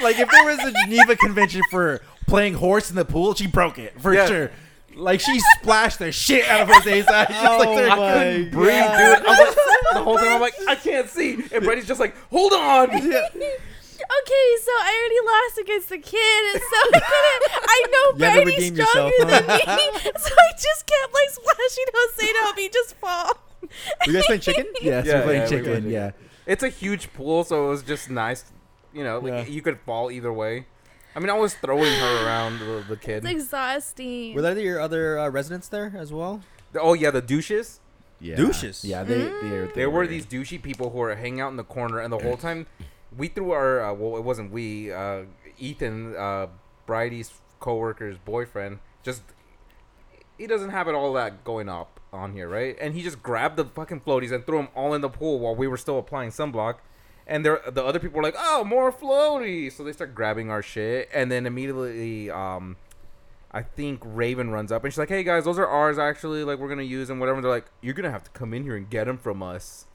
like 0.00 0.18
if 0.18 0.28
there 0.28 0.44
was 0.44 0.58
a 0.58 0.72
Geneva 0.84 1.14
Convention 1.14 1.60
for 1.70 2.00
playing 2.26 2.54
horse 2.54 2.90
in 2.90 2.96
the 2.96 3.04
pool, 3.04 3.34
she 3.34 3.46
broke 3.46 3.78
it 3.78 4.00
for 4.00 4.14
Yeah. 4.14 4.26
sure. 4.26 4.50
Like 4.96 5.18
she 5.20 5.40
splashed 5.58 5.98
the 5.98 6.12
shit 6.12 6.46
out 6.48 6.62
of 6.62 6.68
Jose's 6.68 7.06
eyes. 7.08 7.28
Just 7.28 7.42
like 7.58 7.68
Oh 7.68 7.76
there- 7.76 7.88
my 7.88 8.48
Breathe, 8.50 8.50
dude. 8.50 8.54
God. 8.54 9.22
I'm 9.26 9.46
like, 9.46 9.56
the 9.92 10.02
whole 10.04 10.16
time 10.18 10.28
I'm 10.34 10.40
like, 10.40 10.54
I 10.68 10.74
can't 10.76 11.08
see, 11.08 11.34
and 11.52 11.64
Brady's 11.64 11.86
just 11.88 11.98
like, 12.00 12.14
hold 12.30 12.52
on. 12.52 12.90
okay, 12.90 14.46
so 14.62 14.70
I 14.72 14.92
already 14.98 15.20
lost 15.26 15.58
against 15.58 15.88
the 15.88 15.98
kid, 15.98 16.60
so 16.62 16.76
I 16.76 17.00
couldn't. 17.00 17.62
I 17.64 17.84
know 17.90 18.06
You 18.12 18.44
Brady's 18.44 18.66
stronger 18.66 19.10
yourself, 19.16 19.46
than 19.46 19.76
me, 19.76 19.88
so 20.18 20.34
I 20.38 20.52
just 20.52 20.86
kept 20.86 21.12
like 21.14 21.30
splashing 21.30 21.84
Jose 21.94 22.32
to 22.32 22.38
help 22.42 22.56
me 22.56 22.68
just 22.72 22.94
fall. 22.96 23.32
You 24.06 24.12
guys 24.12 24.26
playing 24.26 24.40
chicken? 24.42 24.66
Yes, 24.82 25.06
Yeah, 25.06 25.14
we're 25.16 25.22
playing 25.22 25.38
yeah, 25.40 25.44
we 25.44 25.50
chicken. 25.50 25.64
played 25.64 25.74
chicken. 25.76 25.90
yeah. 25.90 26.10
It's 26.46 26.62
a 26.62 26.68
huge 26.68 27.12
pool, 27.14 27.42
so 27.44 27.66
it 27.66 27.68
was 27.70 27.82
just 27.82 28.10
nice. 28.10 28.44
You 28.92 29.02
know, 29.04 29.18
like 29.18 29.32
Yeah. 29.32 29.52
you 29.52 29.62
could 29.62 29.80
fall 29.80 30.10
either 30.10 30.32
way. 30.32 30.66
I 31.14 31.20
mean, 31.20 31.30
I 31.30 31.34
was 31.34 31.54
throwing 31.54 31.92
her 31.92 32.26
around 32.26 32.58
the, 32.58 32.84
the 32.88 32.96
kid. 32.96 33.24
It's 33.24 33.30
exhausting. 33.30 34.34
Were 34.34 34.42
there 34.42 34.58
your 34.58 34.80
other 34.80 35.18
uh, 35.18 35.28
residents 35.28 35.68
there 35.68 35.92
as 35.96 36.12
well? 36.12 36.42
oh 36.76 36.94
yeah, 36.94 37.10
the 37.10 37.22
douches. 37.22 37.80
Yeah. 38.20 38.36
Douches. 38.36 38.84
Yeah, 38.84 39.04
they 39.04 39.18
they, 39.18 39.48
they 39.48 39.72
There 39.74 39.90
were 39.90 39.98
were 39.98 40.06
these 40.06 40.26
douchey 40.26 40.60
people 40.60 40.90
who 40.90 40.98
were 40.98 41.14
hanging 41.14 41.40
out 41.40 41.50
in 41.50 41.56
the 41.56 41.64
corner, 41.64 42.00
and 42.00 42.12
the 42.12 42.18
whole 42.18 42.36
time 42.48 42.66
we 43.16 43.28
threw 43.28 43.52
our 43.52 43.80
uh, 43.80 43.94
well, 43.94 44.16
it 44.16 44.24
wasn't 44.24 44.50
we. 44.50 44.92
Uh, 44.92 45.24
Ethan, 45.58 46.16
uh, 46.16 46.48
Bridie's 46.84 47.32
coworker's 47.60 48.18
boyfriend, 48.18 48.80
just 49.04 49.22
he 50.36 50.46
doesn't 50.46 50.70
have 50.70 50.88
it 50.88 50.94
all 50.94 51.12
that 51.12 51.44
going 51.44 51.68
up 51.68 52.00
on 52.12 52.32
here, 52.32 52.48
right? 52.48 52.76
And 52.80 52.94
he 52.94 53.02
just 53.02 53.22
grabbed 53.22 53.56
the 53.56 53.64
fucking 53.64 54.00
floaties 54.00 54.32
and 54.32 54.44
threw 54.44 54.58
them 54.58 54.68
all 54.74 54.94
in 54.94 55.00
the 55.00 55.08
pool 55.08 55.38
while 55.38 55.54
we 55.54 55.66
were 55.68 55.76
still 55.76 55.98
applying 55.98 56.30
sunblock. 56.30 56.76
And 57.26 57.44
there, 57.44 57.60
the 57.66 57.82
other 57.82 57.98
people 57.98 58.18
were 58.18 58.22
like, 58.22 58.36
"Oh, 58.38 58.64
more 58.64 58.92
floaties!" 58.92 59.72
So 59.72 59.84
they 59.84 59.92
start 59.92 60.14
grabbing 60.14 60.50
our 60.50 60.62
shit, 60.62 61.08
and 61.12 61.32
then 61.32 61.46
immediately, 61.46 62.30
um, 62.30 62.76
I 63.50 63.62
think 63.62 64.00
Raven 64.04 64.50
runs 64.50 64.72
up 64.72 64.84
and 64.84 64.92
she's 64.92 64.98
like, 64.98 65.08
"Hey 65.08 65.22
guys, 65.22 65.44
those 65.44 65.58
are 65.58 65.66
ours 65.66 65.98
actually. 65.98 66.44
Like 66.44 66.58
we're 66.58 66.68
gonna 66.68 66.82
use 66.82 67.08
them, 67.08 67.20
whatever." 67.20 67.36
And 67.36 67.44
they're 67.44 67.50
like, 67.52 67.66
"You're 67.80 67.94
gonna 67.94 68.10
have 68.10 68.24
to 68.24 68.30
come 68.32 68.52
in 68.52 68.64
here 68.64 68.76
and 68.76 68.90
get 68.90 69.04
them 69.06 69.16
from 69.16 69.42
us." 69.42 69.86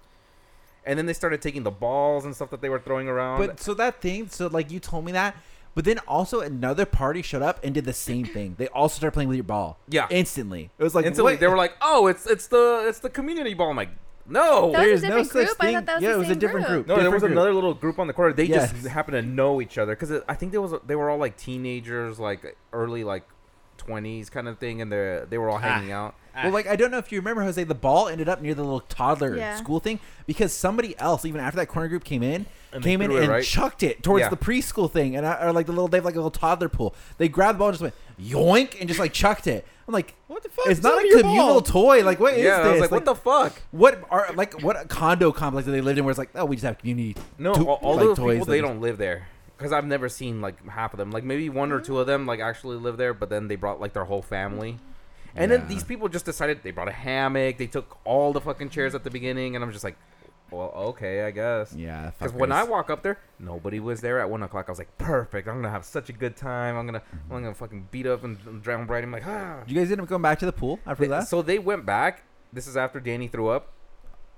And 0.86 0.97
then 0.97 1.05
they 1.05 1.13
started 1.13 1.41
taking 1.41 1.63
the 1.63 1.71
balls 1.71 2.25
and 2.25 2.34
stuff 2.34 2.49
that 2.51 2.61
they 2.61 2.69
were 2.69 2.80
throwing 2.80 3.07
around. 3.07 3.39
But 3.39 3.59
so 3.59 3.73
that 3.75 4.01
thing, 4.01 4.30
so 4.30 4.47
like 4.47 4.71
you 4.71 4.80
told 4.80 5.05
me 5.05 5.11
that, 5.11 5.36
but 5.75 5.86
then 5.86 5.99
also 6.07 6.39
another 6.39 6.86
party 6.86 7.21
showed 7.21 7.41
up 7.41 7.59
and 7.63 7.73
did 7.75 7.86
the 7.86 7.93
same 7.93 8.25
thing. 8.25 8.55
They 8.57 8.67
also 8.69 8.95
started 8.97 9.13
playing 9.13 9.30
with 9.30 9.38
your 9.38 9.43
ball. 9.43 9.77
Yeah. 9.89 10.07
instantly. 10.09 10.71
It 10.80 10.84
was 10.84 10.95
like 10.95 11.05
instantly 11.05 11.34
what? 11.34 11.39
they 11.39 11.47
were 11.47 11.57
like, 11.57 11.75
"Oh, 11.82 12.07
it's 12.07 12.25
it's 12.25 12.47
the 12.47 12.86
it's 12.88 12.99
the 12.99 13.09
community 13.09 13.53
ball." 13.53 13.69
I'm 13.69 13.77
like, 13.77 13.89
"No." 14.30 14.71
That 14.71 14.80
was 14.80 14.80
a 14.80 14.82
There's 14.88 15.01
no 15.01 15.07
different 15.09 15.27
such 15.27 15.45
group? 15.47 15.57
I 15.59 15.65
thing. 15.65 15.75
thought 15.75 15.86
that 15.86 15.93
was 15.95 16.03
yeah, 16.03 16.09
the 16.09 16.15
it 16.15 16.17
was 16.17 16.27
a 16.27 16.32
same 16.32 16.39
different 16.39 16.67
group. 16.67 16.86
group. 16.86 16.97
No, 16.97 17.01
there 17.03 17.11
was 17.11 17.21
group. 17.21 17.32
another 17.32 17.53
little 17.53 17.73
group 17.73 17.99
on 17.99 18.07
the 18.07 18.13
corner. 18.13 18.34
They 18.34 18.43
Yes. 18.45 18.71
just 18.71 18.88
happened 18.88 19.15
to 19.15 19.21
know 19.21 19.61
each 19.61 19.77
other 19.77 19.95
because 19.95 20.11
I 20.27 20.34
think 20.36 20.51
there 20.51 20.61
was 20.61 20.73
they 20.86 20.95
were 20.95 21.09
all 21.09 21.17
like 21.17 21.38
teenagers, 21.38 22.19
like 22.19 22.55
early 22.73 23.03
like 23.03 23.23
twenties 23.77 24.30
kind 24.30 24.47
of 24.47 24.57
thing, 24.59 24.82
and 24.82 24.91
they 24.91 25.23
they 25.30 25.38
were 25.38 25.49
all 25.49 25.55
ah. 25.55 25.59
hanging 25.59 25.91
out. 25.91 26.15
Ah. 26.36 26.41
Well, 26.43 26.53
like 26.53 26.67
I 26.67 26.75
don't 26.75 26.91
know 26.91 26.97
if 26.99 27.11
you 27.11 27.19
remember, 27.19 27.41
Jose. 27.43 27.63
The 27.63 27.75
ball 27.75 28.07
ended 28.07 28.30
up 28.30 28.41
near 28.41 28.53
the 28.53 28.63
little 28.63 28.82
toddler 28.82 29.36
Yeah. 29.36 29.55
school 29.55 29.80
thing 29.80 29.99
because 30.27 30.53
somebody 30.53 30.97
else, 30.99 31.25
even 31.25 31.41
after 31.41 31.57
that 31.57 31.67
corner 31.67 31.88
group 31.88 32.03
came 32.03 32.23
in, 32.23 32.45
And 32.72 32.84
came 32.84 33.01
in 33.01 33.09
it, 33.11 33.17
and 33.24 33.30
right? 33.30 33.43
chucked 33.43 33.82
it 33.84 34.03
towards 34.03 34.22
Yeah. 34.22 34.30
the 34.30 34.38
preschool 34.38 34.91
thing, 34.91 35.15
and 35.15 35.26
I, 35.26 35.45
or 35.45 35.51
like 35.53 35.65
the 35.65 35.72
little 35.72 35.88
they 35.88 35.97
have 35.97 36.05
like 36.05 36.13
a 36.15 36.20
little 36.20 36.30
toddler 36.32 36.70
pool. 36.70 36.93
They 37.17 37.28
grabbed 37.28 37.55
the 37.55 37.59
ball 37.59 37.70
and 37.70 37.78
just 37.80 37.82
went 37.82 37.95
yoink 38.22 38.80
and 38.80 38.88
just 38.88 38.99
like 38.99 39.11
chucked 39.13 39.47
it. 39.47 39.65
I'm 39.88 39.93
like, 39.93 40.13
What 40.28 40.43
the 40.43 40.49
fuck? 40.49 40.67
it's 40.67 40.84
not 40.84 41.03
a 41.03 41.09
communal 41.17 41.47
ball? 41.47 41.61
toy. 41.61 42.03
Like 42.03 42.20
what 42.20 42.34
is 42.36 42.43
yeah, 42.43 42.57
this? 42.57 42.65
I 42.67 42.72
was 42.74 42.82
like, 42.82 42.91
"What 42.91 43.05
the 43.05 43.15
fuck?" 43.15 43.59
What 43.72 44.03
are 44.11 44.32
like 44.36 44.61
what 44.61 44.88
condo 44.88 45.32
complex 45.32 45.65
that 45.65 45.72
they 45.72 45.82
lived 45.82 45.97
in 45.97 46.05
where 46.05 46.11
it's 46.11 46.20
like, 46.20 46.30
oh, 46.36 46.45
we 46.45 46.57
just 46.57 46.65
have 46.65 46.78
community. 46.78 47.15
No, 47.39 47.53
to- 47.55 47.67
all, 47.67 47.76
all 47.82 47.95
like, 47.95 48.05
those 48.05 48.17
toys 48.17 48.34
people 48.39 48.45
they 48.51 48.61
don't 48.61 48.82
live 48.82 48.99
there 48.99 49.28
because 49.57 49.72
I've 49.74 49.86
never 49.88 50.07
seen 50.07 50.41
like 50.41 50.63
half 50.70 50.93
of 50.93 50.99
them. 50.99 51.09
Like 51.09 51.24
maybe 51.24 51.49
one 51.49 51.72
or 51.72 51.82
two 51.82 51.97
of 51.97 52.05
them 52.05 52.28
like 52.28 52.39
actually 52.39 52.78
live 52.78 52.97
there, 52.97 53.15
but 53.15 53.30
then 53.32 53.47
they 53.47 53.55
brought 53.55 53.82
like 53.82 53.93
their 53.93 54.05
whole 54.05 54.22
family. 54.22 54.78
And 55.36 55.49
Yeah. 55.51 55.57
then 55.57 55.67
these 55.67 55.84
people 55.84 56.07
just 56.07 56.26
decided 56.26 56.61
they 56.61 56.72
brought 56.72 56.88
a 56.88 56.91
hammock. 56.91 57.57
They 57.57 57.67
took 57.67 57.97
all 58.05 58.32
the 58.32 58.41
fucking 58.41 58.70
chairs 58.70 58.93
at 58.93 59.03
the 59.03 59.09
beginning, 59.09 59.55
and 59.55 59.63
I'm 59.65 59.72
just 59.72 59.84
like, 59.84 59.95
well, 60.51 60.71
okay, 60.89 61.23
I 61.23 61.31
guess. 61.31 61.73
Yeah, 61.73 62.11
Because 62.17 62.33
when 62.33 62.51
I 62.51 62.63
walk 62.63 62.89
up 62.89 63.03
there, 63.03 63.17
nobody 63.39 63.79
was 63.79 64.01
there 64.01 64.19
at 64.19 64.29
one 64.29 64.43
o'clock. 64.43 64.65
I 64.67 64.71
was 64.71 64.79
like, 64.79 64.95
perfect. 64.97 65.47
I'm 65.47 65.55
gonna 65.55 65.69
have 65.69 65.85
such 65.85 66.09
a 66.09 66.13
good 66.13 66.35
time. 66.35 66.75
I'm 66.77 66.85
gonna, 66.85 67.01
I'm 67.31 67.41
gonna 67.43 67.53
fucking 67.53 67.87
beat 67.91 68.05
up 68.07 68.23
and, 68.23 68.37
and 68.45 68.61
drown 68.61 68.85
bright. 68.85 69.03
I'm 69.03 69.11
like, 69.11 69.25
ah. 69.27 69.63
you 69.67 69.75
guys 69.75 69.91
end 69.91 70.01
up 70.01 70.07
going 70.07 70.21
back 70.21 70.39
to 70.39 70.45
the 70.45 70.51
pool 70.53 70.79
after 70.85 71.03
They- 71.03 71.09
that. 71.09 71.27
so 71.27 71.41
they 71.41 71.59
went 71.59 71.85
back. 71.85 72.23
This 72.51 72.67
is 72.67 72.75
after 72.77 72.99
Danny 72.99 73.27
threw 73.27 73.49
up. 73.49 73.71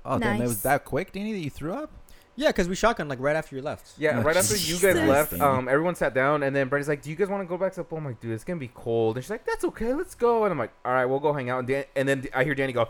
oh, 0.05 0.20
damn, 0.20 0.39
that 0.39 0.47
was 0.47 0.62
that 0.64 0.84
quick, 0.84 1.12
Danny, 1.14 1.32
that 1.34 1.39
you 1.39 1.49
threw 1.49 1.74
up. 1.74 1.91
Yeah, 2.36 2.47
because 2.47 2.68
we 2.70 2.76
shotgun 2.76 3.07
like 3.09 3.20
right 3.20 3.36
after 3.36 3.55
you 3.57 3.62
left. 3.62 3.91
Yeah, 3.97 4.18
Oh, 4.20 4.22
right 4.22 4.36
after 4.38 4.55
you 4.55 4.74
guys 4.80 4.95
Jesus. 4.95 5.07
left, 5.07 5.34
um, 5.39 5.68
everyone 5.68 5.95
sat 5.95 6.14
down, 6.14 6.43
and 6.43 6.55
then 6.55 6.70
Brandy's 6.70 6.88
like, 6.88 7.01
"Do 7.01 7.09
you 7.09 7.16
guys 7.16 7.28
want 7.28 7.43
to 7.43 7.45
go 7.47 7.57
back 7.57 7.74
to 7.74 7.82
the 7.82 7.84
pool?" 7.84 7.97
I'm 7.99 8.05
like, 8.05 8.20
"Dude, 8.22 8.32
it's 8.32 8.45
gonna 8.45 8.59
be 8.59 8.70
cold." 8.74 9.18
And 9.18 9.24
she's 9.24 9.30
like, 9.30 9.45
"That's 9.45 9.64
okay, 9.66 9.93
let's 9.93 10.16
go." 10.16 10.45
And 10.45 10.51
I'm 10.51 10.57
like, 10.57 10.72
"All 10.86 10.93
right, 10.93 11.05
we'll 11.05 11.20
go 11.20 11.34
hang 11.34 11.49
out." 11.49 11.59
And, 11.59 11.68
Dan- 11.68 11.86
and 11.95 12.07
then 12.07 12.26
I 12.34 12.45
hear 12.45 12.55
Danny 12.55 12.72
go, 12.74 12.88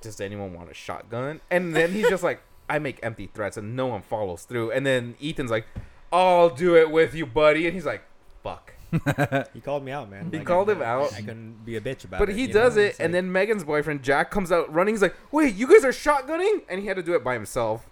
"Does 0.00 0.20
anyone 0.20 0.54
want 0.54 0.70
a 0.70 0.74
shotgun?" 0.74 1.40
And 1.50 1.74
then 1.74 1.92
he's 1.92 2.08
just 2.08 2.22
like, 2.22 2.40
"I 2.68 2.78
make 2.78 2.98
empty 3.02 3.28
threats, 3.32 3.56
and 3.56 3.74
no 3.76 3.86
one 3.86 4.02
follows 4.02 4.44
through." 4.44 4.70
And 4.72 4.84
then 4.86 5.14
Ethan's 5.22 5.50
like, 5.50 5.66
"I'll 6.12 6.50
do 6.50 6.76
it 6.76 6.90
with 6.90 7.14
you, 7.14 7.26
buddy." 7.26 7.66
And 7.66 7.74
he's 7.74 7.86
like, 7.86 8.02
"Fuck." 8.42 8.72
He 9.52 9.60
called 9.60 9.84
me 9.84 9.90
out, 9.92 10.08
man. 10.08 10.30
He 10.30 10.38
I 10.38 10.44
called 10.44 10.68
couldn't- 10.68 10.82
him 10.82 10.88
out. 10.88 11.12
I 11.12 11.20
couldn't 11.20 11.64
be 11.64 11.76
a 11.76 11.80
bitch 11.80 12.04
about 12.04 12.20
But 12.20 12.28
it. 12.28 12.32
But 12.32 12.38
he 12.38 12.46
does 12.46 12.76
know? 12.76 12.82
it, 12.82 12.86
It's 12.86 13.00
and 13.00 13.12
like- 13.12 13.22
then 13.24 13.32
Megan's 13.32 13.64
boyfriend 13.64 14.02
Jack 14.02 14.30
comes 14.30 14.50
out 14.52 14.72
running. 14.72 14.94
He's 14.94 15.02
like, 15.02 15.16
"Wait, 15.32 15.54
you 15.54 15.66
guys 15.66 15.84
are 15.84 15.90
shotgunning?" 15.90 16.62
And 16.68 16.80
he 16.80 16.86
had 16.86 16.96
to 16.96 17.02
do 17.02 17.14
it 17.14 17.22
by 17.24 17.34
himself. 17.34 17.90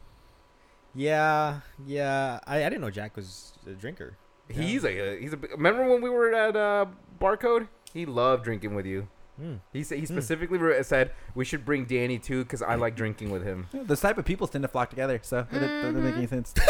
Yeah, 0.94 1.60
yeah. 1.84 2.38
I, 2.46 2.58
I 2.64 2.68
didn't 2.68 2.80
know 2.82 2.90
Jack 2.90 3.16
was 3.16 3.52
a 3.66 3.70
drinker. 3.72 4.16
Yeah. 4.48 4.62
He's 4.62 4.84
a 4.84 5.18
he's 5.18 5.32
a. 5.32 5.36
Remember 5.36 5.88
when 5.88 6.00
we 6.02 6.10
were 6.10 6.32
at 6.34 6.54
uh, 6.54 6.86
Barcode? 7.20 7.68
He 7.92 8.06
loved 8.06 8.44
drinking 8.44 8.74
with 8.74 8.86
you. 8.86 9.08
Hmm. 9.41 9.55
He 9.72 9.82
said 9.82 9.99
he 9.99 10.07
specifically 10.07 10.59
re- 10.59 10.80
said 10.85 11.11
we 11.35 11.45
should 11.45 11.64
bring 11.64 11.87
Danny 11.87 12.18
too 12.20 12.45
because 12.45 12.62
I 12.62 12.76
like 12.76 12.95
drinking 12.95 13.30
with 13.30 13.43
him. 13.43 13.66
Those 13.72 14.01
type 14.01 14.16
of 14.16 14.24
people 14.24 14.47
tend 14.47 14.62
to 14.62 14.68
flock 14.68 14.91
together, 14.91 15.18
so 15.22 15.39
it 15.41 15.51
doesn't- 15.53 15.82
doesn't 15.82 16.05
make 16.05 16.14
any 16.16 16.26
sense. 16.28 16.55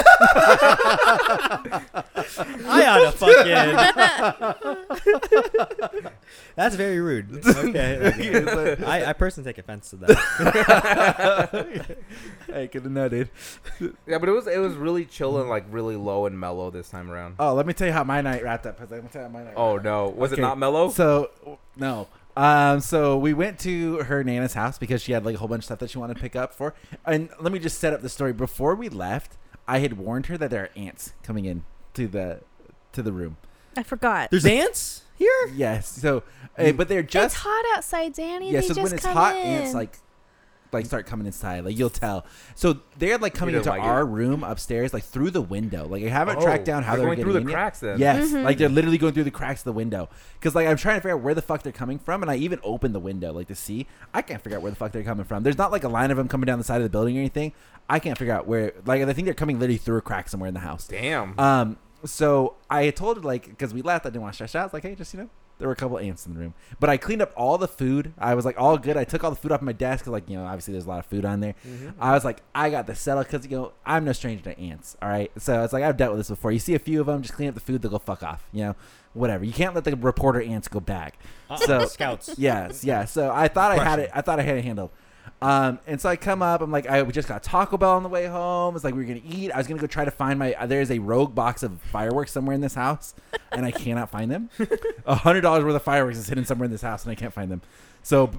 I 2.66 2.86
ought 2.88 3.12
to 3.12 3.12
fucking. 5.92 6.12
That's 6.56 6.76
very 6.76 7.00
rude. 7.00 7.42
Okay. 7.64 8.12
okay. 8.44 8.84
I, 8.84 9.06
I 9.10 9.12
personally 9.12 9.48
take 9.50 9.58
offense 9.58 9.90
to 9.90 9.96
that. 9.96 10.16
I 12.54 12.66
could 12.66 12.90
know, 12.90 13.08
dude. 13.08 13.30
Yeah, 14.06 14.18
but 14.18 14.28
it 14.28 14.32
was 14.32 14.46
it 14.46 14.58
was 14.58 14.74
really 14.74 15.04
chill 15.06 15.40
and 15.40 15.48
like 15.48 15.64
really 15.70 15.96
low 15.96 16.26
and 16.26 16.38
mellow 16.38 16.70
this 16.70 16.88
time 16.90 17.10
around. 17.10 17.36
Oh, 17.38 17.54
let 17.54 17.66
me 17.66 17.72
tell 17.72 17.86
you 17.86 17.92
how 17.92 18.04
my 18.04 18.20
night 18.20 18.42
wrapped 18.44 18.66
up. 18.66 18.78
Let 18.80 18.90
me 19.02 19.08
tell 19.10 19.22
you 19.22 19.28
how 19.28 19.32
my 19.32 19.44
night. 19.44 19.54
Oh 19.56 19.76
no, 19.78 20.08
was 20.08 20.32
Okay, 20.32 20.40
it 20.40 20.44
not 20.44 20.58
mellow? 20.58 20.90
So 20.90 21.30
no. 21.76 22.08
Um, 22.36 22.80
so 22.80 23.16
we 23.16 23.32
went 23.32 23.58
to 23.60 23.98
her 23.98 24.24
nana's 24.24 24.54
house 24.54 24.76
because 24.78 25.00
she 25.02 25.12
had 25.12 25.24
like 25.24 25.36
a 25.36 25.38
whole 25.38 25.48
bunch 25.48 25.60
of 25.60 25.64
stuff 25.66 25.78
that 25.80 25.90
she 25.90 25.98
wanted 25.98 26.14
to 26.14 26.20
pick 26.20 26.34
up 26.34 26.52
for. 26.52 26.74
And 27.06 27.28
let 27.40 27.52
me 27.52 27.58
just 27.58 27.78
set 27.78 27.92
up 27.92 28.02
the 28.02 28.08
story. 28.08 28.32
Before 28.32 28.74
we 28.74 28.88
left, 28.88 29.36
I 29.68 29.78
had 29.78 29.96
warned 29.98 30.26
her 30.26 30.36
that 30.38 30.50
there 30.50 30.64
are 30.64 30.70
ants 30.76 31.12
coming 31.22 31.44
in 31.44 31.64
to 31.94 32.08
the 32.08 32.40
to 32.92 33.02
the 33.02 33.12
room. 33.12 33.36
I 33.76 33.82
forgot. 33.82 34.30
There's 34.30 34.46
ants 34.46 35.02
here. 35.16 35.30
Yes. 35.54 35.88
So, 35.88 36.22
uh, 36.58 36.72
but 36.72 36.88
they're 36.88 37.02
just 37.02 37.36
it's 37.36 37.42
hot 37.44 37.64
outside, 37.76 38.12
Danny. 38.14 38.50
yeah. 38.52 38.60
they 38.60 38.66
So 38.68 38.74
just 38.74 38.82
when 38.84 38.92
it's 38.94 39.04
hot, 39.04 39.36
in. 39.36 39.42
ants 39.42 39.74
like 39.74 39.98
like 40.74 40.86
start 40.86 41.06
coming 41.06 41.26
inside. 41.26 41.64
Like 41.64 41.78
you'll 41.78 41.88
tell. 41.90 42.26
So 42.54 42.80
they're 42.98 43.16
like 43.18 43.32
coming 43.34 43.54
into 43.54 43.70
like 43.70 43.80
it. 43.80 43.86
our 43.86 44.04
room 44.04 44.44
upstairs, 44.44 44.92
like 44.92 45.04
through 45.04 45.30
the 45.30 45.40
window. 45.40 45.86
Like 45.86 46.02
I 46.04 46.08
haven't 46.08 46.38
Oh, 46.38 46.42
tracked 46.42 46.64
down 46.66 46.82
how 46.82 46.96
they're 46.96 47.06
they're 47.06 47.14
going 47.16 47.22
through 47.24 47.32
the 47.34 47.38
in 47.40 47.48
yet. 47.48 47.54
cracks 47.54 47.80
then. 47.80 47.98
Yes, 47.98 48.30
Mhm. 48.32 48.44
like 48.44 48.58
they're 48.58 48.68
literally 48.68 48.98
going 48.98 49.14
through 49.14 49.24
the 49.24 49.30
cracks 49.30 49.60
of 49.60 49.64
the 49.64 49.72
window. 49.72 50.08
Because 50.38 50.54
like 50.54 50.66
I'm 50.66 50.76
trying 50.76 50.96
to 50.96 51.00
figure 51.00 51.16
out 51.16 51.22
where 51.22 51.34
the 51.34 51.42
fuck 51.42 51.62
they're 51.62 51.72
coming 51.72 51.98
from, 51.98 52.22
and 52.22 52.30
I 52.30 52.36
even 52.36 52.58
opened 52.62 52.94
the 52.94 53.00
window 53.00 53.32
like 53.32 53.48
to 53.48 53.54
see. 53.54 53.86
I 54.12 54.20
can't 54.22 54.42
figure 54.42 54.58
out 54.58 54.62
where 54.62 54.70
the 54.70 54.76
fuck 54.76 54.92
they're 54.92 55.02
coming 55.02 55.24
from. 55.24 55.42
There's 55.42 55.58
not 55.58 55.72
like 55.72 55.84
a 55.84 55.88
line 55.88 56.10
of 56.10 56.16
them 56.16 56.28
coming 56.28 56.46
down 56.46 56.58
the 56.58 56.64
side 56.64 56.76
of 56.78 56.82
the 56.82 56.90
building 56.90 57.16
or 57.16 57.20
anything. 57.20 57.52
I 57.88 57.98
can't 57.98 58.18
figure 58.18 58.34
out 58.34 58.46
where. 58.46 58.72
Like 58.84 59.02
I 59.02 59.12
think 59.12 59.24
they're 59.26 59.34
coming 59.34 59.58
literally 59.58 59.78
through 59.78 59.98
a 59.98 60.02
crack 60.02 60.28
somewhere 60.28 60.48
in 60.48 60.54
the 60.54 60.60
house. 60.60 60.86
Damn. 60.86 61.38
Um, 61.38 61.76
so 62.04 62.56
I 62.68 62.90
told 62.90 63.16
her 63.18 63.22
like 63.22 63.46
because 63.48 63.72
we 63.72 63.80
left, 63.82 64.04
I 64.06 64.10
didn't 64.10 64.22
want 64.22 64.34
to 64.34 64.36
stress 64.36 64.54
out. 64.54 64.60
I 64.60 64.64
was 64.64 64.72
like, 64.74 64.82
hey, 64.82 64.94
just 64.94 65.14
you 65.14 65.20
know, 65.20 65.28
there 65.58 65.68
were 65.68 65.72
a 65.72 65.76
couple 65.76 65.98
ants 65.98 66.26
in 66.26 66.34
the 66.34 66.40
room, 66.40 66.54
but 66.80 66.90
I 66.90 66.96
cleaned 66.96 67.22
up 67.22 67.32
all 67.36 67.58
the 67.58 67.68
food. 67.68 68.12
I 68.18 68.34
was 68.34 68.44
like, 68.44 68.58
all 68.60 68.76
good. 68.76 68.96
I 68.96 69.04
took 69.04 69.22
all 69.22 69.30
the 69.30 69.36
food 69.36 69.52
off 69.52 69.62
my 69.62 69.72
desk 69.72 70.04
'cause, 70.04 70.12
like 70.12 70.28
you 70.28 70.36
know, 70.36 70.44
obviously 70.44 70.72
there's 70.72 70.86
a 70.86 70.88
lot 70.88 70.98
of 70.98 71.06
food 71.06 71.24
on 71.24 71.40
there. 71.40 71.54
I 72.00 72.12
was 72.12 72.24
like, 72.24 72.42
I 72.54 72.70
got 72.70 72.86
the 72.86 72.94
settle 72.94 73.22
because 73.22 73.46
you 73.46 73.56
know 73.56 73.72
I'm 73.86 74.04
no 74.04 74.12
stranger 74.12 74.42
to 74.44 74.58
ants. 74.58 74.96
All 75.00 75.08
right, 75.08 75.30
so 75.38 75.62
it's 75.62 75.72
like 75.72 75.84
I've 75.84 75.96
dealt 75.96 76.12
with 76.12 76.20
this 76.20 76.28
before. 76.30 76.50
You 76.52 76.58
see 76.58 76.74
a 76.74 76.78
few 76.78 77.00
of 77.00 77.06
them, 77.06 77.22
just 77.22 77.34
clean 77.34 77.48
up 77.48 77.54
the 77.54 77.60
food, 77.60 77.82
they'll 77.82 77.90
go 77.90 77.98
fuck 77.98 78.22
off. 78.22 78.48
You 78.52 78.64
know, 78.64 78.76
whatever. 79.12 79.44
You 79.44 79.52
can't 79.52 79.74
let 79.74 79.84
the 79.84 79.94
reporter 79.96 80.42
ants 80.42 80.66
go 80.68 80.80
back. 80.80 81.18
Uh, 81.48 81.56
So- 81.56 81.84
scouts. 81.86 82.34
Yes, 82.36 82.84
yeah. 82.84 83.04
So 83.04 83.30
I 83.32 83.48
thought 83.48 83.72
I 83.72 83.82
had 83.84 83.98
it. 84.00 84.10
I 84.12 84.20
thought 84.22 84.38
I 84.40 84.42
had 84.42 84.56
it 84.58 84.64
handled. 84.64 84.90
Um, 85.42 85.78
and 85.86 86.00
so 86.00 86.08
I 86.08 86.16
come 86.16 86.42
up. 86.42 86.62
I'm 86.62 86.70
like, 86.70 86.86
I 86.86 87.02
we 87.02 87.12
just 87.12 87.28
got 87.28 87.42
Taco 87.42 87.76
Bell 87.76 87.90
on 87.90 88.02
the 88.02 88.08
way 88.08 88.26
home. 88.26 88.74
It's 88.74 88.84
like 88.84 88.94
we 88.94 89.00
were 89.00 89.06
gonna 89.06 89.20
eat. 89.28 89.50
I 89.50 89.58
was 89.58 89.66
gonna 89.66 89.80
go 89.80 89.86
try 89.86 90.04
to 90.04 90.10
find 90.10 90.38
my. 90.38 90.54
Uh, 90.54 90.66
there's 90.66 90.90
a 90.90 90.98
rogue 90.98 91.34
box 91.34 91.62
of 91.62 91.80
fireworks 91.82 92.32
somewhere 92.32 92.54
in 92.54 92.60
this 92.60 92.74
house, 92.74 93.14
and 93.52 93.66
I 93.66 93.70
cannot 93.70 94.10
find 94.10 94.30
them. 94.30 94.48
A 95.06 95.14
hundred 95.14 95.42
dollars 95.42 95.64
worth 95.64 95.74
of 95.74 95.82
fireworks 95.82 96.16
is 96.16 96.28
hidden 96.28 96.44
somewhere 96.44 96.64
in 96.64 96.70
this 96.72 96.82
house, 96.82 97.04
and 97.04 97.12
I 97.12 97.14
can't 97.14 97.32
find 97.32 97.50
them. 97.50 97.60
So 98.02 98.30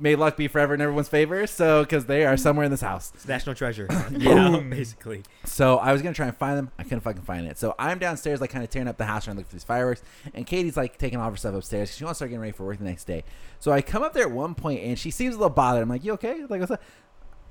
may 0.00 0.16
luck 0.16 0.36
be 0.36 0.48
forever 0.48 0.74
in 0.74 0.80
everyone's 0.80 1.08
favor. 1.08 1.46
So 1.46 1.82
because 1.84 2.06
they 2.06 2.24
are 2.24 2.36
somewhere 2.36 2.64
in 2.64 2.70
this 2.72 2.80
house. 2.80 3.12
It's 3.14 3.28
national 3.28 3.54
treasure. 3.54 3.86
Yeah. 4.10 4.58
basically. 4.60 5.22
So 5.44 5.76
I 5.78 5.92
was 5.92 6.02
gonna 6.02 6.14
try 6.14 6.26
and 6.26 6.36
find 6.36 6.58
them. 6.58 6.70
I 6.78 6.82
couldn't 6.82 7.00
fucking 7.02 7.22
find 7.22 7.46
it. 7.46 7.58
So 7.58 7.74
I'm 7.78 7.98
downstairs, 7.98 8.40
like 8.40 8.50
kind 8.50 8.64
of 8.64 8.70
tearing 8.70 8.88
up 8.88 8.96
the 8.98 9.04
house 9.04 9.24
trying 9.24 9.36
to 9.36 9.40
look 9.40 9.46
for 9.48 9.54
these 9.54 9.62
fireworks. 9.64 10.02
And 10.34 10.46
Katie's 10.46 10.76
like 10.76 10.98
taking 10.98 11.18
all 11.20 11.28
of 11.28 11.34
her 11.34 11.36
stuff 11.36 11.54
upstairs 11.54 11.90
'cause 11.90 11.98
she 11.98 12.04
wants 12.04 12.16
to 12.18 12.20
start 12.24 12.30
getting 12.30 12.40
ready 12.40 12.52
for 12.52 12.64
work 12.66 12.78
the 12.78 12.84
next 12.84 13.04
day. 13.04 13.22
So 13.60 13.70
I 13.72 13.82
come 13.82 14.02
up 14.02 14.12
there 14.14 14.24
at 14.24 14.30
one 14.32 14.54
point 14.54 14.80
and 14.82 14.98
she 14.98 15.10
seems 15.10 15.34
a 15.34 15.38
little 15.38 15.50
bothered. 15.50 15.82
I'm 15.82 15.88
like, 15.88 16.02
"You 16.04 16.12
okay?" 16.14 16.44
Like, 16.48 16.60
what's 16.60 16.72
up? 16.72 16.82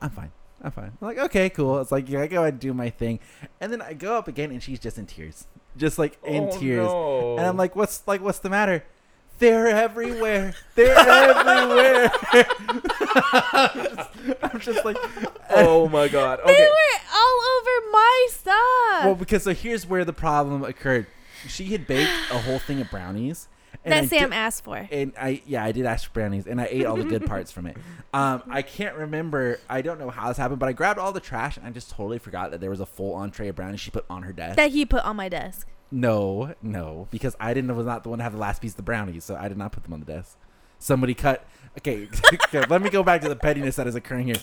I'm 0.01 0.09
fine. 0.09 0.31
I'm 0.61 0.71
fine. 0.71 0.91
I'm 1.01 1.07
like, 1.07 1.17
okay, 1.17 1.49
cool. 1.49 1.79
It's 1.79 1.91
like, 1.91 2.09
yeah, 2.09 2.21
I 2.21 2.27
go 2.27 2.43
and 2.43 2.59
do 2.59 2.73
my 2.73 2.89
thing. 2.89 3.19
And 3.61 3.71
then 3.71 3.81
I 3.81 3.93
go 3.93 4.17
up 4.17 4.27
again 4.27 4.51
and 4.51 4.61
she's 4.61 4.77
just 4.79 4.97
in 4.97 5.05
tears, 5.05 5.47
just 5.77 5.97
like 5.97 6.17
in 6.25 6.49
Oh, 6.51 6.59
tears. 6.59 6.85
no. 6.87 7.37
And 7.37 7.45
I'm 7.47 7.55
like, 7.55 7.77
what's 7.77 8.05
like, 8.07 8.21
what's 8.21 8.39
the 8.39 8.49
matter? 8.49 8.83
They're 9.39 9.67
everywhere. 9.67 10.53
They're 10.75 10.97
everywhere. 10.97 12.11
I'm 14.43 14.59
just 14.59 14.83
like, 14.85 14.97
oh 15.49 15.89
my 15.89 16.07
god. 16.07 16.39
They 16.45 16.53
were 16.53 16.99
all 17.13 17.41
over 17.57 17.91
my 17.91 18.27
stuff. 18.31 19.05
Well, 19.05 19.15
because 19.15 19.43
so 19.43 19.53
here's 19.53 19.85
where 19.87 20.05
the 20.05 20.13
problem 20.13 20.63
occurred. 20.63 21.07
She 21.47 21.65
had 21.67 21.87
baked 21.87 22.11
a 22.31 22.37
whole 22.39 22.59
thing 22.59 22.81
of 22.81 22.89
brownies. 22.91 23.47
And 23.85 23.93
that 23.93 24.03
I 24.03 24.07
Sam 24.07 24.29
did- 24.31 24.35
asked 24.35 24.65
for. 24.65 24.87
and 24.91 25.13
I 25.17 25.41
yeah 25.45 25.63
I 25.63 25.71
did 25.71 25.85
ask 25.85 26.07
for 26.07 26.13
brownies 26.13 26.47
and 26.47 26.59
I 26.59 26.67
ate 26.69 26.85
all 26.85 26.97
the 26.97 27.05
good 27.05 27.25
parts 27.25 27.51
from 27.51 27.65
it. 27.65 27.77
Um, 28.11 28.41
I 28.49 28.63
can't 28.63 28.95
remember. 28.95 29.59
I 29.69 29.83
don't 29.83 29.99
know 29.99 30.09
how 30.09 30.29
this 30.29 30.37
happened, 30.37 30.59
but 30.59 30.67
I 30.67 30.73
grabbed 30.73 30.99
all 30.99 31.11
the 31.11 31.19
trash 31.19 31.57
and 31.57 31.67
I 31.67 31.69
just 31.69 31.91
totally 31.91 32.17
forgot 32.17 32.49
that 32.49 32.59
there 32.59 32.71
was 32.71 32.79
a 32.79 32.85
full 32.87 33.13
entree 33.13 33.49
of 33.49 33.55
brownies 33.55 33.81
she 33.81 33.91
put 33.91 34.03
on 34.09 34.23
her 34.23 34.33
desk. 34.33 34.55
That 34.55 34.71
he 34.71 34.83
put 34.83 35.05
on 35.05 35.15
my 35.15 35.29
desk. 35.29 35.67
No, 35.91 36.53
no, 36.61 37.07
because 37.11 37.35
I 37.39 37.53
didn't 37.53 37.75
was 37.75 37.85
not 37.85 38.03
the 38.03 38.09
one 38.09 38.19
to 38.19 38.23
have 38.23 38.33
the 38.33 38.39
last 38.39 38.61
piece 38.61 38.71
of 38.71 38.77
the 38.77 38.83
brownies, 38.83 39.23
so 39.23 39.35
I 39.35 39.47
did 39.47 39.57
not 39.57 39.71
put 39.71 39.83
them 39.83 39.93
on 39.93 39.99
the 39.99 40.05
desk. 40.05 40.37
somebody 40.77 41.13
cut. 41.13 41.45
Okay, 41.77 42.07
okay, 42.45 42.65
let 42.69 42.81
me 42.81 42.89
go 42.89 43.03
back 43.03 43.21
to 43.21 43.29
the 43.29 43.35
pettiness 43.35 43.75
that 43.77 43.87
is 43.87 43.95
occurring 43.95 44.27
here. 44.27 44.35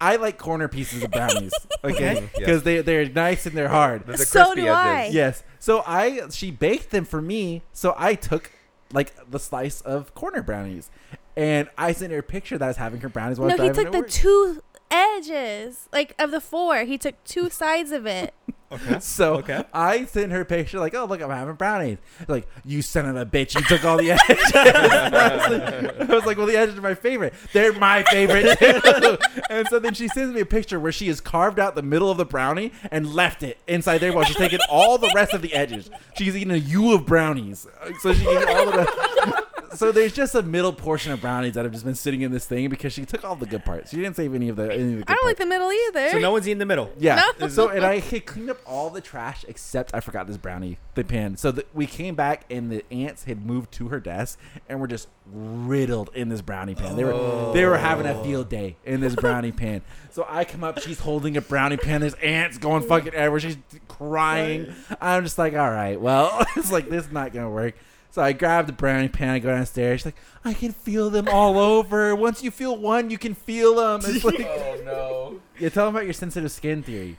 I 0.00 0.16
like 0.16 0.38
corner 0.38 0.68
pieces 0.68 1.02
of 1.02 1.10
brownies, 1.10 1.52
okay, 1.84 2.28
because 2.34 2.48
yes. 2.56 2.62
they 2.62 2.80
they're 2.80 3.08
nice 3.08 3.46
and 3.46 3.56
they're 3.56 3.68
hard. 3.68 4.06
The- 4.06 4.12
the 4.12 4.18
So 4.26 4.54
do 4.54 4.62
edges. 4.62 4.70
I. 4.74 5.06
Yes. 5.12 5.42
So 5.58 5.82
I 5.86 6.28
she 6.30 6.50
baked 6.50 6.90
them 6.90 7.04
for 7.04 7.20
me. 7.20 7.62
So 7.72 7.94
I 7.98 8.14
took 8.14 8.50
like 8.92 9.12
the 9.30 9.38
slice 9.38 9.80
of 9.82 10.14
corner 10.14 10.42
brownies, 10.42 10.90
and 11.36 11.68
I 11.78 11.92
sent 11.92 12.12
her 12.12 12.18
a 12.18 12.22
picture 12.22 12.56
that 12.58 12.64
I 12.64 12.68
was 12.68 12.76
having 12.78 13.00
her 13.00 13.08
brownies 13.08 13.38
while 13.38 13.50
I 13.52 13.56
No, 13.56 13.66
was 13.68 13.76
he 13.76 13.82
took 13.84 13.92
the 13.92 13.98
work. 14.00 14.08
two 14.10 14.62
edges, 14.90 15.88
like 15.92 16.14
of 16.18 16.30
the 16.30 16.40
four. 16.40 16.84
He 16.84 16.98
took 16.98 17.22
two 17.24 17.50
sides 17.50 17.92
of 17.92 18.06
it. 18.06 18.34
Okay. 18.72 18.98
So 19.00 19.34
Okay. 19.38 19.64
I 19.74 20.04
sent 20.04 20.30
her 20.30 20.42
a 20.42 20.44
picture 20.44 20.78
like, 20.78 20.94
"Oh 20.94 21.04
look, 21.04 21.20
I'm 21.20 21.28
having 21.30 21.56
brownies." 21.56 21.98
Like, 22.28 22.46
you 22.64 22.82
son 22.82 23.04
of 23.08 23.16
a 23.16 23.26
bitch, 23.26 23.56
you 23.56 23.62
took 23.62 23.84
all 23.84 23.96
the 23.98 24.12
edges. 24.28 24.52
I, 24.54 25.34
was 25.34 25.50
like, 25.50 26.08
I 26.08 26.14
was 26.14 26.24
like, 26.24 26.36
"Well, 26.38 26.46
the 26.46 26.56
edges 26.56 26.78
are 26.78 26.80
my 26.80 26.94
favorite. 26.94 27.34
They're 27.52 27.72
my 27.72 28.04
favorite 28.04 28.56
too." 28.60 29.18
and 29.50 29.66
so 29.66 29.80
then 29.80 29.94
she 29.94 30.06
sends 30.06 30.32
me 30.32 30.40
a 30.40 30.46
picture 30.46 30.78
where 30.78 30.92
she 30.92 31.08
has 31.08 31.20
carved 31.20 31.58
out 31.58 31.74
the 31.74 31.82
middle 31.82 32.12
of 32.12 32.16
the 32.16 32.24
brownie 32.24 32.70
and 32.92 33.12
left 33.12 33.42
it 33.42 33.58
inside 33.66 33.98
there 33.98 34.12
while 34.12 34.22
she's 34.24 34.36
taking 34.36 34.60
all 34.70 34.98
the 34.98 35.10
rest 35.16 35.34
of 35.34 35.42
the 35.42 35.52
edges. 35.52 35.90
She's 36.16 36.36
eating 36.36 36.52
a 36.52 36.56
U 36.56 36.94
of 36.94 37.04
brownies, 37.06 37.66
so 38.02 38.12
she 38.14 38.22
ate 38.24 38.46
all 38.48 38.70
the 38.70 38.78
rest. 38.78 39.46
So 39.74 39.92
there's 39.92 40.12
just 40.12 40.34
a 40.34 40.42
middle 40.42 40.72
portion 40.72 41.12
of 41.12 41.20
brownies 41.20 41.54
that 41.54 41.64
have 41.64 41.72
just 41.72 41.84
been 41.84 41.94
sitting 41.94 42.22
in 42.22 42.32
this 42.32 42.46
thing 42.46 42.68
because 42.68 42.92
she 42.92 43.04
took 43.04 43.24
all 43.24 43.36
the 43.36 43.46
good 43.46 43.64
parts. 43.64 43.90
She 43.90 43.96
didn't 43.96 44.16
save 44.16 44.34
any 44.34 44.48
of 44.48 44.56
the. 44.56 44.72
Any 44.72 44.82
of 44.82 44.88
the 44.90 44.96
good 44.96 45.10
I 45.10 45.14
don't 45.14 45.26
like 45.26 45.36
the 45.36 45.46
middle 45.46 45.72
either. 45.72 46.10
So 46.10 46.18
no 46.18 46.32
one's 46.32 46.48
eating 46.48 46.58
the 46.58 46.66
middle. 46.66 46.90
Yeah. 46.98 47.22
No. 47.38 47.48
So 47.48 47.68
and 47.68 47.84
I 47.84 47.98
had 48.00 48.26
cleaned 48.26 48.50
up 48.50 48.58
all 48.66 48.90
the 48.90 49.00
trash 49.00 49.44
except 49.48 49.94
I 49.94 50.00
forgot 50.00 50.26
this 50.26 50.36
brownie 50.36 50.78
the 50.94 51.04
pan. 51.04 51.36
So 51.36 51.52
the, 51.52 51.64
we 51.72 51.86
came 51.86 52.14
back 52.14 52.44
and 52.50 52.70
the 52.70 52.84
ants 52.90 53.24
had 53.24 53.44
moved 53.44 53.72
to 53.72 53.88
her 53.88 54.00
desk 54.00 54.38
and 54.68 54.80
were 54.80 54.88
just 54.88 55.08
riddled 55.26 56.10
in 56.14 56.28
this 56.28 56.42
brownie 56.42 56.74
pan. 56.74 56.96
They 56.96 57.04
were 57.04 57.52
they 57.52 57.64
were 57.64 57.78
having 57.78 58.06
a 58.06 58.22
field 58.24 58.48
day 58.48 58.76
in 58.84 59.00
this 59.00 59.14
brownie 59.14 59.52
pan. 59.52 59.82
So 60.10 60.26
I 60.28 60.44
come 60.44 60.64
up, 60.64 60.80
she's 60.80 61.00
holding 61.00 61.36
a 61.36 61.40
brownie 61.40 61.76
pan. 61.76 62.00
There's 62.00 62.14
ants 62.14 62.58
going 62.58 62.82
fucking 62.82 63.14
everywhere. 63.14 63.40
She's 63.40 63.58
crying. 63.88 64.74
I'm 65.00 65.24
just 65.24 65.38
like, 65.38 65.54
all 65.54 65.70
right, 65.70 66.00
well, 66.00 66.44
it's 66.56 66.72
like 66.72 66.88
this 66.88 67.06
is 67.06 67.12
not 67.12 67.32
gonna 67.32 67.50
work. 67.50 67.74
So 68.12 68.20
I 68.22 68.32
grab 68.32 68.66
the 68.66 68.72
brownie 68.72 69.08
pan, 69.08 69.28
I 69.30 69.38
go 69.38 69.50
downstairs. 69.50 70.00
She's 70.00 70.06
like, 70.06 70.16
I 70.44 70.52
can 70.52 70.72
feel 70.72 71.10
them 71.10 71.28
all 71.28 71.58
over. 71.58 72.14
Once 72.16 72.42
you 72.42 72.50
feel 72.50 72.76
one, 72.76 73.08
you 73.10 73.18
can 73.18 73.34
feel 73.34 73.76
them. 73.76 74.00
It's 74.04 74.24
like, 74.24 74.40
Oh 74.48 74.80
no. 74.84 75.40
yeah, 75.60 75.68
tell 75.68 75.86
them 75.86 75.94
about 75.94 76.04
your 76.06 76.12
sensitive 76.12 76.50
skin 76.50 76.82
theory. 76.82 77.16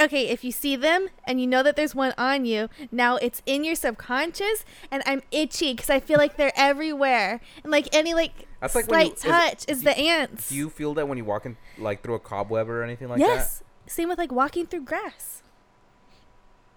okay, 0.00 0.28
if 0.28 0.44
you 0.44 0.52
see 0.52 0.76
them 0.76 1.08
and 1.24 1.40
you 1.40 1.46
know 1.46 1.62
that 1.62 1.76
there's 1.76 1.94
one 1.94 2.14
on 2.16 2.44
you, 2.44 2.68
now 2.92 3.16
it's 3.16 3.42
in 3.44 3.64
your 3.64 3.74
subconscious, 3.74 4.64
and 4.90 5.02
I'm 5.04 5.20
itchy 5.30 5.72
because 5.74 5.90
I 5.90 6.00
feel 6.00 6.18
like 6.18 6.36
they're 6.36 6.52
everywhere, 6.56 7.40
and 7.64 7.70
like 7.70 7.88
any 7.94 8.14
like 8.14 8.46
That's 8.60 8.74
like 8.74 8.86
when 8.88 9.00
slight 9.00 9.06
you- 9.08 9.14
is 9.14 9.24
it- 9.24 9.28
touch 9.28 9.64
is, 9.68 9.78
do 9.80 9.84
the 9.86 9.98
ants. 9.98 10.48
Do 10.48 10.54
you 10.54 10.70
feel 10.70 10.94
that 10.94 11.08
when 11.08 11.18
you 11.18 11.24
walk 11.24 11.44
in 11.44 11.56
like 11.76 12.02
through 12.02 12.14
a 12.14 12.20
cobweb 12.20 12.70
or 12.70 12.82
anything 12.84 13.08
like 13.08 13.18
that? 13.18 13.26
yes. 13.26 13.62
Same 13.86 14.08
with 14.08 14.18
like 14.18 14.30
walking 14.30 14.66
through 14.66 14.82
grass. 14.84 15.42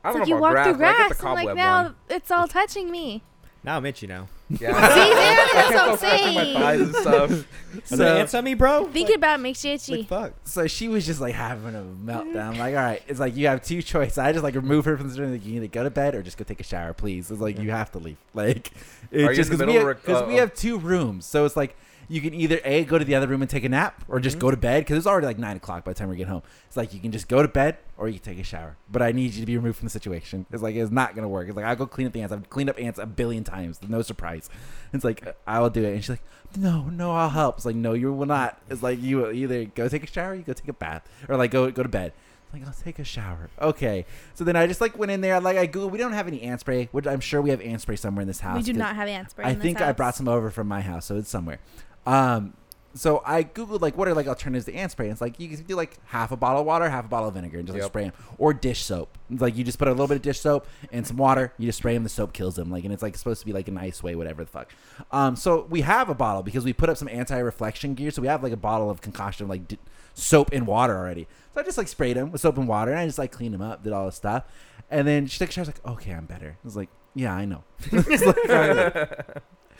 That? 0.03 0.07
I 0.07 0.11
It's 0.11 0.13
don't 0.13 0.19
like 0.21 0.29
know 0.29 0.35
you 0.35 0.41
walk 0.41 0.51
grass, 0.51 0.65
through 0.67 0.73
but 0.77 0.83
I 0.85 0.91
get 0.91 0.97
grass 1.07 1.17
the 1.19 1.27
and 1.27 1.35
like 1.47 1.55
now 1.55 1.83
one. 1.83 1.95
it's 2.09 2.31
all 2.31 2.47
touching 2.47 2.91
me. 2.91 3.23
Now 3.65 3.77
I'm 3.77 3.85
itchy 3.85 4.07
now. 4.07 4.27
Yeah. 4.59 4.69
See, 4.93 5.13
there, 5.13 5.35
that's 5.35 5.53
I 5.55 5.73
what 5.73 5.75
I'm 5.75 5.97
can 5.97 5.97
feel 5.97 5.97
scratching 5.97 6.35
my 6.35 6.43
saying. 6.43 6.53
thighs 6.57 6.81
and 6.81 6.95
stuff. 6.95 7.91
Are 7.91 7.95
there 7.95 8.17
ants 8.19 8.33
on 8.35 8.43
me, 8.43 8.53
bro? 8.53 8.85
Thinking 8.89 9.15
about 9.15 9.39
it 9.39 9.41
makes 9.41 9.65
you 9.65 9.71
itchy. 9.71 9.97
Like 9.97 10.07
fuck. 10.07 10.33
So 10.43 10.67
she 10.67 10.89
was 10.89 11.07
just 11.07 11.19
like 11.21 11.33
having 11.33 11.73
a 11.73 11.81
meltdown. 11.81 12.57
Like, 12.59 12.75
all 12.75 12.81
right, 12.83 13.01
it's 13.07 13.19
like 13.19 13.35
you 13.35 13.47
have 13.47 13.63
two 13.63 13.81
choices. 13.81 14.19
I 14.19 14.31
just 14.31 14.43
like 14.43 14.53
remove 14.53 14.85
her 14.85 14.95
from 14.95 15.09
the 15.09 15.19
room. 15.19 15.31
Like, 15.31 15.43
you 15.45 15.53
need 15.53 15.61
to 15.61 15.67
go 15.69 15.83
to 15.83 15.89
bed 15.89 16.13
or 16.13 16.21
just 16.21 16.37
go 16.37 16.43
take 16.43 16.59
a 16.59 16.63
shower, 16.63 16.93
please. 16.93 17.31
It's 17.31 17.39
like 17.41 17.57
you 17.57 17.71
have 17.71 17.91
to 17.93 17.99
leave. 17.99 18.17
Like, 18.35 18.71
it's 19.09 19.27
Are 19.27 19.31
you 19.31 19.35
just 19.35 19.49
in 19.51 19.57
the 19.57 19.65
because 19.65 19.67
we, 19.67 19.73
middle 19.73 19.87
have- 19.87 19.97
of 19.97 20.03
'cause 20.03 20.19
rec- 20.21 20.27
we 20.27 20.35
uh, 20.35 20.39
have 20.41 20.53
two 20.53 20.77
rooms, 20.77 21.25
so 21.25 21.43
it's 21.45 21.55
like 21.57 21.75
you 22.13 22.21
can 22.21 22.33
either 22.33 22.59
a 22.63 22.83
go 22.85 22.97
to 22.99 23.05
the 23.05 23.15
other 23.15 23.27
room 23.27 23.41
and 23.41 23.49
take 23.49 23.63
a 23.63 23.69
nap, 23.69 24.03
or 24.07 24.19
just 24.19 24.37
Mhm. 24.37 24.41
go 24.41 24.51
to 24.51 24.57
bed 24.57 24.81
because 24.81 24.97
it's 24.97 25.07
already 25.07 25.25
like 25.25 25.39
nine 25.39 25.57
o'clock 25.57 25.83
by 25.83 25.91
the 25.91 25.97
time 25.99 26.09
we 26.09 26.15
get 26.15 26.27
home. 26.27 26.43
It's 26.67 26.77
like 26.77 26.93
you 26.93 26.99
can 26.99 27.11
just 27.11 27.27
go 27.27 27.41
to 27.41 27.47
bed 27.47 27.77
or 27.97 28.07
you 28.07 28.19
can 28.19 28.33
take 28.33 28.39
a 28.39 28.43
shower. 28.43 28.75
But 28.91 29.01
I 29.01 29.11
need 29.11 29.33
you 29.33 29.39
to 29.41 29.45
be 29.45 29.57
removed 29.57 29.77
from 29.79 29.87
the 29.87 29.91
situation. 29.91 30.45
It's 30.51 30.61
like 30.61 30.75
it's 30.75 30.91
not 30.91 31.15
gonna 31.15 31.27
work. 31.27 31.47
It's 31.47 31.55
like 31.55 31.65
I'll 31.65 31.75
go 31.75 31.85
clean 31.87 32.05
up 32.07 32.13
the 32.13 32.21
ants. 32.21 32.31
I've 32.33 32.49
cleaned 32.49 32.69
up 32.69 32.79
ants 32.79 32.99
a 32.99 33.05
billion 33.05 33.43
times. 33.43 33.79
No 33.87 34.01
surprise. 34.01 34.49
It's 34.93 35.03
like 35.03 35.23
I 35.47 35.59
will 35.59 35.69
do 35.71 35.83
it, 35.83 35.93
and 35.93 36.03
she's 36.03 36.11
like, 36.11 36.23
no, 36.55 36.83
no, 36.83 37.11
I'll 37.15 37.29
help. 37.31 37.57
It's 37.57 37.65
like 37.65 37.75
no, 37.75 37.93
you 37.93 38.13
will 38.13 38.27
not. 38.27 38.59
It's 38.69 38.83
like 38.83 39.01
you 39.01 39.29
either 39.31 39.65
go 39.65 39.87
take 39.87 40.03
a 40.03 40.07
shower, 40.07 40.35
you 40.35 40.43
go 40.43 40.53
take 40.53 40.67
a 40.67 40.73
bath, 40.73 41.07
or 41.27 41.35
like 41.35 41.49
go 41.51 41.71
go 41.71 41.81
to 41.83 41.89
bed. 41.89 42.13
It's 42.45 42.53
like 42.53 42.67
I'll 42.67 42.73
take 42.83 42.99
a 42.99 43.03
shower. 43.03 43.49
Okay. 43.59 44.05
So 44.35 44.43
then 44.43 44.55
I 44.55 44.67
just 44.67 44.79
like 44.79 44.95
went 44.99 45.11
in 45.11 45.21
there. 45.21 45.39
Like 45.39 45.57
I 45.57 45.65
Googled. 45.67 45.89
We 45.89 45.97
don't 45.97 46.11
have 46.13 46.27
any 46.27 46.43
ant 46.43 46.59
spray, 46.59 46.89
which 46.91 47.07
I'm 47.07 47.19
sure 47.21 47.41
we 47.41 47.49
have 47.49 47.61
ant 47.61 47.81
spray 47.81 47.95
somewhere 47.95 48.21
in 48.21 48.27
this 48.27 48.41
house. 48.41 48.57
we 48.57 48.63
do 48.63 48.73
not 48.73 48.95
have 48.95 49.07
ant 49.07 49.31
spray. 49.31 49.45
I 49.45 49.49
in 49.49 49.55
this 49.57 49.63
think 49.63 49.81
I 49.81 49.91
brought 49.93 50.15
some 50.15 50.27
over 50.27 50.51
from 50.51 50.67
my 50.67 50.81
house, 50.81 51.07
so 51.07 51.15
it's 51.17 51.29
somewhere. 51.29 51.57
Um, 52.05 52.53
so 52.95 53.23
I 53.25 53.43
googled 53.43 53.81
like 53.81 53.97
what 53.97 54.07
are 54.07 54.13
like 54.13 54.27
alternatives 54.27 54.65
to 54.65 54.73
ant 54.75 54.91
spray. 54.91 55.07
And 55.07 55.13
it's 55.13 55.21
like 55.21 55.39
you 55.39 55.47
can 55.49 55.63
do 55.63 55.75
like 55.75 55.97
half 56.05 56.31
a 56.31 56.37
bottle 56.37 56.59
of 56.61 56.67
water, 56.67 56.87
half 56.89 57.05
a 57.05 57.07
bottle 57.07 57.27
of 57.29 57.33
vinegar, 57.33 57.57
and 57.57 57.65
just 57.67 57.73
like, 57.73 57.81
Yep. 57.81 57.89
spray 57.89 58.03
them, 58.03 58.13
or 58.37 58.53
dish 58.53 58.83
soap. 58.83 59.17
It's 59.31 59.41
like 59.41 59.57
you 59.57 59.63
just 59.63 59.79
put 59.79 59.87
a 59.87 59.91
little 59.91 60.07
bit 60.07 60.17
of 60.17 60.21
dish 60.21 60.39
soap 60.39 60.67
and 60.91 61.05
some 61.07 61.17
water. 61.17 61.53
You 61.57 61.65
just 61.67 61.79
spray 61.79 61.95
them. 61.95 62.03
The 62.03 62.09
soap 62.09 62.33
kills 62.33 62.55
them. 62.55 62.69
Like 62.69 62.83
and 62.83 62.93
it's 62.93 63.01
like 63.01 63.17
supposed 63.17 63.39
to 63.39 63.47
be 63.47 63.51
like 63.53 63.67
a 63.67 63.71
nice 63.71 64.03
way, 64.03 64.13
whatever 64.13 64.43
the 64.43 64.49
fuck. 64.51 64.71
Um, 65.11 65.35
so 65.35 65.65
we 65.71 65.81
have 65.81 66.09
a 66.09 66.13
bottle 66.13 66.43
because 66.43 66.63
we 66.65 66.71
put 66.73 66.87
up 66.89 66.97
some 66.97 67.07
anti-reflection 67.07 67.95
gear. 67.95 68.11
So 68.11 68.21
we 68.21 68.27
have 68.27 68.43
like 68.43 68.53
a 68.53 68.57
bottle 68.57 68.91
of 68.91 69.01
concoction 69.01 69.45
of 69.45 69.49
like 69.49 69.67
di- 69.67 69.79
soap 70.13 70.51
and 70.53 70.67
water 70.67 70.95
already. 70.95 71.27
So 71.55 71.61
I 71.61 71.63
just 71.63 71.79
like 71.79 71.87
sprayed 71.87 72.15
them 72.15 72.31
with 72.31 72.41
soap 72.41 72.59
and 72.59 72.67
water, 72.67 72.91
and 72.91 72.99
I 72.99 73.07
just 73.07 73.17
like 73.17 73.31
cleaned 73.31 73.55
them 73.55 73.61
up, 73.63 73.83
did 73.83 73.91
all 73.93 74.05
this 74.05 74.15
stuff. 74.15 74.43
And 74.91 75.07
then 75.07 75.25
she 75.25 75.39
took 75.39 75.49
a 75.49 75.51
shower. 75.51 75.63
I 75.65 75.67
was 75.67 75.75
like, 75.83 75.87
okay, 75.97 76.11
I'm 76.11 76.25
better. 76.25 76.49
I 76.63 76.63
was 76.63 76.75
like, 76.75 76.89
yeah, 77.15 77.33
I 77.33 77.45
know. 77.45 77.63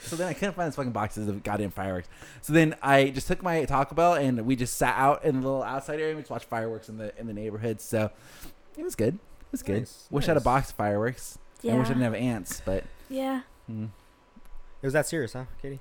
It's 0.04 0.12
like, 0.12 0.20
I 0.20 0.24
know. 0.24 0.24
So 0.24 0.24
then 0.24 0.28
I 0.28 0.32
couldn't 0.34 0.54
find 0.54 0.70
these 0.70 0.76
fucking 0.76 0.92
boxes 0.92 1.28
of 1.28 1.42
goddamn 1.42 1.70
fireworks. 1.70 2.08
So 2.42 2.52
then 2.52 2.76
I 2.82 3.10
just 3.10 3.26
took 3.26 3.42
my 3.42 3.64
Taco 3.64 3.94
Bell 3.94 4.14
and 4.14 4.44
we 4.46 4.56
just 4.56 4.76
sat 4.76 4.94
out 4.96 5.24
in 5.24 5.40
the 5.40 5.46
little 5.46 5.62
outside 5.62 5.94
area 5.94 6.08
and 6.10 6.16
we 6.16 6.22
just 6.22 6.30
watched 6.30 6.46
fireworks 6.46 6.88
in 6.88 6.98
the 6.98 7.18
in 7.18 7.26
the 7.26 7.32
neighborhood. 7.34 7.80
So 7.80 8.10
it 8.76 8.82
was 8.82 8.94
good. 8.94 9.14
It 9.14 9.52
was 9.52 9.62
good. 9.62 9.80
Nice, 9.80 10.06
Wish 10.10 10.24
I 10.24 10.28
had 10.28 10.36
a 10.36 10.40
box 10.40 10.70
of 10.70 10.76
fireworks. 10.76 11.38
I 11.62 11.68
Yeah. 11.68 11.78
wish 11.78 11.86
I 11.86 11.90
didn't 11.90 12.02
have 12.02 12.14
ants, 12.14 12.60
but 12.64 12.84
yeah. 13.08 13.42
mm. 13.70 13.84
It 14.82 14.86
was 14.86 14.92
that 14.92 15.06
serious, 15.06 15.32
huh, 15.32 15.44
Katie? 15.62 15.80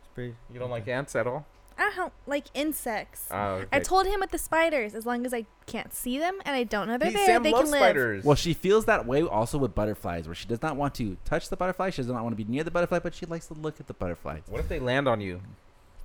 It's 0.00 0.08
pretty. 0.14 0.34
You 0.52 0.58
don't 0.58 0.70
like 0.70 0.88
ants 0.88 1.14
at 1.14 1.26
all? 1.26 1.46
I 1.76 1.92
don't 1.96 2.12
like 2.26 2.46
insects. 2.54 3.26
Oh, 3.30 3.64
I 3.72 3.80
told 3.80 4.06
him 4.06 4.20
with 4.20 4.30
the 4.30 4.38
spiders, 4.38 4.94
as 4.94 5.04
long 5.04 5.26
as 5.26 5.34
I 5.34 5.44
can't 5.66 5.92
see 5.94 6.18
them 6.18 6.38
and 6.44 6.54
I 6.54 6.64
don't 6.64 6.88
know 6.88 6.98
they're 6.98 7.08
He- 7.10 7.14
there, 7.16 7.26
Sam 7.26 7.42
they 7.42 7.52
loves 7.52 7.70
can 7.70 7.72
live. 7.72 7.80
spiders. 7.80 8.24
well, 8.24 8.36
she 8.36 8.54
feels 8.54 8.84
that 8.84 9.06
way 9.06 9.22
also 9.22 9.58
with 9.58 9.74
butterflies, 9.74 10.26
where 10.26 10.34
she 10.34 10.46
does 10.46 10.62
not 10.62 10.76
want 10.76 10.94
to 10.96 11.16
touch 11.24 11.48
the 11.48 11.56
butterfly. 11.56 11.90
She 11.90 12.02
does 12.02 12.08
not 12.10 12.22
want 12.22 12.36
to 12.36 12.44
be 12.44 12.50
near 12.50 12.64
the 12.64 12.70
butterfly, 12.70 12.98
but 13.00 13.14
she 13.14 13.26
likes 13.26 13.46
to 13.48 13.54
look 13.54 13.80
at 13.80 13.86
the 13.86 13.94
butterflies. 13.94 14.42
What 14.48 14.60
if 14.60 14.68
they 14.68 14.78
land 14.78 15.08
on 15.08 15.20
you? 15.20 15.40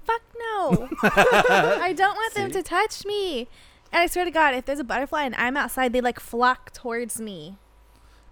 Fuck 0.05 0.21
no. 0.37 0.89
I 1.03 1.93
don't 1.95 2.15
want 2.15 2.33
them 2.33 2.51
to 2.51 2.63
touch 2.63 3.05
me. 3.05 3.47
And 3.91 4.01
I 4.01 4.07
swear 4.07 4.25
to 4.25 4.31
God, 4.31 4.53
if 4.55 4.65
there's 4.65 4.79
a 4.79 4.83
butterfly 4.83 5.23
and 5.23 5.35
I'm 5.35 5.57
outside, 5.57 5.93
they 5.93 6.01
like 6.01 6.19
flock 6.19 6.71
towards 6.71 7.19
me. 7.19 7.57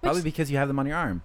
Probably 0.02 0.22
because 0.22 0.50
you 0.52 0.58
have 0.58 0.68
them 0.68 0.80
on 0.80 0.86
your 0.86 0.96
arm. 0.96 1.24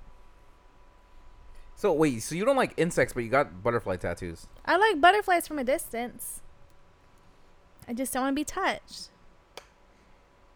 So 1.76 1.92
wait, 1.92 2.22
so 2.22 2.34
you 2.34 2.44
don't 2.44 2.56
like 2.56 2.72
insects, 2.76 3.12
but 3.12 3.24
you 3.24 3.28
got 3.28 3.62
butterfly 3.62 3.96
tattoos? 3.96 4.46
I 4.64 4.76
like 4.76 5.00
butterflies 5.00 5.46
from 5.48 5.58
a 5.58 5.64
distance. 5.64 6.40
I 7.88 7.92
just 7.92 8.12
don't 8.12 8.22
want 8.22 8.32
to 8.36 8.40
be 8.40 8.44
touched. 8.44 9.08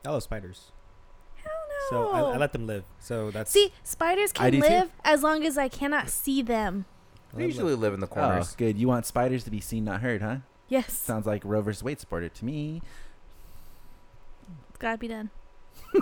I 0.06 0.10
love 0.10 0.22
spiders. 0.22 0.70
Hell 1.36 1.52
So 1.90 2.02
no. 2.04 2.26
I, 2.30 2.34
I 2.34 2.36
let 2.38 2.52
them 2.52 2.66
live. 2.66 2.84
So 3.00 3.30
that's. 3.30 3.50
See, 3.50 3.72
spiders 3.82 4.32
can 4.32 4.52
do 4.52 4.60
too. 4.60 4.66
live 4.68 4.90
as 5.04 5.22
long 5.22 5.44
as 5.44 5.58
I 5.58 5.68
cannot 5.68 6.08
see 6.08 6.42
them. 6.42 6.84
I 7.34 7.38
They 7.38 7.46
usually 7.46 7.74
live 7.74 7.92
in 7.92 8.00
the 8.00 8.06
Oh, 8.06 8.14
corners. 8.14 8.54
good. 8.54 8.78
You 8.78 8.88
want 8.88 9.04
spiders 9.04 9.44
to 9.44 9.50
be 9.50 9.60
seen, 9.60 9.84
not 9.84 10.00
heard, 10.00 10.22
huh? 10.22 10.36
Yes, 10.68 10.92
Sounds 10.94 11.26
like 11.26 11.42
Roe 11.44 11.60
versus 11.60 11.82
Wade 11.82 12.00
supporter 12.00 12.28
to 12.28 12.44
me. 12.44 12.82
it's 14.68 14.78
gotta 14.78 14.98
be 14.98 15.08
done. 15.08 15.30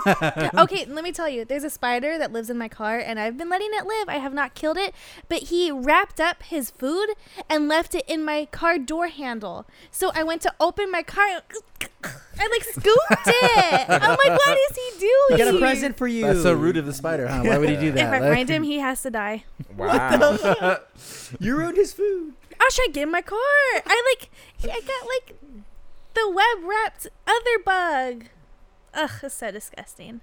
Yeah, 0.07 0.51
okay, 0.59 0.85
let 0.87 1.05
me 1.05 1.13
tell 1.13 1.29
you. 1.29 1.45
There's 1.45 1.65
a 1.65 1.71
spider 1.71 2.19
that 2.19 2.33
lives 2.33 2.51
in 2.51 2.59
my 2.59 2.69
car, 2.69 2.99
and 2.99 3.19
I've 3.19 3.37
been 3.37 3.49
letting 3.49 3.71
it 3.73 3.87
live. 3.87 4.09
I 4.09 4.19
have 4.19 4.35
not 4.35 4.55
killed 4.55 4.77
it, 4.77 4.95
but 5.29 5.45
he 5.45 5.71
wrapped 5.71 6.21
up 6.21 6.43
his 6.43 6.71
food 6.71 7.11
and 7.49 7.69
left 7.69 7.95
it 7.95 8.05
in 8.09 8.25
my 8.25 8.47
car 8.47 8.79
door 8.79 9.09
handle. 9.09 9.67
So 9.91 10.11
I 10.15 10.23
went 10.23 10.43
to 10.43 10.53
open 10.61 10.91
my 10.91 11.03
car. 11.03 11.25
I 12.05 12.49
like 12.49 12.65
scooped 12.65 13.27
it. 13.27 13.89
I'm 13.89 14.11
like, 14.11 14.19
what 14.39 14.59
is 14.71 14.77
he 14.77 15.01
doing? 15.01 15.13
We 15.31 15.37
got 15.39 15.55
a 15.55 15.59
present 15.59 15.97
for 15.97 16.07
you. 16.09 16.27
That's 16.27 16.43
so 16.43 16.53
rude 16.53 16.77
of 16.77 16.85
the 16.87 16.93
spider, 16.93 17.29
huh? 17.29 17.43
Why 17.45 17.59
would 17.59 17.69
he 17.69 17.77
do 17.77 17.89
If 17.89 17.95
that? 17.95 18.13
I 18.15 18.19
Like- 18.19 18.35
find 18.37 18.49
him, 18.49 18.63
he 18.65 18.79
has 18.81 19.03
to 19.03 19.11
die. 19.11 19.45
Wow. 19.77 20.79
You 21.39 21.57
ruined 21.57 21.77
his 21.77 21.93
food. 21.93 22.35
Ah, 22.61 22.65
I 22.67 22.69
should 22.71 22.77
try 22.77 22.87
to 22.87 22.93
get 22.93 23.03
in 23.05 23.11
my 23.11 23.23
car. 23.23 23.39
I 23.75 24.15
like, 24.19 24.31
I 24.65 24.81
got 24.81 25.07
like 25.09 25.37
the 26.15 26.29
web 26.31 26.65
wrapped 26.69 27.07
other 27.27 27.59
bug. 27.65 28.25
Ugh, 28.95 29.11
it's 29.23 29.35
so 29.35 29.51
disgusting. 29.51 30.21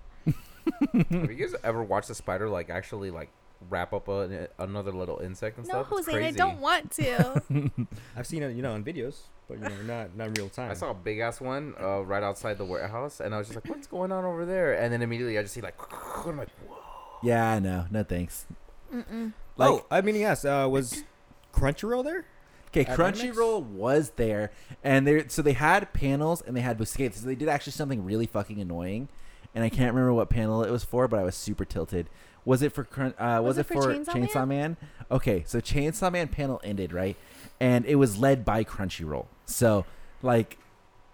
Have 0.94 1.32
you 1.32 1.36
guys 1.36 1.56
ever 1.64 1.84
watched 1.84 2.10
a 2.10 2.16
spider 2.16 2.48
like 2.50 2.70
actually 2.70 3.12
like 3.12 3.30
wrap 3.70 3.94
up 3.94 4.08
a, 4.08 4.48
another 4.60 4.92
little 4.92 5.20
insect 5.20 5.58
and 5.58 5.68
No, 5.68 5.84
stuff? 5.84 5.88
It's 6.00 6.08
Jose, 6.08 6.26
I 6.28 6.32
don't 6.32 6.60
want 6.60 6.92
to. 6.92 7.72
I've 8.16 8.28
seen 8.28 8.44
it, 8.44 8.56
you 8.56 8.62
know, 8.62 8.76
in 8.76 8.84
videos, 8.84 9.16
but 9.48 9.58
you 9.58 9.64
know, 9.64 9.82
not 9.84 10.16
not 10.16 10.38
real 10.38 10.50
time. 10.50 10.72
I 10.72 10.74
saw 10.74 10.92
a 10.92 10.94
big 10.96 11.20
ass 11.20 11.42
one 11.42 11.74
uh, 11.80 12.02
right 12.02 12.24
outside 12.24 12.58
the 12.58 12.66
warehouse, 12.66 13.20
and 13.20 13.34
I 13.34 13.38
was 13.38 13.48
just 13.48 13.56
like, 13.56 13.68
"What's 13.74 13.88
going 13.88 14.12
on 14.12 14.24
over 14.26 14.46
there?" 14.46 14.74
And 14.74 14.94
then 14.94 15.02
immediately 15.02 15.38
I 15.38 15.42
just 15.42 15.54
see 15.54 15.62
like, 15.62 15.76
I'm 16.26 16.38
like, 16.38 16.50
"Whoa!" 16.68 16.78
Yeah, 17.24 17.60
no, 17.60 17.86
no 17.92 18.04
thanks. 18.04 18.46
Mm-mm. 18.94 19.34
Like, 19.58 19.70
oh, 19.70 19.86
I 19.92 20.02
mean, 20.02 20.16
yes. 20.16 20.46
Uh, 20.46 20.68
was 20.70 21.04
Crunchyroll 21.54 22.04
there? 22.04 22.26
Okay, 22.74 22.86
Crunchyroll 22.86 23.64
was 23.64 24.12
there, 24.12 24.52
and 24.82 25.06
they 25.06 25.28
so 25.28 25.42
they 25.42 25.54
had 25.54 25.92
panels 25.92 26.42
and 26.42 26.56
they 26.56 26.62
had 26.62 26.78
Busquets. 26.78 27.16
So 27.16 27.26
they 27.26 27.36
did 27.36 27.50
actually 27.50 27.74
something 27.74 28.06
really 28.06 28.26
fucking 28.26 28.62
annoying, 28.62 29.10
and 29.54 29.64
I 29.64 29.70
can't 29.70 29.94
remember 29.94 30.14
what 30.14 30.30
panel 30.30 30.64
it 30.64 30.72
was 30.72 30.84
for, 30.86 31.08
but 31.10 31.20
I 31.20 31.24
was 31.24 31.36
super 31.36 31.66
tilted. 31.66 32.10
Was 32.46 32.62
it 32.62 32.72
for 32.72 32.84
Crun- 32.86 33.14
uh, 33.20 33.42
was, 33.44 33.58
Was 33.58 33.58
it, 33.58 33.62
it 33.62 33.68
for 33.68 33.82
for 33.84 33.94
Chainsaw 33.94 34.28
Chainsaw, 34.28 34.48
Man? 34.48 34.78
Okay, 35.12 35.44
so 35.46 35.60
Chainsaw 35.60 36.12
Man 36.12 36.30
panel 36.30 36.62
ended 36.64 36.94
right, 36.94 37.18
and 37.60 37.86
it 37.86 37.96
was 37.96 38.18
led 38.18 38.46
by 38.46 38.64
Crunchyroll. 38.64 39.26
So 39.46 39.86
like, 40.22 40.58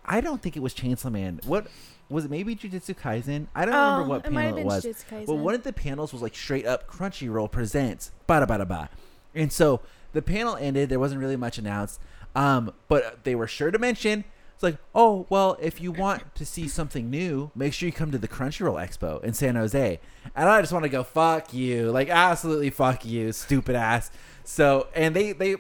I 0.06 0.22
don't 0.22 0.42
think 0.42 0.56
it 0.56 0.62
was 0.62 0.76
Chainsaw 0.76 1.12
Man. 1.12 1.40
What 1.44 1.68
was 2.08 2.26
it? 2.26 2.32
Maybe 2.32 2.56
Jujutsu 2.56 2.96
Kaisen. 2.96 3.48
I 3.56 3.66
don't 3.66 3.74
remember 3.74 4.08
what 4.08 4.26
Oh, 4.26 4.28
it 4.28 4.32
might 4.32 4.44
have 4.44 4.56
panel 4.56 4.72
it 4.72 4.74
was. 4.76 4.86
Jujutsu 4.86 5.06
Kaisen. 5.10 5.28
Well, 5.28 5.40
one 5.40 5.56
of 5.56 5.64
the 5.64 5.74
panels 5.74 6.14
was 6.14 6.22
like 6.22 6.36
straight 6.36 6.68
up 6.68 6.88
Crunchyroll 6.88 7.52
presents 7.52 8.12
bada 8.30 8.48
bada 8.48 8.68
ba, 8.68 8.90
and 9.34 9.52
so 9.52 9.82
the 10.14 10.22
panel 10.22 10.56
ended. 10.56 10.90
There 10.90 11.00
wasn't 11.00 11.22
really 11.22 11.36
much 11.36 11.58
announced, 11.58 12.00
um, 12.36 12.74
but 12.88 13.24
they 13.24 13.36
were 13.36 13.48
sure 13.48 13.72
to 13.72 13.80
mention. 13.80 14.24
It's 14.54 14.64
like, 14.64 14.78
oh 14.96 15.28
well, 15.30 15.56
if 15.62 15.80
you 15.80 15.92
want 15.92 16.34
to 16.36 16.46
see 16.46 16.68
something 16.68 17.12
new, 17.12 17.52
make 17.56 17.74
sure 17.74 17.86
you 17.86 17.94
come 17.94 18.12
to 18.12 18.18
the 18.18 18.28
Crunchyroll 18.28 18.84
Expo 18.84 19.24
in 19.24 19.34
San 19.34 19.56
Jose. 19.56 20.00
And 20.36 20.50
I 20.50 20.60
just 20.62 20.74
want 20.74 20.84
to 20.84 20.90
go, 20.90 21.04
fuck 21.04 21.54
you, 21.54 21.92
like 21.92 22.10
absolutely 22.10 22.72
fuck 22.72 23.06
you, 23.06 23.32
stupid 23.32 23.76
ass. 23.76 24.10
So, 24.44 24.88
and 24.96 25.16
they 25.16 25.34
they, 25.34 25.58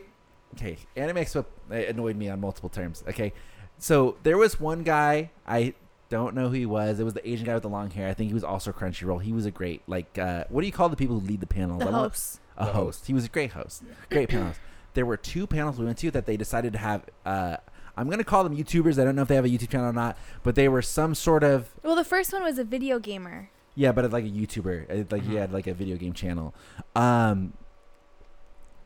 okay, 0.55 0.77
Anime 0.95 1.17
Expo 1.17 1.45
annoyed 1.69 2.15
me 2.15 2.29
on 2.29 2.39
multiple 2.39 2.69
terms. 2.69 3.03
Okay, 3.07 3.33
so 3.77 4.17
there 4.23 4.37
was 4.37 4.59
one 4.59 4.81
guy 4.81 5.29
I 5.45 5.75
don't 6.09 6.35
know 6.35 6.47
who 6.47 6.55
he 6.55 6.65
was. 6.65 6.99
It 6.99 7.03
was 7.03 7.13
the 7.13 7.29
Asian 7.29 7.45
guy 7.45 7.53
with 7.53 7.63
the 7.63 7.69
long 7.69 7.91
hair. 7.91 8.07
I 8.07 8.13
think 8.13 8.29
he 8.29 8.33
was 8.33 8.43
also 8.43 8.71
Crunchyroll. 8.71 9.21
He 9.21 9.33
was 9.33 9.45
a 9.45 9.51
great 9.51 9.81
like 9.87 10.17
uh, 10.17 10.45
what 10.49 10.61
do 10.61 10.67
you 10.67 10.73
call 10.73 10.89
the 10.89 10.95
people 10.95 11.19
who 11.19 11.27
lead 11.27 11.41
the 11.41 11.47
panel? 11.47 11.77
the 11.77 11.91
hosts. 11.91 12.39
A 12.57 12.65
The 12.65 12.71
host. 12.73 12.75
host. 12.99 13.07
He 13.07 13.13
was 13.13 13.25
a 13.25 13.29
great 13.29 13.51
host. 13.51 13.83
Great 14.09 14.29
panelist. 14.29 14.55
There 14.93 15.05
were 15.05 15.17
two 15.17 15.45
panels 15.47 15.77
we 15.77 15.85
went 15.85 15.97
to 15.99 16.11
that 16.11 16.25
they 16.25 16.37
decided 16.37 16.73
to 16.73 16.79
have. 16.79 17.03
Uh, 17.25 17.57
I'm 17.95 18.09
gonna 18.09 18.23
call 18.23 18.43
them 18.43 18.55
YouTubers. 18.55 18.99
I 18.99 19.03
don't 19.05 19.15
know 19.15 19.21
if 19.23 19.27
they 19.27 19.35
have 19.35 19.45
a 19.45 19.49
YouTube 19.49 19.69
channel 19.69 19.89
or 19.89 19.93
not, 19.93 20.17
but 20.43 20.55
they 20.55 20.67
were 20.67 20.81
some 20.81 21.15
sort 21.15 21.43
of 21.43 21.69
Well, 21.83 21.95
the 21.95 22.03
first 22.03 22.31
one 22.33 22.43
was 22.43 22.57
a 22.59 22.63
video 22.63 22.99
gamer. 22.99 23.49
yeah, 23.75 23.91
but 23.91 24.11
like 24.11 24.25
a 24.25 24.29
YouTuber. 24.29 24.89
Uh, 24.89 25.05
Like 25.09 25.23
he 25.23 25.33
Mhm. 25.33 25.37
had 25.39 25.51
like 25.53 25.67
a 25.67 25.73
video 25.73 25.97
game 25.97 26.13
channel. 26.13 26.53
Um, 26.95 27.53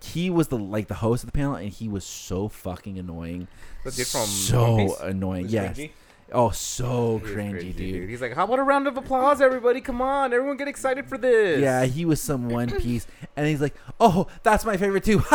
he 0.03 0.29
was 0.29 0.47
the 0.47 0.57
like 0.57 0.87
the 0.87 0.95
host 0.95 1.23
of 1.23 1.27
the 1.31 1.37
panel, 1.37 1.55
and 1.55 1.69
he 1.69 1.87
was 1.87 2.03
so 2.03 2.47
fucking 2.47 2.97
annoying. 2.97 3.47
The 3.83 3.91
dude 3.91 4.07
from 4.07 4.25
so 4.25 4.75
One 4.75 4.87
Piece? 4.87 4.99
annoying. 5.01 5.43
Was 5.43 5.53
Yes. 5.53 5.77
cringy? 5.77 5.91
Oh, 6.33 6.51
so 6.51 7.17
He 7.17 7.23
was 7.23 7.31
cringy, 7.33 7.75
dude. 7.75 8.09
He's 8.09 8.21
like, 8.21 8.33
how 8.33 8.45
about 8.45 8.59
a 8.59 8.63
round 8.63 8.87
of 8.87 8.95
applause, 8.97 9.41
everybody? 9.41 9.81
Come 9.81 10.01
on, 10.01 10.33
everyone 10.33 10.55
get 10.57 10.67
excited 10.67 11.07
for 11.07 11.17
this. 11.17 11.59
Yeah, 11.59 11.83
he 11.85 12.05
was 12.05 12.21
some 12.21 12.49
One 12.49 12.71
Piece, 12.79 13.05
and 13.35 13.47
he's 13.47 13.59
like, 13.61 13.75
"Oh, 13.99 14.27
that's 14.43 14.63
my 14.63 14.77
favorite 14.77 15.03
too." 15.03 15.21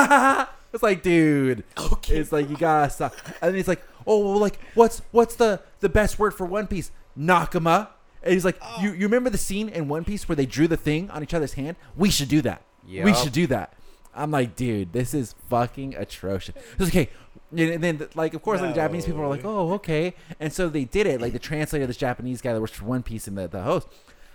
it's 0.73 0.83
like, 0.83 1.03
dude, 1.03 1.65
Okay. 1.79 2.17
it's 2.17 2.33
like 2.33 2.49
you 2.49 2.57
gotta 2.57 2.91
stop. 2.91 3.15
And 3.43 3.51
then 3.51 3.55
he's 3.57 3.69
like, 3.69 3.83
"Oh, 4.07 4.21
well, 4.25 4.39
like, 4.39 4.59
what's 4.75 5.03
what's 5.13 5.37
the 5.37 5.61
the 5.81 5.89
best 5.91 6.19
word 6.19 6.33
for 6.33 6.47
One 6.47 6.67
Piece? 6.67 6.91
Nakama." 7.19 7.89
And 8.23 8.33
he's 8.33 8.45
like, 8.45 8.59
"You 8.81 8.93
you 8.93 9.07
remember 9.07 9.29
the 9.31 9.39
scene 9.39 9.69
in 9.69 9.89
One 9.89 10.05
Piece 10.05 10.29
where 10.29 10.37
they 10.37 10.47
drew 10.47 10.67
the 10.67 10.77
thing 10.79 11.11
on 11.11 11.23
each 11.23 11.35
other's 11.35 11.53
hand? 11.55 11.77
We 11.95 12.09
should 12.11 12.29
do 12.29 12.41
that. 12.43 12.63
We 12.89 13.13
should 13.15 13.33
do 13.33 13.47
that." 13.49 13.75
I'm 14.19 14.31
like, 14.31 14.57
dude, 14.57 14.95
this 14.95 15.13
is 15.13 15.35
fucking 15.51 15.95
atrocious. 15.95 16.55
It's 16.79 16.89
okay. 16.89 17.11
And 17.59 17.83
then, 17.83 18.09
like, 18.15 18.35
of 18.35 18.43
course, 18.43 18.61
like, 18.61 18.71
the 18.71 18.75
Japanese 18.75 19.07
people 19.07 19.21
were 19.21 19.29
like, 19.29 19.45
oh, 19.45 19.73
okay. 19.75 20.15
And 20.39 20.53
so 20.53 20.69
they 20.69 20.85
did 20.85 21.07
it. 21.07 21.21
Like, 21.21 21.33
the 21.33 21.39
translator, 21.39 21.87
this 21.87 21.97
Japanese 21.97 22.41
guy 22.41 22.53
that 22.53 22.61
works 22.61 22.73
for 22.73 22.85
One 22.85 23.03
Piece 23.03 23.27
and 23.27 23.37
the, 23.39 23.49
the 23.49 23.63
host, 23.63 23.89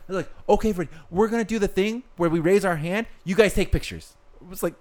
they're 0.07 0.17
like, 0.17 0.29
okay, 0.49 0.73
Fred, 0.73 0.89
we're 1.09 1.27
going 1.27 1.43
to 1.43 1.47
do 1.47 1.59
the 1.59 1.67
thing 1.67 2.03
where 2.17 2.29
we 2.29 2.39
raise 2.39 2.65
our 2.65 2.77
hand. 2.77 3.07
You 3.23 3.35
guys 3.35 3.53
take 3.53 3.71
pictures. 3.71 4.13
It 4.41 4.49
was 4.49 4.63
like, 4.63 4.73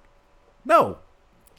no. 0.65 0.99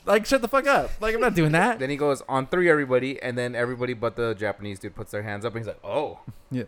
Like, 0.05 0.25
shut 0.25 0.41
the 0.41 0.47
fuck 0.47 0.65
up. 0.65 0.89
Like, 0.99 1.13
I'm 1.13 1.21
not 1.21 1.35
doing 1.35 1.51
that. 1.51 1.77
Then 1.77 1.91
he 1.91 1.95
goes 1.97 2.23
on 2.27 2.47
three, 2.47 2.69
everybody, 2.69 3.21
and 3.21 3.37
then 3.37 3.53
everybody 3.53 3.93
but 3.93 4.15
the 4.15 4.33
Japanese 4.33 4.79
dude 4.79 4.95
puts 4.95 5.11
their 5.11 5.21
hands 5.21 5.45
up, 5.45 5.53
and 5.53 5.59
he's 5.59 5.67
like, 5.67 5.83
oh. 5.83 6.19
Yeah. 6.49 6.63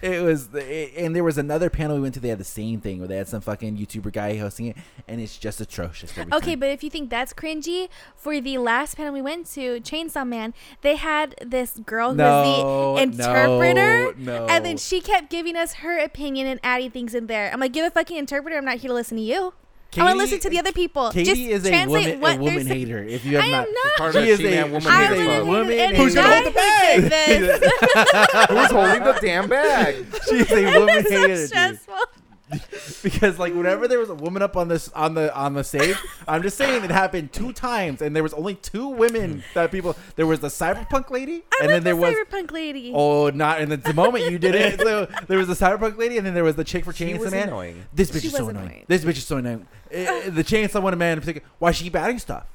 It 0.00 0.22
was, 0.22 0.48
it, 0.54 0.92
and 0.96 1.14
there 1.14 1.24
was 1.24 1.38
another 1.38 1.70
panel 1.70 1.96
we 1.96 2.02
went 2.02 2.14
to. 2.14 2.20
They 2.20 2.28
had 2.28 2.38
the 2.38 2.44
same 2.44 2.80
thing 2.80 2.98
where 2.98 3.08
they 3.08 3.16
had 3.16 3.28
some 3.28 3.40
fucking 3.40 3.76
YouTuber 3.76 4.12
guy 4.12 4.36
hosting 4.36 4.66
it, 4.66 4.76
and 5.08 5.20
it's 5.20 5.38
just 5.38 5.60
atrocious. 5.60 6.16
Okay, 6.18 6.52
time. 6.52 6.60
but 6.60 6.70
if 6.70 6.82
you 6.82 6.90
think 6.90 7.10
that's 7.10 7.32
cringy, 7.32 7.88
for 8.14 8.40
the 8.40 8.58
last 8.58 8.96
panel 8.96 9.12
we 9.12 9.22
went 9.22 9.46
to, 9.52 9.80
Chainsaw 9.80 10.26
Man, 10.26 10.54
they 10.82 10.96
had 10.96 11.34
this 11.44 11.78
girl 11.84 12.10
who 12.10 12.16
no, 12.16 12.92
was 12.92 12.96
the 12.96 13.02
interpreter. 13.02 14.14
No, 14.16 14.46
And 14.46 14.64
then 14.64 14.76
she 14.76 15.00
kept 15.00 15.30
giving 15.30 15.56
us 15.56 15.74
her 15.74 15.98
opinion 15.98 16.46
and 16.46 16.60
adding 16.62 16.90
things 16.90 17.14
in 17.14 17.26
there. 17.26 17.52
I'm 17.52 17.60
like, 17.60 17.76
you're 17.76 17.88
the 17.88 17.94
fucking 17.94 18.16
interpreter. 18.16 18.56
I'm 18.56 18.64
not 18.64 18.78
here 18.78 18.88
to 18.88 18.94
listen 18.94 19.16
to 19.16 19.22
you. 19.22 19.54
I 20.00 20.04
want 20.04 20.14
to 20.14 20.18
listen 20.18 20.40
to 20.40 20.50
the 20.50 20.58
other 20.58 20.72
people. 20.72 21.10
Katie 21.10 21.24
Just 21.30 21.40
is 21.40 21.64
a 21.64 21.68
translate 21.68 22.06
woman, 22.06 22.20
what 22.20 22.36
a 22.36 22.40
woman 22.40 22.66
hater. 22.66 23.02
If 23.02 23.24
you 23.24 23.36
have 23.36 23.44
I 23.44 23.50
not, 23.50 23.66
am 23.68 23.72
not. 23.74 23.94
part 23.96 24.14
she 24.14 24.20
the 24.20 24.26
is 24.26 24.40
a 24.40 24.64
Woman 24.64 24.86
I 24.86 25.04
Hater 25.06 25.14
am 25.20 25.26
Club. 25.26 25.42
a 25.42 25.44
woman 25.44 25.66
woman. 25.68 25.94
Who's 25.94 26.14
And 26.16 26.24
gonna 26.24 26.34
hold 26.34 26.46
the 26.46 26.50
bag? 27.10 28.48
Who's 28.50 28.70
holding 28.70 29.04
the 29.04 29.18
damn 29.20 29.48
bag? 29.48 30.06
She's 30.28 30.50
a 30.52 30.78
woman 30.78 30.88
It's 30.98 31.08
so 31.08 31.14
hater, 31.20 31.26
dude. 31.36 31.46
stressful. 31.48 31.94
Because 33.02 33.38
like 33.38 33.54
whenever 33.54 33.86
there 33.88 33.98
was 33.98 34.08
a 34.10 34.14
woman 34.14 34.42
up 34.42 34.56
on 34.56 34.68
this 34.68 34.88
on 34.90 35.14
the 35.14 35.34
on 35.34 35.54
the 35.54 35.64
stage, 35.64 35.96
I'm 36.28 36.42
just 36.42 36.56
saying 36.56 36.84
it 36.84 36.90
happened 36.90 37.32
two 37.32 37.52
times, 37.52 38.00
and 38.02 38.14
there 38.16 38.22
was 38.22 38.32
only 38.34 38.54
two 38.56 38.88
women 38.88 39.42
that 39.54 39.70
people. 39.70 39.96
There 40.16 40.26
was 40.26 40.40
the 40.40 40.48
cyberpunk 40.48 41.10
lady, 41.10 41.44
I 41.52 41.64
and 41.64 41.68
then 41.70 41.76
love 41.76 41.84
there 41.84 41.94
the 41.94 42.00
was 42.00 42.14
cyberpunk 42.14 42.50
lady. 42.52 42.92
oh 42.94 43.30
not 43.30 43.60
and 43.60 43.70
the 43.72 43.94
moment 43.94 44.30
you 44.30 44.38
did 44.38 44.54
it. 44.54 44.80
So 44.84 45.06
there 45.28 45.38
was 45.38 45.48
the 45.48 45.54
cyberpunk 45.54 45.96
lady, 45.98 46.16
and 46.18 46.26
then 46.26 46.34
there 46.34 46.44
was 46.44 46.56
the 46.56 46.64
chick 46.64 46.84
for 46.84 46.92
She 46.92 47.06
Chainsaw 47.06 47.18
was 47.20 47.30
Man. 47.32 47.48
annoying. 47.48 47.84
This 47.92 48.10
bitch 48.10 48.20
She 48.22 48.26
is 48.28 48.34
so 48.34 48.48
annoying. 48.48 48.66
annoying. 48.66 48.84
This 48.88 49.04
bitch 49.04 49.16
is 49.16 49.26
so 49.26 49.36
annoying. 49.38 49.66
Eh, 49.90 50.30
the 50.30 50.44
Chainsaw 50.44 50.82
Woman 50.82 50.98
man 50.98 51.12
in 51.18 51.20
particular. 51.20 51.46
Why 51.58 51.70
is 51.70 51.76
she 51.76 51.84
keep 51.84 51.96
adding 51.96 52.18
stuff? 52.18 52.46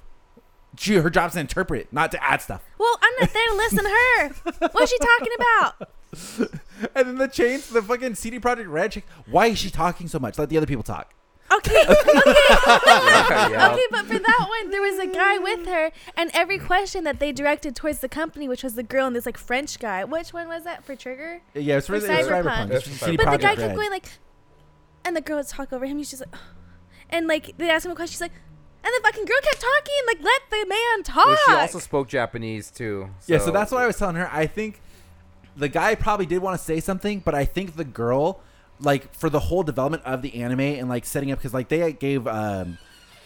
She 0.77 0.95
her 0.95 1.09
job's 1.09 1.33
to 1.33 1.39
interpret, 1.39 1.91
not 1.91 2.11
to 2.11 2.23
add 2.23 2.41
stuff. 2.41 2.63
Well, 2.77 2.97
I'm 3.01 3.13
not 3.19 3.33
there 3.33 3.47
to 3.47 3.55
listen 3.55 3.83
to 3.83 3.89
her. 3.89 4.69
What's 4.71 4.91
she 4.91 4.97
talking 4.97 5.33
about? 5.35 5.89
And 6.95 7.07
then 7.07 7.17
the 7.17 7.27
chains, 7.27 7.69
the 7.69 7.81
fucking 7.81 8.15
CD 8.15 8.39
Projekt 8.39 8.69
Red 8.71 8.93
chick. 8.93 9.05
Why 9.29 9.47
is 9.47 9.59
she 9.59 9.69
talking 9.69 10.07
so 10.07 10.17
much? 10.17 10.39
Let 10.39 10.47
the 10.49 10.55
other 10.55 10.65
people 10.65 10.81
talk. 10.81 11.13
Okay, 11.51 11.81
okay, 11.89 11.89
okay, 11.89 13.85
but 13.91 14.05
for 14.05 14.17
that 14.19 14.45
one, 14.47 14.71
there 14.71 14.81
was 14.81 14.97
a 14.97 15.07
guy 15.07 15.37
with 15.39 15.67
her, 15.67 15.91
and 16.15 16.31
every 16.33 16.57
question 16.57 17.03
that 17.03 17.19
they 17.19 17.31
directed 17.31 17.75
towards 17.75 17.99
the 17.99 18.07
company, 18.07 18.47
which 18.47 18.63
was 18.63 18.75
the 18.75 18.83
girl 18.83 19.07
and 19.07 19.15
this 19.15 19.25
like 19.25 19.37
French 19.37 19.77
guy. 19.79 20.03
Which 20.03 20.31
one 20.31 20.47
was 20.47 20.63
that 20.63 20.85
for 20.85 20.95
Trigger? 20.95 21.41
Yeah, 21.53 21.77
it's 21.77 21.87
for, 21.87 21.99
For 21.99 22.07
the 22.07 22.19
it's 22.19 22.27
Cyberpunk. 22.29 22.43
Cyberpunk. 22.43 22.71
It's 22.71 22.87
It's 22.87 22.99
CD 22.99 23.17
But 23.17 23.31
the 23.31 23.37
guy 23.37 23.49
Red. 23.49 23.57
kept 23.57 23.75
going 23.75 23.89
like, 23.89 24.05
and 25.03 25.15
the 25.15 25.21
girl 25.21 25.37
would 25.37 25.47
talk 25.47 25.73
over 25.73 25.85
him. 25.85 25.97
He's 25.97 26.11
just 26.11 26.21
like, 26.21 26.33
and 27.09 27.27
like 27.27 27.57
they 27.57 27.69
asked 27.69 27.85
him 27.85 27.91
a 27.91 27.95
question. 27.95 28.13
She's 28.13 28.21
like, 28.21 28.31
and 28.93 29.03
the 29.03 29.07
fucking 29.07 29.25
girl 29.25 29.37
kept 29.43 29.61
talking. 29.61 30.01
Like, 30.07 30.21
let 30.21 30.41
the 30.49 30.65
man 30.67 31.03
talk. 31.03 31.25
Well, 31.25 31.37
she 31.45 31.53
also 31.53 31.79
spoke 31.79 32.07
Japanese 32.07 32.71
too. 32.71 33.09
Yeah, 33.27 33.39
so 33.39 33.51
that's 33.51 33.71
what 33.71 33.81
I 33.81 33.87
was 33.87 33.97
telling 33.97 34.15
her. 34.15 34.29
I 34.31 34.47
think 34.47 34.81
the 35.55 35.69
guy 35.69 35.95
probably 35.95 36.25
did 36.25 36.41
want 36.41 36.57
to 36.57 36.63
say 36.63 36.79
something, 36.79 37.19
but 37.19 37.35
I 37.35 37.45
think 37.45 37.75
the 37.75 37.83
girl, 37.83 38.41
like 38.79 39.13
for 39.13 39.29
the 39.29 39.39
whole 39.39 39.63
development 39.63 40.03
of 40.05 40.21
the 40.21 40.41
anime 40.41 40.61
and 40.61 40.89
like 40.89 41.05
setting 41.05 41.31
up, 41.31 41.39
because 41.39 41.53
like 41.53 41.69
they 41.69 41.91
gave 41.93 42.27
um, 42.27 42.77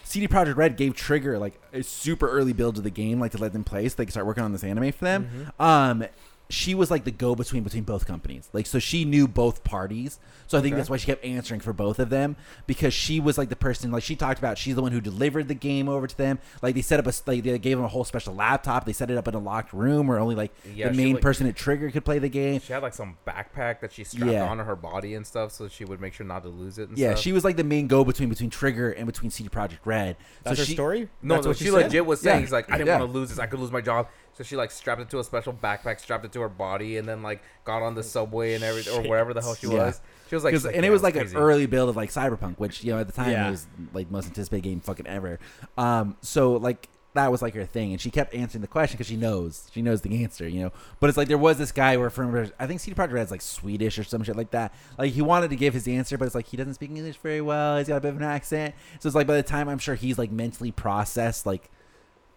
CD 0.03 0.28
Projekt 0.28 0.55
Red 0.55 0.78
gave 0.78 0.95
Trigger 0.95 1.38
like 1.39 1.59
a 1.72 1.84
super 1.84 2.30
early 2.30 2.53
build 2.53 2.78
of 2.78 2.84
the 2.84 2.89
game, 2.89 3.20
like 3.20 3.32
to 3.32 3.38
let 3.38 3.53
them 3.53 3.64
play, 3.64 3.88
so 3.89 3.95
they 3.97 4.05
could 4.05 4.14
start 4.14 4.26
working 4.26 4.43
on 4.43 4.51
this 4.51 4.64
anime 4.64 4.91
for 4.91 5.05
them. 5.05 5.51
Um, 5.59 6.05
she 6.50 6.76
was 6.76 6.91
like 6.91 7.04
the 7.04 7.12
go 7.12 7.34
between 7.36 7.64
between 7.64 7.84
both 7.84 8.06
companies, 8.06 8.50
like 8.54 8.66
so 8.68 8.78
she 8.80 9.06
knew 9.06 9.28
both 9.28 9.64
parties. 9.64 10.20
So 10.46 10.58
I 10.58 10.62
think 10.62 10.74
Okay. 10.74 10.80
that's 10.80 10.89
why 10.89 10.98
she 10.98 11.06
kept 11.08 11.24
answering 11.26 11.62
for 11.62 11.74
both 11.74 11.98
of 11.98 12.10
them 12.10 12.36
because 12.68 12.94
she 12.94 13.20
was 13.20 13.38
like 13.38 13.50
the 13.50 13.56
person 13.56 13.91
like 13.91 14.04
she 14.04 14.16
talked 14.16 14.38
about. 14.39 14.58
She's 14.58 14.76
the 14.76 14.82
one 14.82 14.91
who 14.91 15.02
delivered 15.02 15.48
the 15.48 15.56
game 15.56 15.89
over 15.89 16.06
to 16.06 16.16
them. 16.18 16.38
Like 16.62 16.76
they 16.76 16.82
set 16.82 17.00
up 17.00 17.08
a 17.08 17.14
like 17.26 17.44
they 17.44 17.58
gave 17.58 17.78
them 17.78 17.86
a 17.86 17.88
whole 17.88 18.04
special 18.04 18.36
laptop. 18.36 18.86
They 18.86 18.94
set 18.94 19.10
it 19.10 19.18
up 19.18 19.28
in 19.28 19.34
a 19.34 19.39
locked 19.39 19.74
room 19.74 20.06
where 20.08 20.20
only 20.20 20.36
like 20.36 20.52
Yeah, 20.76 20.89
the 20.89 20.94
she, 20.94 20.98
main 21.04 21.14
like- 21.14 21.24
person 21.24 21.48
at 21.48 21.56
Trigger 21.56 21.89
could 21.89 22.06
play 22.06 22.20
the 22.20 22.30
game. 22.30 22.60
She 22.60 22.74
had 22.74 22.84
like 22.84 22.94
some 22.94 23.18
backpack 23.26 23.80
that 23.80 23.91
she 23.94 24.04
strapped 24.04 24.32
Yeah. 24.32 24.48
onto 24.48 24.64
her 24.64 24.76
body 24.76 25.16
and 25.16 25.26
stuff, 25.26 25.52
so 25.54 25.68
she 25.70 25.86
would 25.86 26.00
make 26.02 26.14
sure 26.14 26.26
not 26.26 26.44
to 26.44 26.50
lose 26.50 26.78
it. 26.78 26.89
And 26.89 26.98
Yeah, 26.98 27.12
stuff. 27.12 27.20
she 27.24 27.32
was 27.32 27.44
like 27.44 27.56
the 27.58 27.64
main 27.64 27.88
go 27.88 28.04
between 28.04 28.30
between 28.30 28.50
Trigger 28.52 28.91
and 28.91 29.08
between 29.08 29.32
CD 29.32 29.50
Projekt 29.50 29.80
Red. 29.86 30.18
That's 30.44 30.58
so 30.58 30.62
her 30.62 30.66
she, 30.68 30.74
story. 30.74 31.10
No, 31.22 31.36
That's 31.36 31.46
no, 31.46 31.50
what 31.52 31.58
she, 31.58 31.64
she 31.66 31.72
said? 31.72 31.84
legit 31.86 32.06
was 32.06 32.20
saying, 32.22 32.36
Yeah. 32.38 32.41
he's 32.41 32.52
like, 32.52 32.70
I 32.70 32.78
didn't 32.78 32.88
Yeah. 32.88 33.00
want 33.00 33.12
to 33.12 33.18
lose 33.18 33.30
this. 33.30 33.39
I 33.39 33.48
could 33.48 33.60
lose 33.60 33.72
my 33.72 33.82
job. 33.82 34.08
So 34.36 34.44
she 34.44 34.56
like 34.56 34.72
strapped 34.72 35.00
it 35.02 35.10
to 35.12 35.20
a 35.20 35.24
special 35.24 35.54
backpack, 35.54 36.00
strapped 36.00 36.26
it 36.26 36.32
to 36.34 36.42
her 36.42 36.50
body, 36.50 36.98
and 36.98 37.08
then 37.08 37.22
like 37.22 37.44
got 37.66 37.82
on 37.84 37.94
the 37.96 38.04
subway 38.04 38.54
and 38.56 38.64
everything, 38.64 39.06
or 39.06 39.08
wherever 39.08 39.34
the 39.34 39.42
hell 39.42 39.56
she 39.56 39.68
Yeah. 39.68 39.86
was. 39.88 40.02
She 40.30 40.36
was 40.36 40.44
like, 40.44 40.54
'Cause- 40.54 40.62
she's 40.62 40.66
like, 40.66 40.76
and 40.76 40.84
yeah, 40.84 40.90
it 40.90 40.92
was 40.92 41.04
like 41.04 41.14
crazy. 41.14 41.36
an 41.36 41.42
early 41.42 41.66
build 41.68 41.90
of 41.90 41.96
like 41.96 42.10
Cyberpunk, 42.10 42.58
which 42.58 42.84
you 42.84 42.92
know 42.94 43.00
at 43.00 43.06
the 43.08 43.14
time 43.14 43.32
Yeah. 43.32 43.52
was 43.52 43.68
like 43.94 44.10
most 44.10 44.26
anticipated 44.26 44.64
game 44.64 44.80
fucking 44.80 45.06
ever. 45.08 45.40
Um, 45.78 46.18
so 46.22 46.54
like 46.54 46.90
that 47.16 47.32
was 47.32 47.44
like 47.44 47.54
her 47.54 47.64
thing, 47.68 47.92
and 47.92 48.02
she 48.02 48.10
kept 48.10 48.34
answering 48.34 48.64
the 48.64 48.68
question 48.68 48.96
because 48.98 49.06
she 49.06 49.16
knows 49.18 49.70
she 49.72 49.84
knows 49.84 50.02
the 50.02 50.24
answer, 50.24 50.48
you 50.48 50.62
know. 50.64 50.72
But 51.00 51.10
it's 51.12 51.18
like 51.18 51.28
there 51.28 51.38
was 51.38 51.60
this 51.60 51.72
guy 51.72 51.96
where 51.98 52.10
from 52.10 52.50
I 52.60 52.66
think 52.66 52.80
CD 52.80 52.96
Projekt 52.96 53.12
Red's 53.12 53.30
like 53.30 53.44
Swedish 53.44 54.00
or 54.00 54.04
some 54.04 54.24
shit 54.24 54.36
like 54.36 54.50
that. 54.50 54.74
Like 54.98 55.14
he 55.14 55.22
wanted 55.22 55.52
to 55.52 55.56
give 55.56 55.76
his 55.76 55.88
answer, 55.88 56.18
but 56.18 56.26
it's 56.26 56.34
like 56.34 56.48
he 56.48 56.58
doesn't 56.58 56.74
speak 56.74 56.90
English 56.90 57.18
very 57.18 57.42
well. 57.42 57.78
He's 57.78 57.88
got 57.88 57.98
a 57.98 58.02
bit 58.02 58.10
of 58.10 58.18
an 58.18 58.24
accent, 58.24 58.74
so 59.00 59.06
it's 59.06 59.16
like 59.16 59.28
by 59.28 59.36
the 59.36 59.44
time 59.44 59.70
I'm 59.70 59.78
sure 59.78 59.94
he's 59.94 60.18
like 60.18 60.32
mentally 60.32 60.72
processed 60.72 61.46
like 61.46 61.70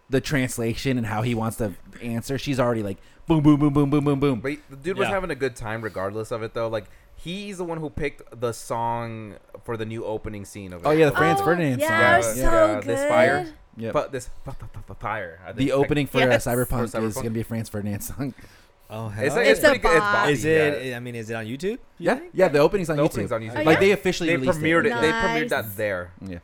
the 0.09 0.21
translation 0.21 0.97
and 0.97 1.07
how 1.07 1.21
he 1.21 1.35
wants 1.35 1.57
to 1.57 1.73
answer. 2.01 2.37
She's 2.37 2.59
already 2.59 2.83
like 2.83 2.97
boom, 3.27 3.43
boom, 3.43 3.59
boom, 3.59 3.73
boom, 3.73 3.89
boom, 3.89 4.03
boom, 4.05 4.19
boom. 4.19 4.39
But 4.39 4.53
the 4.69 4.75
dude 4.77 4.97
was 4.97 5.07
Yeah. 5.07 5.13
having 5.13 5.31
a 5.31 5.35
good 5.35 5.55
time 5.55 5.81
regardless 5.81 6.31
of 6.31 6.43
it 6.43 6.53
though. 6.53 6.67
Like 6.67 6.85
he's 7.15 7.57
the 7.57 7.63
one 7.65 7.79
who 7.79 7.89
picked 7.89 8.39
the 8.39 8.51
song 8.53 9.35
for 9.63 9.75
the 9.75 9.85
new 9.85 10.05
opening 10.05 10.45
scene 10.45 10.71
of. 10.73 10.85
Oh, 10.85 10.91
yeah, 10.91 11.05
the 11.05 11.11
So- 11.11 11.17
Franz 11.17 11.41
Ferdinand 11.41 11.79
yeah, 11.79 12.21
song. 12.21 12.31
it 12.31 12.37
Yeah, 12.37 12.49
so 12.49 12.65
yeah, 12.67 12.73
good. 12.75 12.83
this 12.83 13.09
fire. 13.09 13.47
Yep. 13.79 13.93
But 13.93 14.11
this 14.11 14.29
f- 14.47 14.55
f- 14.61 14.69
f- 14.89 14.97
fire. 14.97 15.39
I 15.45 15.51
the 15.51 15.57
think- 15.65 15.71
opening 15.71 16.07
for 16.07 16.19
Yes. 16.19 16.47
uh, 16.47 16.51
Cyberpunk, 16.51 16.83
is 16.85 16.93
Cyberpunk. 16.93 17.15
gonna 17.15 17.29
be 17.31 17.41
a 17.41 17.43
Franz 17.43 17.69
Ferdinand 17.69 18.01
song. 18.01 18.33
Oh, 18.89 19.09
hell 19.09 19.25
It's, 19.25 19.35
yeah. 19.35 19.41
it's, 19.41 19.49
It's 19.51 19.59
a 19.59 19.63
pretty 19.63 19.79
good. 19.79 19.91
It's 19.91 19.99
bop. 19.99 20.15
boppy, 20.27 20.31
Is 20.31 20.45
yeah. 20.45 20.51
it? 20.51 20.95
I 20.95 20.99
mean, 21.01 21.15
is 21.15 21.29
it 21.29 21.33
on 21.33 21.45
YouTube? 21.45 21.77
Yeah, 21.97 22.21
yeah. 22.33 22.47
The 22.47 22.59
opening's 22.59 22.89
on 22.89 22.95
The 22.95 23.03
YouTube. 23.03 23.05
opening's 23.05 23.31
on 23.33 23.41
YouTube. 23.41 23.51
Oh, 23.59 23.63
Like 23.63 23.73
yeah? 23.75 23.79
they 23.81 23.91
officially 23.91 24.29
They 24.29 24.37
released 24.37 24.59
premiered 24.61 24.85
it. 24.85 24.93
it. 24.93 25.01
They 25.01 25.11
premiered 25.11 25.39
Nice. 25.41 25.49
that 25.49 25.75
there. 25.75 26.11
Yeah. 26.25 26.37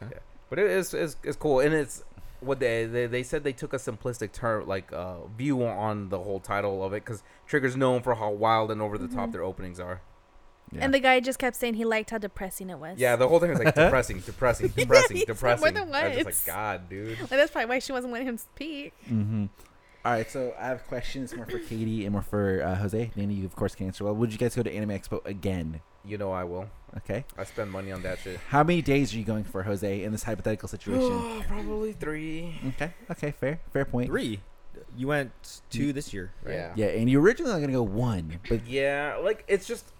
Okay. 0.00 0.14
But 0.48 0.60
it 0.60 0.66
is 0.70 0.94
is 0.94 1.16
is 1.24 1.34
cool, 1.34 1.58
and 1.58 1.74
it's 1.74 2.04
what 2.40 2.60
they 2.60 2.84
they, 2.86 3.06
they 3.06 3.22
said 3.22 3.44
they 3.44 3.52
took 3.52 3.72
a 3.72 3.76
simplistic 3.78 4.32
term 4.32 4.66
like 4.66 4.92
uh, 4.92 5.26
view 5.36 5.64
on 5.66 6.08
the 6.08 6.18
whole 6.20 6.40
title 6.40 6.84
of 6.84 6.92
it 6.92 7.04
because 7.04 7.22
Trigger's 7.48 7.76
known 7.76 8.02
for 8.02 8.14
how 8.14 8.30
wild 8.30 8.70
and 8.70 8.80
over 8.80 8.96
the 8.98 9.08
top 9.08 9.28
Mhm. 9.30 9.32
their 9.32 9.42
openings 9.42 9.80
are. 9.80 10.00
Yeah. 10.70 10.84
And 10.84 10.92
the 10.92 11.00
guy 11.00 11.18
just 11.20 11.38
kept 11.38 11.56
saying 11.56 11.74
he 11.74 11.84
liked 11.86 12.10
how 12.10 12.18
depressing 12.18 12.68
it 12.68 12.78
was. 12.78 12.98
Yeah, 12.98 13.16
the 13.16 13.26
whole 13.26 13.40
thing 13.40 13.48
was 13.50 13.58
like 13.58 13.74
depressing, 13.74 14.20
depressing, 14.20 14.66
Yeah, 14.76 14.82
depressing, 14.82 15.16
he 15.16 15.24
said 15.24 15.28
more 15.28 15.34
depressing. 15.70 15.74
than 15.74 15.94
I 15.94 16.08
was 16.08 16.16
just 16.24 16.46
like, 16.46 16.54
God, 16.54 16.88
dude. 16.90 17.18
Like, 17.20 17.30
that's 17.30 17.50
probably 17.50 17.68
why 17.70 17.78
she 17.78 17.92
wasn't 17.92 18.12
letting 18.12 18.28
him 18.28 18.36
speak. 18.36 18.92
Mm-hmm. 19.10 19.46
All 20.04 20.12
right, 20.12 20.30
so 20.30 20.54
I 20.58 20.66
have 20.66 20.86
questions 20.86 21.34
more 21.34 21.46
for 21.46 21.58
Katie 21.58 22.04
and 22.04 22.12
more 22.12 22.20
for 22.22 22.62
uh, 22.62 22.74
Jose. 22.76 23.10
Danny, 23.16 23.34
you 23.34 23.46
of 23.46 23.56
course 23.56 23.74
can 23.74 23.86
answer. 23.86 24.04
Well, 24.04 24.14
would 24.14 24.30
you 24.30 24.38
guys 24.38 24.54
go 24.54 24.62
to 24.62 24.70
Anime 24.72 24.90
Expo 24.90 25.24
again? 25.26 25.80
You 26.04 26.18
know 26.18 26.32
I 26.32 26.44
will. 26.44 26.68
Okay. 26.96 27.24
I 27.36 27.44
spend 27.44 27.70
money 27.70 27.92
on 27.92 28.02
that 28.02 28.18
shit. 28.18 28.40
How 28.48 28.62
many 28.64 28.82
days 28.82 29.14
are 29.14 29.18
you 29.18 29.24
going 29.24 29.44
for 29.44 29.62
Jose 29.62 30.02
in 30.02 30.10
this 30.12 30.22
hypothetical 30.22 30.68
situation? 30.68 31.42
Probably 31.48 31.92
three. 31.92 32.58
okay. 32.68 32.92
Okay. 33.10 33.30
Fair. 33.32 33.60
Fair 33.72 33.84
point. 33.84 34.08
Three. 34.08 34.40
You 34.96 35.08
went 35.08 35.60
two 35.70 35.92
this 35.92 36.12
year, 36.14 36.32
right? 36.42 36.54
Yeah. 36.54 36.72
Yeah, 36.76 36.86
and 36.86 37.10
you 37.10 37.20
originally 37.20 37.52
were 37.52 37.60
gonna 37.60 37.72
go 37.72 37.82
one, 37.82 38.38
but 38.48 38.66
Yeah, 38.66 39.18
like 39.22 39.44
it's 39.48 39.66
just 39.66 39.92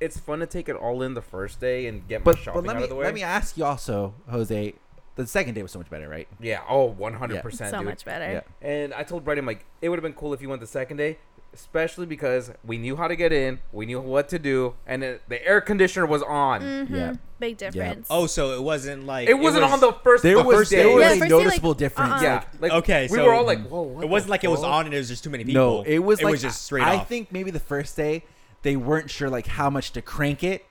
it's 0.00 0.18
fun 0.18 0.38
to 0.38 0.46
take 0.46 0.68
it 0.68 0.76
all 0.76 1.02
in 1.02 1.14
the 1.14 1.20
first 1.22 1.60
day 1.60 1.86
and 1.86 2.06
get 2.08 2.20
my 2.24 2.32
but, 2.32 2.38
shopping 2.38 2.62
but 2.62 2.66
let 2.68 2.76
out 2.76 2.78
me 2.78 2.84
of 2.84 2.90
the 2.90 2.96
way. 2.96 3.04
let 3.04 3.14
me 3.14 3.22
ask 3.22 3.56
you 3.58 3.64
also, 3.64 4.14
Jose. 4.30 4.74
The 5.16 5.26
second 5.26 5.52
day 5.54 5.62
was 5.62 5.72
so 5.72 5.78
much 5.80 5.90
better, 5.90 6.08
right? 6.08 6.26
yeah, 6.40 6.60
oh, 6.68 6.86
100 6.86 7.42
percent, 7.42 7.70
So 7.72 7.78
dude. 7.78 7.86
much 7.88 8.04
better. 8.06 8.32
Yeah. 8.32 8.66
And 8.66 8.94
I 8.94 9.02
told 9.02 9.24
Brady, 9.24 9.40
I'm 9.40 9.46
like, 9.46 9.66
it 9.82 9.88
would 9.90 9.98
have 9.98 10.02
been 10.04 10.14
cool 10.14 10.32
if 10.32 10.40
you 10.40 10.48
went 10.48 10.60
the 10.62 10.66
second 10.66 10.96
day, 10.96 11.18
especially 11.52 12.06
because 12.06 12.52
we 12.64 12.78
knew 12.78 12.96
how 12.96 13.08
to 13.08 13.16
get 13.16 13.32
in, 13.32 13.58
we 13.72 13.86
knew 13.86 14.00
what 14.00 14.28
to 14.30 14.38
do, 14.38 14.74
and 14.86 15.02
it, 15.02 15.22
the 15.28 15.44
air 15.46 15.60
conditioner 15.60 16.06
was 16.06 16.22
on. 16.22 16.60
Mm-hmm. 16.62 16.94
Yeah. 16.94 17.14
Big 17.38 17.56
difference. 17.56 18.06
Oh, 18.10 18.26
so 18.26 18.52
it 18.52 18.62
wasn't 18.62 19.06
like 19.06 19.28
It 19.28 19.34
wasn't 19.34 19.64
was- 19.64 19.72
on 19.72 19.80
the 19.80 19.92
first. 20.04 20.22
There 20.22 20.36
the 20.36 20.42
was 20.44 20.56
first 20.56 20.70
there 20.70 20.84
day. 20.84 20.94
was 20.94 21.02
Yeah, 21.02 21.06
a 21.06 21.16
first 21.16 21.20
day, 21.28 21.34
like, 21.36 21.44
noticeable 21.44 21.74
difference. 21.74 22.12
uh-uh. 22.12 22.22
yeah, 22.22 22.44
like 22.60 22.72
Okay, 22.72 23.02
we 23.10 23.16
so 23.16 23.24
were 23.24 23.32
all 23.34 23.44
like, 23.46 23.66
whoa. 23.66 23.82
what 23.82 24.04
It 24.04 24.08
wasn't 24.10 24.28
the 24.28 24.30
like 24.32 24.44
it 24.44 24.50
was 24.50 24.62
on 24.62 24.84
and 24.86 24.94
it 24.94 24.98
was 24.98 25.08
just 25.08 25.24
too 25.24 25.30
many 25.30 25.44
people. 25.44 25.78
No, 25.78 25.82
it 25.82 25.98
was 26.00 26.20
it 26.20 26.24
like 26.24 26.32
was 26.32 26.42
just 26.42 26.62
straight 26.62 26.84
I 26.84 26.96
off. 26.96 27.08
think 27.08 27.32
maybe 27.32 27.50
the 27.50 27.58
first 27.60 27.96
day 27.96 28.24
they 28.62 28.76
weren't 28.76 29.08
sure 29.10 29.30
like 29.30 29.46
how 29.46 29.70
much 29.70 29.92
to 29.92 30.02
crank 30.02 30.44
it, 30.44 30.66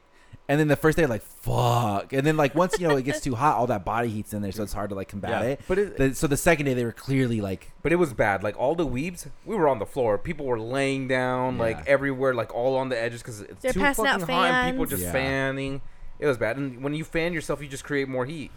and 0.49 0.59
then 0.59 0.67
the 0.67 0.75
first 0.75 0.97
day 0.97 1.05
like 1.05 1.21
fuck, 1.21 2.11
and 2.11 2.27
then 2.27 2.35
like 2.35 2.53
once 2.55 2.77
you 2.79 2.87
know 2.87 2.97
it 2.97 3.03
gets 3.03 3.21
too 3.21 3.35
hot, 3.35 3.55
all 3.55 3.67
that 3.67 3.85
body 3.85 4.09
heat's 4.09 4.33
in 4.33 4.41
there, 4.41 4.51
so 4.51 4.63
it's 4.63 4.73
hard 4.73 4.89
to 4.89 4.95
like 4.95 5.07
combat 5.07 5.43
Yeah. 5.43 5.49
it. 5.51 5.61
But 5.67 5.77
it, 5.77 5.97
The, 5.97 6.13
so 6.15 6.27
the 6.27 6.35
second 6.35 6.65
day 6.65 6.73
they 6.73 6.83
were 6.83 6.91
clearly 6.91 7.39
like 7.39 7.71
but 7.83 7.93
it 7.93 7.95
was 7.95 8.11
bad. 8.13 8.43
Like 8.43 8.57
all 8.59 8.75
the 8.75 8.85
weebs, 8.85 9.27
we 9.45 9.55
were 9.55 9.69
on 9.69 9.79
the 9.79 9.85
floor. 9.85 10.17
People 10.17 10.45
were 10.45 10.59
laying 10.59 11.07
down, 11.07 11.55
Yeah. 11.55 11.61
like 11.61 11.87
everywhere, 11.87 12.33
like 12.33 12.53
all 12.53 12.75
on 12.75 12.89
the 12.89 12.99
edges 12.99 13.21
because 13.21 13.41
it's 13.41 13.61
They're 13.61 13.71
too 13.73 13.79
passing 13.79 14.05
out 14.07 14.19
fucking 14.19 14.35
hot. 14.35 14.51
And 14.51 14.71
people 14.75 14.85
fans. 14.85 14.89
just 14.91 15.03
Yeah. 15.03 15.11
fanning. 15.13 15.81
It 16.19 16.27
was 16.27 16.37
bad. 16.37 16.57
And 16.57 16.83
when 16.83 16.93
you 16.93 17.05
fan 17.05 17.31
yourself, 17.31 17.61
you 17.61 17.69
just 17.69 17.85
create 17.85 18.09
more 18.09 18.25
heat. 18.25 18.51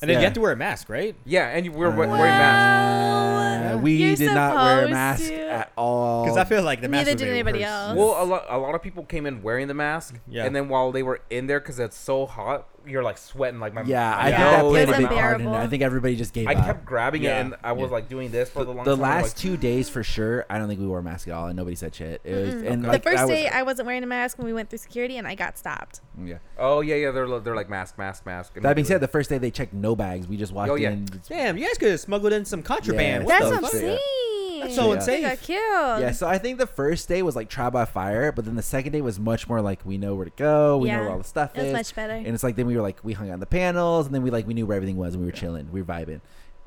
And 0.00 0.08
then 0.08 0.14
Yeah. 0.16 0.20
you 0.20 0.24
have 0.24 0.32
to 0.34 0.40
wear 0.40 0.52
a 0.52 0.56
mask, 0.56 0.88
right? 0.88 1.14
Yeah, 1.24 1.48
and 1.48 1.64
you 1.64 1.72
were 1.72 1.88
Uh, 1.88 1.96
wearing 1.96 2.10
masks. 2.20 3.74
uh, 3.74 3.78
we 3.78 3.92
You're 3.92 4.16
did 4.16 4.34
not 4.34 4.54
wear 4.56 4.72
a 4.72 4.76
supposed 4.80 4.90
mask 4.92 5.28
to. 5.28 5.50
at 5.50 5.72
all. 5.76 6.24
Because 6.24 6.36
I 6.36 6.44
feel 6.44 6.62
like 6.62 6.80
the 6.80 6.88
mask. 6.88 7.06
Neither 7.06 7.10
would 7.12 7.18
did 7.18 7.24
make 7.26 7.32
anybody 7.34 7.58
worse. 7.60 7.68
else. 7.68 7.96
Well, 7.98 8.22
a 8.22 8.24
lot, 8.24 8.46
a 8.48 8.58
lot 8.58 8.74
of 8.74 8.82
people 8.82 9.04
came 9.04 9.26
in 9.26 9.42
wearing 9.42 9.68
the 9.68 9.74
mask, 9.74 10.16
Yeah. 10.28 10.44
and 10.44 10.54
then 10.56 10.68
while 10.68 10.92
they 10.92 11.02
were 11.02 11.20
in 11.30 11.46
there, 11.46 11.60
because 11.60 11.78
it's 11.78 11.96
so 11.96 12.26
hot, 12.26 12.66
you're 12.86 13.02
like 13.02 13.18
sweating 13.18 13.60
like 13.60 13.74
my 13.74 13.82
yeah, 13.82 14.16
I 14.16 14.24
think 14.24 14.38
Yeah. 14.38 14.50
that 14.50 14.62
nose 14.62 14.70
played 14.72 14.88
It 14.88 14.94
a 14.94 14.98
big 14.98 15.08
part 15.08 15.40
in 15.40 15.46
it. 15.46 15.52
I 15.54 15.66
think 15.66 15.82
everybody 15.82 16.16
just 16.16 16.32
gave 16.32 16.48
I 16.48 16.54
up. 16.54 16.64
kept 16.64 16.84
grabbing 16.84 17.22
Yeah. 17.22 17.38
it, 17.38 17.40
and 17.42 17.54
I 17.62 17.72
was 17.72 17.88
Yeah. 17.90 17.94
like 17.94 18.08
doing 18.08 18.30
this 18.30 18.48
for 18.50 18.64
the 18.64 18.72
long 18.72 18.84
the 18.84 18.92
time. 18.94 19.00
last 19.02 19.22
like, 19.22 19.34
two 19.36 19.56
days 19.56 19.88
for 19.88 20.02
sure. 20.02 20.46
I 20.48 20.58
don't 20.58 20.68
think 20.68 20.80
we 20.80 20.86
wore 20.86 20.98
a 20.98 21.02
mask 21.02 21.28
at 21.28 21.34
all, 21.34 21.46
and 21.46 21.56
nobody 21.56 21.76
said 21.76 21.94
shit. 21.94 22.20
It 22.24 22.34
was, 22.34 22.54
and 22.54 22.84
the 22.84 22.88
like, 22.88 23.02
first 23.02 23.18
I 23.18 23.24
was- 23.24 23.30
day, 23.34 23.48
I 23.48 23.62
wasn't 23.62 23.86
wearing 23.86 24.02
a 24.02 24.06
mask 24.06 24.38
when 24.38 24.46
we 24.46 24.52
went 24.52 24.70
through 24.70 24.78
security, 24.78 25.16
and 25.18 25.26
I 25.26 25.34
got 25.34 25.58
stopped. 25.58 26.00
Mm, 26.18 26.28
yeah. 26.28 26.34
oh 26.58 26.80
yeah, 26.80 26.94
yeah, 26.96 27.10
they're 27.10 27.38
they're 27.40 27.56
like 27.56 27.68
mask, 27.70 27.98
mask, 27.98 28.24
mask. 28.26 28.54
That 28.54 28.74
being 28.74 28.86
said, 28.86 29.00
the 29.00 29.08
first 29.08 29.30
day 29.30 29.38
they 29.38 29.50
checked 29.50 29.72
no 29.72 29.94
bags. 29.94 30.26
We 30.26 30.36
just 30.36 30.52
walked 30.52 30.70
Oh, 30.70 30.74
yeah. 30.76 30.90
in. 30.90 31.08
Damn, 31.28 31.56
you 31.58 31.66
guys 31.66 31.78
could 31.78 31.90
have 31.90 32.00
smuggled 32.00 32.32
in 32.32 32.44
some 32.44 32.62
contraband. 32.62 33.22
Yeah. 33.22 33.26
What 33.26 33.32
That's 33.40 33.44
the 33.44 33.50
what 33.50 33.56
I'm 33.56 33.62
fuck? 33.62 33.72
Saying. 33.72 33.98
That's 34.60 34.74
so 34.74 34.88
Yeah. 34.88 34.94
insane. 34.94 35.22
They 35.22 35.28
got 35.28 35.40
killed. 35.40 36.00
Yeah, 36.00 36.12
so 36.12 36.26
I 36.28 36.38
think 36.38 36.58
the 36.58 36.66
first 36.66 37.08
day 37.08 37.22
was 37.22 37.36
like 37.36 37.48
trial 37.48 37.70
by 37.70 37.84
fire, 37.84 38.32
but 38.32 38.44
then 38.44 38.56
the 38.56 38.62
second 38.62 38.92
day 38.92 39.00
was 39.00 39.18
much 39.18 39.48
more 39.48 39.60
like 39.60 39.84
we 39.84 39.98
know 39.98 40.14
where 40.14 40.24
to 40.24 40.32
go, 40.36 40.78
we 40.78 40.88
know 40.90 41.00
where 41.00 41.10
all 41.10 41.18
the 41.18 41.24
stuff 41.24 41.52
It 41.54 41.58
was 41.60 41.66
is, 41.68 41.72
much 41.72 41.94
better. 41.94 42.12
and 42.14 42.28
it's 42.28 42.42
like 42.42 42.56
then 42.56 42.66
we 42.66 42.76
were 42.76 42.82
like 42.82 42.98
we 43.02 43.12
hung 43.12 43.30
out 43.30 43.34
on 43.34 43.40
the 43.40 43.46
panels, 43.46 44.06
and 44.06 44.14
then 44.14 44.22
we 44.22 44.30
like 44.30 44.46
we 44.46 44.54
knew 44.54 44.66
where 44.66 44.76
everything 44.76 44.96
was, 44.96 45.14
and 45.14 45.22
we 45.22 45.26
were 45.26 45.36
chilling, 45.36 45.70
we 45.72 45.80
were 45.82 45.86
vibing. 45.92 46.20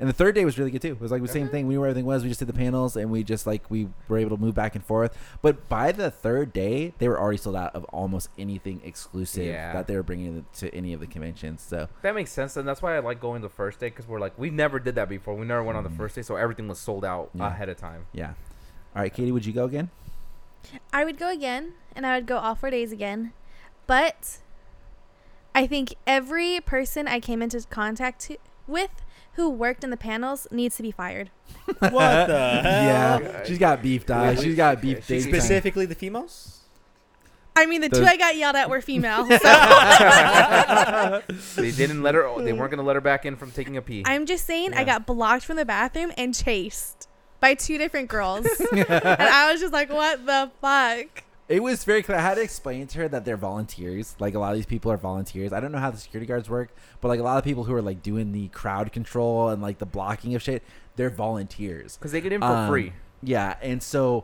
And 0.03 0.09
the 0.09 0.13
third 0.13 0.35
day 0.35 0.43
was 0.43 0.59
really 0.59 0.69
good 0.69 0.81
too. 0.81 0.89
It 0.91 0.99
was 0.99 1.11
like 1.11 1.21
the 1.21 1.29
same 1.29 1.47
thing. 1.47 1.65
We 1.65 1.75
knew 1.75 1.79
where 1.79 1.87
everything 1.89 2.05
was. 2.05 2.23
We 2.23 2.27
just 2.27 2.39
did 2.39 2.49
the 2.49 2.53
panels, 2.53 2.97
and 2.97 3.09
we 3.09 3.23
just 3.23 3.47
like 3.47 3.71
we 3.71 3.87
were 4.09 4.17
able 4.17 4.35
to 4.35 4.41
move 4.43 4.53
back 4.53 4.75
and 4.75 4.83
forth. 4.83 5.17
But 5.41 5.69
by 5.69 5.93
the 5.93 6.11
third 6.11 6.51
day, 6.51 6.93
they 6.97 7.07
were 7.07 7.17
already 7.17 7.37
sold 7.37 7.55
out 7.55 7.73
of 7.73 7.85
almost 7.85 8.27
anything 8.37 8.81
exclusive 8.83 9.45
Yeah. 9.45 9.71
that 9.71 9.87
they 9.87 9.95
were 9.95 10.03
bringing 10.03 10.45
to 10.55 10.75
any 10.75 10.91
of 10.91 10.99
the 10.99 11.07
conventions. 11.07 11.61
So 11.61 11.87
that 12.01 12.15
makes 12.15 12.31
sense, 12.33 12.57
and 12.57 12.67
that's 12.67 12.81
why 12.81 12.97
I 12.97 12.99
like 12.99 13.21
going 13.21 13.41
the 13.41 13.47
first 13.47 13.79
day 13.79 13.87
because 13.87 14.05
we're 14.05 14.19
like 14.19 14.37
we 14.37 14.49
never 14.49 14.77
did 14.77 14.95
that 14.95 15.07
before. 15.07 15.35
We 15.35 15.45
never 15.45 15.63
went 15.63 15.77
on 15.77 15.85
the 15.85 15.89
Mhm. 15.89 15.95
first 15.95 16.15
day, 16.15 16.21
so 16.21 16.35
everything 16.35 16.67
was 16.67 16.79
sold 16.79 17.05
out 17.05 17.29
Yeah. 17.33 17.47
ahead 17.47 17.69
of 17.69 17.77
time. 17.77 18.07
yeah. 18.11 18.33
All 18.93 19.01
right, 19.03 19.13
Katie, 19.13 19.31
would 19.31 19.45
you 19.45 19.53
go 19.53 19.63
again? 19.63 19.89
I 20.91 21.05
would 21.05 21.17
go 21.17 21.29
again, 21.31 21.75
and 21.95 22.05
I 22.05 22.15
would 22.17 22.25
go 22.25 22.39
all 22.39 22.55
four 22.55 22.69
days 22.71 22.91
again. 22.91 23.31
But 23.87 24.39
I 25.55 25.65
think 25.65 25.95
every 26.05 26.59
person 26.59 27.07
I 27.07 27.21
came 27.21 27.41
into 27.41 27.61
contact 27.69 28.19
to, 28.23 28.37
with 28.67 28.89
who 29.33 29.49
worked 29.49 29.83
in 29.83 29.89
the 29.89 29.97
panels 29.97 30.47
needs 30.51 30.77
to 30.77 30.83
be 30.83 30.91
fired. 30.91 31.29
What 31.79 31.89
the 31.89 31.91
hell? 32.63 33.21
yeah, 33.21 33.43
she's 33.43 33.57
got 33.57 33.81
beef, 33.81 34.05
dog. 34.05 34.35
Yeah. 34.35 34.41
She's 34.43 34.55
got 34.55 34.81
beef. 34.81 35.05
She- 35.05 35.15
big 35.15 35.23
time. 35.23 35.33
Specifically 35.33 35.85
the 35.85 35.95
females? 35.95 36.59
I 37.55 37.67
mean, 37.67 37.81
the, 37.81 37.89
two 37.89 38.03
I 38.03 38.17
got 38.17 38.35
yelled 38.35 38.55
at 38.55 38.67
were 38.69 38.81
female. 38.81 39.27
So 41.39 41.61
they 41.61 41.71
didn't 41.71 42.01
let 42.01 42.15
her. 42.15 42.41
They 42.43 42.51
weren't 42.53 42.71
gonna 42.71 42.81
let 42.83 42.95
her 42.95 43.01
back 43.01 43.25
in 43.25 43.35
from 43.35 43.51
taking 43.51 43.77
a 43.77 43.81
pee. 43.81 44.03
I'm 44.07 44.25
just 44.25 44.45
saying, 44.45 44.73
I 44.73 44.83
got 44.83 45.05
blocked 45.05 45.45
from 45.45 45.57
the 45.57 45.65
bathroom 45.65 46.11
and 46.17 46.33
chased 46.33 47.07
by 47.39 47.53
two 47.53 47.77
different 47.77 48.07
girls. 48.09 48.45
and 48.71 48.85
I 48.89 49.51
was 49.51 49.61
just 49.61 49.71
like, 49.73 49.91
what 49.91 50.25
the 50.25 50.49
fuck? 50.61 51.23
It 51.49 51.61
was 51.61 51.83
very 51.83 52.01
clear. 52.01 52.17
I 52.17 52.21
had 52.21 52.35
to 52.35 52.41
explain 52.41 52.87
to 52.87 52.99
her 52.99 53.07
that 53.09 53.25
they're 53.25 53.37
volunteers. 53.37 54.15
Like 54.17 54.33
a 54.33 54.39
lot 54.39 54.51
of 54.51 54.55
these 54.57 54.65
people 54.65 54.91
are 54.91 54.97
volunteers. 54.97 55.51
I 55.51 55.59
don't 55.59 55.71
know 55.71 55.77
how 55.77 55.91
the 55.91 55.97
security 55.97 56.25
guards 56.25 56.49
work, 56.49 56.73
but 57.01 57.09
like 57.09 57.19
a 57.19 57.23
lot 57.23 57.37
of 57.37 57.43
people 57.43 57.65
who 57.65 57.73
are 57.73 57.81
like 57.81 58.01
doing 58.01 58.31
the 58.31 58.47
crowd 58.49 58.91
control 58.91 59.49
and 59.49 59.61
like 59.61 59.77
the 59.79 59.85
blocking 59.85 60.35
of 60.35 60.41
shit, 60.41 60.63
they're 60.95 61.09
volunteers. 61.09 61.97
Because 61.97 62.11
they 62.13 62.21
get 62.21 62.31
in 62.31 62.39
for 62.41 62.47
Um, 62.47 62.69
free. 62.69 62.93
Yeah, 63.21 63.57
and 63.61 63.83
so 63.83 64.23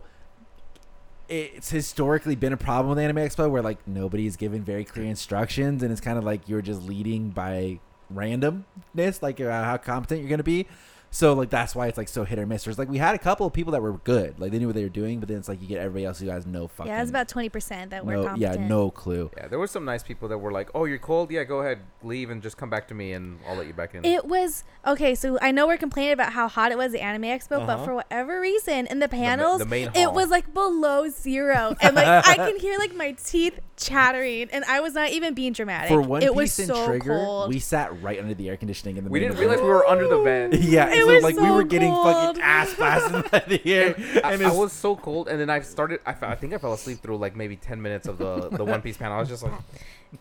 it's 1.28 1.70
historically 1.70 2.36
been 2.36 2.54
a 2.54 2.58
problem 2.58 2.90
with 2.90 3.00
Anime 3.00 3.18
Expo 3.18 3.50
where 3.52 3.62
like 3.62 3.86
nobody's 3.88 4.36
given 4.36 4.64
very 4.64 4.86
clear 4.86 5.06
instructions, 5.06 5.84
and 5.84 5.92
it's 5.92 6.02
kind 6.02 6.18
of 6.18 6.24
like 6.24 6.48
you're 6.48 6.62
just 6.62 6.82
leading 6.84 7.30
by 7.30 7.80
randomness, 8.14 9.22
like 9.22 9.40
uh, 9.42 9.64
how 9.64 9.78
competent 9.78 10.22
you're 10.22 10.30
gonna 10.30 10.42
be. 10.44 10.66
So 11.12 11.34
like 11.34 11.50
that's 11.50 11.74
why 11.76 11.88
it's 11.88 11.98
like 11.98 12.08
so 12.08 12.24
hit 12.24 12.38
or 12.38 12.46
miss. 12.46 12.64
There's 12.66 12.78
like 12.78 12.90
we 12.90 13.00
had 13.00 13.16
a 13.16 13.18
couple 13.18 13.48
of 13.48 13.54
people 13.54 13.72
that 13.74 13.82
were 13.82 13.94
good, 13.94 14.40
like 14.40 14.52
they 14.52 14.60
knew 14.60 14.68
what 14.68 14.76
they 14.76 14.84
were 14.84 14.90
doing, 14.90 15.20
but 15.20 15.28
then 15.28 15.38
it's 15.38 15.50
like 15.50 15.60
you 15.62 15.68
get 15.68 15.80
everybody 15.80 16.06
else 16.06 16.20
who 16.20 16.30
has 16.30 16.46
no 16.46 16.68
fucking 16.68 16.92
Yeah, 16.92 17.02
it's 17.02 17.10
about 17.10 17.28
20% 17.28 17.90
that 17.90 18.06
were 18.06 18.14
no, 18.14 18.36
yeah, 18.36 18.56
no 18.56 18.92
clue. 18.92 19.32
Yeah, 19.36 19.48
there 19.48 19.58
were 19.58 19.68
some 19.68 19.86
nice 19.86 20.04
people 20.04 20.28
that 20.30 20.38
were 20.38 20.52
like, 20.52 20.70
"Oh, 20.76 20.86
you're 20.86 21.00
cold? 21.00 21.32
Yeah, 21.32 21.44
go 21.46 21.60
ahead, 21.60 21.80
leave, 22.04 22.30
and 22.30 22.42
just 22.44 22.58
come 22.58 22.70
back 22.70 22.88
to 22.90 22.94
me, 22.94 23.14
and 23.14 23.40
I'll 23.48 23.56
let 23.56 23.66
you 23.68 23.74
back 23.74 23.96
in." 23.96 24.06
It 24.06 24.26
was 24.26 24.64
okay. 24.86 25.16
So 25.16 25.40
I 25.42 25.52
know 25.52 25.66
we're 25.66 25.78
complaining 25.78 26.14
about 26.14 26.34
how 26.34 26.48
hot 26.48 26.72
it 26.72 26.78
was 26.78 26.88
at 26.88 26.92
the 26.94 27.02
Anime 27.02 27.24
Expo, 27.24 27.66
but 27.66 27.70
Uh-huh. 27.70 27.86
for 27.86 27.96
whatever 27.96 28.40
reason, 28.40 28.86
in 28.88 29.00
the 29.00 29.08
The 29.08 29.16
panels, 29.16 29.60
the 29.60 29.66
main 29.66 29.90
it 29.96 30.14
was 30.14 30.30
like 30.30 30.54
below 30.54 31.10
zero, 31.10 31.76
and 31.82 31.96
like 31.96 32.06
I 32.08 32.36
can 32.36 32.60
hear 32.60 32.78
like 32.78 32.96
my 32.96 33.14
teeth 33.14 33.60
chattering, 33.78 34.50
and 34.52 34.64
I 34.66 34.80
was 34.82 34.94
not 34.94 35.10
even 35.10 35.34
being 35.34 35.54
dramatic. 35.54 35.90
For 35.90 36.02
One 36.02 36.22
it 36.22 36.28
Piece 36.30 36.36
was 36.36 36.60
and 36.60 36.68
so 36.68 36.86
Trigger, 36.86 37.24
cold. 37.26 37.50
we 37.50 37.60
sat 37.60 38.02
right 38.04 38.20
under 38.20 38.34
the 38.36 38.50
air 38.50 38.58
conditioning 38.58 38.98
in 38.98 39.06
the 39.06 39.10
we 39.10 39.20
main 39.20 39.30
didn't 39.30 39.40
realize 39.40 39.60
we 39.62 39.68
were 39.68 39.86
under 39.88 40.08
the 40.08 40.22
vent. 40.22 40.54
Yeah, 40.70 40.90
It 41.00 41.06
so 41.06 41.14
was 41.16 41.24
like 41.24 41.36
we 41.38 41.50
were 41.52 41.64
getting 41.64 41.92
cold. 41.92 42.06
fucking 42.38 42.42
ass 42.42 42.74
blasted 42.76 43.32
by 43.32 43.40
the 43.48 43.62
air, 43.74 43.96
I, 44.24 44.34
and 44.34 44.44
I 44.44 44.48
it's, 44.50 44.56
was 44.58 44.74
so 44.74 44.96
cold, 44.96 45.28
and 45.28 45.40
then 45.40 45.50
I 45.50 45.62
started. 45.62 46.00
I, 46.06 46.16
I 46.22 46.36
think 46.36 46.54
I 46.54 46.58
fell 46.58 46.74
asleep 46.74 47.02
through 47.02 47.18
like 47.18 47.36
maybe 47.36 47.56
ten 47.56 47.82
minutes 47.82 48.08
of 48.08 48.18
the 48.18 48.50
the 48.50 48.66
One 48.66 48.82
Piece 48.82 48.98
panel. 48.98 49.18
I 49.18 49.20
was 49.20 49.30
just 49.30 49.44
like, 49.44 49.54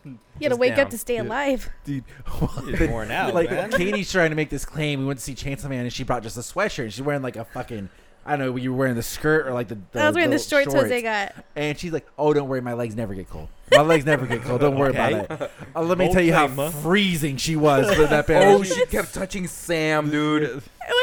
you 0.04 0.18
had 0.42 0.50
to 0.50 0.56
wake 0.56 0.76
down. 0.76 0.86
up 0.86 0.90
to 0.90 0.98
stay 0.98 1.14
Yeah. 1.16 1.22
alive. 1.22 1.68
dude. 1.84 2.04
You're 2.66 2.88
worn 2.90 3.10
out, 3.10 3.34
like 3.34 3.50
man. 3.50 3.70
Katie's 3.70 4.10
trying 4.12 4.30
to 4.30 4.36
make 4.36 4.50
this 4.50 4.64
claim. 4.64 5.00
We 5.00 5.06
went 5.06 5.18
to 5.18 5.24
see 5.24 5.34
Chainsaw 5.34 5.68
Man, 5.68 5.80
and 5.84 5.92
she 5.92 6.04
brought 6.04 6.22
just 6.22 6.36
a 6.36 6.40
sweatshirt. 6.40 6.84
And 6.84 6.92
she's 6.92 7.02
wearing 7.02 7.22
like 7.22 7.36
a 7.36 7.44
fucking. 7.44 7.88
I 8.26 8.36
don't 8.36 8.46
know. 8.46 8.56
You 8.56 8.72
were 8.72 8.78
wearing 8.78 8.94
the 8.94 9.02
skirt 9.02 9.46
or 9.46 9.52
like 9.54 9.68
the. 9.68 9.78
the 9.92 10.02
I 10.02 10.06
was 10.06 10.14
wearing 10.14 10.30
the 10.30 10.38
shorts 10.38 10.64
shorts. 10.70 10.74
Jose 10.90 11.02
got. 11.02 11.34
And 11.56 11.78
she's 11.78 11.92
like, 11.92 12.06
"Oh, 12.18 12.32
don't 12.34 12.48
worry, 12.48 12.60
my 12.60 12.74
legs 12.74 12.94
never 12.94 13.14
get 13.14 13.28
cold. 13.30 13.48
My 13.72 13.80
legs 13.80 14.04
never 14.04 14.26
get 14.26 14.42
cold. 14.42 14.60
Don't 14.60 14.76
worry 14.78 14.90
Okay. 14.90 15.20
about 15.20 15.40
it." 15.42 15.50
Uh, 15.74 15.82
let 15.82 15.96
me 15.98 16.06
Bold 16.06 16.14
tell 16.14 16.24
you 16.24 16.34
how 16.34 16.46
claim, 16.46 16.70
huh? 16.72 16.78
freezing 16.80 17.36
she 17.38 17.56
was 17.56 17.92
for 17.94 18.04
that 18.06 18.26
panel. 18.26 18.56
"Oh, 18.58 18.62
she 18.62 18.84
kept 18.86 19.14
touching 19.14 19.46
Sam, 19.46 20.10
dude." 20.10 20.42
It 20.42 20.54
was 20.54 20.62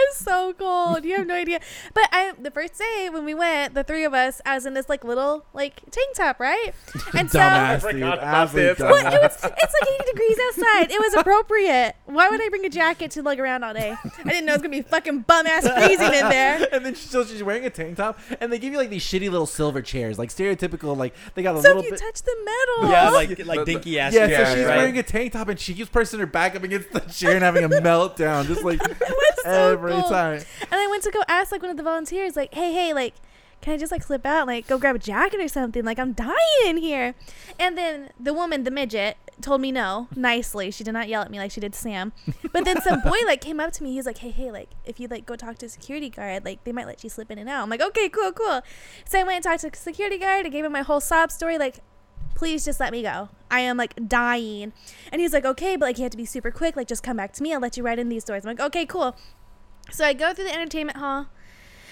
was 0.09 0.14
so 0.15 0.53
cold. 0.53 1.03
You 1.05 1.15
have 1.17 1.27
no 1.27 1.35
idea. 1.35 1.59
But 1.93 2.09
I, 2.11 2.33
the 2.39 2.51
first 2.51 2.77
day 2.77 3.09
when 3.11 3.25
we 3.25 3.33
went, 3.33 3.73
the 3.73 3.83
three 3.83 4.03
of 4.03 4.13
us, 4.13 4.41
I 4.45 4.55
was 4.55 4.65
in 4.65 4.73
this 4.73 4.89
like 4.89 5.03
little 5.03 5.45
like 5.53 5.81
tank 5.91 6.15
top, 6.15 6.39
right? 6.39 6.73
And 7.17 7.29
so, 7.31 7.39
dumbass, 7.39 7.45
I 7.45 7.73
dude. 7.75 7.81
forgot 7.91 8.17
about 8.17 8.53
well, 8.53 8.65
it 9.13 9.21
was 9.21 9.33
it's 9.35 9.43
like 9.43 9.89
80 10.01 10.11
degrees 10.11 10.37
outside. 10.47 10.91
It 10.91 10.99
was 10.99 11.13
appropriate. 11.13 11.95
Why 12.05 12.29
would 12.29 12.41
I 12.41 12.49
bring 12.49 12.65
a 12.65 12.69
jacket 12.69 13.11
to 13.11 13.21
lug 13.23 13.39
around 13.39 13.63
all 13.63 13.73
day? 13.73 13.95
I 14.03 14.23
didn't 14.29 14.45
know 14.45 14.53
it 14.53 14.57
was 14.57 14.61
gonna 14.63 14.69
be 14.69 14.81
fucking 14.81 15.21
bum 15.21 15.47
ass 15.47 15.67
freezing 15.67 16.13
in 16.13 16.29
there. 16.29 16.67
and 16.73 16.85
then 16.85 16.95
she, 16.95 17.07
so 17.07 17.23
she's 17.25 17.41
wearing 17.43 17.65
a 17.65 17.69
tank 17.69 17.97
top, 17.97 18.19
and 18.41 18.51
they 18.51 18.59
give 18.59 18.73
you 18.73 18.77
like 18.79 18.89
these 18.89 19.03
shitty 19.03 19.29
little 19.31 19.45
silver 19.45 19.81
chairs, 19.81 20.17
like 20.19 20.29
stereotypical, 20.29 20.97
like 20.97 21.13
they 21.35 21.43
got 21.43 21.55
a 21.55 21.61
So 21.61 21.69
little 21.69 21.79
if 21.79 21.85
you 21.85 21.91
bit. 21.91 21.99
touch 22.01 22.21
the 22.23 22.35
metal, 22.43 22.91
Yeah, 22.91 23.09
like 23.09 23.45
like 23.45 23.65
dinky 23.65 23.99
ass. 23.99 24.13
yeah, 24.13 24.25
Yeah, 24.27 24.45
so 24.49 24.55
she's 24.55 24.65
right. 24.65 24.77
wearing 24.77 24.97
a 24.97 25.03
tank 25.03 25.33
top, 25.33 25.47
and 25.47 25.59
she 25.59 25.73
keeps 25.73 25.89
pressing 25.89 26.19
her 26.19 26.25
back 26.25 26.55
up 26.55 26.63
against 26.63 26.91
the 26.91 26.99
chair 27.01 27.31
and 27.35 27.43
having 27.43 27.63
a 27.63 27.69
meltdown, 27.69 28.45
just 28.45 28.63
like 28.63 28.79
was 28.99 29.35
so 29.43 29.77
every 30.05 30.39
cool. 30.39 30.45
time. 30.45 30.67
And 30.71 30.81
I 30.81 30.87
went 30.87 31.03
to 31.03 31.11
go 31.11 31.21
ask 31.27 31.51
like 31.51 31.61
one 31.61 31.71
of 31.71 31.77
the 31.77 31.83
volunteers, 31.83 32.35
like, 32.35 32.53
hey, 32.53 32.73
hey, 32.73 32.93
like, 32.93 33.15
can 33.61 33.73
I 33.73 33.77
just 33.77 33.91
like 33.91 34.03
slip 34.03 34.25
out, 34.25 34.47
like, 34.47 34.67
go 34.67 34.77
grab 34.77 34.95
a 34.95 34.99
jacket 34.99 35.39
or 35.39 35.47
something? 35.47 35.83
Like, 35.83 35.97
I'm 35.97 36.13
dying 36.13 36.35
in 36.65 36.77
here. 36.77 37.15
And 37.59 37.77
then 37.77 38.11
the 38.19 38.33
woman, 38.33 38.63
the 38.63 38.71
midget, 38.71 39.17
told 39.41 39.59
me 39.61 39.71
no 39.71 40.07
nicely. 40.15 40.71
She 40.71 40.83
did 40.83 40.93
not 40.93 41.09
yell 41.09 41.21
at 41.21 41.31
me 41.31 41.39
like 41.39 41.51
she 41.51 41.59
did 41.59 41.75
Sam. 41.75 42.13
But 42.51 42.63
then 42.65 42.81
some 42.81 43.01
boy 43.01 43.17
like 43.25 43.41
came 43.41 43.59
up 43.59 43.71
to 43.73 43.83
me. 43.83 43.91
He 43.91 43.97
was 43.97 44.05
like, 44.05 44.19
hey, 44.19 44.31
hey, 44.31 44.51
like, 44.51 44.69
if 44.85 44.99
you 44.99 45.07
like 45.07 45.25
go 45.25 45.35
talk 45.35 45.57
to 45.59 45.65
a 45.65 45.69
security 45.69 46.09
guard, 46.09 46.45
like, 46.45 46.63
they 46.63 46.71
might 46.71 46.85
let 46.85 47.03
you 47.03 47.09
slip 47.09 47.31
in 47.31 47.39
and 47.39 47.49
out. 47.49 47.63
I'm 47.63 47.69
like, 47.69 47.81
okay, 47.81 48.07
cool, 48.09 48.31
cool. 48.31 48.61
So 49.05 49.19
I 49.19 49.23
went 49.23 49.37
and 49.37 49.43
talked 49.43 49.61
to 49.61 49.69
the 49.69 49.77
security 49.77 50.17
guard. 50.17 50.45
I 50.45 50.49
gave 50.49 50.63
him 50.65 50.71
my 50.71 50.81
whole 50.81 51.01
sob 51.01 51.31
story, 51.31 51.57
like. 51.57 51.79
Please 52.33 52.65
just 52.65 52.81
let 52.81 52.91
me 52.91 53.01
go. 53.01 53.29
I 53.49 53.61
am 53.61 53.77
like 53.77 53.93
dying. 54.09 54.73
And 55.09 55.21
he's 55.21 55.31
like, 55.31 55.45
okay, 55.45 55.77
but 55.77 55.85
like 55.85 55.97
you 55.97 56.03
have 56.03 56.11
to 56.11 56.17
be 56.17 56.25
super 56.25 56.51
quick. 56.51 56.75
Like, 56.75 56.85
just 56.85 57.01
come 57.01 57.15
back 57.15 57.31
to 57.31 57.41
me. 57.41 57.53
I'll 57.53 57.61
let 57.61 57.77
you 57.77 57.83
right 57.83 57.97
in 57.97 58.09
these 58.09 58.25
doors. 58.25 58.43
I'm 58.43 58.49
like, 58.49 58.59
okay, 58.59 58.85
cool. 58.85 59.15
So 59.95 60.03
I 60.03 60.11
go 60.11 60.33
through 60.33 60.43
the 60.43 60.53
entertainment 60.53 60.97
hall 60.97 61.27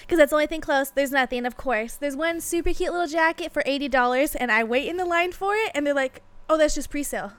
because 0.02 0.18
that's 0.18 0.32
the 0.32 0.36
only 0.36 0.48
thing 0.48 0.60
close. 0.60 0.92
There's 0.92 1.14
nothing, 1.14 1.46
of 1.46 1.56
course. 1.56 1.96
There's 1.96 2.18
one 2.18 2.42
super 2.42 2.74
cute 2.74 2.92
little 2.92 3.08
jacket 3.08 3.54
for 3.54 3.64
eighty 3.66 3.88
dollars, 3.88 4.36
and 4.36 4.52
I 4.52 4.62
wait 4.66 4.90
in 4.90 4.98
the 4.98 5.06
line 5.06 5.32
for 5.32 5.56
it, 5.56 5.72
and 5.74 5.88
they're 5.88 5.94
like, 5.94 6.22
"Oh, 6.50 6.58
that's 6.58 6.76
just 6.76 6.90
pre-sale." 6.90 7.32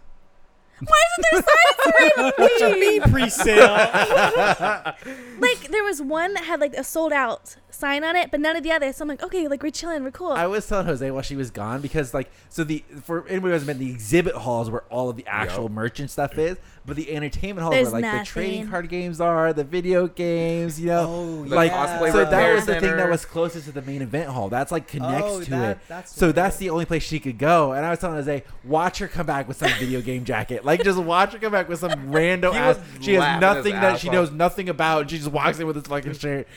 Why 0.81 1.01
isn't 1.19 1.25
there 1.33 1.43
signs 1.43 2.35
What 2.39 2.61
you 2.61 2.73
for 2.73 2.79
mean 2.79 3.03
pre-sale? 3.03 4.95
Like 5.41 5.69
there 5.69 5.85
was 5.85 6.01
one 6.01 6.35
that 6.35 6.45
had 6.45 6.61
like 6.61 6.75
a 6.75 6.85
sold 6.85 7.13
out 7.13 7.57
sign 7.71 8.05
on 8.05 8.15
it, 8.17 8.31
but 8.31 8.39
none 8.41 8.57
of 8.57 8.63
the 8.63 8.71
others. 8.71 8.97
So 8.97 9.03
I'm 9.03 9.09
like, 9.09 9.23
okay, 9.23 9.49
like 9.49 9.63
we're 9.63 9.71
chilling, 9.73 10.05
we're 10.05 10.11
cool. 10.13 10.31
I 10.31 10.47
was 10.47 10.67
telling 10.67 10.87
Jose 10.87 11.11
while 11.11 11.23
she 11.23 11.35
was 11.37 11.51
gone 11.51 11.81
because 11.81 12.15
like 12.15 12.31
so 12.49 12.63
the 12.65 12.85
for 13.03 13.27
anybody 13.27 13.49
who 13.49 13.53
hasn't 13.53 13.67
been 13.67 13.79
the 13.85 13.91
exhibit 13.93 14.35
halls 14.37 14.71
where 14.71 14.83
all 14.91 15.11
of 15.11 15.17
the 15.17 15.27
actual 15.27 15.65
Yep. 15.65 15.73
merchant 15.73 16.11
stuff 16.11 16.39
is, 16.39 16.57
but 16.87 16.97
the 16.97 17.11
entertainment 17.15 17.63
halls 17.63 17.75
There's 17.75 17.91
where 17.93 18.01
like 18.03 18.21
the 18.21 18.25
trading 18.27 18.69
card 18.69 18.89
games 18.89 19.21
are, 19.21 19.53
the 19.53 19.65
video 19.65 20.07
games, 20.07 20.81
you 20.81 20.87
know. 20.87 21.07
Oh, 21.09 21.45
like 21.49 21.73
cosplay 21.73 22.13
so 22.13 22.25
that 22.25 22.55
was 22.55 22.65
the 22.67 22.81
thing 22.81 22.97
that 22.97 23.11
was 23.11 23.25
closest 23.25 23.67
to 23.67 23.73
the 23.73 23.83
main 23.83 24.03
event 24.03 24.31
hall. 24.31 24.49
That's 24.49 24.71
like 24.73 24.85
oh, 24.85 24.91
connects 24.91 25.25
Oh, 25.33 25.41
to 25.43 25.51
that- 25.51 25.71
it. 25.77 25.79
that's 25.89 26.15
so 26.15 26.27
what 26.29 26.35
that's 26.37 26.57
the 26.57 26.71
only 26.71 26.85
place 26.85 27.03
she 27.03 27.19
could 27.19 27.39
go. 27.39 27.73
And 27.73 27.85
I 27.85 27.91
was 27.91 27.99
telling 27.99 28.17
Jose, 28.17 28.45
watch 28.63 28.99
her 28.99 29.09
come 29.09 29.27
back 29.27 29.49
with 29.49 29.57
some 29.57 29.71
video 29.81 30.01
game 30.01 30.25
jacket. 30.25 30.64
Like 30.65 30.83
just 30.83 30.99
watch 30.99 31.33
her 31.33 31.39
come 31.39 31.53
back 31.53 31.69
with 31.69 31.81
some 31.81 31.91
rando 32.11 32.53
He 32.53 32.59
ass. 32.59 32.79
She 33.01 33.15
has 33.15 33.41
nothing 33.41 33.75
that 33.75 33.95
ass 33.95 34.01
she 34.01 34.11
knows 34.11 34.31
nothing 34.31 34.69
about. 34.69 35.03
And 35.03 35.11
she 35.11 35.19
just 35.19 35.31
walks 35.31 35.59
in 35.59 35.67
with 35.67 35.77
this 35.77 35.87
fucking 35.87 36.15
shirt. 36.15 36.49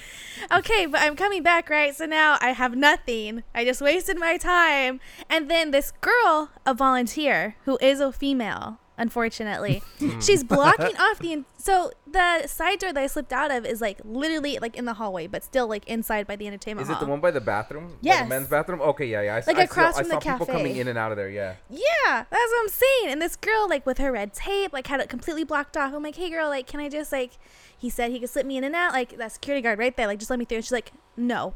okay, 0.51 0.85
but 0.85 1.01
I'm 1.01 1.15
coming 1.15 1.43
back, 1.43 1.69
right? 1.69 1.95
So 1.95 2.05
now 2.05 2.37
I 2.41 2.49
have 2.51 2.75
nothing. 2.75 3.43
I 3.53 3.65
just 3.65 3.81
wasted 3.81 4.17
my 4.17 4.37
time. 4.37 4.99
And 5.29 5.49
then 5.49 5.71
this 5.71 5.91
girl, 6.01 6.51
a 6.65 6.73
volunteer, 6.73 7.55
who 7.65 7.77
is 7.81 7.99
a 7.99 8.11
female, 8.11 8.79
unfortunately, 8.97 9.83
she's 10.19 10.43
blocking 10.55 10.95
off 10.97 11.19
the. 11.19 11.33
In- 11.33 11.45
so 11.57 11.91
the 12.09 12.47
side 12.47 12.79
door 12.79 12.93
that 12.93 13.03
I 13.03 13.07
slipped 13.07 13.33
out 13.33 13.51
of 13.51 13.65
is 13.65 13.81
like 13.81 13.99
literally 14.03 14.57
like 14.61 14.75
in 14.75 14.85
the 14.85 14.93
hallway, 14.93 15.27
but 15.27 15.43
still 15.43 15.67
like 15.67 15.87
inside 15.87 16.25
by 16.27 16.35
the 16.35 16.47
entertainment 16.47 16.87
Is 16.89 16.95
it 16.95 16.99
the 16.99 17.05
one 17.05 17.19
by 17.19 17.31
the 17.31 17.41
bathroom? 17.41 17.97
By 18.03 18.21
the 18.23 18.25
men's 18.25 18.47
bathroom? 18.47 18.81
Okay, 18.81 19.05
yeah, 19.07 19.21
yeah. 19.21 19.35
I, 19.35 19.43
Like 19.45 19.57
I 19.57 19.63
across 19.63 19.95
saw, 19.95 20.01
from 20.03 20.11
I 20.11 20.15
the 20.15 20.21
saw 20.21 20.31
people 20.33 20.45
cafe. 20.45 20.57
coming 20.59 20.75
in 20.77 20.87
and 20.87 20.97
out 20.97 21.11
of 21.11 21.17
there, 21.17 21.29
yeah. 21.29 21.55
Yeah, 21.69 21.83
that's 22.07 22.31
what 22.31 22.61
I'm 22.61 22.69
saying. 22.69 23.11
And 23.11 23.21
this 23.21 23.35
girl, 23.35 23.67
like 23.69 23.85
with 23.85 23.97
her 23.97 24.11
red 24.11 24.33
tape, 24.33 24.73
like 24.73 24.87
had 24.87 24.99
it 25.01 25.09
completely 25.09 25.43
blocked 25.43 25.75
off. 25.77 25.93
I'm 25.93 26.03
like, 26.03 26.15
hey 26.15 26.29
girl, 26.29 26.47
like, 26.49 26.67
can 26.67 26.79
I 26.79 26.89
just 26.89 27.11
like? 27.11 27.31
He 27.77 27.89
said 27.89 28.11
he 28.11 28.19
could 28.19 28.29
slip 28.29 28.45
me 28.45 28.57
in 28.57 28.63
and 28.63 28.75
out, 28.75 28.93
like 28.93 29.17
that 29.17 29.31
security 29.33 29.61
guard 29.61 29.77
right 29.79 29.95
there, 29.95 30.07
like 30.07 30.19
just 30.19 30.29
let 30.31 30.39
me 30.39 30.45
through. 30.45 30.57
And 30.57 30.65
she's 30.65 30.71
like, 30.71 30.91
no. 31.15 31.53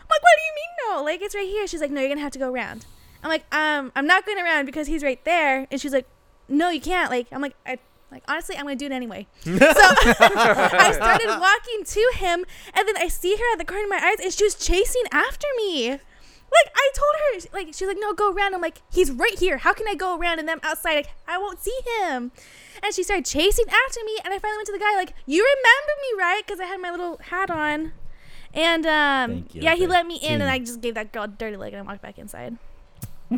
I'm 0.00 0.06
like, 0.08 0.22
what 0.22 0.36
do 0.36 0.42
you 0.44 0.54
mean 0.54 0.96
no? 0.98 1.02
Like 1.04 1.20
it's 1.22 1.34
right 1.34 1.46
here. 1.48 1.66
She's 1.66 1.80
like, 1.80 1.90
no, 1.90 2.00
you're 2.00 2.08
gonna 2.10 2.20
have 2.20 2.32
to 2.32 2.38
go 2.38 2.50
around. 2.52 2.86
I'm 3.24 3.28
like, 3.30 3.44
um, 3.54 3.92
I'm 3.94 4.06
not 4.06 4.24
going 4.26 4.38
around 4.38 4.66
because 4.66 4.86
he's 4.88 5.02
right 5.02 5.22
there. 5.24 5.66
And 5.70 5.80
she's 5.80 5.92
like, 5.92 6.06
no, 6.52 6.68
you 6.70 6.80
can't. 6.80 7.10
Like 7.10 7.26
I'm 7.32 7.40
like, 7.40 7.56
I. 7.66 7.78
Like 8.10 8.24
honestly, 8.28 8.56
I'm 8.58 8.64
gonna 8.64 8.76
do 8.76 8.84
it 8.84 8.92
anyway. 8.92 9.26
So 9.44 9.56
I 9.64 10.92
started 10.92 11.28
walking 11.40 11.82
to 11.82 12.12
him, 12.18 12.44
and 12.74 12.86
then 12.86 12.96
I 12.98 13.08
see 13.08 13.34
her 13.36 13.52
at 13.54 13.58
the 13.58 13.64
corner 13.64 13.84
of 13.84 13.88
my 13.88 13.96
eyes, 14.06 14.22
and 14.22 14.30
she 14.30 14.44
was 14.44 14.54
chasing 14.54 15.04
after 15.10 15.46
me. 15.56 15.88
Like 15.88 16.68
I 16.76 16.90
told 16.94 17.14
her, 17.16 17.48
like 17.54 17.68
she's 17.68 17.88
like, 17.88 17.96
no, 17.98 18.12
go 18.12 18.30
around. 18.30 18.54
I'm 18.54 18.60
like, 18.60 18.82
he's 18.92 19.10
right 19.10 19.38
here. 19.38 19.56
How 19.56 19.72
can 19.72 19.88
I 19.88 19.94
go 19.94 20.18
around 20.18 20.40
and 20.40 20.46
then 20.46 20.60
outside? 20.62 20.94
Like, 20.96 21.08
I 21.26 21.38
won't 21.38 21.58
see 21.60 21.78
him. 22.00 22.32
And 22.82 22.92
she 22.94 23.02
started 23.02 23.24
chasing 23.24 23.64
after 23.68 24.00
me, 24.04 24.18
and 24.22 24.34
I 24.34 24.38
finally 24.38 24.58
went 24.58 24.66
to 24.66 24.72
the 24.72 24.78
guy 24.78 24.94
like, 24.94 25.14
you 25.24 25.42
remember 25.42 25.92
me, 26.02 26.22
right? 26.22 26.42
Because 26.46 26.60
I 26.60 26.66
had 26.66 26.82
my 26.82 26.90
little 26.90 27.16
hat 27.16 27.50
on. 27.50 27.92
And 28.52 28.84
um, 28.84 29.46
yeah, 29.52 29.74
he 29.74 29.86
let 29.86 30.06
me 30.06 30.16
in, 30.16 30.42
and 30.42 30.50
I 30.50 30.58
just 30.58 30.82
gave 30.82 30.96
that 30.96 31.12
girl 31.12 31.22
a 31.22 31.28
dirty 31.28 31.56
look, 31.56 31.68
and 31.68 31.76
I 31.76 31.82
walked 31.82 32.02
back 32.02 32.18
inside. 32.18 32.58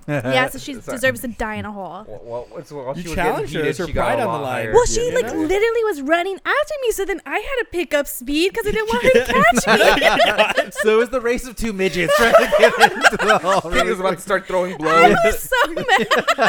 yeah, 0.09 0.49
so 0.49 0.59
she 0.59 0.74
Sorry. 0.74 0.97
deserves 0.97 1.20
to 1.22 1.28
die 1.28 1.55
in 1.57 1.64
a 1.64 1.72
hole. 1.72 2.05
Well, 2.09 2.20
well, 2.24 2.47
it's- 2.59 2.70
while 2.72 2.95
You 2.97 3.03
she 3.03 3.09
was 3.09 3.14
challenged 3.16 3.53
her. 3.53 3.59
heated, 3.61 3.68
It's 3.70 3.78
her 3.78 3.86
she 3.86 3.92
pride 3.92 4.18
a 4.18 4.26
on 4.26 4.38
the 4.40 4.45
line. 4.47 4.72
Well, 4.72 4.86
she 4.86 5.07
you 5.09 5.14
like 5.14 5.26
know? 5.26 5.32
literally 5.34 5.84
was 5.84 6.03
running 6.03 6.36
after 6.36 6.74
me, 6.82 6.90
so 6.92 7.05
then 7.05 7.20
I 7.26 7.38
had 7.38 7.64
to 7.64 7.66
pick 7.70 7.95
up 7.95 8.07
speed 8.07 8.53
because 8.53 8.66
I 8.66 8.70
didn't 8.72 8.88
want 8.88 9.03
her 9.05 9.11
to 9.11 9.24
catch 9.32 10.64
me. 10.66 10.70
so 10.82 10.95
it 10.97 10.99
was 10.99 11.11
the 11.11 11.20
race 11.20 11.47
of 11.47 11.57
two 11.57 11.72
midgets 11.72 12.14
trying 12.16 12.32
to 12.34 12.53
get 12.59 12.92
into 12.92 13.16
the 13.18 13.38
hall. 13.38 13.70
Katie 13.70 13.88
was 13.90 14.01
about 14.01 14.14
to 14.16 14.20
start 14.20 14.47
throwing 14.47 14.74
I 14.74 14.76
blows. 14.78 15.16
was 15.24 15.40
so 15.40 15.72
mad. 15.74 16.07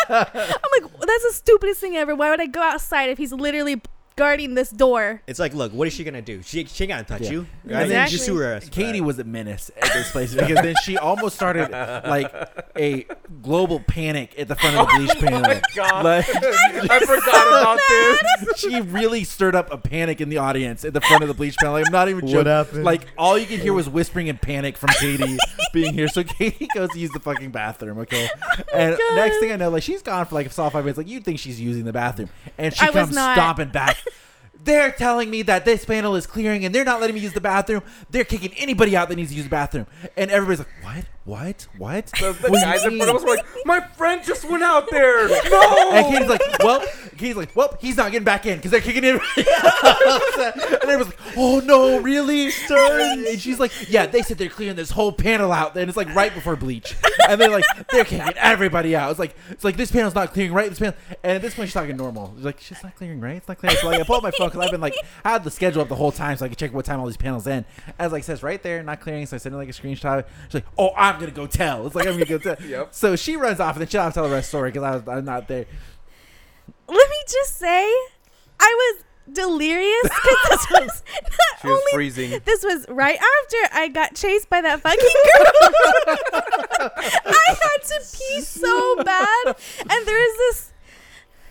I'm 0.10 0.82
like, 0.82 0.92
that's 1.00 1.24
the 1.24 1.32
stupidest 1.34 1.82
thing 1.82 1.96
ever. 1.96 2.16
Why 2.16 2.30
would 2.30 2.42
I 2.42 2.46
go 2.48 2.62
outside 2.62 3.10
if 3.10 3.18
he's 3.18 3.32
literally 3.34 3.82
guarding 4.18 4.54
this 4.56 4.70
door? 4.70 5.22
It's 5.28 5.40
like, 5.40 5.54
look, 5.54 5.74
what 5.74 5.88
is 5.88 5.94
she 5.94 6.04
gonna 6.04 6.22
do? 6.22 6.42
She 6.42 6.66
she 6.66 6.84
ain't 6.86 6.90
gonna 6.92 7.04
touch 7.04 7.24
Yeah. 7.24 7.32
you. 7.32 7.48
And 7.64 7.72
Right? 7.72 7.90
then 7.90 8.08
Just 8.08 8.14
Exactly. 8.16 8.26
sue 8.26 8.36
her. 8.38 8.54
ass 8.54 8.64
for 8.66 8.72
Katie 8.72 9.00
that. 9.00 9.06
was 9.06 9.20
a 9.20 9.24
menace 9.24 9.72
at 9.82 9.94
this 9.94 10.12
place 10.12 10.34
because 10.36 10.56
then 10.62 10.76
she 10.84 10.98
almost 10.98 11.36
started 11.36 11.70
like 11.72 12.32
a 12.78 13.06
global 13.42 13.80
panic 13.82 14.34
at 14.40 14.48
the 14.48 14.56
front 14.56 14.78
of 14.78 14.88
the 14.88 14.96
bleach 14.98 15.20
panel. 15.20 15.44
Oh 15.46 15.60
God. 15.76 16.06
Like, 16.06 16.92
I 16.92 17.00
forgot 17.00 17.48
about 17.48 17.80
this. 17.90 18.60
she 18.60 18.80
really 18.82 19.24
stirred 19.24 19.56
up 19.56 19.72
a 19.72 19.78
panic 19.78 20.22
in 20.22 20.30
the 20.30 20.38
audience 20.38 20.86
at 20.86 20.94
the 20.94 21.02
front 21.02 21.22
of 21.24 21.28
the 21.28 21.34
bleach 21.34 21.56
panel. 21.58 21.74
Like, 21.74 21.86
I'm 21.88 21.92
not 21.92 22.10
even 22.10 22.26
What 22.26 22.32
joking. 22.32 22.52
happened? 22.52 22.84
Like 22.84 23.08
all 23.18 23.38
you 23.38 23.46
could 23.46 23.60
hear 23.60 23.74
was 23.74 23.90
whispering 23.90 24.30
and 24.30 24.42
panic 24.42 24.78
from 24.78 24.90
Katie 25.00 25.38
being 25.74 25.94
here. 25.94 26.08
So 26.08 26.24
Katie 26.24 26.68
goes 26.74 26.90
to 26.92 27.00
use 27.00 27.12
the 27.12 27.20
fucking 27.20 27.52
bathroom. 27.52 27.98
Okay, 28.00 28.30
oh 28.36 28.64
and 28.74 28.98
God. 28.98 29.16
next 29.16 29.40
thing 29.40 29.52
I 29.52 29.56
know, 29.58 29.70
like 29.70 29.84
she's 29.84 30.02
gone 30.02 30.26
for 30.26 30.36
like 30.36 30.48
a 30.48 30.50
solid 30.52 30.72
five 30.72 30.84
minutes. 30.86 30.98
Like 30.98 31.08
you'd 31.08 31.24
think 31.26 31.40
she's 31.40 31.60
using 31.60 31.84
the 31.86 31.94
bathroom, 31.94 32.30
and 32.58 32.74
she 32.74 32.82
I 32.86 32.90
was 32.90 32.94
comes 33.06 33.16
not. 33.16 33.36
stomping 33.36 33.70
back. 33.70 33.98
They're 34.66 34.92
telling 34.92 35.30
me 35.30 35.44
that 35.44 35.64
this 35.64 35.86
panel 35.86 36.16
is 36.16 36.26
clearing 36.26 36.66
and 36.66 36.74
they're 36.74 36.84
not 36.84 37.00
letting 37.00 37.16
me 37.16 37.22
use 37.22 37.34
the 37.34 37.42
bathroom. 37.42 37.84
They're 38.10 38.26
kicking 38.26 38.52
anybody 38.58 38.98
out 38.98 39.10
that 39.10 39.16
needs 39.16 39.30
to 39.30 39.36
use 39.36 39.46
the 39.46 39.50
bathroom. 39.50 39.86
And 40.18 40.32
everybody's 40.32 40.60
like, 40.60 40.84
what? 40.84 41.06
What? 41.26 41.68
What? 41.78 42.06
The, 42.20 42.34
the 42.34 42.50
What 42.50 42.54
do 42.54 42.60
you 42.60 42.66
guys 42.66 42.86
in 42.86 42.98
front 42.98 43.10
of 43.10 43.16
us 43.18 43.24
were 43.24 43.36
like, 43.36 43.46
"My 43.66 43.82
friend 43.82 44.24
just 44.24 44.48
went 44.48 44.64
out 44.64 44.90
there." 44.92 45.28
No. 45.28 45.92
And 45.92 46.06
Katie's 46.14 46.30
like, 46.30 46.42
well, 46.60 46.86
Katie's 47.18 47.36
like, 47.36 47.56
well, 47.56 47.78
he's 47.80 47.98
not 47.98 48.12
getting 48.12 48.26
back 48.26 48.46
in 48.46 48.58
because 48.58 48.72
they're 48.72 48.82
kicking 48.82 49.04
him. 49.04 49.20
and 49.38 49.48
everyone's 50.84 51.08
like, 51.08 51.20
oh 51.38 51.62
no, 51.64 52.00
really? 52.00 52.52
And 52.70 53.40
she's 53.40 53.60
like, 53.60 53.72
yeah, 53.90 54.06
they 54.06 54.22
said 54.22 54.38
they're 54.38 54.50
clearing 54.50 54.76
this 54.76 54.92
whole 54.92 55.12
panel 55.12 55.52
out. 55.52 55.76
And 55.76 55.88
it's 55.88 55.98
like 55.98 56.14
right 56.14 56.34
before 56.34 56.56
bleach. 56.56 56.96
And 57.28 57.40
they're 57.40 57.50
like, 57.50 57.66
they're 57.92 58.06
kicking 58.06 58.38
everybody 58.38 58.96
out. 58.96 59.12
It's 59.12 59.20
like, 59.20 59.36
it's 59.50 59.64
like 59.64 59.78
this 59.78 59.92
panel's 59.92 60.16
not 60.16 60.34
clearing 60.34 60.54
right. 60.54 60.70
This 60.70 60.80
panel. 60.80 60.96
And 61.24 61.34
at 61.34 61.42
this 61.42 61.56
point, 61.56 61.70
she's 61.70 61.74
talking 61.74 61.98
normal. 61.98 62.34
She's 62.36 62.46
like, 62.46 62.60
she's 62.60 62.84
not 62.84 62.96
clearing 62.96 63.20
right. 63.20 63.38
It's 63.38 63.48
not 63.48 63.58
clearing. 63.58 63.78
So 63.78 63.88
like, 63.88 64.00
I 64.00 64.04
pull 64.04 64.18
up 64.18 64.24
my 64.24 64.32
phone 64.32 64.50
because 64.50 64.66
I've 64.66 64.72
been 64.72 64.82
like, 64.82 64.96
I 65.24 65.32
had 65.32 65.44
the 65.44 65.52
schedule 65.52 65.82
up 65.82 65.90
the 65.90 65.96
whole 65.96 66.12
time 66.12 66.38
so 66.38 66.46
I 66.46 66.50
could 66.50 66.58
check 66.58 66.74
what 66.74 66.86
time 66.86 67.00
all 67.00 67.06
these 67.06 67.18
panels 67.18 67.48
end. 67.48 67.66
As 67.98 68.12
like 68.12 68.24
says 68.24 68.44
right 68.44 68.62
there, 68.62 68.84
not 68.84 69.00
clearing. 69.00 69.26
So 69.26 69.36
I 69.36 69.40
send 69.40 69.54
her 69.54 69.60
like 69.60 69.70
a 69.70 69.74
screenshot. 69.74 70.26
She's 70.48 70.56
like, 70.56 70.66
oh, 70.78 70.92
I'm 70.96 71.15
gonna 71.20 71.32
go 71.32 71.48
tell. 71.48 71.86
It's 71.88 71.96
like 71.96 72.08
I'm 72.08 72.14
gonna 72.14 72.26
go 72.26 72.38
tell. 72.38 72.56
Yep. 72.66 72.94
So 72.94 73.16
she 73.16 73.36
runs 73.36 73.60
off 73.60 73.76
and 73.76 73.82
then 73.82 73.88
she'll 73.88 74.02
have 74.04 74.14
to 74.14 74.20
tell 74.20 74.24
the 74.30 74.34
rest 74.34 74.48
of 74.48 74.52
the 74.52 74.58
story 74.58 74.72
because 74.72 74.84
I 74.84 74.92
was 74.96 75.08
I'm 75.08 75.26
not 75.26 75.48
there. 75.48 75.66
Let 76.88 77.10
me 77.10 77.18
just 77.28 77.58
say, 77.58 77.86
I 78.60 78.94
was 78.96 79.04
delirious 79.34 80.04
because 80.04 80.50
this 80.50 80.68
was 80.72 81.04
not 81.24 81.62
She 81.62 81.68
was 81.68 81.80
only 81.80 81.92
freezing. 81.94 82.40
this 82.46 82.64
was 82.64 82.86
right 82.90 83.16
after 83.18 83.58
I 83.78 83.88
got 83.88 84.14
chased 84.16 84.50
by 84.50 84.62
that 84.62 84.82
fucking 84.82 85.00
girl. 85.00 86.92
I 87.26 87.56
had 87.62 87.84
to 87.88 88.18
pee 88.18 88.42
so 88.42 89.04
bad, 89.04 89.56
and 89.80 90.06
there 90.08 90.24
is 90.30 90.38
this 90.38 90.72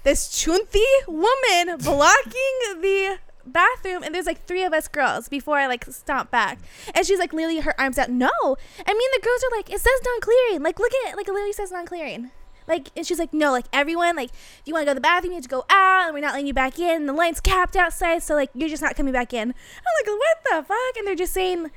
this 0.04 0.28
chunti 0.28 0.84
woman 1.08 1.78
blocking 1.78 2.80
the 2.80 3.18
bathroom 3.46 4.02
and 4.02 4.14
there's 4.14 4.26
like 4.26 4.44
three 4.46 4.64
of 4.64 4.72
us 4.72 4.88
girls 4.88 5.28
before 5.28 5.58
I 5.58 5.66
like 5.66 5.84
stomp 5.86 6.30
back 6.30 6.58
and 6.94 7.06
she's 7.06 7.18
like 7.18 7.32
literally 7.32 7.60
her 7.60 7.78
arms 7.80 7.98
out 7.98 8.10
no 8.10 8.30
I 8.40 8.92
mean 8.92 9.10
the 9.12 9.20
girls 9.22 9.42
are 9.44 9.56
like 9.56 9.70
it 9.70 9.80
says 9.80 10.00
non-clearing 10.04 10.62
like 10.62 10.78
look 10.78 10.92
at 11.04 11.12
it 11.12 11.16
like 11.16 11.28
it 11.28 11.32
literally 11.32 11.52
says 11.52 11.70
non-clearing 11.70 12.30
Like, 12.66 12.90
and 12.96 13.06
she's 13.06 13.18
like, 13.18 13.34
no, 13.34 13.52
like 13.52 13.66
everyone, 13.72 14.16
like, 14.16 14.30
if 14.30 14.62
you 14.64 14.72
want 14.72 14.84
to 14.84 14.86
go 14.86 14.92
to 14.92 14.94
the 14.94 15.00
bathroom, 15.02 15.32
you 15.32 15.36
have 15.36 15.42
to 15.42 15.50
go 15.50 15.64
out, 15.68 16.06
and 16.06 16.14
we're 16.14 16.20
not 16.20 16.32
letting 16.32 16.46
you 16.46 16.54
back 16.54 16.78
in. 16.78 17.04
The 17.06 17.12
line's 17.12 17.40
capped 17.40 17.76
outside, 17.76 18.22
so 18.22 18.34
like, 18.34 18.50
you're 18.54 18.70
just 18.70 18.82
not 18.82 18.96
coming 18.96 19.12
back 19.12 19.34
in. 19.34 19.50
I'm 19.50 19.94
like, 20.00 20.06
what 20.06 20.38
the 20.44 20.64
fuck? 20.66 20.96
And 20.96 21.06
they're 21.06 21.14
just 21.14 21.34
saying, 21.34 21.70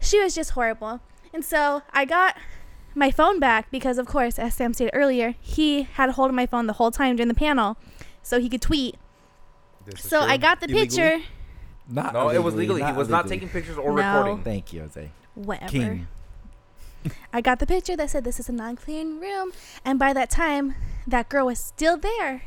she 0.00 0.18
was 0.22 0.34
just 0.34 0.52
horrible. 0.52 1.00
And 1.34 1.44
so 1.44 1.82
I 1.92 2.06
got 2.06 2.38
my 2.94 3.10
phone 3.10 3.38
back 3.38 3.70
because, 3.70 3.98
of 3.98 4.06
course, 4.06 4.38
as 4.38 4.54
Sam 4.54 4.72
stated 4.72 4.92
earlier, 4.94 5.34
he 5.40 5.82
had 5.82 6.08
a 6.08 6.12
hold 6.12 6.30
of 6.30 6.34
my 6.34 6.46
phone 6.46 6.68
the 6.68 6.74
whole 6.74 6.90
time 6.90 7.16
during 7.16 7.28
the 7.28 7.34
panel, 7.34 7.76
so 8.22 8.40
he 8.40 8.48
could 8.48 8.62
tweet. 8.62 8.96
This 9.86 10.00
So. 10.02 10.20
I 10.20 10.36
got 10.36 10.60
the 10.60 10.66
Illegally? 10.66 10.86
picture. 10.88 11.24
Not 11.88 12.14
No, 12.14 12.30
it 12.30 12.42
was 12.42 12.54
legally. 12.54 12.82
He 12.82 12.92
was 12.92 13.08
not 13.08 13.26
illegally. 13.26 13.36
taking 13.36 13.48
pictures 13.50 13.76
or 13.78 13.92
No. 13.92 13.96
recording. 13.96 14.42
Thank 14.42 14.72
you, 14.72 14.80
Jose. 14.82 15.10
Whatever. 15.34 15.70
King. 15.70 16.08
I 17.34 17.42
got 17.42 17.58
the 17.58 17.66
picture 17.66 17.96
that 17.96 18.08
said 18.08 18.24
this 18.24 18.40
is 18.40 18.48
a 18.48 18.52
non-clearing 18.52 19.20
room, 19.20 19.52
and 19.84 19.98
by 19.98 20.14
that 20.14 20.30
time, 20.30 20.74
that 21.06 21.28
girl 21.28 21.46
was 21.46 21.58
still 21.60 21.98
there. 21.98 22.42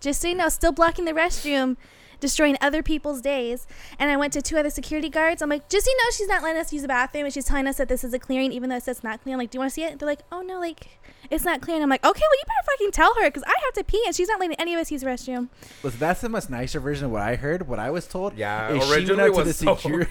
Just 0.00 0.22
so 0.22 0.28
you 0.28 0.34
know, 0.34 0.48
still 0.48 0.72
blocking 0.72 1.04
the 1.04 1.12
restroom, 1.12 1.76
destroying 2.20 2.56
other 2.62 2.82
people's 2.82 3.20
days. 3.20 3.66
And 3.98 4.10
I 4.10 4.16
went 4.16 4.32
to 4.32 4.40
two 4.40 4.56
other 4.56 4.70
security 4.70 5.10
guards. 5.10 5.42
I'm 5.42 5.50
like, 5.50 5.68
just 5.68 5.84
so 5.84 5.90
you 5.90 5.98
know, 5.98 6.10
she's 6.12 6.28
not 6.28 6.42
letting 6.42 6.58
us 6.58 6.72
use 6.72 6.80
the 6.80 6.88
bathroom, 6.88 7.24
and 7.26 7.34
she's 7.34 7.44
telling 7.44 7.66
us 7.66 7.76
that 7.76 7.88
this 7.88 8.02
is 8.02 8.14
a 8.14 8.18
clearing, 8.18 8.52
even 8.52 8.70
though 8.70 8.76
it 8.76 8.84
says 8.84 9.04
not 9.04 9.22
clean. 9.22 9.34
I'm 9.34 9.38
like, 9.38 9.50
do 9.50 9.56
you 9.56 9.60
want 9.60 9.70
to 9.70 9.74
see 9.74 9.84
it? 9.84 9.98
They're 9.98 10.08
like, 10.08 10.22
oh 10.32 10.40
no, 10.40 10.58
like 10.58 10.98
it's 11.30 11.44
not 11.44 11.60
clean. 11.60 11.82
I'm 11.82 11.88
like, 11.88 12.04
okay, 12.04 12.20
well 12.20 12.38
you 12.38 12.44
better 12.46 12.72
fucking 12.72 12.90
tell 12.92 13.14
her, 13.16 13.28
because 13.28 13.42
I 13.44 13.54
have 13.64 13.74
to 13.74 13.84
pee, 13.84 14.02
and 14.06 14.14
she's 14.14 14.28
not 14.28 14.40
letting 14.40 14.56
any 14.60 14.74
of 14.74 14.80
us 14.80 14.90
use 14.90 15.00
the 15.02 15.06
restroom. 15.08 15.48
Listen, 15.82 16.00
that's 16.00 16.20
the 16.20 16.28
much 16.28 16.50
nicer 16.50 16.80
version 16.80 17.06
of 17.06 17.10
what 17.12 17.22
I 17.22 17.36
heard. 17.36 17.66
What 17.68 17.78
I 17.78 17.90
was 17.90 18.06
told. 18.06 18.36
Yeah, 18.36 18.68
is 18.72 18.82
she 18.84 18.90
went 18.90 18.92
originally 18.92 19.22
up 19.30 19.34
to 19.36 19.42
the 19.42 19.46
was 19.46 19.56
so- 19.56 19.76
security. 19.76 20.10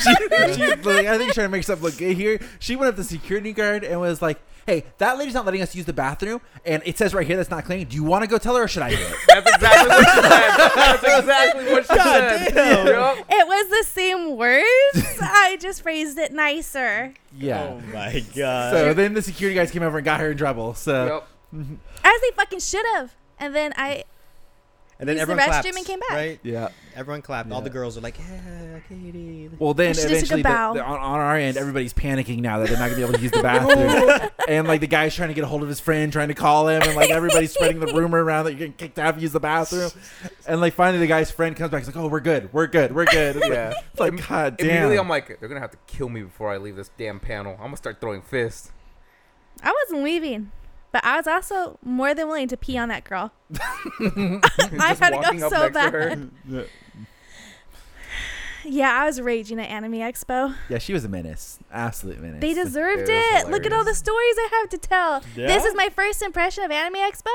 she, 0.00 0.54
she, 0.54 0.66
like, 0.82 1.06
I 1.06 1.16
think 1.18 1.28
she's 1.28 1.34
trying 1.34 1.46
to 1.46 1.48
make 1.48 1.64
stuff 1.64 1.82
look 1.82 1.96
good 1.98 2.16
here. 2.16 2.40
She 2.58 2.76
went 2.76 2.88
up 2.90 2.94
to 2.96 3.02
the 3.02 3.08
security 3.08 3.52
guard 3.52 3.84
and 3.84 4.00
was 4.00 4.20
like, 4.22 4.40
"Hey, 4.66 4.84
that 4.98 5.18
lady's 5.18 5.34
not 5.34 5.44
letting 5.44 5.62
us 5.62 5.74
use 5.74 5.84
the 5.84 5.92
bathroom, 5.92 6.40
and 6.64 6.82
it 6.86 6.96
says 6.98 7.14
right 7.14 7.26
here 7.26 7.36
that's 7.36 7.50
not 7.50 7.64
clean. 7.64 7.86
Do 7.86 7.96
you 7.96 8.04
want 8.04 8.22
to 8.22 8.28
go 8.28 8.38
tell 8.38 8.56
her, 8.56 8.64
or 8.64 8.68
should 8.68 8.82
I 8.82 8.90
do 8.90 8.96
it?" 8.96 9.14
That's 9.28 9.46
exactly 9.54 9.88
what 9.88 10.04
she 10.04 10.20
said. 10.22 10.70
That's 10.76 11.18
exactly 11.20 11.72
what 11.72 11.82
she 11.86 11.94
said. 11.98 12.54
damn. 12.54 12.86
Yup. 12.86 13.18
It 13.28 13.46
was 13.48 13.70
the 13.70 13.84
same 13.90 14.36
words. 14.36 15.18
I 15.20 15.56
just 15.60 15.82
phrased 15.82 16.18
it 16.18 16.32
nicer. 16.32 17.14
Yeah. 17.36 17.62
Oh 17.62 17.80
my 17.92 18.24
god. 18.36 18.72
So 18.72 18.94
then 18.94 19.14
the 19.14 19.22
security 19.22 19.54
guys 19.56 19.70
came 19.70 19.82
over 19.82 19.98
and 19.98 20.04
got 20.04 20.20
her 20.20 20.30
in 20.30 20.36
trouble. 20.36 20.74
So 20.74 21.06
Yup. 21.06 21.28
As 22.04 22.20
they 22.20 22.30
fucking 22.36 22.60
should 22.60 22.84
have. 22.94 23.14
And 23.38 23.54
then 23.54 23.72
I 23.76 24.04
and 25.00 25.08
then 25.08 25.16
used 25.16 25.28
the 25.28 25.32
everyone 25.32 25.44
restroom 25.44 25.62
clapped, 25.62 25.76
and 25.76 25.86
came 25.86 26.00
back. 26.00 26.10
Right? 26.10 26.40
yeah. 26.42 26.68
Everyone 26.96 27.22
clapped. 27.22 27.50
All 27.50 27.60
the 27.60 27.70
girls 27.70 27.98
are 27.98 28.00
like, 28.00 28.16
"Yeah, 28.18 28.78
Katie." 28.88 29.50
Well, 29.58 29.74
then 29.74 29.94
should've 29.94 30.08
took 30.08 30.12
a 30.12 30.16
eventually, 30.16 30.42
the, 30.42 30.48
bow. 30.48 30.74
the- 30.74 30.84
on, 30.84 30.98
on 31.00 31.18
our 31.20 31.36
end, 31.36 31.56
everybody's 31.56 31.92
panicking 31.92 32.38
now 32.40 32.58
that 32.60 32.68
they're 32.68 32.78
not 32.78 32.84
gonna 32.86 32.96
be 32.96 33.02
able 33.02 33.14
to 33.14 33.20
use 33.20 33.32
the 33.32 33.42
bathroom, 33.42 34.30
and 34.48 34.68
like 34.68 34.80
the 34.80 34.86
guy's 34.86 35.14
trying 35.14 35.28
to 35.30 35.34
get 35.34 35.42
a 35.42 35.46
hold 35.48 35.62
of 35.62 35.68
his 35.68 35.80
friend, 35.80 36.12
trying 36.12 36.28
to 36.28 36.34
call 36.34 36.68
him, 36.68 36.82
and 36.82 36.94
like 36.94 37.10
everybody's 37.10 37.52
spreading 37.52 37.80
the 37.80 37.92
rumor 37.92 38.22
around 38.22 38.44
that 38.44 38.52
you're 38.52 38.58
getting 38.58 38.74
kicked 38.74 38.98
out 39.00 39.10
if 39.10 39.16
you 39.16 39.22
use 39.22 39.32
the 39.32 39.40
bathroom, 39.40 39.90
and 40.46 40.60
like 40.60 40.74
finally 40.74 40.98
the 40.98 41.06
guy's 41.08 41.30
friend 41.30 41.56
comes 41.56 41.70
back, 41.72 41.80
he's 41.80 41.88
like, 41.88 41.96
"Oh, 41.96 42.06
we're 42.08 42.20
good, 42.20 42.52
we're 42.52 42.68
good, 42.68 42.94
we're 42.94 43.06
good." 43.06 43.36
It's 43.36 43.42
like, 43.44 43.52
Yeah. 43.52 43.74
it's 43.90 44.00
like 44.00 44.28
God 44.28 44.60
Immediately. 44.60 44.96
I'm 44.98 45.08
like, 45.08 45.40
they're 45.40 45.48
gonna 45.48 45.60
have 45.60 45.72
to 45.72 45.78
kill 45.88 46.08
me 46.08 46.22
before 46.22 46.52
I 46.52 46.58
leave 46.58 46.76
this 46.76 46.90
damn 46.96 47.18
panel. 47.18 47.54
I'm 47.54 47.64
gonna 47.66 47.76
start 47.76 48.00
throwing 48.00 48.22
fists. 48.22 48.70
I 49.62 49.72
wasn't 49.84 50.04
leaving. 50.04 50.52
But 50.94 51.04
I 51.04 51.16
was 51.16 51.26
also 51.26 51.76
more 51.82 52.14
than 52.14 52.28
willing 52.28 52.46
to 52.46 52.56
pee 52.56 52.78
on 52.78 52.88
that 52.88 53.02
girl. 53.02 53.32
I 53.58 54.96
had 54.96 55.10
to 55.10 55.16
walking 55.16 55.40
go 55.40 55.46
up 55.48 55.52
so 55.52 55.62
next 55.62 55.74
to 55.74 55.90
her. 55.90 56.16
bad. 56.46 56.68
Yeah, 58.64 58.92
I 58.92 59.04
was 59.04 59.20
raging 59.20 59.58
at 59.58 59.68
Anime 59.68 59.94
Expo. 59.94 60.54
yeah, 60.68 60.78
she 60.78 60.92
was 60.92 61.04
a 61.04 61.08
menace, 61.08 61.58
absolute 61.72 62.20
menace. 62.20 62.40
They 62.40 62.54
deserved 62.54 63.08
It 63.08 63.10
it. 63.10 63.48
Look 63.50 63.66
at 63.66 63.72
all 63.72 63.82
the 63.82 63.92
stories 63.92 64.36
I 64.38 64.48
have 64.52 64.70
to 64.70 64.78
tell. 64.78 65.20
This 65.34 65.64
is 65.64 65.74
my 65.74 65.88
first 65.88 66.22
impression 66.22 66.62
of 66.62 66.70
Anime 66.70 67.00
Expo. 67.00 67.32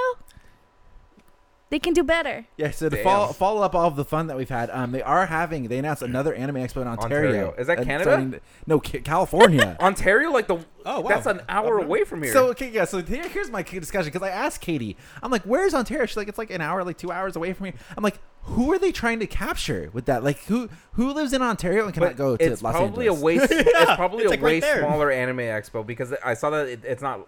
They 1.71 1.77
can 1.77 1.93
do 1.93 2.03
better. 2.03 2.45
Yeah, 2.57 2.71
so 2.71 2.89
to 2.89 2.95
Damn. 2.95 3.03
follow, 3.03 3.27
follow 3.27 3.61
up 3.61 3.75
all 3.75 3.87
of 3.87 3.95
the 3.95 4.03
fun 4.03 4.25
that 4.25 4.35
we've 4.37 4.49
had, 4.49 4.71
um, 4.71 4.91
they 4.91 5.03
are 5.03 5.27
having. 5.27 5.67
They 5.67 5.77
announced 5.77 6.01
another 6.01 6.33
anime 6.33 6.55
expo 6.55 6.81
in 6.81 6.87
Ontario. 6.87 7.27
Ontario. 7.29 7.53
Is 7.59 7.67
that 7.67 7.83
Canada? 7.83 8.03
starting- 8.09 8.39
no, 8.65 8.79
Ca- 8.79 9.01
California. 9.01 9.77
Ontario, 9.81 10.31
like 10.31 10.47
the 10.47 10.57
Oh, 10.85 11.01
wow. 11.01 11.09
that's 11.09 11.27
an 11.27 11.41
hour 11.47 11.75
Okay. 11.77 11.85
away 11.85 12.03
from 12.05 12.23
here. 12.23 12.33
So 12.33 12.47
okay, 12.49 12.69
yeah. 12.71 12.85
So 12.85 13.03
here, 13.03 13.27
here's 13.29 13.51
my 13.51 13.61
discussion 13.61 14.11
because 14.11 14.23
I 14.27 14.31
asked 14.31 14.61
Katie. 14.61 14.97
I'm 15.21 15.29
like, 15.29 15.43
"Where's 15.43 15.75
Ontario?" 15.75 16.07
She's 16.07 16.17
like, 16.17 16.27
"It's 16.27 16.39
like 16.39 16.49
an 16.49 16.61
hour, 16.61 16.83
like 16.83 16.97
two 16.97 17.11
hours 17.11 17.35
away 17.35 17.53
from 17.53 17.65
here." 17.67 17.75
I'm 17.95 18.03
like, 18.03 18.17
"Who 18.43 18.71
are 18.73 18.79
they 18.79 18.91
trying 18.91 19.19
to 19.19 19.27
capture 19.27 19.91
with 19.93 20.05
that? 20.05 20.23
Like, 20.23 20.39
who 20.45 20.69
who 20.93 21.13
lives 21.13 21.33
in 21.33 21.43
Ontario 21.43 21.85
and 21.85 21.93
cannot 21.93 22.07
but 22.11 22.17
go 22.17 22.35
to 22.35 22.43
it's 22.43 22.63
Los 22.63 22.73
probably 22.75 23.07
Angeles?" 23.07 23.21
a 23.21 23.23
way. 23.23 23.35
it's 23.41 23.95
probably 23.95 24.23
it's 24.23 24.27
a 24.27 24.29
like 24.31 24.41
right 24.41 24.53
way 24.53 24.59
there. 24.61 24.79
smaller 24.79 25.11
anime 25.11 25.37
expo 25.37 25.85
because 25.85 26.13
I 26.25 26.33
saw 26.33 26.49
that 26.49 26.67
it, 26.67 26.79
it's 26.83 27.03
not. 27.03 27.27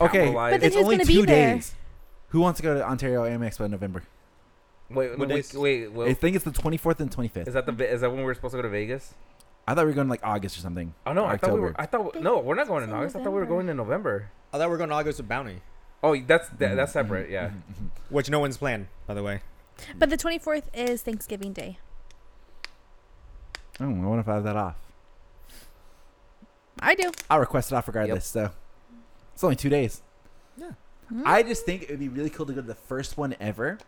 Okay, 0.00 0.18
capitalized. 0.18 0.54
But 0.54 0.60
then 0.60 0.66
it's 0.68 0.76
who's 0.76 0.84
only 0.84 0.96
gonna 0.98 1.06
be 1.06 1.14
two 1.14 1.26
there? 1.26 1.54
days. 1.56 1.74
Who 2.34 2.40
wants 2.40 2.56
to 2.58 2.64
go 2.64 2.74
to 2.74 2.84
Ontario 2.84 3.24
Anime 3.24 3.42
Expo 3.42 3.64
in 3.64 3.70
November? 3.70 4.02
wait, 4.90 5.16
What 5.16 5.28
wait, 5.28 5.52
days? 5.52 5.54
wait, 5.54 6.08
I 6.10 6.14
think 6.14 6.34
it's 6.34 6.44
the 6.44 6.50
24th 6.50 6.98
and 6.98 7.08
25th. 7.08 7.46
Is 7.46 7.54
that 7.54 7.64
the 7.64 7.88
is 7.92 8.00
that 8.00 8.10
when 8.10 8.24
we're 8.24 8.34
supposed 8.34 8.54
to 8.54 8.58
go 8.58 8.62
to 8.62 8.68
Vegas? 8.68 9.14
I 9.68 9.74
thought 9.76 9.84
we 9.84 9.92
were 9.92 9.94
going 9.94 10.08
like 10.08 10.26
August 10.26 10.58
or 10.58 10.60
something. 10.60 10.94
Oh 11.06 11.12
no, 11.12 11.26
I 11.26 11.36
thought 11.36 11.52
we 11.52 11.60
were. 11.60 11.76
I 11.78 11.86
thought 11.86 12.20
no, 12.20 12.40
we're 12.40 12.56
not 12.56 12.66
going 12.66 12.82
in 12.82 12.90
in 12.90 12.96
August. 12.96 13.14
I 13.14 13.22
thought 13.22 13.30
we 13.30 13.38
were 13.38 13.46
going 13.46 13.68
in 13.68 13.76
November. 13.76 14.30
I 14.52 14.58
thought 14.58 14.66
we 14.66 14.72
were 14.72 14.78
going 14.78 14.88
to 14.90 14.96
August 14.96 15.18
with 15.20 15.28
Bounty, 15.28 15.60
Oh, 16.02 16.20
that's 16.20 16.48
that, 16.48 16.58
Mm-hmm. 16.58 16.76
that's 16.76 16.92
separate. 16.92 17.26
Mm-hmm. 17.26 17.32
Yeah. 17.34 17.46
Mm-hmm. 17.50 17.72
Mm-hmm. 17.72 18.14
which 18.14 18.28
no 18.28 18.40
one's 18.40 18.56
planned, 18.56 18.88
by 19.06 19.14
the 19.14 19.22
way. 19.22 19.42
But 19.96 20.10
the 20.10 20.16
24th 20.18 20.64
is 20.74 21.02
Thanksgiving 21.02 21.52
Day. 21.52 21.78
Oh, 23.78 23.84
I 23.84 23.86
wonder 23.86 24.18
if 24.18 24.28
I 24.28 24.34
have 24.34 24.44
that 24.44 24.56
off. 24.56 24.74
I 26.80 26.96
do. 26.96 27.12
I'll 27.30 27.38
request 27.38 27.70
it 27.70 27.76
off 27.76 27.86
regardless. 27.86 28.26
So 28.26 28.50
it's 29.34 29.44
only 29.44 29.54
two 29.56 29.68
days. 29.68 30.02
Yeah. 31.10 31.22
I 31.26 31.42
just 31.42 31.64
think 31.66 31.82
it 31.84 31.90
would 31.90 32.00
be 32.00 32.08
really 32.08 32.30
cool 32.30 32.46
to 32.46 32.52
go 32.52 32.60
to 32.60 32.66
the 32.66 32.74
first 32.74 33.16
one 33.18 33.34
ever 33.40 33.78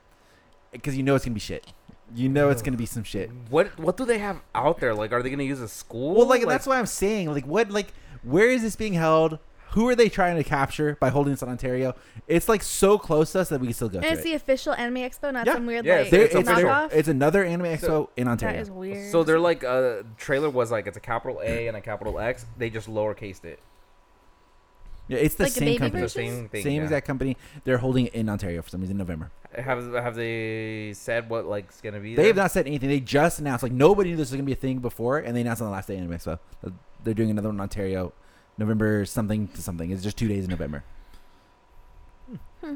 because 0.72 0.97
you 0.97 1.02
know 1.02 1.14
it's 1.14 1.24
gonna 1.24 1.34
be 1.34 1.40
shit. 1.40 1.72
You 2.14 2.28
know 2.28 2.51
it's 2.51 2.62
gonna 2.62 2.76
be 2.76 2.86
some 2.86 3.02
shit. 3.05 3.30
What 3.51 3.78
what 3.78 3.97
do 3.97 4.05
they 4.05 4.18
have 4.18 4.40
out 4.55 4.78
there? 4.80 4.94
Like, 4.94 5.12
are 5.12 5.22
they 5.22 5.30
gonna 5.30 5.43
use 5.43 5.60
a 5.60 5.68
school? 5.68 6.14
Well, 6.14 6.26
like, 6.26 6.47
that's 6.47 6.66
why 6.66 6.78
I'm 6.78 6.86
saying, 6.86 7.32
like, 7.32 7.47
what, 7.47 7.70
like, 7.70 7.93
where 8.22 8.48
is 8.51 8.62
this 8.62 8.76
being 8.76 8.93
held? 8.94 9.38
Who 9.70 9.88
are 9.88 9.94
they 9.94 10.09
trying 10.09 10.36
to 10.36 10.44
capture 10.44 10.97
by 11.01 11.10
holding 11.10 11.32
this 11.34 11.43
in 11.43 11.48
Ontario? 11.51 11.94
It's 12.28 12.48
like 12.48 12.62
so 12.62 12.97
close 12.97 13.32
to 13.32 13.40
us 13.40 13.51
that 13.51 13.60
we 13.60 13.66
can 13.66 13.74
still 13.74 13.88
go 13.90 13.98
And 13.98 14.05
to 14.06 14.12
it's 14.12 14.20
it. 14.22 14.24
the 14.24 14.34
official 14.34 14.72
Anime 14.72 14.97
Expo, 15.02 15.32
not 15.32 15.47
Yeah. 15.47 15.52
some 15.55 15.66
weird 15.66 15.84
Yeah, 15.84 15.98
like 15.98 16.10
There- 16.10 16.22
it's 16.22 16.34
it's, 16.34 16.48
knockoff. 16.48 16.93
it's 16.93 17.09
another 17.09 17.44
anime 17.44 17.66
expo 17.66 17.80
So- 17.80 18.10
in 18.16 18.26
Ontario. 18.26 18.59
is 18.60 18.70
weird. 18.70 19.10
So 19.12 19.22
they're 19.22 19.40
like 19.40 19.64
uh 19.64 20.05
trailer 20.16 20.48
was 20.48 20.70
like 20.70 20.86
it's 20.86 20.97
a 20.97 21.01
capital 21.01 21.40
A 21.44 21.66
and 21.68 21.76
a 21.76 21.80
capital 21.82 22.18
X. 22.18 22.47
They 22.56 22.70
just 22.70 22.88
lowercased 22.88 23.44
it. 23.44 23.59
Yeah, 25.08 25.18
it's 25.18 25.34
the 25.36 25.44
Like 25.44 25.50
a 25.52 25.54
same 25.54 25.64
baby 25.66 25.78
company, 25.78 26.02
It's 26.04 26.14
the 26.14 26.20
version? 26.20 26.36
same 26.36 26.48
thing. 26.48 26.62
same 26.62 26.76
yeah. 26.78 26.82
exact 26.82 27.06
company. 27.06 27.36
They're 27.64 27.78
holding 27.78 28.06
it 28.06 28.14
in 28.14 28.28
Ontario 28.28 28.62
for 28.62 28.70
some 28.70 28.80
reason 28.80 28.94
in 28.94 28.98
November. 28.98 29.30
Have 29.56 29.92
have 29.94 30.14
they 30.14 30.92
said 30.94 31.30
what 31.30 31.46
like 31.46 31.66
it's 31.66 31.80
gonna 31.80 32.00
be? 32.00 32.14
They 32.14 32.26
have 32.26 32.36
not 32.36 32.50
said 32.50 32.66
anything. 32.66 32.88
They 32.88 33.00
just 33.00 33.38
announced 33.38 33.62
like 33.62 33.72
nobody 33.72 34.10
knew 34.10 34.16
this 34.16 34.30
was 34.30 34.36
gonna 34.36 34.42
be 34.42 34.52
a 34.52 34.56
thing 34.56 34.78
before, 34.80 35.18
and 35.18 35.36
they 35.36 35.40
announced 35.40 35.62
on 35.62 35.68
the 35.68 35.72
last 35.72 35.88
day 35.88 35.94
of 35.94 36.00
Anime 36.00 36.12
Expo 36.18 36.38
that 36.62 36.72
they're 37.04 37.14
doing 37.14 37.30
another 37.30 37.48
one 37.48 37.56
in 37.56 37.60
Ontario, 37.60 38.12
November 38.58 39.04
something 39.04 39.48
to 39.48 39.62
something. 39.62 39.90
It's 39.90 40.02
just 40.02 40.16
two 40.16 40.28
days 40.28 40.44
in 40.44 40.50
November. 40.50 40.84
Hmm. 42.62 42.74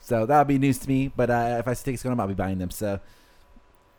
So 0.00 0.26
that'll 0.26 0.44
be 0.44 0.58
news 0.58 0.78
to 0.78 0.88
me. 0.88 1.12
But 1.14 1.30
uh, 1.30 1.56
if 1.60 1.68
I 1.68 1.74
see 1.74 1.84
tickets 1.84 2.02
going, 2.02 2.18
I'll 2.18 2.26
be 2.26 2.34
buying 2.34 2.58
them. 2.58 2.70
So 2.70 3.00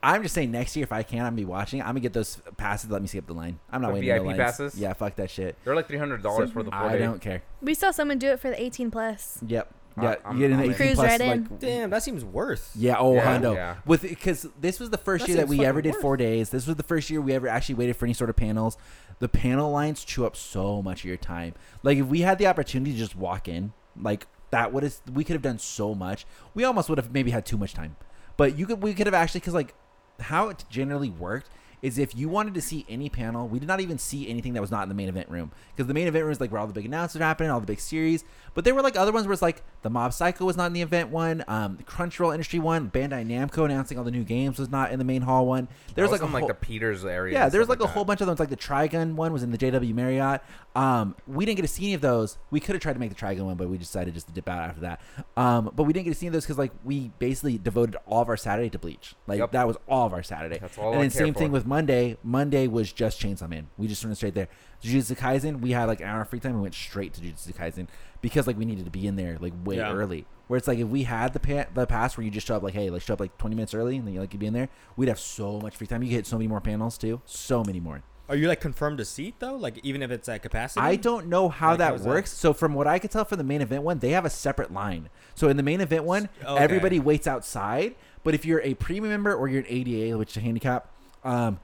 I'm 0.01 0.23
just 0.23 0.33
saying 0.33 0.51
next 0.51 0.75
year 0.77 0.83
if 0.83 0.91
I 0.93 1.03
can, 1.03 1.19
I'm 1.19 1.25
gonna 1.25 1.35
be 1.35 1.45
watching. 1.45 1.81
I'm 1.81 1.87
gonna 1.89 1.99
get 1.99 2.13
those 2.13 2.37
passes. 2.57 2.89
Let 2.89 3.01
me 3.01 3.07
skip 3.07 3.27
the 3.27 3.33
line. 3.33 3.59
I'm 3.71 3.81
not 3.81 3.89
Like 3.89 3.95
waiting. 4.01 4.09
in 4.11 4.17
the 4.21 4.23
lines. 4.29 4.37
passes? 4.37 4.75
Yeah, 4.75 4.93
fuck 4.93 5.15
that 5.17 5.29
shit. 5.29 5.57
They're 5.65 5.75
like 5.75 5.87
three 5.87 5.97
hundred 5.97 6.23
dollars 6.23 6.49
So- 6.49 6.53
for 6.53 6.63
the 6.63 6.71
four 6.71 6.79
I 6.79 6.93
day. 6.93 6.99
don't 6.99 7.19
care. 7.21 7.41
we 7.61 7.73
saw 7.73 7.91
someone 7.91 8.17
do 8.17 8.27
it 8.29 8.39
for 8.39 8.49
the 8.49 8.61
18 8.61 8.91
plus. 8.91 9.39
Yep. 9.45 9.73
I- 9.97 10.01
Yeah, 10.03 10.15
I'm- 10.23 10.37
you 10.37 10.47
get 10.47 10.53
an 10.53 10.59
I'm 10.59 10.65
in. 10.65 10.71
18 10.71 10.75
Cruise 10.77 10.95
plus 10.95 11.07
right 11.07 11.21
in. 11.21 11.27
like 11.49 11.59
Damn, 11.59 11.89
that 11.89 12.03
seems 12.03 12.23
worth. 12.23 12.71
Yeah, 12.75 12.95
oh, 12.97 13.15
Yeah, 13.15 13.37
hundo. 13.39 13.53
yeah. 13.55 13.75
With 13.85 14.03
because 14.03 14.47
this 14.61 14.79
was 14.79 14.89
the 14.91 14.97
first 14.97 15.23
That 15.25 15.29
year 15.29 15.37
that 15.37 15.49
seems 15.49 15.59
we 15.59 15.65
ever 15.65 15.79
fucking 15.79 15.91
did 15.91 15.99
four 16.01 16.15
days. 16.15 16.49
This 16.51 16.65
was 16.65 16.77
the 16.77 16.83
first 16.83 17.09
year 17.09 17.19
we 17.19 17.33
ever 17.33 17.49
actually 17.49 17.75
waited 17.75 17.97
for 17.97 18.05
any 18.05 18.13
sort 18.13 18.29
of 18.29 18.37
panels. 18.37 18.77
The 19.19 19.27
panel 19.27 19.69
lines 19.71 20.05
chew 20.05 20.25
up 20.25 20.37
so 20.37 20.81
much 20.81 21.01
of 21.01 21.05
your 21.05 21.17
time. 21.17 21.53
Like 21.83 21.97
if 21.97 22.05
we 22.05 22.21
had 22.21 22.37
the 22.37 22.47
opportunity 22.47 22.93
to 22.93 22.97
just 22.97 23.17
walk 23.17 23.49
in, 23.49 23.73
like 24.01 24.27
that 24.51 24.71
would 24.71 24.83
have 24.83 24.95
we 25.13 25.25
could 25.25 25.33
have 25.33 25.41
done 25.41 25.59
so 25.59 25.93
much. 25.93 26.25
We 26.53 26.63
almost 26.63 26.87
would 26.87 26.97
have 26.97 27.11
maybe 27.11 27.31
had 27.31 27.45
too 27.45 27.57
much 27.57 27.73
time, 27.73 27.97
but 28.37 28.57
you 28.57 28.65
could 28.65 28.81
we 28.81 28.93
could 28.93 29.07
have 29.07 29.13
actually 29.13 29.41
because 29.41 29.53
like 29.53 29.73
how 30.21 30.49
it 30.49 30.63
generally 30.69 31.09
worked 31.09 31.49
is 31.81 31.97
if 31.97 32.15
you 32.15 32.27
wanted 32.29 32.53
to 32.53 32.61
see 32.61 32.85
any 32.89 33.09
panel, 33.09 33.47
we 33.47 33.59
did 33.59 33.67
not 33.67 33.79
even 33.79 33.97
see 33.97 34.29
anything 34.29 34.53
that 34.53 34.61
was 34.61 34.71
not 34.71 34.83
in 34.83 34.89
the 34.89 34.95
main 34.95 35.07
event 35.09 35.29
room 35.29 35.51
because 35.75 35.87
the 35.87 35.93
main 35.93 36.07
event 36.07 36.23
room 36.25 36.31
is 36.31 36.39
like 36.41 36.51
where 36.51 36.59
all 36.59 36.67
the 36.67 36.73
big 36.73 36.85
announcements 36.85 37.15
are 37.21 37.27
happening, 37.27 37.49
all 37.51 37.59
the 37.59 37.65
big 37.67 37.79
series. 37.79 38.23
But 38.53 38.65
there 38.65 38.75
were 38.75 38.81
like 38.81 38.97
other 38.97 39.11
ones 39.11 39.25
where 39.27 39.33
it's 39.33 39.41
like 39.41 39.63
the 39.83 39.89
Mob 39.89 40.11
Psycho 40.13 40.43
was 40.45 40.57
not 40.57 40.65
in 40.67 40.73
the 40.73 40.81
event 40.81 41.09
one, 41.09 41.43
um, 41.47 41.77
the 41.77 41.83
Crunchyroll 41.83 42.33
Industry 42.33 42.59
one, 42.59 42.89
Bandai 42.91 43.25
Namco 43.25 43.63
announcing 43.65 43.97
all 43.97 44.03
the 44.03 44.11
new 44.11 44.23
games 44.23 44.59
was 44.59 44.69
not 44.69 44.91
in 44.91 44.99
the 44.99 45.05
main 45.05 45.21
hall 45.21 45.45
one. 45.45 45.67
There 45.95 46.03
was 46.03 46.11
That 46.11 46.15
like 46.17 46.21
a 46.23 46.25
in, 46.25 46.33
like 46.33 46.41
whole, 46.41 46.47
the 46.49 46.53
Peters 46.55 47.05
area. 47.05 47.33
yeah, 47.33 47.43
and 47.43 47.51
there's 47.51 47.65
stuff 47.65 47.79
like 47.79 47.87
a 47.87 47.91
whole 47.91 48.03
bunch 48.05 48.21
of 48.21 48.27
those. 48.27 48.39
Like 48.39 48.49
the 48.49 48.57
Trigun 48.57 49.13
one 49.15 49.31
was 49.31 49.43
in 49.43 49.51
the 49.51 49.57
JW 49.57 49.93
Marriott. 49.93 50.41
Um, 50.75 51.15
we 51.27 51.45
didn't 51.45 51.55
get 51.57 51.61
to 51.63 51.67
see 51.67 51.85
any 51.85 51.93
of 51.93 52.01
those. 52.01 52.37
We 52.51 52.59
could 52.59 52.75
have 52.75 52.81
tried 52.81 52.93
to 52.93 52.99
make 52.99 53.09
the 53.09 53.15
Trigun 53.15 53.45
one, 53.45 53.55
but 53.55 53.69
we 53.69 53.77
decided 53.77 54.13
just 54.13 54.27
to 54.27 54.33
dip 54.33 54.47
out 54.49 54.59
after 54.69 54.81
that. 54.81 55.01
Um, 55.37 55.71
but 55.75 55.83
we 55.83 55.93
didn't 55.93 56.05
get 56.05 56.11
to 56.13 56.19
see 56.19 56.25
any 56.27 56.29
of 56.29 56.33
those 56.33 56.45
because 56.45 56.57
like 56.57 56.71
we 56.83 57.11
basically 57.19 57.57
devoted 57.57 57.95
all 58.05 58.21
of 58.21 58.29
our 58.29 58.37
Saturday 58.37 58.69
to 58.71 58.79
Bleach. 58.79 59.15
Like 59.27 59.39
Yep. 59.39 59.51
that 59.53 59.67
was 59.67 59.77
all 59.87 60.05
of 60.05 60.13
our 60.13 60.23
Saturday. 60.23 60.57
That's 60.59 60.77
all 60.77 60.89
and 60.91 60.97
I 60.99 61.01
then 61.03 61.09
same 61.11 61.33
thing 61.33 61.51
with 61.51 61.65
Monday. 61.69 62.17
Monday 62.23 62.67
was 62.67 62.91
just 62.91 63.21
Chainsaw 63.21 63.47
Man. 63.47 63.67
We 63.77 63.87
just 63.87 64.03
went 64.03 64.17
straight 64.17 64.33
there. 64.33 64.49
Jujutsu 64.83 65.15
Kaisen, 65.17 65.61
we 65.61 65.71
had 65.71 65.85
like 65.85 66.01
an 66.01 66.07
hour 66.07 66.21
of 66.21 66.29
free 66.29 66.39
time. 66.39 66.55
We 66.55 66.61
went 66.61 66.73
straight 66.75 67.13
to 67.13 67.21
Jujutsu 67.21 67.53
Kaisen 67.55 67.87
because 68.21 68.47
like 68.47 68.57
we 68.57 68.65
needed 68.65 68.85
to 68.85 68.91
be 68.91 69.07
in 69.07 69.15
there 69.15 69.37
like 69.39 69.53
way 69.63 69.77
Yeah. 69.77 69.93
early. 69.93 70.25
Where 70.47 70.57
it's 70.57 70.67
like 70.67 70.79
if 70.79 70.87
we 70.87 71.03
had 71.03 71.33
the 71.33 71.39
pa- 71.39 71.67
the 71.73 71.85
pass 71.85 72.17
where 72.17 72.25
you 72.25 72.31
just 72.31 72.47
show 72.47 72.55
up 72.57 72.63
like 72.63 72.73
hey 72.73 72.89
let's 72.89 73.05
show 73.05 73.13
up 73.13 73.19
like 73.19 73.37
20 73.37 73.55
minutes 73.55 73.73
early 73.73 73.97
and 73.97 74.05
then 74.07 74.13
you 74.15 74.19
like 74.19 74.33
you'd 74.33 74.39
be 74.39 74.47
in 74.47 74.53
there, 74.53 74.69
we'd 74.97 75.07
have 75.09 75.19
so 75.19 75.59
much 75.59 75.75
free 75.77 75.87
time. 75.87 76.01
You 76.01 76.09
could 76.09 76.15
hit 76.15 76.27
so 76.27 76.37
many 76.37 76.47
more 76.47 76.59
panels 76.61 76.97
too, 76.97 77.21
so 77.25 77.63
many 77.63 77.79
more. 77.79 78.01
Are 78.29 78.35
you 78.35 78.47
like 78.47 78.61
confirmed 78.61 78.99
a 78.99 79.05
seat 79.05 79.35
though? 79.39 79.55
Like 79.55 79.79
even 79.83 80.01
if 80.01 80.11
it's 80.11 80.29
at 80.29 80.41
capacity? 80.43 80.81
I 80.81 80.95
don't 80.95 81.27
know 81.27 81.49
how 81.49 81.69
Like, 81.71 81.77
that 81.79 81.91
how's 81.91 82.03
that? 82.03 82.09
works. 82.09 82.31
So 82.31 82.53
from 82.53 82.73
what 82.73 82.87
I 82.87 82.99
could 82.99 83.11
tell 83.11 83.25
from 83.25 83.37
the 83.37 83.43
main 83.43 83.61
event 83.61 83.83
one, 83.83 83.99
they 83.99 84.11
have 84.11 84.23
a 84.25 84.29
separate 84.29 84.71
line. 84.71 85.09
So 85.35 85.49
in 85.49 85.57
the 85.57 85.63
main 85.63 85.81
event 85.81 86.03
one, 86.03 86.29
Okay. 86.43 86.63
everybody 86.63 86.99
waits 86.99 87.27
outside. 87.27 87.95
But 88.23 88.33
if 88.35 88.45
you're 88.45 88.61
a 88.61 88.73
premium 88.75 89.09
member 89.11 89.33
or 89.35 89.47
you're 89.47 89.61
an 89.61 89.65
ADA, 89.69 90.17
which 90.17 90.31
is 90.31 90.37
a 90.37 90.41
handicap, 90.41 90.91
um, 91.23 91.59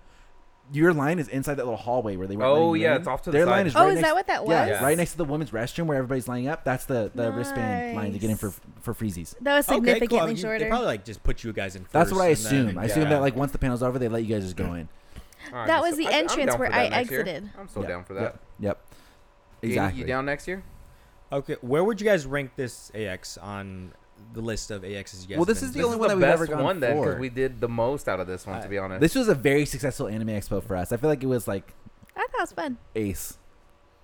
your 0.72 0.94
line 0.94 1.20
is 1.20 1.28
inside 1.28 1.56
that 1.56 1.66
little 1.66 1.78
hallway 1.78 2.16
where 2.16 2.26
they. 2.28 2.36
weren't 2.36 2.50
Oh, 2.50 2.74
yeah, 2.74 2.96
in. 2.96 3.00
it's 3.02 3.08
off 3.08 3.22
to 3.24 3.30
the 3.32 3.38
Their 3.38 3.46
side. 3.46 3.52
line 3.52 3.68
is 3.68 3.76
Oh, 3.76 3.82
right 3.82 3.90
is 3.90 3.96
next- 3.96 4.08
that 4.08 4.16
what 4.16 4.28
that 4.28 4.46
was? 4.46 4.52
Yeah, 4.52 4.66
Yeah. 4.66 4.84
right 4.84 4.98
next 4.98 5.12
to 5.12 5.18
the 5.18 5.26
women's 5.26 5.52
restroom 5.52 5.86
where 5.86 5.98
everybody's 5.98 6.28
lining 6.28 6.48
up. 6.48 6.64
That's 6.64 6.86
the 6.86 7.12
the 7.14 7.32
wristband 7.32 7.96
line 7.96 8.14
to 8.14 8.18
get 8.20 8.30
in 8.32 8.36
for 8.38 8.48
Nice. 8.48 8.60
for 8.82 8.94
freezies. 8.96 9.36
That 9.42 9.56
was 9.56 9.70
Okay, 9.70 9.76
cool. 9.78 9.86
significantly 9.86 10.30
You- 10.32 10.36
They 10.38 10.42
shorter. 10.42 10.68
probably 10.68 10.88
like 10.88 11.06
just 11.06 11.24
put 11.24 11.44
you 11.44 11.54
guys 11.54 11.76
in 11.76 11.84
first. 11.84 11.94
That's 11.94 12.12
what 12.12 12.22
I 12.22 12.28
and 12.30 12.38
then- 12.38 12.46
assume. 12.68 12.78
I 12.80 12.86
assume 12.86 13.10
that 13.10 13.22
like 13.22 13.36
once 13.36 13.52
the 13.52 13.60
panel's 13.60 13.84
over, 13.84 14.00
they 14.00 14.08
let 14.08 14.24
you 14.24 14.34
guys 14.34 14.44
just 14.44 14.56
go 14.56 14.74
in. 14.74 14.90
Alright, 15.52 15.68
That 15.68 15.84
so 15.84 15.88
was 15.90 15.98
the 15.98 16.08
I- 16.08 16.12
entrance 16.14 16.58
where 16.58 16.74
I 16.74 16.90
next 16.90 17.12
year. 17.12 17.20
exited. 17.22 17.50
I'm 17.60 17.68
so 17.68 17.82
Yep, 17.82 17.90
down 17.90 18.04
for 18.04 18.14
that. 18.16 18.22
Yep. 18.24 18.40
Yep. 18.60 18.80
You- 19.62 19.70
Exactly. 19.70 20.02
You 20.02 20.08
down 20.08 20.26
next 20.26 20.48
year? 20.48 20.64
Okay, 21.32 21.58
where 21.62 21.84
would 21.84 22.02
you 22.02 22.06
guys 22.08 22.26
rank 22.26 22.52
this 22.56 22.92
AX 22.96 23.38
on 23.38 23.92
the 24.34 24.42
list 24.42 24.72
of 24.72 24.82
AXs 24.84 25.22
you 25.24 25.28
guys? 25.30 25.38
Well, 25.38 25.46
this 25.46 25.60
been 25.60 25.70
is 25.70 25.74
the 25.74 25.80
This 25.80 25.86
only 25.86 25.96
is 25.96 26.00
one 26.00 26.10
the 26.10 26.16
that 26.16 26.16
we've 26.16 26.22
best 26.22 26.34
ever 26.34 26.48
gone 26.48 26.64
one 26.64 26.80
then 26.80 26.96
for. 26.98 27.18
we 27.20 27.30
did 27.30 27.60
the 27.62 27.70
most 27.70 28.08
out 28.10 28.20
of 28.20 28.28
this 28.28 28.46
one, 28.46 28.62
to 28.62 28.68
be 28.68 28.78
ah, 28.78 28.84
honest. 28.86 29.02
This 29.02 29.16
was 29.16 29.28
a 29.28 29.36
very 29.36 29.66
successful 29.66 30.08
anime 30.08 30.28
expo 30.30 30.62
for 30.64 30.76
us. 30.76 30.92
I 30.92 30.98
feel 30.98 31.10
like 31.10 31.24
it 31.24 31.28
was 31.28 31.48
like 31.48 31.74
I 32.16 32.22
thought 32.22 32.38
it 32.38 32.42
was 32.42 32.52
fun. 32.54 32.78
ace. 32.96 33.38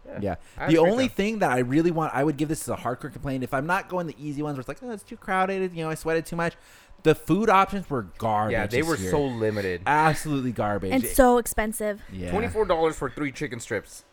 Yeah. 0.06 0.20
Yeah. 0.22 0.36
I 0.58 0.68
The 0.68 0.76
a 0.78 0.82
only 0.82 1.08
time. 1.08 1.16
thing 1.16 1.40
that 1.40 1.52
I 1.52 1.60
really 1.60 1.92
want, 1.92 2.14
I 2.14 2.24
would 2.24 2.36
give 2.38 2.50
this 2.50 2.62
as 2.64 2.70
a 2.70 2.76
hardcore 2.76 3.14
complaint. 3.14 3.44
If 3.44 3.54
I'm 3.54 3.68
not 3.68 3.88
going 3.88 4.08
the 4.08 4.16
easy 4.20 4.42
ones 4.42 4.56
where 4.58 4.62
it's 4.62 4.68
like, 4.68 4.80
oh, 4.82 4.90
it's 4.92 5.04
too 5.04 5.16
crowded, 5.18 5.74
you 5.74 5.84
know, 5.84 5.90
I 5.90 5.96
sweated 5.96 6.26
too 6.26 6.36
much. 6.36 6.56
The 7.04 7.16
food 7.16 7.50
options 7.50 7.90
were 7.90 8.04
garbage. 8.18 8.52
yeah, 8.54 8.68
they 8.68 8.82
this 8.82 8.88
were 8.88 8.96
year. 8.98 9.12
so 9.12 9.24
limited. 9.26 9.82
absolutely 9.88 10.52
garbage. 10.52 10.92
And 10.92 11.04
so 11.06 11.38
expensive. 11.38 12.02
yeah. 12.12 12.32
Twenty 12.32 12.48
four 12.48 12.66
dollars 12.66 12.96
for 12.96 13.10
three 13.10 13.32
chicken 13.32 13.60
strips 13.60 14.06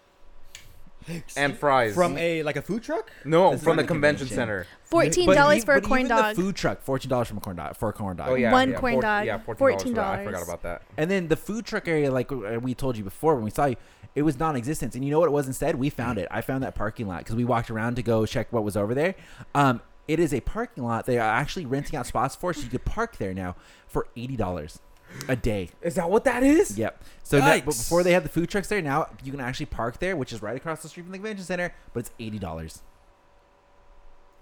and 1.37 1.57
fries. 1.57 1.95
from 1.95 2.17
a 2.19 2.43
like 2.43 2.57
a 2.57 2.63
food 2.63 2.83
truck. 2.83 3.11
no, 3.25 3.51
This 3.53 3.61
is 3.61 3.65
from 3.65 3.77
the 3.77 3.85
a 3.85 3.87
convention 3.87 4.27
convention. 4.29 4.37
center. 4.37 4.67
Fourteen 4.85 5.27
But 5.27 5.35
dollars 5.35 5.59
e- 5.59 5.61
for 5.67 5.75
a 5.75 5.81
but 5.81 5.89
corn 5.89 6.01
even 6.01 6.11
dog. 6.17 6.37
The 6.37 6.43
food 6.43 6.57
truck, 6.57 6.83
fourteen 6.83 7.09
dollars 7.11 7.29
from 7.29 7.39
a 7.39 7.41
corn 7.41 7.57
dog 7.57 7.77
for 7.77 7.89
a 7.89 7.93
corn 7.93 8.17
dog. 8.17 8.29
Oh 8.31 8.35
yeah, 8.35 8.53
One 8.53 8.71
yeah, 8.71 8.77
corn 8.79 8.93
four- 8.95 9.03
dog, 9.03 9.27
Yeah, 9.27 9.39
fourteen 9.39 9.95
dollars. 9.95 10.19
I 10.21 10.23
$14. 10.23 10.25
forgot 10.25 10.43
about 10.43 10.63
that. 10.63 10.83
And 10.97 11.11
then 11.11 11.29
the 11.29 11.37
food 11.37 11.65
truck 11.67 11.87
area, 11.89 12.11
like 12.11 12.31
uh, 12.33 12.59
we 12.61 12.75
told 12.75 12.97
you 12.97 13.05
before 13.05 13.35
when 13.35 13.45
we 13.45 13.51
saw 13.51 13.67
you, 13.67 13.77
it 14.15 14.23
was 14.23 14.39
non-existent. 14.39 14.95
And 14.95 15.05
you 15.05 15.11
know 15.11 15.21
what 15.21 15.27
it 15.29 15.33
was 15.33 15.47
instead? 15.47 15.77
We 15.77 15.91
found 15.91 16.19
it. 16.19 16.27
I 16.31 16.41
found 16.41 16.63
that 16.65 16.75
parking 16.75 17.07
lot 17.07 17.19
because 17.19 17.37
we 17.37 17.45
walked 17.45 17.71
around 17.71 17.97
to 17.97 18.03
go 18.03 18.25
check 18.27 18.53
what 18.53 18.65
was 18.65 18.77
over 18.77 18.95
there. 18.95 19.15
Um, 19.55 19.81
it 20.09 20.19
is 20.19 20.33
a 20.33 20.41
parking 20.41 20.85
lot 20.85 21.05
they 21.05 21.19
are 21.19 21.29
actually 21.29 21.67
renting 21.67 21.95
out 21.99 22.07
spots 22.07 22.35
for, 22.35 22.55
so 22.55 22.63
you 22.63 22.69
could 22.71 22.87
park 22.87 23.19
there 23.19 23.35
now 23.35 23.57
for 23.87 24.09
eighty 24.17 24.37
dollars 24.37 24.81
a 25.29 25.37
day. 25.37 25.71
Is 25.83 25.95
that 25.97 26.11
what 26.11 26.25
that 26.25 26.43
is? 26.43 26.79
Yep. 26.79 27.03
So 27.23 27.39
now, 27.39 27.47
but 27.47 27.65
Yikes. 27.65 27.85
before 27.85 28.03
they 28.03 28.13
had 28.13 28.25
the 28.25 28.29
food 28.29 28.49
trucks 28.49 28.69
there, 28.69 28.83
now 28.83 29.09
you 29.23 29.33
can 29.33 29.41
actually 29.41 29.67
park 29.67 29.99
there, 29.99 30.17
which 30.17 30.33
is 30.33 30.43
right 30.43 30.57
across 30.57 30.83
the 30.83 30.89
street 30.89 31.05
from 31.05 31.13
the 31.13 31.19
convention 31.19 31.45
center, 31.45 31.75
but 31.93 32.01
it's 32.01 32.11
eighty 32.19 32.39
dollars. 32.39 32.83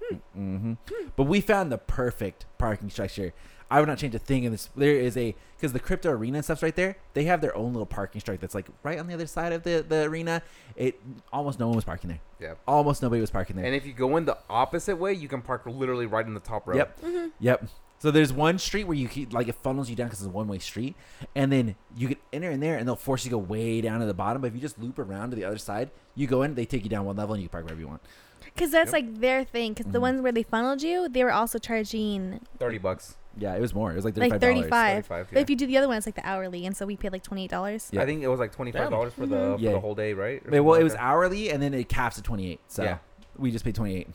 hmm, 0.00 0.16
mm-hmm. 0.36 0.72
hmm. 0.72 1.08
But 1.16 1.24
we 1.24 1.40
found 1.40 1.72
the 1.72 1.78
perfect 1.78 2.46
parking 2.58 2.90
structure. 2.90 3.32
I 3.68 3.80
would 3.80 3.88
not 3.88 3.98
change 3.98 4.14
a 4.14 4.20
thing 4.20 4.44
in 4.44 4.52
this. 4.52 4.68
There 4.76 4.94
is 4.94 5.16
a 5.16 5.34
because 5.56 5.72
the 5.72 5.80
crypto 5.80 6.10
arena 6.10 6.38
and 6.38 6.44
stuff's 6.44 6.62
right 6.62 6.76
there. 6.76 6.98
They 7.14 7.24
have 7.24 7.40
their 7.40 7.56
own 7.56 7.72
little 7.72 7.86
parking 7.86 8.20
structure 8.20 8.40
that's 8.40 8.54
like 8.54 8.68
right 8.84 8.98
on 8.98 9.08
the 9.08 9.14
other 9.14 9.26
side 9.26 9.52
of 9.52 9.64
the 9.64 9.84
the 9.86 10.04
arena. 10.04 10.42
It 10.76 11.00
almost 11.32 11.58
no 11.58 11.66
one 11.66 11.74
was 11.74 11.84
parking 11.84 12.08
there. 12.08 12.20
Yeah. 12.38 12.54
Almost 12.68 13.02
nobody 13.02 13.20
was 13.20 13.30
parking 13.30 13.56
there. 13.56 13.64
And 13.64 13.74
if 13.74 13.84
you 13.84 13.92
go 13.92 14.16
in 14.16 14.24
the 14.24 14.38
opposite 14.48 14.96
way, 14.96 15.14
you 15.14 15.26
can 15.26 15.42
park 15.42 15.62
literally 15.66 16.06
right 16.06 16.24
in 16.24 16.34
the 16.34 16.40
top 16.40 16.68
row. 16.68 16.76
Yep. 16.76 17.00
Mm-hmm. 17.00 17.26
Yep. 17.40 17.68
So 17.98 18.10
there's 18.10 18.32
one 18.32 18.58
street 18.58 18.84
where 18.84 18.96
you 18.96 19.08
keep, 19.08 19.32
like 19.32 19.48
it 19.48 19.54
funnels 19.56 19.88
you 19.88 19.96
down 19.96 20.08
because 20.08 20.20
it's 20.20 20.26
a 20.28 20.30
one 20.30 20.48
way 20.48 20.58
street, 20.58 20.94
and 21.34 21.50
then 21.50 21.76
you 21.96 22.08
can 22.08 22.16
enter 22.32 22.50
in 22.50 22.60
there, 22.60 22.76
and 22.76 22.86
they'll 22.86 22.94
force 22.96 23.24
you 23.24 23.30
to 23.30 23.36
go 23.36 23.38
way 23.38 23.80
down 23.80 24.00
to 24.00 24.06
the 24.06 24.14
bottom. 24.14 24.42
But 24.42 24.48
if 24.48 24.54
you 24.54 24.60
just 24.60 24.78
loop 24.78 24.98
around 24.98 25.30
to 25.30 25.36
the 25.36 25.44
other 25.44 25.58
side, 25.58 25.90
you 26.14 26.26
go 26.26 26.42
in, 26.42 26.54
they 26.54 26.66
take 26.66 26.84
you 26.84 26.90
down 26.90 27.04
one 27.06 27.16
level, 27.16 27.34
and 27.34 27.42
you 27.42 27.48
can 27.48 27.52
park 27.52 27.64
wherever 27.64 27.80
you 27.80 27.88
want. 27.88 28.02
Because 28.44 28.70
that's 28.70 28.92
Yep. 28.92 28.92
like 28.92 29.20
their 29.20 29.44
thing. 29.44 29.72
Because 29.72 29.90
the 29.92 29.98
Mhm. 29.98 30.02
ones 30.02 30.20
where 30.22 30.32
they 30.32 30.42
funneled 30.42 30.82
you, 30.82 31.08
they 31.08 31.24
were 31.24 31.32
also 31.32 31.58
charging 31.58 32.40
Thirty 32.58 32.78
bucks. 32.78 33.16
Yeah, 33.38 33.54
it 33.54 33.60
was 33.60 33.74
more. 33.74 33.92
It 33.92 33.96
was 33.96 34.04
like 34.06 34.16
like 34.16 34.32
$35. 34.32 34.40
35. 34.40 35.06
35, 35.06 35.28
But 35.32 35.40
if 35.42 35.50
you 35.50 35.56
do 35.56 35.66
the 35.66 35.76
other 35.76 35.88
one, 35.88 35.96
it's 35.98 36.06
like 36.06 36.14
the 36.14 36.26
hourly. 36.26 36.64
And 36.64 36.74
so 36.74 36.86
we 36.86 36.96
paid 36.96 37.12
like 37.12 37.22
$28. 37.22 37.90
Yeah. 37.92 38.00
I 38.02 38.06
think 38.06 38.22
it 38.22 38.28
was 38.28 38.40
like 38.40 38.52
twenty 38.52 38.72
five 38.72 38.88
dollars 38.90 39.12
for 39.12 39.26
the 39.26 39.36
Mhm. 39.36 39.56
for 39.56 39.60
Yeah. 39.62 39.72
the 39.72 39.80
whole 39.80 39.94
day, 39.94 40.14
right? 40.14 40.40
Or 40.46 40.50
Wait, 40.50 40.60
well, 40.60 40.74
something 40.74 40.80
it 40.80 40.84
was 40.84 40.92
like 40.94 41.02
hourly, 41.02 41.50
and 41.50 41.62
then 41.62 41.74
it 41.74 41.88
caps 41.90 42.16
at 42.18 42.24
28. 42.24 42.60
So 42.68 42.82
Yeah. 42.84 42.98
we 43.36 43.50
just 43.50 43.64
paid 43.64 43.74
28. 43.74 44.08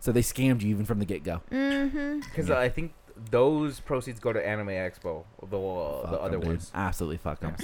So 0.00 0.12
they 0.12 0.20
scammed 0.22 0.62
you 0.62 0.68
even 0.70 0.84
from 0.84 0.98
the 0.98 1.04
get 1.04 1.24
go. 1.24 1.42
Mm-hmm. 1.50 2.20
Because 2.20 2.48
Yeah. 2.48 2.58
I 2.58 2.68
think 2.68 2.92
those 3.30 3.80
proceeds 3.80 4.20
go 4.20 4.32
to 4.32 4.46
Anime 4.46 4.68
Expo, 4.68 5.24
the 5.48 5.58
uh, 5.58 6.10
the 6.10 6.20
other 6.20 6.38
ones. 6.38 6.70
Absolutely 6.74 7.16
fuck 7.16 7.40
them. 7.40 7.54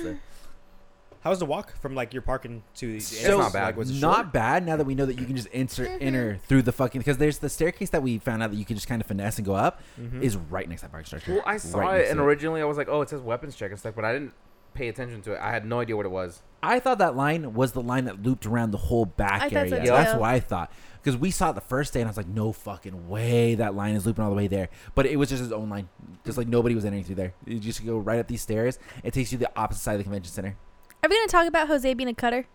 How's 1.20 1.38
the 1.38 1.46
walk 1.46 1.76
from 1.80 1.94
like 1.94 2.12
your 2.12 2.22
parking 2.22 2.64
to 2.76 2.86
the 2.88 2.96
It's 2.96 3.06
So 3.16 3.38
not 3.38 3.52
bad. 3.52 3.66
Like, 3.66 3.76
was 3.76 3.90
it 3.96 4.00
not 4.00 4.16
short? 4.16 4.32
bad 4.32 4.66
now 4.66 4.76
that 4.76 4.86
we 4.86 4.96
know 4.96 5.06
that 5.06 5.20
you 5.20 5.24
can 5.24 5.36
just 5.36 5.46
enter 5.52 5.84
Mhm. 5.86 5.98
enter 6.00 6.36
through 6.48 6.62
the 6.62 6.72
fucking 6.72 7.00
because 7.00 7.18
there's 7.18 7.38
the 7.38 7.48
staircase 7.48 7.90
that 7.90 8.02
we 8.02 8.18
found 8.18 8.42
out 8.42 8.50
that 8.50 8.56
you 8.56 8.64
can 8.64 8.74
just 8.74 8.88
kind 8.88 9.00
of 9.00 9.06
finesse 9.06 9.36
and 9.38 9.46
go 9.46 9.54
up 9.54 9.80
Mhm. 10.00 10.20
is 10.20 10.36
right 10.36 10.68
next 10.68 10.80
to 10.80 10.86
that 10.86 10.90
parking 10.90 11.06
structure. 11.06 11.34
Well, 11.34 11.42
I 11.46 11.58
saw 11.58 11.78
Right 11.78 12.00
it, 12.00 12.08
and 12.10 12.18
to 12.18 12.24
originally 12.24 12.60
I 12.60 12.64
was 12.64 12.76
like, 12.76 12.88
"Oh, 12.88 13.02
it 13.02 13.08
says 13.08 13.20
weapons 13.20 13.54
check 13.54 13.70
and 13.70 13.78
stuff," 13.78 13.94
but 13.94 14.04
I 14.04 14.12
didn't 14.14 14.32
pay 14.74 14.88
attention 14.88 15.22
to 15.22 15.34
it. 15.34 15.38
I 15.40 15.52
had 15.52 15.64
no 15.64 15.78
idea 15.78 15.96
what 15.96 16.06
it 16.06 16.12
was. 16.12 16.42
I 16.60 16.80
thought 16.80 16.98
that 16.98 17.14
line 17.14 17.54
was 17.54 17.70
the 17.72 17.82
line 17.82 18.06
that 18.06 18.20
looped 18.22 18.44
around 18.46 18.72
the 18.72 18.78
whole 18.78 19.04
back 19.04 19.42
I 19.42 19.48
thought 19.48 19.68
so 19.68 19.76
area. 19.76 19.80
too. 19.82 19.90
That's 19.92 20.14
what 20.18 20.28
I 20.28 20.40
thought. 20.40 20.72
Because 21.02 21.18
we 21.18 21.32
saw 21.32 21.50
it 21.50 21.54
the 21.54 21.60
first 21.60 21.92
day, 21.92 22.00
and 22.00 22.06
I 22.08 22.10
was 22.10 22.16
like, 22.16 22.28
no 22.28 22.52
fucking 22.52 23.08
way 23.08 23.56
that 23.56 23.74
line 23.74 23.96
is 23.96 24.06
looping 24.06 24.22
all 24.22 24.30
the 24.30 24.36
way 24.36 24.46
there. 24.46 24.68
But 24.94 25.06
it 25.06 25.16
was 25.16 25.28
just 25.28 25.42
his 25.42 25.50
own 25.52 25.68
line. 25.68 25.88
Just 26.24 26.38
like 26.38 26.46
nobody 26.46 26.76
was 26.76 26.84
entering 26.84 27.02
through 27.02 27.16
there. 27.16 27.34
You 27.44 27.58
just 27.58 27.84
go 27.84 27.98
right 27.98 28.20
up 28.20 28.28
these 28.28 28.42
stairs. 28.42 28.78
It 29.02 29.12
takes 29.12 29.32
you 29.32 29.38
to 29.38 29.44
the 29.44 29.50
opposite 29.58 29.80
side 29.82 29.94
of 29.94 29.98
the 29.98 30.04
convention 30.04 30.32
center. 30.32 30.56
Are 31.02 31.08
we 31.08 31.16
going 31.16 31.26
to 31.26 31.32
talk 31.32 31.48
about 31.48 31.66
Jose 31.66 31.92
being 31.94 32.08
a 32.08 32.14
cutter? 32.14 32.46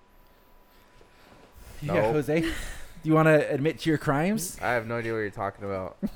No. 1.82 1.96
Yeah, 1.96 2.12
Jose. 2.14 2.42
Do 2.42 2.50
you 3.04 3.14
want 3.14 3.28
to 3.28 3.54
admit 3.54 3.80
to 3.80 3.90
your 3.90 3.98
crimes? 3.98 4.58
I 4.62 4.72
have 4.72 4.88
no 4.88 4.96
idea 4.98 5.12
what 5.12 5.20
you're 5.20 5.30
talking 5.30 5.66
about. 5.66 5.98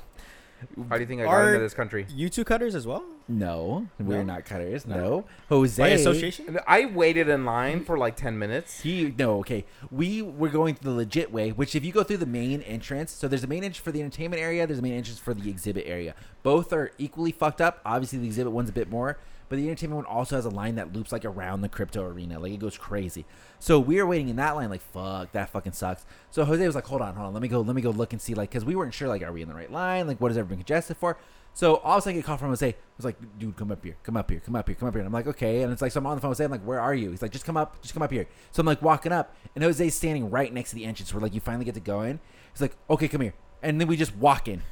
How 0.88 0.94
do 0.96 1.00
you 1.00 1.06
think 1.06 1.20
I 1.20 1.24
got 1.24 1.30
Are- 1.32 1.48
into 1.48 1.60
this 1.60 1.74
country? 1.74 2.06
You 2.08 2.28
two 2.28 2.44
cutters 2.44 2.74
as 2.74 2.86
well? 2.86 3.04
No, 3.38 3.86
we're 3.98 4.18
No? 4.18 4.34
not 4.34 4.44
cutters. 4.44 4.86
No, 4.86 4.96
No? 4.96 5.24
Jose. 5.48 5.82
By 5.82 5.88
association? 5.88 6.58
I 6.66 6.84
waited 6.84 7.28
in 7.28 7.44
line 7.44 7.84
for 7.84 7.96
like 7.96 8.16
ten 8.16 8.38
minutes. 8.38 8.80
He 8.80 9.14
no 9.18 9.38
okay. 9.38 9.64
We 9.90 10.20
were 10.22 10.48
going 10.48 10.76
the 10.80 10.90
legit 10.90 11.32
way, 11.32 11.50
which 11.50 11.74
if 11.74 11.84
you 11.84 11.92
go 11.92 12.02
through 12.02 12.18
the 12.18 12.26
main 12.26 12.60
entrance, 12.62 13.10
so 13.12 13.28
there's 13.28 13.44
a 13.44 13.46
main 13.46 13.64
entrance 13.64 13.78
for 13.82 13.92
the 13.92 14.00
entertainment 14.02 14.42
area, 14.42 14.66
there's 14.66 14.78
a 14.80 14.82
main 14.82 14.94
entrance 14.94 15.18
for 15.18 15.32
the 15.34 15.48
exhibit 15.48 15.84
area. 15.86 16.14
Both 16.42 16.72
are 16.72 16.90
equally 16.98 17.32
fucked 17.32 17.60
up. 17.60 17.80
Obviously, 17.86 18.18
the 18.18 18.26
exhibit 18.26 18.52
one's 18.52 18.68
a 18.68 18.72
bit 18.72 18.90
more, 18.90 19.18
but 19.48 19.56
the 19.56 19.66
entertainment 19.66 20.06
one 20.06 20.16
also 20.16 20.36
has 20.36 20.44
a 20.44 20.50
line 20.50 20.74
that 20.74 20.92
loops 20.92 21.12
like 21.12 21.24
around 21.24 21.62
the 21.62 21.68
crypto 21.68 22.04
arena, 22.04 22.38
like 22.38 22.52
it 22.52 22.58
goes 22.58 22.76
crazy. 22.76 23.24
So 23.58 23.78
we 23.78 23.96
were 23.96 24.06
waiting 24.06 24.28
in 24.28 24.36
that 24.36 24.56
line, 24.56 24.68
like 24.70 24.82
fuck, 24.82 25.32
that 25.32 25.48
fucking 25.50 25.72
sucks. 25.72 26.04
So 26.30 26.44
Jose 26.44 26.66
was 26.66 26.74
like, 26.74 26.86
hold 26.86 27.00
on, 27.00 27.14
hold 27.14 27.28
on, 27.28 27.32
let 27.32 27.42
me 27.42 27.48
go, 27.48 27.60
let 27.60 27.74
me 27.76 27.82
go 27.82 27.90
look 27.90 28.12
and 28.12 28.20
see, 28.20 28.34
like, 28.34 28.50
because 28.50 28.64
we 28.64 28.74
weren't 28.74 28.92
sure, 28.92 29.08
like, 29.08 29.22
are 29.22 29.32
we 29.32 29.40
in 29.40 29.48
the 29.48 29.54
right 29.54 29.70
line? 29.72 30.06
Like, 30.06 30.20
what 30.20 30.30
is 30.30 30.36
everyone 30.36 30.58
congested 30.58 30.96
for? 30.96 31.16
So 31.54 31.76
all 31.76 31.98
of 31.98 31.98
a 31.98 32.02
sudden, 32.02 32.14
I 32.14 32.20
get 32.20 32.24
a 32.24 32.26
call 32.26 32.36
from 32.38 32.48
Jose. 32.48 32.66
I 32.66 32.74
was 32.96 33.04
like, 33.04 33.16
dude, 33.38 33.56
come 33.56 33.70
up 33.70 33.84
here, 33.84 33.96
come 34.02 34.16
up 34.16 34.30
here, 34.30 34.40
come 34.40 34.56
up 34.56 34.66
here, 34.66 34.74
come 34.74 34.88
up 34.88 34.94
here. 34.94 35.00
And 35.00 35.06
I'm 35.06 35.12
like, 35.12 35.26
okay. 35.26 35.62
And 35.62 35.72
it's 35.72 35.82
like, 35.82 35.92
so 35.92 36.00
I'm 36.00 36.06
on 36.06 36.16
the 36.16 36.20
phone 36.20 36.30
with 36.30 36.38
Jose. 36.38 36.44
I'm 36.44 36.50
like, 36.50 36.62
where 36.62 36.80
are 36.80 36.94
you? 36.94 37.10
He's 37.10 37.20
like, 37.20 37.30
just 37.30 37.44
come 37.44 37.56
up, 37.56 37.80
just 37.82 37.92
come 37.92 38.02
up 38.02 38.10
here. 38.10 38.26
So 38.52 38.60
I'm 38.60 38.66
like 38.66 38.80
walking 38.80 39.12
up, 39.12 39.36
and 39.54 39.62
Jose's 39.62 39.94
standing 39.94 40.30
right 40.30 40.52
next 40.52 40.70
to 40.70 40.76
the 40.76 40.84
entrance 40.84 41.12
where 41.12 41.20
like 41.20 41.34
you 41.34 41.40
finally 41.40 41.64
get 41.64 41.74
to 41.74 41.80
go 41.80 42.02
in. 42.02 42.20
He's 42.52 42.60
like, 42.60 42.76
okay, 42.88 43.08
come 43.08 43.20
here. 43.20 43.34
And 43.62 43.80
then 43.80 43.86
we 43.88 43.96
just 43.96 44.16
walk 44.16 44.48
in. 44.48 44.62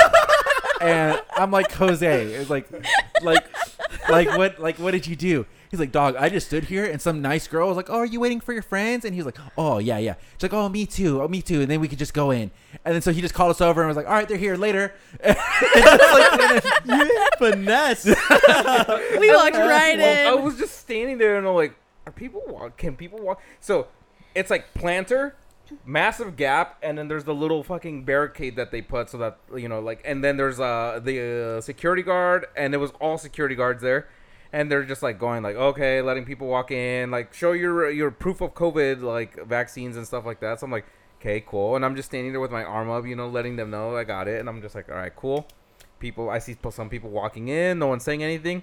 and 0.80 1.20
I'm 1.36 1.50
like, 1.50 1.72
Jose, 1.72 2.26
it's 2.26 2.50
like, 2.50 2.68
like, 3.22 3.46
like 4.08 4.36
what, 4.36 4.58
like 4.60 4.78
what 4.78 4.90
did 4.90 5.06
you 5.06 5.16
do? 5.16 5.46
He's 5.72 5.80
like, 5.80 5.90
dog, 5.90 6.16
I 6.18 6.28
just 6.28 6.48
stood 6.48 6.64
here, 6.64 6.84
and 6.84 7.00
some 7.00 7.22
nice 7.22 7.48
girl 7.48 7.66
was 7.66 7.78
like, 7.78 7.88
oh, 7.88 7.96
are 8.00 8.04
you 8.04 8.20
waiting 8.20 8.40
for 8.40 8.52
your 8.52 8.60
friends? 8.60 9.06
And 9.06 9.14
he 9.14 9.22
was 9.22 9.24
like, 9.24 9.38
oh 9.56 9.78
yeah, 9.78 9.96
yeah. 9.96 10.16
She's 10.34 10.42
like, 10.42 10.52
oh, 10.52 10.68
me 10.68 10.84
too, 10.84 11.22
oh, 11.22 11.28
me 11.28 11.40
too. 11.40 11.62
And 11.62 11.70
then 11.70 11.80
we 11.80 11.88
could 11.88 11.98
just 11.98 12.12
go 12.12 12.30
in. 12.30 12.50
And 12.84 12.94
then 12.94 13.00
so 13.00 13.10
he 13.10 13.22
just 13.22 13.32
called 13.32 13.52
us 13.52 13.62
over 13.62 13.80
and 13.80 13.88
was 13.88 13.96
like, 13.96 14.04
all 14.04 14.12
right, 14.12 14.28
they're 14.28 14.36
here 14.36 14.56
later. 14.56 14.92
And 15.24 15.34
just, 15.74 16.12
like, 16.12 16.38
went 16.38 16.64
in. 16.64 17.08
Finesse. 17.38 18.04
We 19.18 19.32
walked 19.32 19.56
right 19.56 19.98
in. 19.98 20.26
I 20.26 20.34
was 20.34 20.58
just 20.58 20.78
standing 20.78 21.16
there 21.16 21.38
and 21.38 21.48
I'm 21.48 21.54
like, 21.54 21.74
are 22.04 22.12
people 22.12 22.42
walk? 22.46 22.76
Can 22.76 22.94
people 22.94 23.20
walk? 23.20 23.40
So 23.58 23.86
it's 24.34 24.50
like 24.50 24.74
planter, 24.74 25.36
massive 25.86 26.36
gap, 26.36 26.76
and 26.82 26.98
then 26.98 27.08
there's 27.08 27.24
the 27.24 27.34
little 27.34 27.62
fucking 27.62 28.04
barricade 28.04 28.56
that 28.56 28.72
they 28.72 28.82
put 28.82 29.08
so 29.08 29.16
that 29.16 29.38
you 29.56 29.70
know, 29.70 29.80
like, 29.80 30.02
and 30.04 30.22
then 30.22 30.36
there's 30.36 30.60
uh 30.60 31.00
the 31.02 31.56
uh, 31.56 31.60
security 31.62 32.02
guard, 32.02 32.44
and 32.54 32.74
it 32.74 32.78
was 32.78 32.90
all 33.00 33.16
security 33.16 33.54
guards 33.54 33.80
there. 33.82 34.06
And 34.52 34.70
they're 34.70 34.84
just 34.84 35.02
like 35.02 35.18
going 35.18 35.42
like 35.42 35.56
okay, 35.56 36.02
letting 36.02 36.24
people 36.24 36.46
walk 36.46 36.70
in, 36.70 37.10
like 37.10 37.32
show 37.32 37.52
your 37.52 37.90
your 37.90 38.10
proof 38.10 38.40
of 38.40 38.54
COVID, 38.54 39.02
like 39.02 39.46
vaccines 39.46 39.96
and 39.96 40.06
stuff 40.06 40.26
like 40.26 40.40
that. 40.40 40.60
So 40.60 40.66
I'm 40.66 40.72
like, 40.72 40.86
okay, 41.22 41.42
cool. 41.46 41.76
And 41.76 41.84
I'm 41.84 41.94
just 41.96 42.08
standing 42.08 42.32
there 42.32 42.40
with 42.40 42.50
my 42.50 42.64
arm 42.64 42.90
up, 42.90 43.06
you 43.06 43.14
know, 43.14 43.28
letting 43.28 43.56
them 43.56 43.70
know 43.70 43.96
I 43.96 44.04
got 44.04 44.28
it. 44.28 44.40
And 44.40 44.48
I'm 44.48 44.60
just 44.60 44.74
like, 44.74 44.88
all 44.88 44.96
right, 44.96 45.14
cool. 45.14 45.46
People, 46.00 46.28
I 46.28 46.40
see 46.40 46.56
some 46.70 46.88
people 46.88 47.10
walking 47.10 47.46
in, 47.48 47.78
no 47.78 47.86
one's 47.86 48.02
saying 48.02 48.24
anything. 48.24 48.62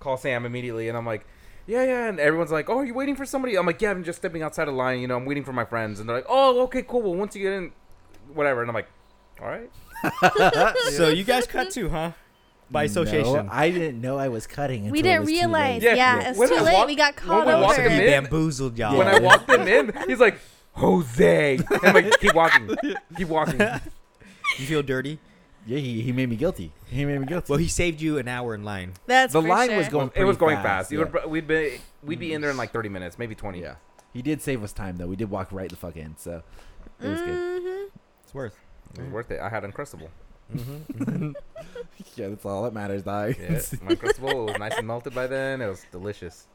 Call 0.00 0.16
Sam 0.16 0.46
immediately, 0.46 0.88
and 0.88 0.96
I'm 0.96 1.04
like, 1.04 1.26
yeah, 1.66 1.84
yeah. 1.84 2.08
And 2.08 2.18
everyone's 2.18 2.50
like, 2.50 2.70
oh, 2.70 2.78
are 2.78 2.84
you 2.84 2.94
waiting 2.94 3.14
for 3.14 3.26
somebody? 3.26 3.56
I'm 3.56 3.66
like, 3.66 3.82
yeah, 3.82 3.90
I'm 3.90 4.02
just 4.02 4.18
stepping 4.18 4.42
outside 4.42 4.64
the 4.64 4.72
line. 4.72 5.00
You 5.00 5.06
know, 5.06 5.16
I'm 5.16 5.26
waiting 5.26 5.44
for 5.44 5.52
my 5.52 5.66
friends. 5.66 6.00
And 6.00 6.08
they're 6.08 6.16
like, 6.16 6.26
oh, 6.28 6.62
okay, 6.62 6.82
cool. 6.82 7.02
Well, 7.02 7.14
once 7.14 7.36
you 7.36 7.42
get 7.42 7.52
in, 7.52 7.72
whatever. 8.32 8.62
And 8.62 8.70
I'm 8.70 8.74
like, 8.74 8.88
all 9.40 9.48
right. 9.48 9.70
So 10.92 11.08
you 11.08 11.24
guys 11.24 11.46
cut 11.46 11.70
too, 11.70 11.90
huh? 11.90 12.12
By 12.70 12.84
association. 12.84 13.46
No, 13.46 13.48
I 13.50 13.70
didn't 13.70 14.00
know 14.00 14.18
I 14.18 14.28
was 14.28 14.46
cutting. 14.46 14.90
We 14.90 14.98
until 14.98 14.98
it 14.98 15.02
didn't 15.02 15.20
was 15.20 15.28
too 15.28 15.34
late. 15.34 15.40
realize. 15.40 15.82
Yeah, 15.82 15.94
Yeah, 15.94 16.20
yeah. 16.20 16.28
it's 16.30 16.38
When 16.38 16.48
too 16.48 16.54
I 16.56 16.60
late. 16.60 16.72
walked- 16.74 16.86
we 16.88 16.96
got 16.96 17.16
called 17.16 17.46
we 17.46 17.54
walked 17.54 17.78
over. 17.78 17.88
him 17.88 18.00
in- 18.00 18.06
bamboozled 18.24 18.78
y'all. 18.78 18.96
When 18.98 19.06
I 19.08 19.18
walked 19.20 19.48
him 19.48 19.66
in, 19.66 19.92
he's 20.06 20.20
like, 20.20 20.38
Jose. 20.72 21.56
And 21.56 21.66
I'm 21.82 21.94
like, 21.94 22.18
keep 22.20 22.34
walking. 22.34 22.70
Keep 23.16 23.28
walking. 23.28 23.60
you 23.60 24.66
feel 24.66 24.82
dirty? 24.82 25.18
Yeah, 25.66 25.78
he, 25.78 26.00
he 26.02 26.12
made 26.12 26.28
me 26.30 26.36
guilty. 26.36 26.72
He 26.86 27.04
made 27.04 27.18
me 27.20 27.26
guilty. 27.26 27.50
Well, 27.50 27.58
he 27.58 27.68
saved 27.68 28.00
you 28.00 28.16
an 28.18 28.26
hour 28.28 28.54
in 28.54 28.64
line. 28.64 28.92
That's 29.06 29.32
the 29.34 29.42
for 29.42 29.48
line 29.48 29.68
sure. 29.68 29.78
was 29.78 29.88
going. 29.88 30.10
it 30.14 30.24
was 30.24 30.36
going 30.38 30.56
fast. 30.56 30.90
You 30.92 31.00
yeah. 31.00 31.04
would, 31.10 31.26
we'd 31.30 31.46
be 31.46 31.78
we'd 32.02 32.18
be 32.18 32.32
in 32.32 32.40
there 32.40 32.50
in 32.50 32.56
like 32.56 32.72
30 32.72 32.88
minutes, 32.88 33.18
maybe 33.18 33.34
20. 33.34 33.60
Yeah, 33.60 33.74
he 34.14 34.22
did 34.22 34.40
save 34.40 34.62
us 34.62 34.72
time 34.72 34.96
though. 34.96 35.06
We 35.06 35.16
did 35.16 35.28
walk 35.30 35.52
right 35.52 35.68
the 35.68 35.76
fuck 35.76 35.96
in, 35.96 36.16
so 36.16 36.42
it 37.02 37.08
was 37.08 37.20
good. 37.20 37.62
Mhm. 37.62 37.86
It's 38.24 38.32
worth. 38.34 38.56
It 38.94 39.02
was 39.02 39.10
worth 39.10 39.30
it. 39.30 39.40
I 39.40 39.48
had 39.50 39.62
Uncrustable. 39.64 40.08
Mm-hmm. 40.54 41.32
Yeah, 42.16 42.28
that's 42.28 42.44
all 42.44 42.62
that 42.64 42.72
matters, 42.74 43.02
dog. 43.02 43.36
Yeah, 43.40 43.60
my 43.82 43.94
Uncrustable 43.94 44.46
was 44.46 44.58
nice 44.58 44.76
and 44.76 44.86
melted 44.86 45.14
by 45.14 45.26
then. 45.26 45.60
It 45.60 45.68
was 45.68 45.84
delicious. 45.92 46.46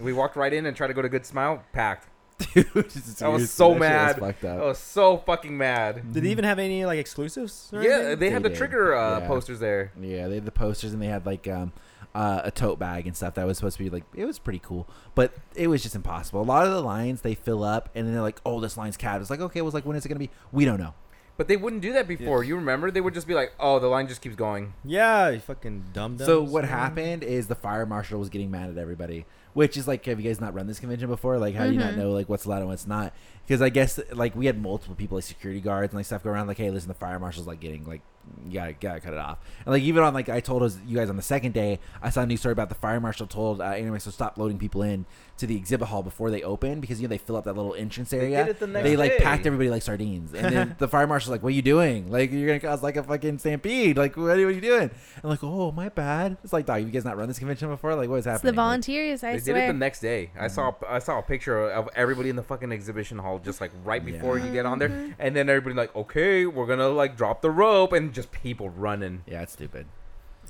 we 0.00 0.12
walked 0.12 0.36
right 0.36 0.52
in 0.52 0.66
and 0.66 0.76
tried 0.76 0.88
to 0.88 0.94
go 0.94 1.02
to 1.02 1.08
Good 1.08 1.26
Smile, 1.26 1.62
packed. 1.72 2.08
Dude, 2.52 2.66
I 3.22 3.28
was 3.28 3.50
so 3.50 3.70
that 3.74 3.78
mad. 3.80 4.20
Was 4.20 4.32
fucked 4.32 4.44
I 4.44 4.56
was 4.64 4.78
so 4.78 5.18
fucking 5.18 5.56
mad. 5.56 6.12
Did 6.12 6.24
they 6.24 6.30
even 6.30 6.44
have 6.44 6.58
any 6.58 6.84
like 6.84 6.98
exclusives? 6.98 7.70
or 7.72 7.82
Yeah, 7.82 7.90
anything? 7.90 8.18
they 8.18 8.30
had 8.30 8.42
They 8.42 8.48
the 8.48 8.48
did. 8.50 8.58
trigger 8.58 8.94
uh, 8.96 9.20
Yeah. 9.20 9.26
posters 9.26 9.60
there. 9.60 9.92
Yeah, 10.00 10.26
they 10.28 10.36
had 10.36 10.44
the 10.44 10.50
posters 10.52 10.92
and 10.92 11.00
they 11.00 11.06
had 11.06 11.26
like 11.26 11.46
um, 11.46 11.72
uh, 12.12 12.40
a 12.44 12.50
tote 12.50 12.78
bag 12.80 13.06
and 13.06 13.16
stuff 13.16 13.34
that 13.34 13.46
was 13.46 13.56
supposed 13.58 13.76
to 13.76 13.84
be 13.84 13.88
like 13.90 14.02
it 14.16 14.24
was 14.24 14.40
pretty 14.40 14.58
cool, 14.60 14.88
but 15.14 15.32
it 15.54 15.68
was 15.68 15.82
just 15.82 15.94
impossible. 15.94 16.40
A 16.40 16.42
lot 16.42 16.66
of 16.66 16.72
the 16.72 16.82
lines 16.82 17.20
they 17.20 17.34
fill 17.36 17.62
up 17.62 17.88
and 17.94 18.04
then 18.06 18.12
they're 18.14 18.22
like, 18.22 18.40
"Oh, 18.44 18.58
this 18.60 18.76
line's 18.76 18.96
capped." 18.96 19.20
It's 19.20 19.30
like, 19.30 19.40
okay, 19.40 19.60
it 19.60 19.64
was 19.64 19.74
like 19.74 19.86
when 19.86 19.96
is 19.96 20.04
it 20.04 20.08
gonna 20.08 20.18
be? 20.18 20.30
We 20.50 20.64
don't 20.64 20.80
know. 20.80 20.94
But 21.36 21.48
they 21.48 21.56
wouldn't 21.56 21.82
do 21.82 21.92
that 21.94 22.06
before. 22.06 22.44
You 22.44 22.54
remember? 22.56 22.90
They 22.90 23.00
would 23.00 23.14
just 23.14 23.26
be 23.26 23.34
like, 23.34 23.52
"Oh, 23.58 23.80
the 23.80 23.88
line 23.88 24.06
just 24.06 24.20
keeps 24.20 24.36
going." 24.36 24.74
Yeah, 24.84 25.30
you 25.30 25.40
fucking 25.40 25.86
dumb 25.92 26.18
So 26.18 26.42
what 26.42 26.64
happened 26.64 27.24
is 27.24 27.48
the 27.48 27.56
fire 27.56 27.86
marshal 27.86 28.20
was 28.20 28.28
getting 28.28 28.50
mad 28.50 28.70
at 28.70 28.78
everybody, 28.78 29.26
which 29.54 29.76
is 29.76 29.88
like, 29.88 30.04
have 30.06 30.20
you 30.20 30.28
guys 30.28 30.40
not 30.40 30.52
run 30.54 30.66
this 30.66 30.78
convention 30.78 31.08
before? 31.08 31.38
Like, 31.38 31.54
how 31.54 31.64
do 31.66 31.72
you 31.72 31.78
not 31.78 31.94
Mhm. 31.94 31.98
know 31.98 32.10
like 32.12 32.28
what's 32.28 32.44
allowed 32.44 32.58
and 32.58 32.68
what's 32.68 32.86
not? 32.86 33.12
Because 33.46 33.60
I 33.62 33.68
guess 33.68 33.98
like 34.12 34.34
we 34.36 34.46
had 34.46 34.60
multiple 34.60 34.94
people 34.94 35.16
like 35.16 35.24
security 35.24 35.60
guards 35.60 35.92
and 35.92 35.98
like 35.98 36.06
stuff 36.06 36.22
go 36.22 36.30
around 36.30 36.46
like, 36.46 36.58
hey, 36.58 36.70
listen, 36.70 36.88
the 36.88 36.94
fire 36.94 37.18
marshal's 37.18 37.46
like 37.46 37.60
getting 37.60 37.84
like, 37.86 38.00
you 38.48 38.54
gotta, 38.54 38.72
gotta 38.72 39.00
cut 39.00 39.12
it 39.12 39.18
off. 39.18 39.38
And 39.66 39.74
like 39.74 39.82
even 39.82 40.02
on 40.02 40.14
like 40.14 40.30
I 40.30 40.40
told 40.40 40.62
us 40.62 40.78
you 40.86 40.96
guys 40.96 41.10
on 41.10 41.16
the 41.16 41.22
second 41.22 41.52
day, 41.52 41.78
I 42.02 42.08
saw 42.08 42.22
a 42.22 42.26
news 42.26 42.40
story 42.40 42.52
about 42.52 42.70
the 42.70 42.74
fire 42.74 42.98
marshal 43.00 43.26
told 43.26 43.60
uh, 43.60 43.64
Animax 43.74 44.04
to 44.04 44.12
stop 44.12 44.38
loading 44.38 44.58
people 44.58 44.80
in 44.82 45.04
to 45.36 45.46
the 45.46 45.56
exhibit 45.56 45.88
hall 45.88 46.02
before 46.02 46.30
they 46.30 46.42
open 46.42 46.80
because 46.80 47.02
you 47.02 47.06
know 47.06 47.10
they 47.10 47.18
fill 47.18 47.36
up 47.36 47.44
that 47.44 47.54
little 47.54 47.74
entrance 47.74 48.10
They 48.10 48.18
area. 48.20 48.44
did 48.44 48.50
it 48.52 48.60
the 48.60 48.66
next 48.66 48.84
They 48.84 48.96
like 48.96 49.18
day. 49.18 49.24
packed 49.24 49.44
everybody 49.44 49.68
like 49.68 49.82
sardines, 49.82 50.32
and 50.32 50.54
then 50.54 50.74
the 50.78 50.88
fire 50.88 51.06
marshal's 51.06 51.32
like, 51.32 51.42
"What 51.42 51.48
are 51.48 51.56
you 51.56 51.60
doing? 51.60 52.10
Like 52.10 52.32
you're 52.32 52.46
gonna 52.46 52.60
cause 52.60 52.82
like 52.82 52.96
a 52.96 53.02
fucking 53.02 53.40
stampede? 53.40 53.98
Like 53.98 54.16
what 54.16 54.38
are 54.38 54.50
you 54.50 54.60
doing?" 54.60 54.90
I'm 55.22 55.28
like, 55.28 55.44
"Oh, 55.44 55.70
my 55.70 55.90
bad." 55.90 56.38
It's 56.44 56.52
like, 56.54 56.64
dog, 56.64 56.80
you 56.82 56.86
guys 56.88 57.04
not 57.04 57.18
run 57.18 57.28
this 57.28 57.38
convention 57.38 57.68
before? 57.68 57.94
Like 57.94 58.08
what 58.08 58.16
is 58.16 58.26
It's 58.26 58.32
happening? 58.32 58.52
the 58.54 58.56
volunteers. 58.56 59.22
I 59.22 59.32
they 59.32 59.43
did 59.44 59.52
swear. 59.52 59.64
it 59.64 59.66
the 59.68 59.72
next 59.78 60.00
day. 60.00 60.30
I 60.38 60.48
saw 60.48 60.74
I 60.88 60.98
saw 60.98 61.18
a 61.18 61.22
picture 61.22 61.68
of 61.70 61.88
everybody 61.94 62.28
in 62.30 62.36
the 62.36 62.42
fucking 62.42 62.72
exhibition 62.72 63.18
hall 63.18 63.38
just 63.38 63.60
like 63.60 63.70
right 63.84 64.04
before 64.04 64.38
you 64.38 64.50
get 64.52 64.66
on 64.66 64.78
there, 64.78 64.88
Mhm. 64.88 65.14
and 65.18 65.36
then 65.36 65.48
everybody 65.48 65.74
like, 65.74 65.94
"Okay, 65.94 66.46
we're 66.46 66.66
gonna 66.66 66.88
like 66.88 67.16
drop 67.16 67.42
the 67.42 67.50
rope," 67.50 67.92
and 67.92 68.12
just 68.12 68.30
people 68.32 68.68
running. 68.70 69.22
yeah, 69.26 69.42
it's 69.42 69.52
stupid. 69.52 69.86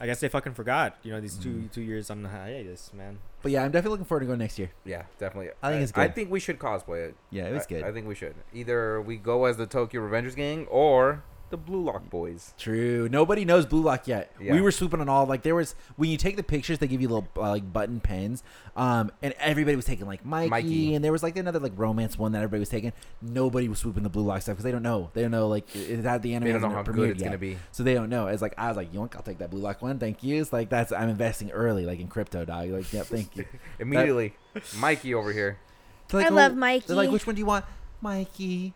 I 0.00 0.06
guess 0.06 0.18
they 0.18 0.28
fucking 0.28 0.54
forgot. 0.54 0.96
You 1.04 1.12
know, 1.12 1.20
these 1.20 1.36
two 1.36 1.50
Mm. 1.54 1.72
two 1.72 1.80
years 1.82 2.10
on 2.10 2.22
the 2.24 2.28
hiatus, 2.28 2.92
man. 2.92 3.18
But 3.42 3.52
yeah, 3.52 3.62
I'm 3.62 3.70
definitely 3.70 3.92
looking 3.92 4.06
forward 4.06 4.20
to 4.20 4.26
going 4.26 4.38
next 4.40 4.58
year. 4.58 4.70
Yeah, 4.84 5.02
definitely. 5.18 5.50
I 5.62 5.70
think 5.70 5.82
it's 5.84 5.92
good. 5.92 6.00
I 6.00 6.06
good. 6.08 6.14
think 6.16 6.30
we 6.32 6.40
should 6.40 6.58
cosplay 6.58 7.08
it. 7.10 7.14
Yeah, 7.30 7.44
it 7.44 7.52
was 7.52 7.62
I- 7.62 7.68
good. 7.68 7.84
I, 7.84 7.92
think 7.92 8.08
we 8.08 8.14
should. 8.16 8.34
Either 8.52 9.00
we 9.00 9.16
go 9.18 9.44
as 9.44 9.56
the 9.56 9.66
Tokyo 9.66 10.00
Revengers 10.00 10.34
gang 10.34 10.66
or 10.68 11.22
the 11.54 11.58
Blue 11.58 11.84
Lock 11.84 12.10
Boys. 12.10 12.52
True. 12.58 13.08
Nobody 13.08 13.44
knows 13.44 13.64
Blue 13.64 13.80
Lock 13.80 14.08
yet. 14.08 14.32
Yeah. 14.40 14.52
We 14.54 14.60
were 14.60 14.72
swooping 14.72 15.00
on 15.00 15.08
all 15.08 15.24
like 15.24 15.42
there 15.42 15.54
was 15.54 15.76
when 15.94 16.10
you 16.10 16.16
take 16.16 16.34
the 16.36 16.42
pictures, 16.42 16.78
they 16.80 16.88
give 16.88 17.00
you 17.00 17.06
little 17.08 17.28
uh, 17.36 17.50
like 17.50 17.72
button 17.72 18.00
pens, 18.00 18.42
um, 18.76 19.12
and 19.22 19.34
everybody 19.38 19.76
was 19.76 19.84
taking 19.84 20.06
like 20.06 20.24
Mikey, 20.24 20.50
Mikey. 20.50 20.94
and 20.96 21.04
there 21.04 21.12
was 21.12 21.22
like 21.22 21.36
another 21.36 21.60
like 21.60 21.72
romance 21.76 22.18
one 22.18 22.32
that 22.32 22.38
everybody 22.38 22.58
was 22.58 22.68
taking. 22.68 22.92
Nobody 23.22 23.68
was 23.68 23.78
swooping 23.78 24.02
the 24.02 24.08
Blue 24.08 24.24
Lock 24.24 24.42
stuff 24.42 24.54
because 24.54 24.64
they 24.64 24.72
don't 24.72 24.82
know. 24.82 25.10
They 25.14 25.22
don't 25.22 25.30
know 25.30 25.46
like 25.46 25.74
it 25.76 26.04
it 26.04 26.22
the 26.22 26.34
anime 26.34 26.46
They 26.46 26.52
don't 26.52 26.62
know 26.62 26.70
how 26.70 26.82
good 26.82 27.10
it's 27.10 27.20
yet. 27.20 27.26
gonna 27.26 27.38
be. 27.38 27.56
So 27.70 27.84
they 27.84 27.94
don't 27.94 28.10
know. 28.10 28.26
It's 28.26 28.42
like 28.42 28.54
I 28.58 28.66
was 28.66 28.76
like, 28.76 28.92
you 28.92 28.98
want? 28.98 29.14
I'll 29.14 29.22
take 29.22 29.38
that 29.38 29.50
Blue 29.50 29.60
Lock 29.60 29.80
one. 29.80 30.00
Thank 30.00 30.24
you. 30.24 30.40
It's 30.40 30.52
like 30.52 30.68
that's 30.70 30.90
I'm 30.90 31.08
investing 31.08 31.52
early, 31.52 31.86
like 31.86 32.00
in 32.00 32.08
crypto, 32.08 32.44
dog. 32.44 32.68
Like, 32.70 32.92
yeah, 32.92 33.02
thank 33.04 33.36
you. 33.36 33.44
Immediately, 33.78 34.34
Mikey 34.76 35.14
over 35.14 35.32
here. 35.32 35.58
Like, 36.12 36.26
I 36.26 36.30
"Oh," 36.30 36.34
love 36.34 36.56
Mikey. 36.56 36.86
They're 36.88 36.96
like, 36.96 37.10
which 37.10 37.26
one 37.26 37.36
do 37.36 37.40
you 37.40 37.46
want, 37.46 37.64
Mikey? 38.04 38.74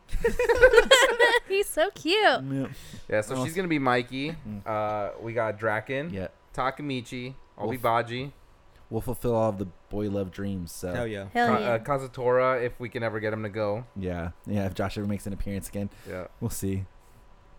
He's 1.48 1.68
so 1.68 1.90
cute. 1.94 2.16
Yeah. 2.18 2.66
Yeah, 3.10 3.20
so 3.20 3.44
she's 3.44 3.54
gonna 3.54 3.68
be 3.68 3.78
Mikey. 3.78 4.30
Mm. 4.32 4.66
Uh, 4.66 5.10
we 5.20 5.34
got 5.34 5.58
Draken, 5.58 6.10
yeah. 6.12 6.28
Takemichi, 6.54 7.34
Wolf. 7.58 7.76
Obibaji, 7.76 8.32
We'll 8.90 9.02
fulfill 9.02 9.34
all 9.34 9.50
of 9.50 9.58
the 9.58 9.66
boy 9.90 10.08
love 10.08 10.30
dreams. 10.30 10.72
So 10.72 10.94
Hell 10.94 11.06
yeah. 11.06 11.26
Hell 11.34 11.60
yeah. 11.60 11.72
uh, 11.72 11.78
Kazutora, 11.78 12.64
if 12.64 12.80
we 12.80 12.88
can 12.88 13.02
ever 13.02 13.20
get 13.20 13.34
him 13.34 13.42
to 13.42 13.50
go. 13.50 13.84
yeah, 13.96 14.30
yeah. 14.46 14.64
If 14.64 14.72
Josh 14.72 14.96
ever 14.96 15.06
makes 15.06 15.26
an 15.26 15.34
appearance 15.34 15.68
again, 15.68 15.90
Yeah. 16.08 16.28
we'll 16.40 16.48
see. 16.50 16.86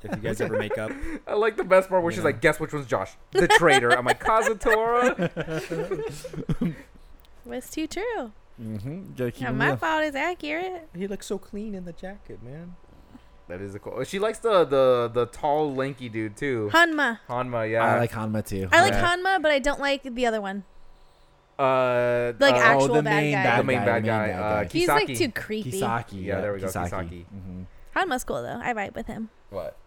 If 0.02 0.12
you 0.16 0.22
guys 0.24 0.42
ever 0.42 0.58
make 0.58 0.78
up, 0.80 0.92
I 1.28 1.34
like 1.36 1.56
the 1.56 1.64
best 1.64 1.88
part 1.90 2.02
where 2.02 2.12
she's 2.12 2.20
know. 2.20 2.26
like, 2.30 2.42
"Guess 2.42 2.60
which 2.60 2.74
one's 2.74 2.88
Josh, 2.88 3.12
the 3.32 3.48
traitor." 3.48 3.92
I'm 3.92 4.06
like, 4.06 4.24
"Kazutora." 4.24 5.14
Was 7.46 7.70
too 7.70 7.86
true. 7.86 8.32
Mm-hmm. 8.62 9.14
Gotta 9.16 9.32
keep 9.32 9.42
Yeah, 9.44 9.52
my 9.52 9.68
real. 9.68 9.78
fault 9.78 10.04
is 10.04 10.16
accurate. 10.16 10.90
he 10.96 11.08
looks 11.08 11.26
so 11.28 11.38
clean 11.38 11.74
in 11.76 11.86
the 11.86 11.94
jacket, 11.94 12.44
man. 12.44 12.76
that 13.48 13.62
is 13.62 13.74
a 13.76 13.80
cool. 13.80 14.04
She 14.04 14.20
likes 14.20 14.40
the 14.40 14.66
the 14.66 15.10
the 15.14 15.26
tall, 15.28 15.74
lanky 15.74 16.10
dude 16.10 16.36
too. 16.38 16.70
Hanma. 16.74 17.20
Hanma, 17.30 17.70
yeah. 17.72 17.84
I 17.96 18.00
like 18.00 18.12
Hanma 18.12 18.46
too. 18.46 18.68
I 18.72 18.82
like 18.82 18.94
Yeah. 18.94 19.16
Hanma, 19.16 19.42
but 19.42 19.52
I 19.52 19.60
don't 19.60 19.80
like 19.80 20.04
the 20.04 20.26
other 20.26 20.42
one. 20.42 20.64
uh, 21.58 22.34
Like 22.40 22.56
uh, 22.56 22.58
actual 22.58 22.92
oh, 22.92 22.96
the 22.96 23.04
bad 23.04 23.16
main 23.24 23.34
guy. 23.34 23.44
bad 23.44 23.60
the 23.60 23.64
main 23.64 23.78
guy, 23.80 23.86
bad 23.86 24.04
the 24.04 24.08
main 24.08 24.20
guy. 24.20 24.28
bad 24.28 24.40
Uh, 24.40 24.64
guy. 24.64 24.70
He's 24.72 24.88
like 24.88 25.08
too 25.16 25.32
creepy. 25.32 25.72
Kisaki. 25.82 26.24
Yeah, 26.26 26.42
there 26.42 26.54
we 26.54 26.60
go, 26.60 26.68
Kisaki. 26.68 27.26
hmm 27.26 27.62
Hanma's 27.96 28.24
cool 28.24 28.42
though. 28.44 28.60
I 28.64 28.74
vibe 28.74 28.96
with 28.96 29.08
him. 29.08 29.30
What? 29.50 29.78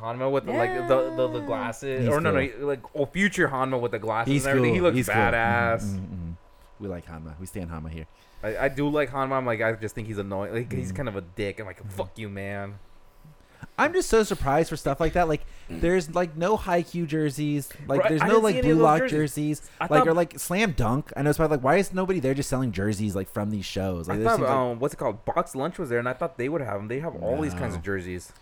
Hanma 0.00 0.30
with 0.30 0.44
the, 0.46 0.52
like 0.52 0.74
the, 0.88 1.14
the 1.16 1.28
the 1.28 1.40
glasses, 1.46 2.00
He's 2.04 2.08
or 2.08 2.20
no, 2.20 2.32
cool. 2.32 2.60
no, 2.60 2.66
like 2.66 2.80
oh, 2.96 3.06
future 3.06 3.48
Hanma 3.48 3.80
with 3.80 3.92
the 3.92 3.98
glasses 4.00 4.32
He's 4.32 4.44
and 4.44 4.52
cool. 4.54 4.58
everything. 4.58 4.74
He 4.74 4.80
looks 4.80 4.96
He's 4.96 5.08
cool. 5.08 5.14
badass. 5.14 5.82
Mhm, 5.84 5.98
mhm, 6.00 6.08
mhm. 6.08 6.36
We 6.84 6.90
like 6.90 7.06
Hanma. 7.06 7.38
We 7.40 7.46
stand 7.46 7.70
Hanma 7.70 7.90
here. 7.90 8.06
I, 8.42 8.56
I 8.58 8.68
do 8.68 8.88
like 8.88 9.10
Hanma. 9.10 9.32
I'm 9.32 9.46
like, 9.46 9.62
I 9.62 9.72
just 9.72 9.94
think 9.94 10.06
he's 10.06 10.18
annoying. 10.18 10.52
Like 10.52 10.70
he's 10.72 10.92
Mhm. 10.92 10.96
kind 10.96 11.08
of 11.08 11.16
a 11.16 11.22
dick. 11.22 11.58
I'm 11.60 11.66
like, 11.66 11.82
fuck 11.90 12.18
you, 12.18 12.28
man. 12.28 12.74
I'm 13.78 13.94
just 13.94 14.10
so 14.10 14.22
surprised 14.22 14.68
for 14.68 14.76
stuff 14.76 15.00
like 15.00 15.14
that. 15.14 15.26
Like, 15.26 15.40
there's 15.70 16.14
like 16.14 16.36
no 16.36 16.58
Haikyuu 16.58 17.06
jerseys. 17.06 17.70
Like, 17.88 18.00
Right, 18.02 18.08
there's 18.10 18.20
I 18.22 18.26
no 18.28 18.34
didn't 18.34 18.40
see 18.40 18.44
like 18.44 18.54
any 18.56 18.62
blue 18.64 18.72
of 18.72 18.78
those 18.78 18.84
lock 18.84 19.00
jerseys. 19.08 19.60
jerseys. 19.60 19.70
I 19.80 19.84
like, 19.84 19.90
thought- 19.90 20.08
or 20.08 20.12
like 20.14 20.38
slam 20.38 20.72
dunk. 20.72 21.10
I 21.16 21.22
know 21.22 21.30
it's 21.30 21.38
probably 21.38 21.56
like, 21.56 21.64
why 21.64 21.76
is 21.76 21.92
nobody 21.94 22.20
there 22.20 22.34
just 22.34 22.50
selling 22.50 22.70
jerseys 22.70 23.16
like 23.16 23.30
from 23.30 23.50
these 23.50 23.64
shows? 23.64 24.06
Like, 24.06 24.16
I 24.16 24.18
this 24.18 24.26
thought, 24.28 24.36
seems 24.36 24.48
like- 24.48 24.56
um, 24.58 24.78
what's 24.78 24.92
it 24.94 24.98
called? 24.98 25.24
Box 25.24 25.54
Lunch 25.56 25.78
was 25.78 25.88
there, 25.88 25.98
and 25.98 26.08
I 26.08 26.12
thought 26.12 26.36
they 26.36 26.50
would 26.50 26.60
have 26.60 26.76
them. 26.80 26.88
They 26.88 27.00
have 27.00 27.16
all 27.22 27.40
these 27.40 27.54
kinds 27.54 27.72
No. 27.72 27.78
of 27.78 27.82
jerseys. 27.82 28.32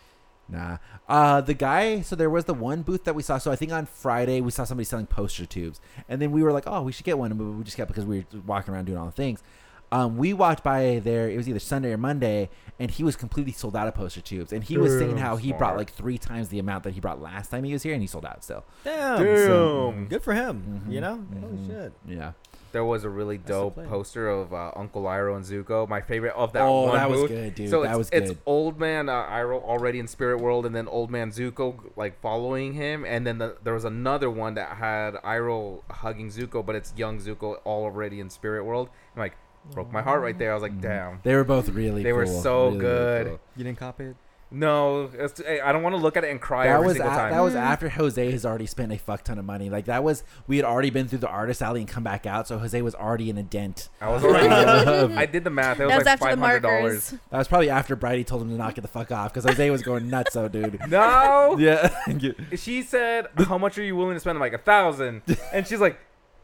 Nah. 0.53 0.77
Uh, 1.09 1.41
the 1.41 1.55
guy, 1.55 2.03
so 2.03 2.15
there 2.15 2.31
was 2.31 2.45
the 2.45 2.55
one 2.55 2.83
booth 2.83 3.05
that 3.05 3.15
we 3.15 3.23
saw. 3.23 3.39
So 3.39 3.51
I 3.51 3.57
think 3.57 3.73
on 3.73 3.87
Friday 3.87 4.41
we 4.41 4.51
saw 4.51 4.65
somebody 4.65 4.85
selling 4.85 5.07
poster 5.07 5.47
tubes. 5.47 5.81
And 6.09 6.21
then 6.21 6.31
we 6.31 6.43
were 6.43 6.53
like, 6.53 6.65
oh, 6.67 6.83
we 6.83 6.93
should 6.93 7.07
get 7.07 7.19
one. 7.19 7.31
And 7.33 7.59
we 7.59 7.65
just 7.65 7.77
kept 7.77 7.89
because 7.89 8.05
we 8.05 8.21
were 8.33 8.41
walking 8.47 8.73
around 8.75 8.85
doing 8.85 8.99
all 8.99 9.07
the 9.07 9.13
things. 9.13 9.43
Um, 9.91 10.17
we 10.17 10.33
walked 10.33 10.65
by 10.65 11.01
there, 11.05 11.29
it 11.29 11.37
was 11.37 11.47
either 11.47 11.59
Sunday 11.59 11.93
or 11.93 11.99
Monday, 11.99 12.49
and 12.79 12.91
he 12.91 13.05
was 13.05 13.15
completely 13.15 13.53
sold 13.53 13.77
out 13.77 13.87
of 13.89 13.95
poster 13.95 14.23
tubes. 14.23 14.51
And 14.51 14.65
he 14.65 14.79
was 14.79 14.93
saying 14.99 15.19
how 15.19 15.37
he 15.37 15.53
brought 15.53 15.77
like 15.77 15.93
three 15.93 16.17
times 16.17 16.49
the 16.49 16.59
amount 16.59 16.85
that 16.85 16.95
he 16.95 17.01
brought 17.01 17.21
last 17.21 17.51
time 17.51 17.63
he 17.65 17.75
was 17.75 17.83
here, 17.83 17.93
and 17.93 18.01
he 18.01 18.07
sold 18.07 18.25
out 18.25 18.43
still. 18.43 18.65
Damn. 18.85 19.23
Damn. 19.23 20.07
Good 20.07 20.23
for 20.23 20.33
him. 20.33 20.83
Mhm, 20.89 20.93
You 20.95 21.01
know? 21.03 21.17
mhm. 21.17 21.45
Oh 21.45 21.67
shit. 21.69 21.93
Yeah. 22.07 22.33
There 22.73 22.85
was 22.85 23.05
a 23.05 23.09
really 23.11 23.39
dope 23.39 23.75
plan. 23.75 23.89
poster 23.89 24.29
of 24.29 24.53
uh, 24.53 24.73
Uncle 24.75 25.03
Iroh 25.05 25.37
and 25.37 25.45
Zuko. 25.45 25.89
My 25.89 26.01
favorite 26.01 26.35
of 26.35 26.53
that 26.55 26.63
oh, 26.63 26.87
one 26.89 26.97
that 26.97 27.11
was 27.11 27.29
good, 27.29 27.55
dude. 27.55 27.71
So 27.71 27.83
that 27.83 27.91
it's, 27.91 27.99
was 27.99 28.11
good. 28.11 28.23
it's 28.25 28.41
old 28.47 28.79
man 28.81 29.09
uh, 29.09 29.25
Iroh 29.27 29.63
already 29.63 29.99
in 29.99 30.07
Spirit 30.09 30.39
World, 30.41 30.67
and 30.67 30.75
then 30.75 30.89
old 30.89 31.11
man 31.11 31.31
Zuko 31.31 31.79
like 31.97 32.21
following 32.21 32.73
him, 32.75 33.05
and 33.05 33.27
then 33.27 33.39
the, 33.39 33.57
there 33.63 33.75
was 33.75 33.85
another 33.85 34.31
one 34.31 34.55
that 34.55 34.77
had 34.79 35.15
Iroh 35.17 35.83
hugging 35.91 36.29
Zuko, 36.31 36.65
but 36.65 36.75
it's 36.75 36.93
young 36.97 37.19
Zuko 37.21 37.57
already 37.67 38.21
in 38.21 38.31
Spirit 38.31 38.65
World. 38.65 38.89
I'm 39.15 39.21
like, 39.21 39.35
broke 39.73 39.93
my 39.93 40.03
heart 40.03 40.23
right 40.23 40.39
there. 40.39 40.51
I 40.51 40.55
was 40.55 40.63
like, 40.63 40.77
Mhm. 40.79 40.83
damn. 40.83 41.21
They 41.23 41.35
were 41.37 41.45
both 41.45 41.69
really 41.69 42.03
They 42.03 42.13
were 42.13 42.27
so 42.27 42.65
Really, 42.67 42.79
really 42.79 42.81
good. 42.81 43.27
cool. 43.29 43.41
You 43.57 43.65
didn't 43.65 43.79
cop 43.79 44.01
it? 44.01 44.17
No, 44.53 45.11
it's, 45.15 45.41
I 45.41 45.73
don't 45.73 45.83
want 45.83 45.95
to 45.95 46.01
look 46.03 46.17
at 46.17 46.25
it 46.25 46.31
and 46.31 46.41
cry 46.41 46.67
That 46.67 46.75
every 46.75 46.87
was 46.89 46.97
single 46.97 47.13
a- 47.13 47.17
time. 47.17 47.33
that 47.33 47.41
was 47.41 47.55
Mm. 47.55 47.61
after 47.61 47.89
Jose 47.89 48.31
has 48.31 48.45
already 48.45 48.67
spent 48.67 48.93
a 48.93 48.99
fuck 48.99 49.25
ton 49.25 49.39
of 49.39 49.45
money. 49.45 49.71
Like 49.71 49.87
that 49.87 50.05
was 50.05 50.23
we 50.47 50.57
had 50.57 50.65
already 50.67 50.91
been 50.91 51.09
through 51.09 51.19
the 51.21 51.29
artist 51.29 51.63
alley 51.63 51.81
and 51.81 51.89
come 51.89 52.03
back 52.05 52.27
out, 52.27 52.47
so 52.47 52.59
Jose 52.59 52.81
was 52.83 52.95
already 52.95 53.31
in 53.31 53.39
a 53.39 53.43
dent. 53.43 53.89
I 54.01 54.11
was 54.11 54.23
already. 54.23 54.49
I 55.17 55.27
did 55.27 55.45
the 55.45 55.51
math. 55.51 55.81
It 55.81 55.87
was 55.87 55.91
That 55.91 55.97
was 55.99 56.05
like 56.07 56.13
after 56.13 56.25
the 56.27 56.31
five 56.31 56.39
hundred 56.39 56.61
dollars. 56.63 56.83
markers. 57.13 57.21
That 57.31 57.39
was 57.39 57.49
probably 57.49 57.71
after 57.71 57.97
Bridie 57.97 58.25
told 58.25 58.43
him 58.43 58.51
to 58.51 58.55
knock 58.57 58.77
it 58.77 58.83
the 58.83 58.89
fuck 58.89 59.11
off 59.11 59.33
because 59.33 59.45
Jose 59.45 59.71
was 59.71 59.83
going 59.83 60.09
nuts, 60.11 60.33
so 60.35 60.49
dude. 60.49 60.79
No. 60.89 61.57
Yeah. 61.59 61.91
She 62.57 62.83
said, 62.83 63.27
"How 63.37 63.59
much 63.59 63.79
are 63.79 63.83
you 63.83 63.97
willing 63.97 64.15
to 64.15 64.21
spend?" 64.21 64.37
I'm 64.37 64.41
like 64.41 64.53
a 64.53 64.59
thousand, 64.59 65.23
and 65.53 65.67
she's 65.67 65.81
like, 65.81 65.99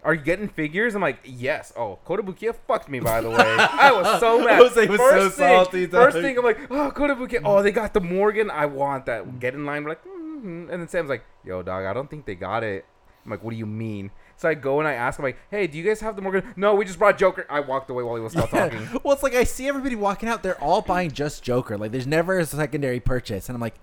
Are 0.04 0.14
you 0.14 0.20
getting 0.20 0.48
figures? 0.48 0.94
I'm 0.94 1.02
like, 1.02 1.18
yes. 1.24 1.72
Oh, 1.76 1.98
Kotobukiya 2.06 2.54
fucked 2.66 2.88
me, 2.88 3.00
by 3.00 3.20
the 3.20 3.30
way. 3.30 3.36
I 3.38 3.90
was 3.92 4.20
so 4.20 4.38
mad. 4.44 4.58
Jose 4.58 4.86
was 4.86 4.98
so 4.98 5.28
thing, 5.30 5.30
salty, 5.30 5.86
First 5.86 6.14
dog. 6.14 6.22
thing, 6.22 6.38
I'm 6.38 6.44
like, 6.44 6.70
oh, 6.70 6.92
Kotobukiya. 6.94 7.42
Oh, 7.44 7.62
they 7.62 7.72
got 7.72 7.94
the 7.94 8.00
Morgan. 8.00 8.50
I 8.50 8.66
want 8.66 9.06
that. 9.06 9.40
Get 9.40 9.54
in 9.54 9.66
line. 9.66 9.82
We're 9.84 9.90
like, 9.90 10.04
mm-hmm. 10.04 10.70
and 10.70 10.80
then 10.80 10.88
Sam's 10.88 11.08
like, 11.08 11.24
yo, 11.44 11.62
dog, 11.62 11.84
I 11.84 11.92
don't 11.92 12.08
think 12.08 12.26
they 12.26 12.36
got 12.36 12.62
it. 12.62 12.84
I'm 13.24 13.32
like, 13.32 13.42
what 13.42 13.50
do 13.50 13.56
you 13.56 13.66
mean? 13.66 14.10
So 14.36 14.48
I 14.48 14.54
go 14.54 14.78
and 14.78 14.88
I 14.88 14.92
ask 14.92 15.18
him 15.18 15.24
like, 15.24 15.36
hey, 15.50 15.66
do 15.66 15.76
you 15.76 15.84
guys 15.84 16.00
have 16.00 16.14
the 16.14 16.22
Morgan? 16.22 16.54
No, 16.56 16.74
we 16.76 16.84
just 16.84 16.98
brought 16.98 17.18
Joker. 17.18 17.44
I 17.50 17.60
walked 17.60 17.90
away 17.90 18.04
while 18.04 18.14
he 18.14 18.22
was 18.22 18.32
still 18.32 18.46
talking. 18.46 18.88
well, 19.02 19.12
it's 19.14 19.22
like 19.22 19.34
I 19.34 19.44
see 19.44 19.68
everybody 19.68 19.96
walking 19.96 20.28
out. 20.28 20.42
They're 20.42 20.60
all 20.62 20.80
buying 20.80 21.10
just 21.10 21.42
Joker. 21.42 21.76
Like, 21.76 21.90
there's 21.90 22.06
never 22.06 22.38
a 22.38 22.46
secondary 22.46 23.00
purchase, 23.00 23.48
and 23.48 23.56
I'm 23.56 23.60
like, 23.60 23.74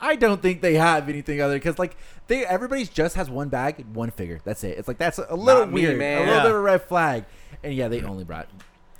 I 0.00 0.16
don't 0.16 0.40
think 0.40 0.60
they 0.62 0.74
have 0.74 1.08
anything 1.08 1.40
other 1.40 1.54
because 1.54 1.78
like 1.78 1.96
they 2.26 2.44
everybody's 2.46 2.88
just 2.88 3.16
has 3.16 3.28
one 3.30 3.48
bag, 3.48 3.84
one 3.94 4.10
figure. 4.10 4.40
That's 4.44 4.64
it. 4.64 4.78
It's 4.78 4.88
like 4.88 4.98
that's 4.98 5.18
a 5.18 5.34
little 5.34 5.62
Not 5.66 5.72
me, 5.72 5.82
weird, 5.82 5.98
man. 5.98 6.16
a 6.16 6.20
little 6.20 6.34
Yeah. 6.36 6.42
bit 6.42 6.50
of 6.52 6.56
a 6.56 6.60
red 6.60 6.82
flag. 6.82 7.24
And 7.62 7.74
yeah, 7.74 7.88
they 7.88 8.02
only 8.02 8.24
brought 8.24 8.48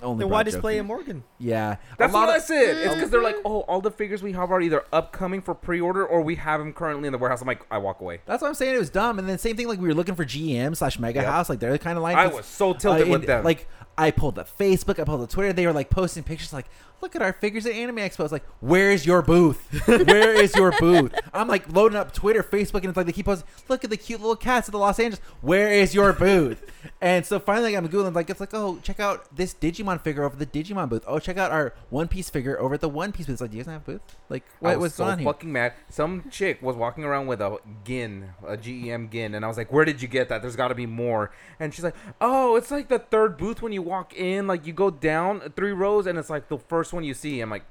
only. 0.03 0.23
Then 0.23 0.29
brought 0.29 0.37
why 0.39 0.43
display 0.45 0.75
Joker. 0.75 0.81
a 0.81 0.85
Morgan? 0.85 1.25
Yeah, 1.39 1.77
That's 1.99 2.13
a 2.13 2.17
lot 2.17 2.27
what 2.29 2.37
I 2.37 2.39
said. 2.39 2.77
It's 2.79 2.95
because 2.95 3.11
they're 3.11 3.23
like, 3.23 3.37
oh, 3.45 3.61
all 3.61 3.81
the 3.81 3.91
figures 3.91 4.23
we 4.23 4.33
have 4.33 4.51
are 4.51 4.61
either 4.61 4.85
upcoming 4.93 5.43
for 5.43 5.55
pre-order 5.55 6.07
or 6.07 6.23
we 6.23 6.37
have 6.37 6.59
them 6.61 6.73
currently 6.73 7.07
in 7.07 7.13
the 7.13 7.19
warehouse. 7.19 7.41
I'm 7.43 7.47
like, 7.49 7.67
I 7.71 7.79
walk 7.79 8.01
away. 8.01 8.21
That's 8.27 8.41
what 8.43 8.49
I'm 8.49 8.55
saying. 8.55 8.75
It 8.75 8.79
was 8.79 8.89
dumb. 8.91 9.19
And 9.19 9.29
then 9.29 9.37
same 9.39 9.57
thing. 9.57 9.69
Like 9.69 9.79
we 9.81 9.89
were 9.89 9.95
looking 9.95 10.15
for 10.15 10.25
GM 10.25 10.75
slash 10.77 10.99
Mega 10.99 11.21
Yep. 11.21 11.29
House. 11.29 11.49
Like 11.51 11.61
they're 11.61 11.73
the 11.73 11.79
kind 11.79 11.97
of 11.99 12.03
line. 12.03 12.17
I 12.17 12.27
was 12.29 12.47
so 12.47 12.73
tilted 12.73 13.09
Uh, 13.09 13.11
with 13.11 13.21
and, 13.21 13.29
them. 13.29 13.45
Like 13.45 13.69
I 14.01 14.11
pulled 14.11 14.37
the 14.37 14.45
Facebook, 14.45 14.99
I 14.99 15.05
pulled 15.05 15.21
the 15.21 15.27
Twitter. 15.27 15.53
They 15.53 15.67
were 15.67 15.75
like 15.75 15.91
posting 15.91 16.23
pictures, 16.23 16.55
like, 16.55 16.65
"Look 17.03 17.15
at 17.15 17.21
our 17.21 17.35
figures 17.35 17.67
at 17.67 17.73
Anime 17.73 17.97
Expo." 17.97 18.25
It's 18.25 18.33
like, 18.33 18.47
"Where 18.61 18.91
is 18.91 19.05
your 19.05 19.21
booth? 19.21 19.61
Where 19.87 20.33
is 20.33 20.55
your 20.55 20.73
booth?" 20.81 21.15
I'm 21.35 21.49
like 21.49 21.71
loading 21.71 21.99
up 21.99 22.15
Twitter, 22.15 22.43
Facebook, 22.43 22.77
and 22.77 22.87
it's 22.87 22.97
like 22.97 23.05
they 23.05 23.13
keep 23.13 23.27
posting, 23.27 23.47
"Look 23.69 23.85
at 23.85 23.91
the 23.91 23.99
cute 23.99 24.21
little 24.21 24.37
cats 24.37 24.69
at 24.69 24.73
the 24.73 24.79
Los 24.79 24.99
Angeles. 24.99 25.21
Where 25.43 25.71
is 25.71 25.95
your 25.95 26.15
booth?" 26.15 26.65
and 27.03 27.27
so 27.27 27.39
finally, 27.39 27.77
I'm 27.77 27.87
googling, 27.89 28.15
like, 28.15 28.31
it's 28.31 28.41
like, 28.41 28.55
"Oh, 28.55 28.79
check 28.83 29.01
out 29.01 29.37
this 29.37 29.53
Digimon 29.53 30.01
figure 30.01 30.25
over 30.25 30.35
the 30.35 30.47
Digimon 30.47 30.89
booth. 30.89 31.05
Oh, 31.07 31.19
check 31.19 31.37
out 31.37 31.51
our 31.51 31.75
One 31.91 32.09
Piece 32.09 32.31
figure 32.31 32.59
over 32.59 32.73
at 32.73 32.81
the 32.81 32.89
One 32.89 33.13
Piece 33.13 33.27
booth." 33.27 33.35
It's 33.35 33.43
like, 33.43 33.51
"Do 33.51 33.59
you 33.59 33.65
guys 33.65 33.73
have 33.73 33.83
a 33.83 33.93
booth? 33.93 34.17
Like, 34.31 34.45
what 34.61 34.71
I 34.71 34.77
was 34.77 34.83
what's 34.83 34.95
so 34.95 35.05
going 35.05 35.13
on 35.13 35.19
here?" 35.19 35.27
fucking 35.27 35.53
mad. 35.53 35.75
Some 35.91 36.25
chick 36.31 36.63
was 36.63 36.75
walking 36.75 37.05
around 37.05 37.27
with 37.27 37.43
a 37.43 37.59
Gin, 37.85 38.31
a 38.47 38.57
GEM 38.57 39.11
Gin, 39.11 39.35
and 39.35 39.45
I 39.45 39.49
was 39.49 39.59
like, 39.59 39.71
"Where 39.71 39.85
did 39.85 40.01
you 40.01 40.09
get 40.09 40.31
that? 40.31 40.41
There's 40.41 40.57
got 40.57 40.69
to 40.69 40.75
be 40.75 40.87
more." 40.87 41.33
And 41.59 41.75
she's 41.75 41.85
like, 41.85 41.97
"Oh, 42.19 42.57
it's 42.57 42.71
like 42.71 42.89
the 42.89 42.99
third 42.99 43.37
booth 43.37 43.61
when 43.61 43.73
you 43.73 43.83
walk 43.91 44.15
in. 44.15 44.47
Like 44.47 44.67
you 44.67 44.73
go 44.73 44.91
down 44.91 45.41
three 45.57 45.73
rows, 45.73 46.07
and 46.07 46.19
it's 46.19 46.31
like 46.31 46.49
the 46.49 46.59
first 46.59 46.93
one 46.93 47.05
you 47.05 47.15
see." 47.15 47.41
I'm 47.41 47.51
like, 47.51 47.65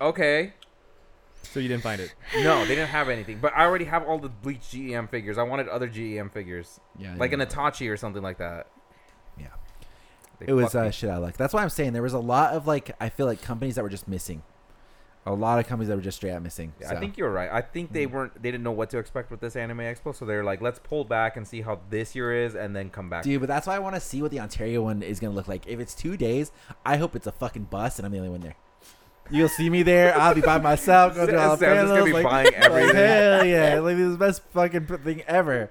"Okay." 0.00 0.52
So 1.42 1.60
you 1.60 1.68
didn't 1.68 1.82
find 1.82 2.00
it. 2.00 2.14
No, 2.36 2.60
they 2.64 2.74
didn't 2.74 2.90
have 2.90 3.08
anything. 3.08 3.38
But 3.40 3.52
I 3.56 3.64
already 3.64 3.86
have 3.86 4.04
all 4.04 4.18
the 4.18 4.28
Bleach 4.28 4.70
GEM 4.70 5.08
figures. 5.08 5.38
I 5.38 5.44
wanted 5.44 5.68
other 5.68 5.88
GEM 5.88 6.30
figures, 6.30 6.78
yeah, 6.98 7.14
like 7.16 7.32
an 7.32 7.40
yeah. 7.40 7.46
Itachi 7.46 7.90
or 7.90 7.96
something 7.96 8.22
like 8.22 8.38
that. 8.38 8.66
Yeah. 9.38 9.46
They 10.38 10.48
it 10.48 10.52
was 10.52 10.66
fucked 10.66 10.74
uh, 10.76 10.84
me. 10.84 10.92
shit 10.92 11.10
I 11.10 11.16
like. 11.16 11.36
That's 11.36 11.54
why 11.54 11.62
I'm 11.62 11.70
saying 11.70 11.92
there 11.94 12.02
was 12.02 12.12
a 12.12 12.18
lot 12.18 12.52
of 12.52 12.66
like 12.66 12.94
I 13.00 13.08
feel 13.08 13.26
like 13.26 13.42
companies 13.42 13.76
that 13.76 13.82
were 13.82 13.88
just 13.88 14.06
missing. 14.06 14.42
A 15.30 15.34
lot 15.34 15.58
of 15.58 15.66
companies 15.66 15.88
that 15.88 15.96
were 15.96 16.02
just 16.02 16.16
straight 16.16 16.32
out 16.32 16.42
missing. 16.42 16.72
Yeah, 16.80 16.88
so. 16.88 16.96
I 16.96 17.00
think 17.00 17.18
you're 17.18 17.30
right. 17.30 17.50
I 17.52 17.60
think 17.60 17.92
they 17.92 18.06
Mm. 18.06 18.10
weren't. 18.12 18.42
They 18.42 18.50
didn't 18.50 18.64
know 18.64 18.72
what 18.72 18.88
to 18.90 18.98
expect 18.98 19.30
with 19.30 19.40
this 19.40 19.56
anime 19.56 19.78
expo, 19.80 20.14
so 20.14 20.24
they're 20.24 20.42
like, 20.42 20.60
"Let's 20.62 20.78
pull 20.78 21.04
back 21.04 21.36
and 21.36 21.46
see 21.46 21.60
how 21.60 21.80
this 21.90 22.14
year 22.14 22.32
is, 22.32 22.54
and 22.54 22.74
then 22.74 22.88
come 22.88 23.10
back." 23.10 23.24
Dude, 23.24 23.40
but 23.40 23.46
that's 23.48 23.66
why 23.66 23.76
I 23.76 23.78
want 23.78 23.94
to 23.94 24.00
see 24.00 24.22
what 24.22 24.30
the 24.30 24.40
Ontario 24.40 24.82
one 24.82 25.02
is 25.02 25.20
gonna 25.20 25.34
look 25.34 25.46
like. 25.48 25.66
If 25.66 25.80
it's 25.80 25.94
two 25.94 26.16
days, 26.16 26.50
I 26.86 26.96
hope 26.96 27.14
it's 27.14 27.26
a 27.26 27.32
fucking 27.32 27.64
bus 27.64 27.98
and 27.98 28.06
I'm 28.06 28.12
the 28.12 28.18
only 28.18 28.30
one 28.30 28.40
there. 28.40 28.56
You'll 29.30 29.50
see 29.50 29.68
me 29.68 29.82
there. 29.82 30.18
I'll 30.18 30.34
be 30.34 30.40
by 30.40 30.58
myself. 30.72 31.14
Going 31.14 31.28
to 31.28 31.38
all 31.38 31.56
the 31.56 31.66
Sam's 31.66 31.80
just 31.90 31.92
gonna 31.92 32.04
be 32.06 32.12
like, 32.14 32.24
buying 32.24 32.54
everything. 32.54 32.96
Hell 32.96 33.44
yeah! 33.44 33.78
Like 33.80 33.96
this 33.96 34.06
is 34.06 34.12
the 34.12 34.18
best 34.24 34.42
fucking 34.54 34.86
thing 34.86 35.22
ever. 35.26 35.70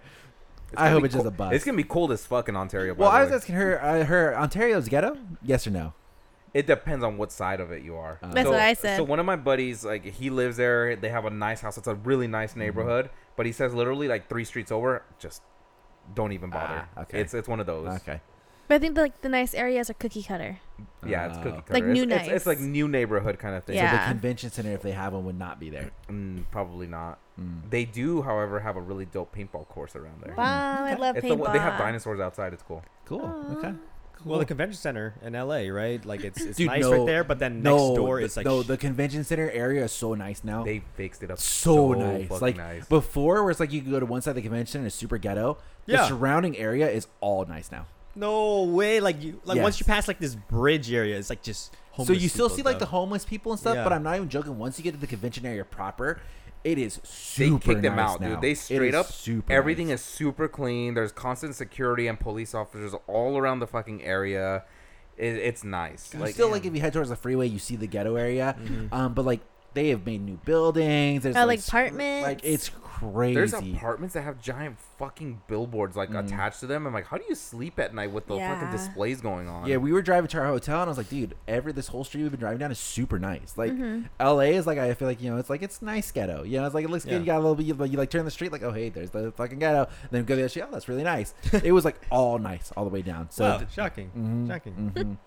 I 0.76 0.90
hope 0.90 1.04
it's 1.06 1.16
just 1.16 1.26
a 1.26 1.32
bus. 1.32 1.54
It's 1.54 1.66
gonna 1.66 1.78
be 1.78 1.84
cold 1.84 2.12
as 2.12 2.24
fuck 2.26 2.48
in 2.50 2.56
Ontario. 2.56 2.94
by 2.94 3.00
Well, 3.06 3.10
I 3.10 3.24
was 3.24 3.32
asking 3.32 3.56
her. 3.56 3.82
Uh, 3.84 4.04
her 4.06 4.38
Ontario's 4.38 4.88
ghetto? 4.88 5.18
Yes 5.42 5.66
or 5.66 5.72
no? 5.72 5.94
It 6.58 6.66
depends 6.66 7.04
on 7.04 7.18
what 7.18 7.32
side 7.32 7.60
of 7.60 7.72
it 7.72 7.84
you 7.84 7.96
are. 7.96 8.18
Uh, 8.24 8.32
That's 8.34 8.46
so, 8.48 8.52
what 8.52 8.60
I 8.60 8.74
said. 8.74 8.98
So 8.98 9.04
one 9.04 9.20
of 9.20 9.26
my 9.26 9.36
buddies, 9.36 9.86
like 9.86 10.04
he 10.04 10.30
lives 10.30 10.58
there. 10.58 10.96
They 10.96 11.10
have 11.10 11.26
a 11.26 11.30
nice 11.30 11.62
house. 11.62 11.78
It's 11.78 11.88
a 11.88 11.96
really 11.96 12.28
nice 12.28 12.52
Mm-hmm. 12.52 12.60
neighborhood. 12.60 13.10
But 13.36 13.46
he 13.46 13.52
says 13.52 13.74
literally 13.74 14.08
like 14.08 14.28
three 14.28 14.44
streets 14.46 14.72
over, 14.72 15.04
just 15.20 15.44
don't 16.16 16.32
even 16.32 16.50
bother. 16.50 16.88
Ah, 16.96 17.02
okay. 17.02 17.20
It's 17.22 17.34
it's 17.34 17.48
one 17.48 17.60
of 17.60 17.68
those. 17.68 17.88
Okay. 18.02 18.22
But 18.68 18.76
I 18.76 18.80
think 18.80 18.98
like 18.98 19.22
the 19.22 19.30
nice 19.30 19.54
areas 19.54 19.90
are 19.90 19.94
cookie 19.94 20.24
cutter. 20.24 20.60
Yeah, 21.06 21.28
it's 21.28 21.38
Oh. 21.38 21.44
cookie 21.44 21.58
cutter. 21.62 21.74
Like 21.76 21.84
it's, 21.84 21.94
new 21.94 22.04
it's, 22.04 22.28
it's 22.28 22.30
nice. 22.30 22.46
like 22.48 22.60
new 22.60 22.88
neighborhood 22.88 23.38
kind 23.40 23.56
of 23.56 23.64
thing. 23.64 23.78
So 23.78 23.84
the 23.96 24.04
convention 24.12 24.50
center, 24.52 24.72
if 24.74 24.82
they 24.82 24.92
have 24.92 25.14
one, 25.14 25.24
would 25.26 25.38
not 25.40 25.60
be 25.60 25.70
there. 25.70 25.92
Mm, 26.10 26.44
probably 26.52 26.88
not. 26.88 27.20
Mm. 27.40 27.70
They 27.70 27.86
do, 27.86 28.24
however, 28.24 28.60
have 28.60 28.76
a 28.76 28.82
really 28.82 29.06
dope 29.06 29.34
paintball 29.34 29.68
course 29.70 29.96
around 29.96 30.22
there. 30.24 30.34
Wow, 30.36 30.84
I 30.86 30.96
love 30.96 31.16
It's 31.18 31.26
paintball. 31.26 31.38
one- 31.38 31.54
they 31.54 31.60
have 31.60 31.78
dinosaurs 31.78 32.20
outside. 32.20 32.52
It's 32.54 32.64
cool. 32.64 32.84
Cool. 33.06 33.22
Aw. 33.24 33.58
Okay. 33.58 33.74
Well, 34.26 34.39
the 34.39 34.45
convention 34.45 34.77
center 34.77 35.15
in 35.23 35.34
LA, 35.34 35.68
right? 35.69 36.03
Like 36.06 36.23
it's 36.23 36.41
it's 36.41 36.57
Dude, 36.57 36.68
nice 36.68 36.81
no, 36.81 36.91
right 36.91 37.06
there, 37.06 37.23
but 37.23 37.39
then 37.39 37.61
no, 37.61 37.76
next 37.89 37.95
door 37.98 38.19
the- 38.19 38.26
is 38.26 38.38
like 38.38 38.45
no. 38.45 38.64
sh- 38.64 38.68
The 38.68 38.77
convention 38.77 39.23
center 39.23 39.49
area 39.52 39.84
is 39.85 39.91
so 39.91 40.14
nice 40.14 40.44
now. 40.44 40.64
They 40.64 40.81
fixed 40.95 41.23
it 41.23 41.31
up 41.31 41.39
so, 41.39 41.94
so, 41.94 41.99
nice. 41.99 42.30
Like 42.41 42.57
nice. 42.57 42.85
before, 42.88 43.41
where 43.44 43.52
it's 43.52 43.60
like 43.60 43.72
you 43.72 43.81
could 43.81 43.91
go 43.91 43.99
to 43.99 44.06
one 44.06 44.22
side 44.22 44.31
of 44.31 44.35
the 44.35 44.41
convention 44.41 44.80
and 44.81 44.88
it's 44.88 44.95
super 44.95 45.18
ghetto. 45.18 45.57
Yeah. 45.85 45.98
The 46.02 46.07
surrounding 46.10 46.57
area 46.57 46.89
is 46.89 47.07
all 47.22 47.45
nice 47.45 47.72
now. 47.72 47.85
no 48.15 48.64
way. 48.64 48.99
Like 48.99 49.22
you 49.23 49.39
like 49.45 49.61
once 49.61 49.80
you 49.80 49.85
pass 49.85 50.07
like 50.07 50.19
this 50.19 50.35
bridge 50.35 50.91
area, 50.91 51.18
it's 51.18 51.30
like 51.30 51.41
just 51.44 51.72
so 51.72 51.77
homeless 52.03 52.22
you 52.22 52.30
still 52.30 52.48
people 52.49 52.57
see 52.57 52.64
like 52.64 52.80
the 52.80 52.85
homeless 52.85 53.26
people 53.26 53.52
and 53.52 53.60
stuff, 53.60 53.77
but 53.84 53.91
I'm 53.94 54.03
not 54.03 54.15
even 54.18 54.30
joking. 54.30 54.57
Once 54.57 54.77
you 54.77 54.84
get 54.84 54.94
to 54.94 54.99
the 54.99 55.07
convention 55.07 55.45
area 55.45 55.64
proper, 55.65 56.19
it 56.64 56.78
is 56.78 56.96
they 56.98 57.02
super 57.48 57.60
kicked 57.74 57.82
them 57.82 57.96
nice 57.96 58.10
out, 58.10 58.22
now. 58.22 58.30
dude. 58.32 58.42
They 58.42 58.54
straight 58.54 58.96
up 58.96 59.08
super. 59.12 59.52
everything 59.52 59.88
nice. 59.90 60.00
is 60.00 60.06
super 60.06 60.48
clean. 60.48 60.94
There's 60.94 61.12
constant 61.12 61.56
security 61.56 62.08
and 62.08 62.20
police 62.20 62.54
officers 62.54 62.94
all 63.08 63.38
around 63.38 63.60
the 63.60 63.68
fucking 63.68 64.04
area. 64.04 64.64
It, 65.18 65.36
it's 65.38 65.64
nice. 65.64 66.14
Like, 66.14 66.34
still 66.34 66.50
like 66.52 66.66
if 66.66 66.76
you 66.76 66.82
head 66.82 66.94
towards 66.94 67.10
the 67.10 67.16
freeway, 67.16 67.48
you 67.48 67.60
see 67.60 67.76
the 67.76 67.88
ghetto 67.88 68.16
area. 68.16 68.56
Mhm. 68.62 68.94
Um, 68.94 69.14
but 69.14 69.26
like 69.26 69.40
they 69.78 69.90
have 69.90 70.06
made 70.06 70.22
new 70.22 70.38
buildings. 70.44 71.24
There's 71.24 71.36
Oh, 71.36 71.45
like 71.45 71.60
sc- 71.60 71.68
apartments? 71.70 72.28
Like 72.28 72.40
it's 72.44 72.70
crazy. 72.70 73.36
There's 73.36 73.54
apartments 73.54 74.16
that 74.16 74.24
have 74.24 74.41
giant 74.41 74.78
fucking 74.98 75.41
billboards 75.48 75.95
like 75.95 76.10
Mm. 76.10 76.26
attached 76.26 76.62
to 76.62 76.66
them. 76.68 76.88
I'm 76.88 76.94
like, 76.94 77.06
how 77.06 77.18
do 77.18 77.24
you 77.30 77.36
sleep 77.36 77.78
at 77.78 77.94
night 77.94 78.12
with 78.12 78.26
the 78.26 78.36
Yeah. 78.38 78.56
fucking 78.56 78.72
displays 78.72 79.22
going 79.22 79.48
on? 79.48 79.68
Yeah, 79.68 79.78
we 79.78 79.94
were 79.94 80.02
driving 80.02 80.28
to 80.30 80.40
our 80.40 80.48
hotel, 80.48 80.82
and 80.82 80.88
I 80.88 80.90
was 80.90 80.98
like, 80.98 81.10
dude, 81.10 81.36
every 81.48 81.74
this 81.74 81.90
whole 81.90 82.04
street 82.04 82.24
we've 82.24 82.32
been 82.32 82.40
driving 82.40 82.58
down 82.58 82.72
is 82.72 82.80
super 82.80 83.20
nice. 83.20 83.54
Like, 83.56 83.72
Mhm. 83.72 84.06
LA 84.20 84.54
is 84.58 84.66
like, 84.66 84.80
I 84.80 84.94
feel 84.95 85.08
like 85.08 85.22
you 85.22 85.30
know, 85.30 85.38
it's 85.38 85.49
like 85.52 85.62
it's 85.62 85.80
nice 85.82 86.12
ghetto. 86.12 86.41
You 86.41 86.60
know, 86.60 86.66
it's 86.66 86.74
like 86.74 86.86
it 86.86 86.90
looks 86.90 87.06
Yeah. 87.06 87.14
good. 87.14 87.20
You 87.20 87.26
got 87.28 87.38
a 87.38 87.44
little 87.45 87.54
bit, 87.56 87.68
you, 87.68 87.86
you 87.86 87.98
like 87.99 88.10
turn 88.10 88.26
the 88.26 88.32
street, 88.32 88.52
like, 88.52 88.64
oh 88.64 88.72
hey, 88.72 88.90
there's 88.90 89.12
the 89.12 89.32
fucking 89.34 89.60
ghetto. 89.60 89.84
And 90.02 90.10
then 90.12 90.24
go 90.26 90.34
to 90.34 90.38
the 90.38 90.41
other 90.44 90.49
street, 90.49 90.64
oh 90.68 90.72
that's 90.72 90.90
really 90.90 91.04
nice. 91.04 91.36
it 91.64 91.72
was 91.72 91.86
like 91.86 92.02
all 92.10 92.40
nice 92.40 92.72
all 92.76 92.84
the 92.84 92.90
way 92.90 93.04
down. 93.04 93.30
So, 93.30 93.44
wow, 93.44 93.58
th- 93.60 93.72
shocking, 93.72 94.10
mhm, 94.18 94.48
shocking. 94.48 94.91
mhm. 94.95 95.18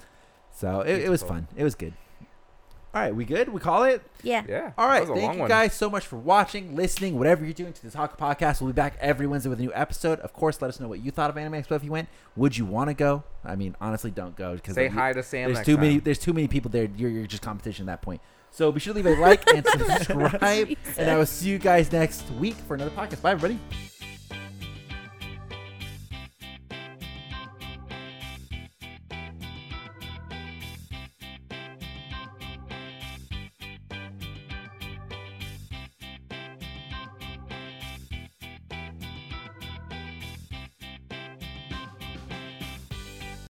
so 0.52 0.80
it, 0.80 1.02
it 1.02 1.08
was 1.08 1.22
fun. 1.22 1.46
It 1.56 1.62
was 1.62 1.76
good. 1.76 1.94
All 2.92 3.00
right, 3.00 3.14
we 3.14 3.24
good? 3.24 3.48
We 3.50 3.60
call 3.60 3.84
it. 3.84 4.02
Yeah. 4.24 4.42
yeah. 4.48 4.72
All 4.76 4.88
that 4.88 5.02
was 5.02 5.10
a 5.10 5.14
thank 5.14 5.24
long 5.24 5.34
you 5.34 5.40
one. 5.42 5.48
guys 5.48 5.74
so 5.74 5.88
much 5.88 6.06
for 6.08 6.16
watching, 6.16 6.74
listening, 6.74 7.16
whatever 7.18 7.44
you're 7.44 7.54
doing 7.54 7.72
to 7.72 7.82
this 7.82 7.92
Talk 7.92 8.18
Podcast. 8.18 8.60
We'll 8.60 8.70
be 8.72 8.74
back 8.74 8.96
every 9.00 9.28
Wednesday 9.28 9.48
with 9.48 9.60
a 9.60 9.62
new 9.62 9.72
episode. 9.74 10.18
Of 10.20 10.32
course, 10.32 10.60
let 10.60 10.68
us 10.70 10.80
know 10.80 10.88
what 10.88 10.98
you 11.04 11.12
thought 11.12 11.30
of 11.30 11.36
Anime 11.38 11.52
Expo 11.52 11.76
if 11.76 11.84
you 11.84 11.92
went. 11.92 12.08
Would 12.34 12.58
you 12.58 12.64
want 12.64 12.88
to 12.90 12.94
go? 12.94 13.22
I 13.44 13.54
mean, 13.54 13.76
honestly, 13.80 14.10
don't 14.10 14.34
go 14.34 14.54
because 14.56 14.74
Say 14.74 14.88
hi 14.88 15.12
to 15.12 15.22
Sam. 15.22 15.46
there's 15.46 15.58
next 15.58 15.66
too 15.66 15.76
many. 15.76 15.98
There's 16.00 16.18
too 16.18 16.32
many 16.32 16.48
people 16.48 16.68
there. 16.70 16.88
You're, 16.96 17.10
you're 17.10 17.26
just 17.28 17.42
competition 17.42 17.88
at 17.88 17.92
that 17.92 18.02
point. 18.02 18.20
So 18.50 18.72
be 18.72 18.80
sure 18.80 18.92
to 18.92 19.00
leave 19.00 19.06
a 19.06 19.20
like 19.20 19.48
and 19.48 19.64
subscribe. 19.78 20.76
and 20.98 21.10
I 21.10 21.16
will 21.16 21.26
see 21.26 21.48
you 21.48 21.58
guys 21.58 21.92
next 21.92 22.28
week 22.32 22.56
for 22.56 22.74
another 22.74 22.90
podcast. 22.90 23.22
Bye, 23.22 23.30
everybody. 23.32 23.60